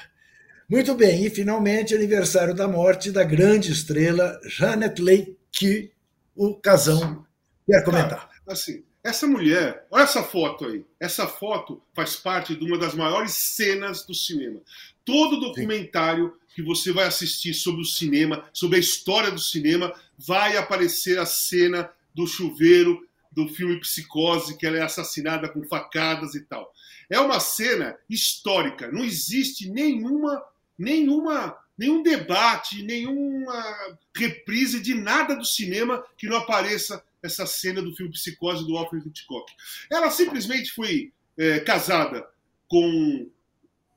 Muito 0.69 0.93
bem, 0.93 1.25
e 1.25 1.29
finalmente 1.31 1.95
aniversário 1.95 2.53
da 2.53 2.67
morte 2.67 3.11
da 3.11 3.23
grande 3.23 3.71
estrela 3.71 4.39
Janet 4.45 5.01
Leigh, 5.01 5.35
que 5.51 5.91
o 6.35 6.53
Casão 6.53 7.25
quer 7.65 7.83
comentar. 7.83 8.29
Cara, 8.29 8.41
assim, 8.47 8.83
essa 9.03 9.25
mulher, 9.25 9.87
olha 9.89 10.03
essa 10.03 10.21
foto 10.21 10.65
aí. 10.65 10.85
Essa 10.99 11.25
foto 11.25 11.81
faz 11.95 12.15
parte 12.15 12.55
de 12.55 12.63
uma 12.65 12.77
das 12.77 12.93
maiores 12.93 13.31
cenas 13.31 14.05
do 14.05 14.13
cinema. 14.13 14.61
Todo 15.03 15.39
documentário 15.39 16.27
Sim. 16.27 16.48
Que 16.59 16.65
você 16.65 16.91
vai 16.91 17.05
assistir 17.05 17.53
sobre 17.53 17.81
o 17.81 17.85
cinema, 17.85 18.45
sobre 18.51 18.75
a 18.75 18.79
história 18.81 19.31
do 19.31 19.39
cinema, 19.39 19.93
vai 20.17 20.57
aparecer 20.57 21.17
a 21.17 21.25
cena 21.25 21.89
do 22.13 22.27
chuveiro 22.27 23.07
do 23.31 23.47
filme 23.47 23.79
Psicose, 23.79 24.57
que 24.57 24.65
ela 24.65 24.77
é 24.77 24.81
assassinada 24.81 25.47
com 25.47 25.63
facadas 25.63 26.35
e 26.35 26.41
tal. 26.41 26.73
É 27.09 27.17
uma 27.17 27.39
cena 27.39 27.97
histórica, 28.09 28.91
não 28.91 29.05
existe 29.05 29.69
nenhuma, 29.69 30.43
nenhuma, 30.77 31.55
nenhum 31.77 32.03
debate, 32.03 32.83
nenhuma 32.83 33.97
reprise 34.13 34.81
de 34.81 34.93
nada 34.93 35.35
do 35.35 35.45
cinema 35.45 36.03
que 36.17 36.27
não 36.27 36.35
apareça 36.35 37.01
essa 37.23 37.45
cena 37.45 37.81
do 37.81 37.95
filme 37.95 38.11
Psicose 38.11 38.67
do 38.67 38.77
Alfred 38.77 39.07
Hitchcock. 39.07 39.49
Ela 39.89 40.11
simplesmente 40.11 40.73
foi 40.73 41.13
é, 41.37 41.61
casada 41.61 42.27
com 42.67 43.29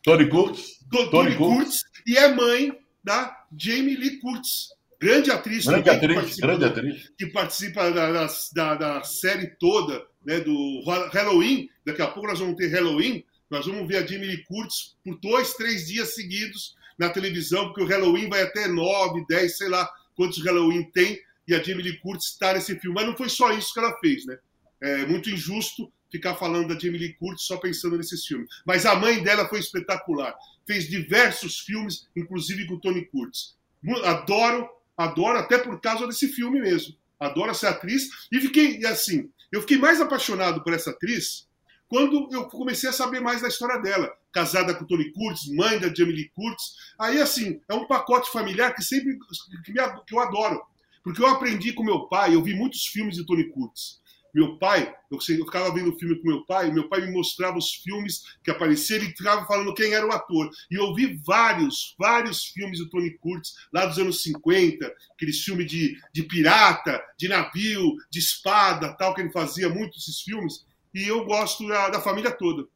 Tony 0.02 0.28
Curtis, 0.28 0.78
Tony, 0.90 1.10
Tony 1.10 1.36
Curtis, 1.36 1.82
e 2.06 2.16
é 2.16 2.34
mãe 2.34 2.76
da 3.02 3.44
Jamie 3.56 3.96
Lee 3.96 4.18
Curtis, 4.18 4.68
grande 5.00 5.30
atriz, 5.30 5.64
grande 5.64 5.90
atriz, 5.90 6.34
que 6.34 6.40
grande 6.40 6.64
atriz. 6.64 7.12
que 7.16 7.26
participa 7.26 7.90
da, 7.90 8.26
da, 8.52 8.74
da, 8.74 9.04
série 9.04 9.48
toda 9.58 10.04
né, 10.24 10.40
do 10.40 10.82
Halloween. 11.12 11.68
Daqui 11.84 12.02
a 12.02 12.08
pouco 12.08 12.28
nós 12.28 12.38
vamos 12.38 12.56
ter 12.56 12.68
Halloween. 12.68 13.24
Nós 13.50 13.66
vamos 13.66 13.86
ver 13.86 13.98
a 13.98 14.06
Jamie 14.06 14.28
Lee 14.28 14.44
Curtis 14.44 14.96
por 15.04 15.18
dois, 15.20 15.54
três 15.54 15.86
dias 15.86 16.14
seguidos 16.14 16.74
na 16.98 17.10
televisão, 17.10 17.66
porque 17.66 17.82
o 17.82 17.86
Halloween 17.86 18.28
vai 18.28 18.42
até 18.42 18.66
nove, 18.66 19.24
dez, 19.28 19.58
sei 19.58 19.68
lá 19.68 19.88
quantos 20.14 20.42
Halloween 20.44 20.84
tem, 20.92 21.18
e 21.46 21.54
a 21.54 21.62
Jamie 21.62 21.82
Lee 21.82 21.98
Curtis 22.00 22.28
está 22.28 22.54
nesse 22.54 22.78
filme. 22.78 22.94
Mas 22.94 23.06
não 23.06 23.16
foi 23.16 23.28
só 23.28 23.52
isso 23.52 23.72
que 23.72 23.80
ela 23.80 23.96
fez, 23.98 24.24
né? 24.26 24.38
É 24.80 25.06
muito 25.06 25.30
injusto 25.30 25.92
ficar 26.12 26.36
falando 26.36 26.68
da 26.68 26.78
Jamie 26.78 26.98
Lee 26.98 27.14
Curtis 27.14 27.46
só 27.46 27.56
pensando 27.56 27.96
nesses 27.96 28.24
filmes. 28.24 28.48
Mas 28.64 28.86
a 28.86 28.94
mãe 28.94 29.20
dela 29.22 29.48
foi 29.48 29.58
espetacular. 29.58 30.32
Fez 30.64 30.88
diversos 30.88 31.58
filmes, 31.58 32.06
inclusive 32.14 32.66
com 32.68 32.74
o 32.74 32.80
Tony 32.80 33.04
Curtis. 33.06 33.56
Adoro 34.04 34.68
Adoro 34.96 35.38
até 35.38 35.58
por 35.58 35.80
causa 35.80 36.06
desse 36.06 36.28
filme 36.28 36.60
mesmo. 36.60 36.94
Adoro 37.18 37.50
essa 37.50 37.70
atriz. 37.70 38.08
E 38.30 38.40
fiquei, 38.40 38.84
assim, 38.86 39.30
eu 39.50 39.60
fiquei 39.60 39.78
mais 39.78 40.00
apaixonado 40.00 40.62
por 40.62 40.72
essa 40.72 40.90
atriz 40.90 41.48
quando 41.88 42.28
eu 42.32 42.44
comecei 42.46 42.88
a 42.88 42.92
saber 42.92 43.20
mais 43.20 43.42
da 43.42 43.48
história 43.48 43.80
dela. 43.80 44.12
Casada 44.32 44.74
com 44.74 44.86
Tony 44.86 45.12
Curtis, 45.12 45.48
mãe 45.54 45.78
da 45.78 45.92
Jamie 45.92 46.14
Lee 46.14 46.32
Curtis. 46.34 46.74
Aí, 46.98 47.20
assim, 47.20 47.60
é 47.68 47.74
um 47.74 47.86
pacote 47.86 48.30
familiar 48.30 48.74
que 48.74 48.82
sempre 48.82 49.18
que, 49.62 49.72
me, 49.72 49.80
que 50.06 50.14
eu 50.14 50.20
adoro. 50.20 50.62
Porque 51.04 51.20
eu 51.20 51.26
aprendi 51.26 51.72
com 51.72 51.82
meu 51.82 52.06
pai, 52.06 52.34
eu 52.34 52.42
vi 52.42 52.54
muitos 52.54 52.86
filmes 52.86 53.16
de 53.16 53.26
Tony 53.26 53.50
Curtis. 53.50 54.00
Meu 54.34 54.56
pai, 54.58 54.92
eu, 55.10 55.18
eu 55.18 55.44
ficava 55.44 55.72
vendo 55.74 55.96
filme 55.98 56.16
com 56.20 56.28
meu 56.28 56.44
pai, 56.46 56.70
meu 56.70 56.88
pai 56.88 57.02
me 57.02 57.12
mostrava 57.12 57.58
os 57.58 57.74
filmes 57.74 58.22
que 58.42 58.50
apareciam 58.50 59.02
e 59.02 59.14
ficava 59.14 59.44
falando 59.44 59.74
quem 59.74 59.92
era 59.92 60.06
o 60.06 60.12
ator. 60.12 60.50
E 60.70 60.74
eu 60.74 60.94
vi 60.94 61.20
vários, 61.24 61.94
vários 61.98 62.46
filmes 62.46 62.78
do 62.78 62.88
Tony 62.88 63.10
Curtis, 63.18 63.52
lá 63.72 63.84
dos 63.84 63.98
anos 63.98 64.22
50, 64.22 64.90
aqueles 65.12 65.42
filmes 65.42 65.66
de, 65.66 65.98
de 66.12 66.22
pirata, 66.22 67.02
de 67.18 67.28
navio, 67.28 67.96
de 68.10 68.18
espada, 68.18 68.96
tal, 68.96 69.14
que 69.14 69.20
ele 69.20 69.32
fazia 69.32 69.68
muito 69.68 69.98
esses 69.98 70.22
filmes. 70.22 70.64
E 70.94 71.06
eu 71.06 71.24
gosto 71.26 71.68
da, 71.68 71.90
da 71.90 72.00
família 72.00 72.30
toda. 72.30 72.66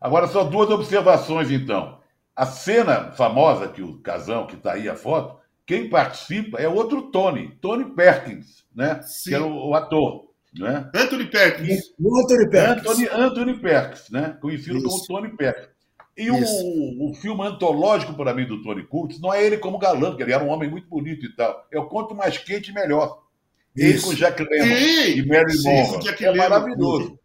Agora, 0.00 0.28
só 0.28 0.44
duas 0.44 0.70
observações, 0.70 1.50
então. 1.50 2.00
A 2.34 2.46
cena 2.46 3.12
famosa 3.12 3.66
que 3.66 3.82
o 3.82 3.98
casão, 3.98 4.46
que 4.46 4.54
está 4.54 4.74
aí 4.74 4.88
a 4.88 4.94
foto, 4.94 5.40
quem 5.66 5.88
participa 5.88 6.58
é 6.58 6.68
outro 6.68 7.10
Tony, 7.10 7.56
Tony 7.60 7.86
Perkins, 7.96 8.64
né? 8.74 9.02
Sim. 9.02 9.30
Que 9.30 9.34
era 9.34 9.44
o, 9.44 9.70
o 9.70 9.74
ator, 9.74 10.25
né? 10.58 10.90
Anthony 10.94 11.26
Perkins. 11.26 11.92
Anthony 12.00 12.50
Perkins. 12.50 12.86
Anthony, 12.86 13.08
Anthony 13.08 13.58
Perkins, 13.60 14.10
né? 14.10 14.36
Conhecido 14.40 14.82
como 14.82 14.96
Isso. 14.96 15.06
Tony 15.06 15.36
Perkins. 15.36 15.68
E 16.16 16.30
o, 16.30 17.10
o 17.10 17.14
filme 17.14 17.42
antológico 17.46 18.14
para 18.14 18.32
mim 18.32 18.46
do 18.46 18.62
Tony 18.62 18.82
Curtis 18.86 19.20
não 19.20 19.34
é 19.34 19.44
ele 19.44 19.58
como 19.58 19.78
galã, 19.78 20.08
porque 20.08 20.22
ele 20.22 20.32
era 20.32 20.42
um 20.42 20.48
homem 20.48 20.70
muito 20.70 20.88
bonito 20.88 21.26
e 21.26 21.36
tal. 21.36 21.66
É 21.70 21.78
o 21.78 21.86
Quanto 21.86 22.14
Mais 22.14 22.38
Quente, 22.38 22.72
Melhor. 22.72 23.22
Ele 23.76 23.90
Isso. 23.92 24.06
com 24.06 24.14
Jack 24.14 24.42
Lemmon 24.42 24.74
Sim, 24.74 25.18
e 25.18 25.26
Mary 25.26 25.52
sim, 25.52 25.68
Monroe. 25.68 26.08
É 26.20 26.34
maravilhoso. 26.34 27.18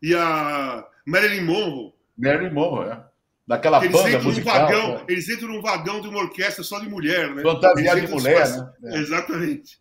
E 0.00 0.14
a 0.14 0.86
Marilyn 1.04 1.40
Monroe. 1.44 1.92
Mary 2.16 2.50
Monroe, 2.50 2.90
é. 2.90 3.00
Daquela 3.44 3.78
Eles 3.78 3.90
banda 3.90 4.08
entram, 4.10 4.22
num 4.22 4.28
musical. 4.28 4.54
vagão, 4.60 4.94
né? 4.94 5.04
eles 5.08 5.28
entram 5.28 5.48
num 5.48 5.62
vagão 5.62 6.00
de 6.00 6.08
uma 6.08 6.18
orquestra 6.20 6.62
só 6.62 6.78
de 6.78 6.88
mulher, 6.88 7.34
né? 7.34 7.42
Fantasiado 7.42 7.98
Eles 7.98 8.10
de 8.10 8.14
mulher, 8.14 8.36
né? 8.36 8.42
espaço- 8.44 8.96
Exatamente. 8.98 9.80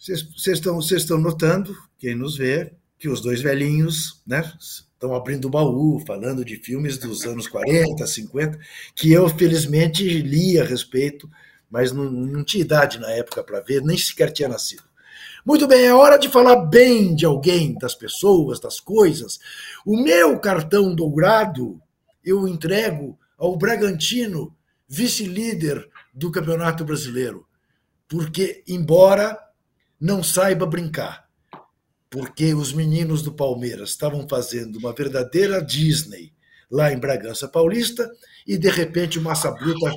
Vocês 0.00 0.26
estão, 0.46 0.80
estão 0.80 1.18
notando, 1.18 1.76
quem 1.98 2.14
nos 2.14 2.34
vê, 2.34 2.72
que 2.98 3.06
os 3.06 3.20
dois 3.20 3.42
velhinhos 3.42 4.22
né, 4.26 4.50
estão 4.58 5.14
abrindo 5.14 5.44
o 5.44 5.50
baú, 5.50 6.02
falando 6.06 6.42
de 6.42 6.56
filmes 6.56 6.96
dos 6.96 7.26
anos 7.26 7.46
40, 7.46 8.06
50, 8.06 8.58
que 8.94 9.12
eu, 9.12 9.28
felizmente, 9.28 10.02
li 10.02 10.58
a 10.58 10.64
respeito, 10.64 11.30
mas 11.70 11.92
não, 11.92 12.10
não 12.10 12.42
tinha 12.42 12.62
idade 12.64 12.98
na 12.98 13.10
época 13.10 13.44
para 13.44 13.60
ver, 13.60 13.82
nem 13.82 13.98
sequer 13.98 14.32
tinha 14.32 14.48
nascido. 14.48 14.84
Muito 15.44 15.68
bem, 15.68 15.84
é 15.84 15.92
hora 15.92 16.16
de 16.16 16.30
falar 16.30 16.56
bem 16.64 17.14
de 17.14 17.26
alguém, 17.26 17.74
das 17.74 17.94
pessoas, 17.94 18.58
das 18.58 18.80
coisas. 18.80 19.38
O 19.84 20.02
meu 20.02 20.40
cartão 20.40 20.94
dourado 20.94 21.78
eu 22.24 22.48
entrego 22.48 23.18
ao 23.36 23.54
Bragantino, 23.54 24.56
vice-líder 24.88 25.86
do 26.14 26.30
Campeonato 26.30 26.86
Brasileiro. 26.86 27.46
Porque, 28.08 28.64
embora 28.66 29.38
não 30.00 30.22
saiba 30.22 30.64
brincar, 30.64 31.28
porque 32.08 32.54
os 32.54 32.72
meninos 32.72 33.22
do 33.22 33.32
Palmeiras 33.32 33.90
estavam 33.90 34.26
fazendo 34.26 34.76
uma 34.76 34.94
verdadeira 34.94 35.62
Disney 35.62 36.32
lá 36.70 36.92
em 36.92 36.98
Bragança 36.98 37.46
Paulista 37.46 38.10
e, 38.46 38.56
de 38.56 38.70
repente, 38.70 39.18
o 39.18 39.22
Massa 39.22 39.50
Bruta 39.50 39.94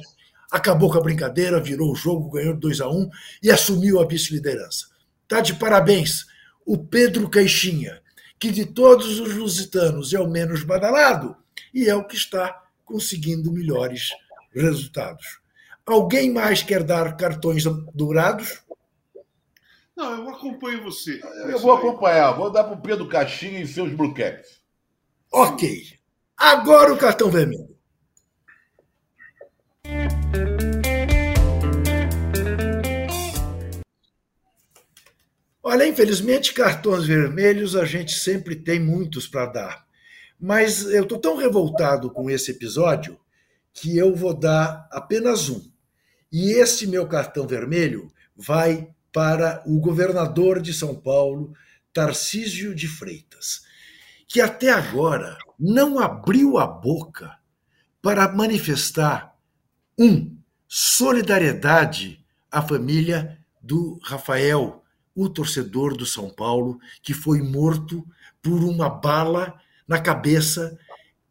acabou 0.52 0.92
com 0.92 0.98
a 0.98 1.04
brincadeira, 1.04 1.60
virou 1.60 1.92
o 1.92 1.96
jogo, 1.96 2.32
ganhou 2.32 2.56
2 2.56 2.82
a 2.82 2.90
1 2.90 3.10
e 3.42 3.50
assumiu 3.50 4.02
a 4.02 4.06
vice-liderança. 4.06 4.88
Tá 5.28 5.40
de 5.40 5.54
parabéns 5.54 6.26
o 6.66 6.78
Pedro 6.78 7.30
Caixinha, 7.30 8.02
que 8.38 8.52
de 8.52 8.66
todos 8.66 9.20
os 9.20 9.34
lusitanos 9.34 10.14
é 10.14 10.20
o 10.20 10.30
menos 10.30 10.64
badalado 10.64 11.36
e 11.74 11.90
é 11.90 11.96
o 11.96 12.06
que 12.06 12.16
está 12.16 12.62
conseguindo 12.84 13.52
melhores 13.52 14.10
resultados. 14.54 15.40
Alguém 15.86 16.32
mais 16.32 16.64
quer 16.64 16.84
dar 16.84 17.18
cartões 17.18 17.64
dourados? 17.94 18.63
Não, 19.96 20.24
eu 20.24 20.30
acompanho 20.30 20.84
você. 20.84 21.22
Eu 21.48 21.60
vou 21.60 21.74
acompanhar, 21.74 22.32
vou 22.32 22.52
dar 22.52 22.64
para 22.64 22.74
o 22.74 22.82
Pedro 22.82 23.08
Caixinha 23.08 23.62
e 23.62 23.68
seus 23.68 23.94
Blue 23.94 24.14
Caps. 24.14 24.62
Ok. 25.32 26.00
Agora 26.36 26.94
o 26.94 26.98
cartão 26.98 27.30
vermelho. 27.30 27.74
Olha, 35.62 35.88
infelizmente, 35.88 36.54
cartões 36.54 37.06
vermelhos 37.06 37.76
a 37.76 37.86
gente 37.86 38.14
sempre 38.14 38.56
tem 38.56 38.80
muitos 38.80 39.28
para 39.28 39.46
dar. 39.46 39.88
Mas 40.40 40.84
eu 40.84 41.04
estou 41.04 41.18
tão 41.18 41.38
revoltado 41.38 42.12
com 42.12 42.30
esse 42.30 42.52
episódio 42.52 43.18
que 43.72 43.98
eu 43.98 44.14
vou 44.14 44.34
dar 44.34 44.88
apenas 44.92 45.50
um. 45.50 45.64
E 46.32 46.52
esse 46.52 46.86
meu 46.86 47.08
cartão 47.08 47.48
vermelho 47.48 48.12
vai 48.36 48.93
para 49.14 49.62
o 49.66 49.80
governador 49.80 50.60
de 50.60 50.74
São 50.74 50.96
Paulo, 50.96 51.54
Tarcísio 51.94 52.74
de 52.74 52.88
Freitas, 52.88 53.62
que 54.28 54.42
até 54.42 54.72
agora 54.72 55.38
não 55.60 56.00
abriu 56.00 56.58
a 56.58 56.66
boca 56.66 57.38
para 58.02 58.28
manifestar, 58.28 59.34
um, 59.98 60.36
solidariedade 60.68 62.26
à 62.52 62.62
família 62.62 63.38
do 63.62 64.00
Rafael, 64.04 64.84
o 65.16 65.30
torcedor 65.30 65.96
do 65.96 66.06
São 66.06 66.30
Paulo, 66.32 66.80
que 67.04 67.14
foi 67.14 67.42
morto 67.44 68.04
por 68.42 68.64
uma 68.64 68.90
bala 68.90 69.54
na 69.88 70.00
cabeça 70.02 70.78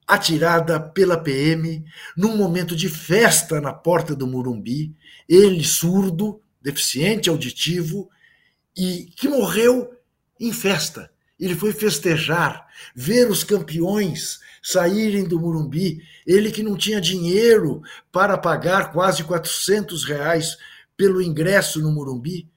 atirada 0.07 0.79
pela 0.79 1.17
PM 1.17 1.85
num 2.17 2.37
momento 2.37 2.77
de 2.77 2.89
festa 2.89 3.61
na 3.61 3.73
porta 3.73 4.15
do 4.15 4.27
Murumbi, 4.27 4.95
ele 5.29 5.65
surdo, 5.65 6.42
deficiente 6.63 7.29
auditivo 7.29 8.09
e 8.77 9.11
que 9.17 9.29
morreu 9.29 9.93
em 10.39 10.53
festa. 10.53 11.11
Ele 11.39 11.55
foi 11.55 11.73
festejar, 11.73 12.67
ver 12.95 13.29
os 13.29 13.43
campeões 13.43 14.41
saírem 14.63 15.25
do 15.25 15.41
Murumbi, 15.41 16.01
ele 16.27 16.53
que 16.53 16.63
não 16.63 16.77
tinha 16.77 17.01
dinheiro 17.01 17.83
para 18.13 18.39
pagar 18.39 18.93
quase 18.93 19.25
400 19.25 20.05
reais 20.05 20.57
pelo 20.97 21.21
ingresso 21.21 21.81
no 21.81 21.91
Murumbi, 21.91 22.49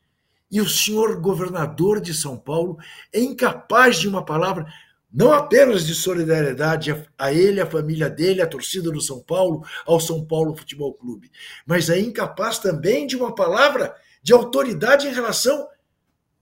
e 0.51 0.61
o 0.61 0.69
senhor 0.69 1.19
governador 1.19 1.99
de 1.99 2.13
São 2.13 2.37
Paulo 2.37 2.77
é 3.11 3.19
incapaz 3.19 3.97
de 3.97 4.07
uma 4.07 4.23
palavra, 4.23 4.71
não 5.15 5.31
apenas 5.31 5.87
de 5.87 5.95
solidariedade 5.95 6.91
a 7.17 7.31
ele, 7.31 7.61
a 7.61 7.65
família 7.65 8.09
dele, 8.09 8.41
a 8.41 8.47
torcida 8.47 8.91
do 8.91 8.99
São 8.99 9.21
Paulo, 9.21 9.65
ao 9.85 9.97
São 9.97 10.25
Paulo 10.25 10.57
Futebol 10.57 10.93
Clube, 10.93 11.31
mas 11.65 11.89
é 11.89 11.97
incapaz 11.97 12.59
também 12.59 13.07
de 13.07 13.15
uma 13.15 13.33
palavra 13.33 13.95
de 14.21 14.33
autoridade 14.33 15.07
em 15.07 15.13
relação 15.13 15.69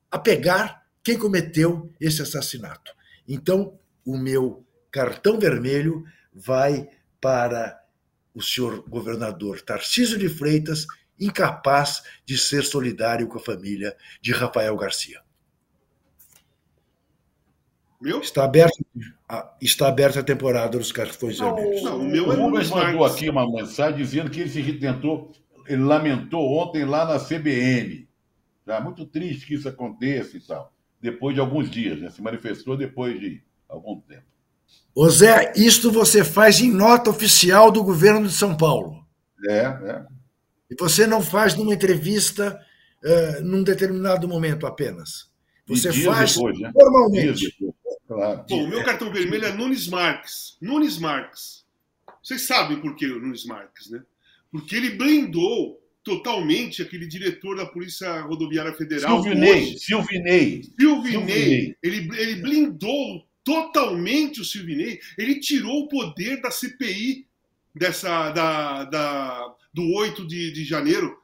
a 0.09 0.17
pegar 0.17 0.81
quem 1.03 1.19
cometeu 1.19 1.93
esse 2.01 2.23
assassinato. 2.23 2.91
Então, 3.27 3.77
o 4.03 4.17
meu 4.17 4.65
cartão 4.91 5.39
vermelho 5.39 6.03
vai 6.33 6.89
para 7.21 7.79
o 8.33 8.41
senhor 8.41 8.81
governador 8.89 9.61
Tarcísio 9.61 10.17
de 10.17 10.29
Freitas, 10.29 10.87
incapaz 11.19 12.01
de 12.25 12.39
ser 12.39 12.63
solidário 12.63 13.27
com 13.27 13.37
a 13.37 13.43
família 13.43 13.95
de 14.19 14.31
Rafael 14.31 14.75
Garcia. 14.75 15.22
Meu? 18.03 18.19
Está 18.19 18.43
aberta, 18.43 18.83
está 19.61 19.87
aberta 19.87 20.19
a 20.19 20.23
temporada 20.23 20.77
dos 20.77 20.91
cartões 20.91 21.39
Não, 21.39 21.55
vermelhos. 21.55 21.83
Não, 21.83 21.99
o 22.01 22.03
meu 22.03 22.25
é 22.25 22.35
o 22.35 22.41
Rubens 22.41 22.69
Nunes 22.69 22.69
mandou 22.69 23.05
aqui 23.05 23.29
uma 23.29 23.49
mensagem 23.49 23.95
dizendo 23.95 24.29
que 24.29 24.41
ele 24.41 24.49
se 24.49 24.73
tentou, 24.73 25.31
ele 25.65 25.81
lamentou 25.81 26.45
ontem 26.57 26.83
lá 26.83 27.05
na 27.05 27.17
CBN. 27.17 28.05
Tá 28.65 28.81
muito 28.81 29.05
triste 29.05 29.45
que 29.45 29.53
isso 29.53 29.69
aconteça 29.69 30.35
e 30.35 30.41
tal. 30.41 30.73
Depois 31.01 31.33
de 31.33 31.39
alguns 31.39 31.71
dias, 31.71 32.01
né? 32.01 32.09
Se 32.09 32.21
manifestou 32.21 32.75
depois 32.75 33.17
de 33.17 33.41
algum 33.69 34.01
tempo. 34.01 34.25
Ô 34.93 35.09
Zé, 35.09 35.53
isto 35.55 35.89
você 35.89 36.25
faz 36.25 36.59
em 36.59 36.69
nota 36.69 37.09
oficial 37.09 37.71
do 37.71 37.85
governo 37.85 38.27
de 38.27 38.33
São 38.33 38.57
Paulo. 38.57 39.01
É, 39.47 39.59
é. 39.59 40.05
E 40.69 40.75
você 40.77 41.07
não 41.07 41.21
faz 41.21 41.55
numa 41.55 41.73
entrevista 41.73 42.59
eh, 43.01 43.39
num 43.39 43.63
determinado 43.63 44.27
momento 44.27 44.67
apenas. 44.67 45.31
Você 45.67 45.89
dias 45.89 46.05
faz 46.05 46.35
depois, 46.35 46.59
né? 46.59 46.71
normalmente. 46.75 47.55
Claro. 48.13 48.45
Bom, 48.49 48.63
o 48.63 48.67
meu 48.67 48.83
cartão 48.83 49.11
vermelho 49.11 49.45
é 49.45 49.51
Nunes 49.51 49.87
Marques. 49.87 50.57
Nunes 50.61 50.97
Marques. 50.97 51.63
Vocês 52.21 52.43
sabem 52.43 52.79
por 52.79 52.95
que 52.95 53.05
o 53.05 53.19
Nunes 53.19 53.45
Marques, 53.45 53.89
né? 53.89 54.01
Porque 54.51 54.75
ele 54.75 54.91
blindou 54.91 55.81
totalmente 56.03 56.81
aquele 56.81 57.07
diretor 57.07 57.55
da 57.55 57.65
Polícia 57.65 58.21
Rodoviária 58.21 58.73
Federal. 58.73 59.21
Silvinei, 59.21 59.51
hoje. 59.51 59.79
Silvinei. 59.79 60.63
Silvinei. 60.79 61.75
Ele, 61.81 62.09
ele 62.17 62.35
blindou 62.35 63.25
totalmente 63.43 64.41
o 64.41 64.45
Silvinei. 64.45 64.99
Ele 65.17 65.39
tirou 65.39 65.83
o 65.83 65.87
poder 65.87 66.41
da 66.41 66.51
CPI 66.51 67.25
dessa, 67.73 68.31
da, 68.31 68.83
da, 68.85 69.55
do 69.73 69.93
8 69.93 70.27
de, 70.27 70.51
de 70.51 70.63
janeiro. 70.63 71.17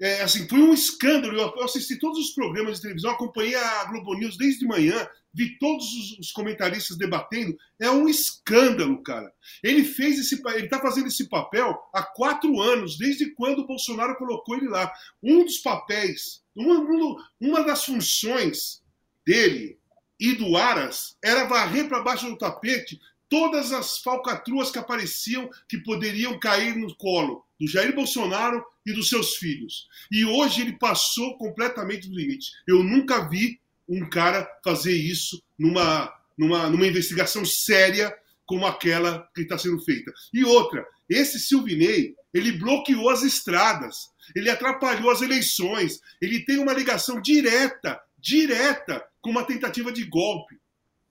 É, 0.00 0.22
assim, 0.22 0.48
foi 0.48 0.58
um 0.58 0.72
escândalo. 0.72 1.36
Eu 1.36 1.54
eu 1.56 1.64
assisti 1.64 1.96
todos 1.96 2.18
os 2.18 2.30
programas 2.30 2.76
de 2.76 2.82
televisão, 2.82 3.10
acompanhei 3.10 3.54
a 3.54 3.84
Globo 3.84 4.14
News 4.14 4.36
desde 4.36 4.66
manhã, 4.66 5.08
vi 5.34 5.58
todos 5.58 5.84
os, 6.18 6.30
comentaristas 6.32 6.96
debatendo. 6.96 7.56
É 7.80 7.90
um 7.90 8.08
escândalo, 8.08 9.02
cara. 9.02 9.32
Ele 9.62 9.84
fez 9.84 10.18
esse, 10.18 10.40
ele 10.54 10.64
está 10.64 10.80
fazendo 10.80 11.08
esse 11.08 11.28
papel 11.28 11.78
há 11.92 12.02
quatro 12.02 12.60
anos, 12.60 12.98
desde 12.98 13.30
quando 13.34 13.60
o 13.60 13.66
Bolsonaro 13.66 14.16
colocou 14.16 14.56
ele 14.56 14.68
lá. 14.68 14.92
Um 15.22 15.44
dos 15.44 15.58
papéis, 15.58 16.42
uma, 16.54 16.78
um- 16.78 17.16
uma 17.40 17.64
das 17.64 17.84
funções 17.84 18.82
dele 19.26 19.78
e 20.18 20.34
do 20.34 20.56
Aras 20.56 21.16
era 21.22 21.44
varrer 21.44 21.88
para 21.88 22.02
baixo 22.02 22.28
do 22.28 22.38
tapete 22.38 23.00
todas 23.28 23.72
as 23.72 23.98
falcatruas 23.98 24.70
que 24.70 24.78
apareciam 24.78 25.48
que 25.66 25.78
poderiam 25.78 26.38
cair 26.38 26.76
no 26.76 26.94
colo 26.96 27.46
do 27.58 27.66
Jair 27.66 27.94
Bolsonaro 27.94 28.62
e 28.84 28.92
dos 28.92 29.08
seus 29.08 29.36
filhos. 29.36 29.88
E 30.10 30.22
hoje 30.24 30.60
ele 30.60 30.74
passou 30.78 31.38
completamente 31.38 32.08
do 32.08 32.14
limite. 32.14 32.50
Eu 32.66 32.82
nunca 32.82 33.26
vi 33.30 33.58
um 33.92 34.08
cara 34.08 34.48
fazer 34.64 34.96
isso 34.96 35.42
numa, 35.58 36.10
numa, 36.36 36.70
numa 36.70 36.86
investigação 36.86 37.44
séria 37.44 38.14
como 38.46 38.66
aquela 38.66 39.28
que 39.34 39.42
está 39.42 39.58
sendo 39.58 39.80
feita. 39.84 40.10
E 40.32 40.44
outra, 40.44 40.86
esse 41.08 41.38
Silvinei, 41.38 42.14
ele 42.32 42.52
bloqueou 42.52 43.10
as 43.10 43.22
estradas, 43.22 44.08
ele 44.34 44.48
atrapalhou 44.48 45.10
as 45.10 45.20
eleições, 45.20 46.00
ele 46.20 46.44
tem 46.44 46.58
uma 46.58 46.72
ligação 46.72 47.20
direta, 47.20 48.00
direta, 48.18 49.04
com 49.20 49.30
uma 49.30 49.44
tentativa 49.44 49.92
de 49.92 50.04
golpe. 50.04 50.58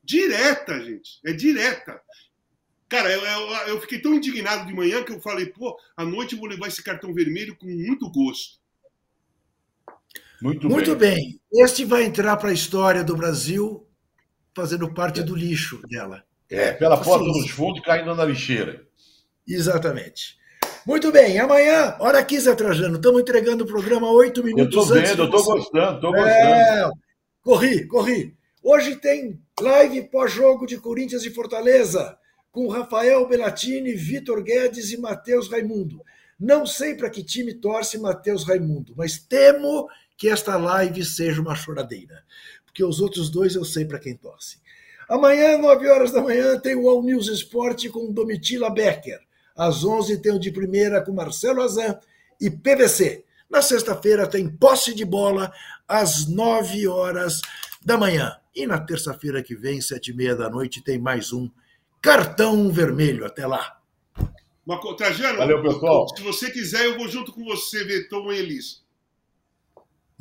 Direta, 0.03 0.83
gente, 0.83 1.19
é 1.23 1.31
direta. 1.31 2.01
Cara, 2.89 3.11
eu, 3.11 3.21
eu, 3.21 3.67
eu, 3.67 3.81
fiquei 3.81 3.99
tão 3.99 4.15
indignado 4.15 4.65
de 4.65 4.73
manhã 4.73 5.03
que 5.03 5.13
eu 5.13 5.21
falei, 5.21 5.45
pô, 5.45 5.77
à 5.95 6.03
noite 6.03 6.33
eu 6.33 6.39
vou 6.39 6.49
levar 6.49 6.67
esse 6.67 6.83
cartão 6.83 7.13
vermelho 7.13 7.55
com 7.55 7.67
muito 7.67 8.09
gosto. 8.09 8.59
Muito, 10.41 10.69
muito 10.69 10.95
bem. 10.95 11.15
bem. 11.15 11.63
Este 11.63 11.85
vai 11.85 12.03
entrar 12.03 12.35
para 12.37 12.49
a 12.49 12.53
história 12.53 13.03
do 13.03 13.15
Brasil 13.15 13.87
fazendo 14.55 14.93
parte 14.93 15.19
é. 15.19 15.23
do 15.23 15.35
lixo 15.35 15.81
dela. 15.87 16.23
É, 16.49 16.73
pela 16.73 16.95
assim, 16.95 17.03
porta 17.03 17.25
dos 17.25 17.49
fundos 17.49 17.81
caindo 17.81 18.13
na 18.13 18.25
lixeira. 18.25 18.85
Exatamente. 19.47 20.37
Muito 20.85 21.11
bem, 21.11 21.39
amanhã, 21.39 21.95
hora 21.99 22.17
aqui, 22.17 22.39
Zé 22.39 22.55
Trajano, 22.55 22.95
estamos 22.95 23.21
entregando 23.21 23.63
o 23.63 23.67
programa 23.67 24.09
oito 24.11 24.43
minutos 24.43 24.75
eu 24.75 24.87
tô 24.87 24.93
antes. 24.93 25.11
Vendo, 25.11 25.21
eu 25.21 25.25
estou 25.25 25.43
gostando, 25.43 25.95
estou 25.95 26.11
gostando. 26.11 26.29
É, 26.29 26.89
corri, 27.43 27.87
corri. 27.87 28.35
Hoje 28.63 28.95
tem 28.95 29.39
live 29.59 30.09
pós-jogo 30.09 30.65
de 30.65 30.77
Corinthians 30.77 31.23
e 31.23 31.29
Fortaleza, 31.29 32.17
com 32.51 32.67
Rafael 32.67 33.27
Belatini, 33.27 33.93
Vitor 33.93 34.41
Guedes 34.43 34.91
e 34.91 34.97
Matheus 34.97 35.49
Raimundo. 35.49 36.01
Não 36.39 36.65
sei 36.65 36.95
para 36.95 37.09
que 37.09 37.23
time 37.23 37.53
torce 37.53 37.99
Matheus 37.99 38.47
Raimundo, 38.47 38.93
mas 38.97 39.19
temo 39.19 39.87
que 40.21 40.29
esta 40.29 40.55
live 40.55 41.03
seja 41.03 41.41
uma 41.41 41.55
choradeira, 41.55 42.23
porque 42.63 42.83
os 42.83 43.01
outros 43.01 43.27
dois 43.27 43.55
eu 43.55 43.65
sei 43.65 43.85
para 43.85 43.97
quem 43.97 44.15
torce. 44.15 44.61
Amanhã, 45.09 45.57
9 45.57 45.89
horas 45.89 46.11
da 46.11 46.21
manhã, 46.21 46.59
tem 46.59 46.75
o 46.75 46.87
All 46.87 47.01
News 47.01 47.27
Esporte 47.27 47.89
com 47.89 48.13
Domitila 48.13 48.69
Becker. 48.69 49.19
Às 49.57 49.83
11 49.83 50.21
tem 50.21 50.31
o 50.31 50.39
de 50.39 50.51
primeira 50.51 51.01
com 51.01 51.11
Marcelo 51.11 51.63
Azan 51.63 51.99
e 52.39 52.51
PVC. 52.51 53.25
Na 53.49 53.63
sexta-feira 53.63 54.27
tem 54.27 54.47
posse 54.47 54.93
de 54.93 55.03
bola 55.03 55.51
às 55.87 56.27
9 56.27 56.87
horas 56.87 57.41
da 57.83 57.97
manhã. 57.97 58.37
E 58.55 58.67
na 58.67 58.79
terça-feira 58.79 59.41
que 59.41 59.55
vem, 59.55 59.81
sete 59.81 60.11
e 60.11 60.13
meia 60.13 60.35
da 60.35 60.51
noite, 60.51 60.83
tem 60.83 60.99
mais 60.99 61.33
um 61.33 61.49
cartão 61.99 62.71
vermelho. 62.71 63.25
Até 63.25 63.47
lá. 63.47 63.79
Trajano, 64.95 65.39
Valeu, 65.39 65.63
pessoal. 65.63 66.07
Se 66.15 66.21
você 66.21 66.51
quiser, 66.51 66.85
eu 66.85 66.95
vou 66.95 67.07
junto 67.07 67.33
com 67.33 67.43
você 67.43 67.83
ver 67.83 68.07
Tom 68.07 68.31
Elis. 68.31 68.81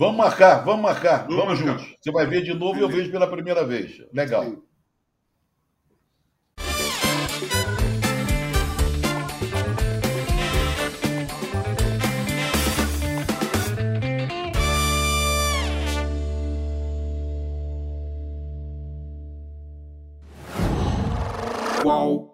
Vamos 0.01 0.17
marcar, 0.17 0.65
vamos 0.65 0.81
marcar, 0.81 1.27
vamos, 1.29 1.37
vamos 1.37 1.61
marcar. 1.61 1.79
juntos. 1.79 1.97
Você 2.01 2.11
vai 2.11 2.25
ver 2.25 2.43
de 2.43 2.55
novo 2.55 2.79
e 2.79 2.81
eu 2.81 2.89
vejo 2.89 3.11
pela 3.11 3.31
primeira 3.31 3.67
vez. 3.67 4.03
Legal. 4.15 4.45
Sim. 4.45 4.63
Qual? 21.83 22.30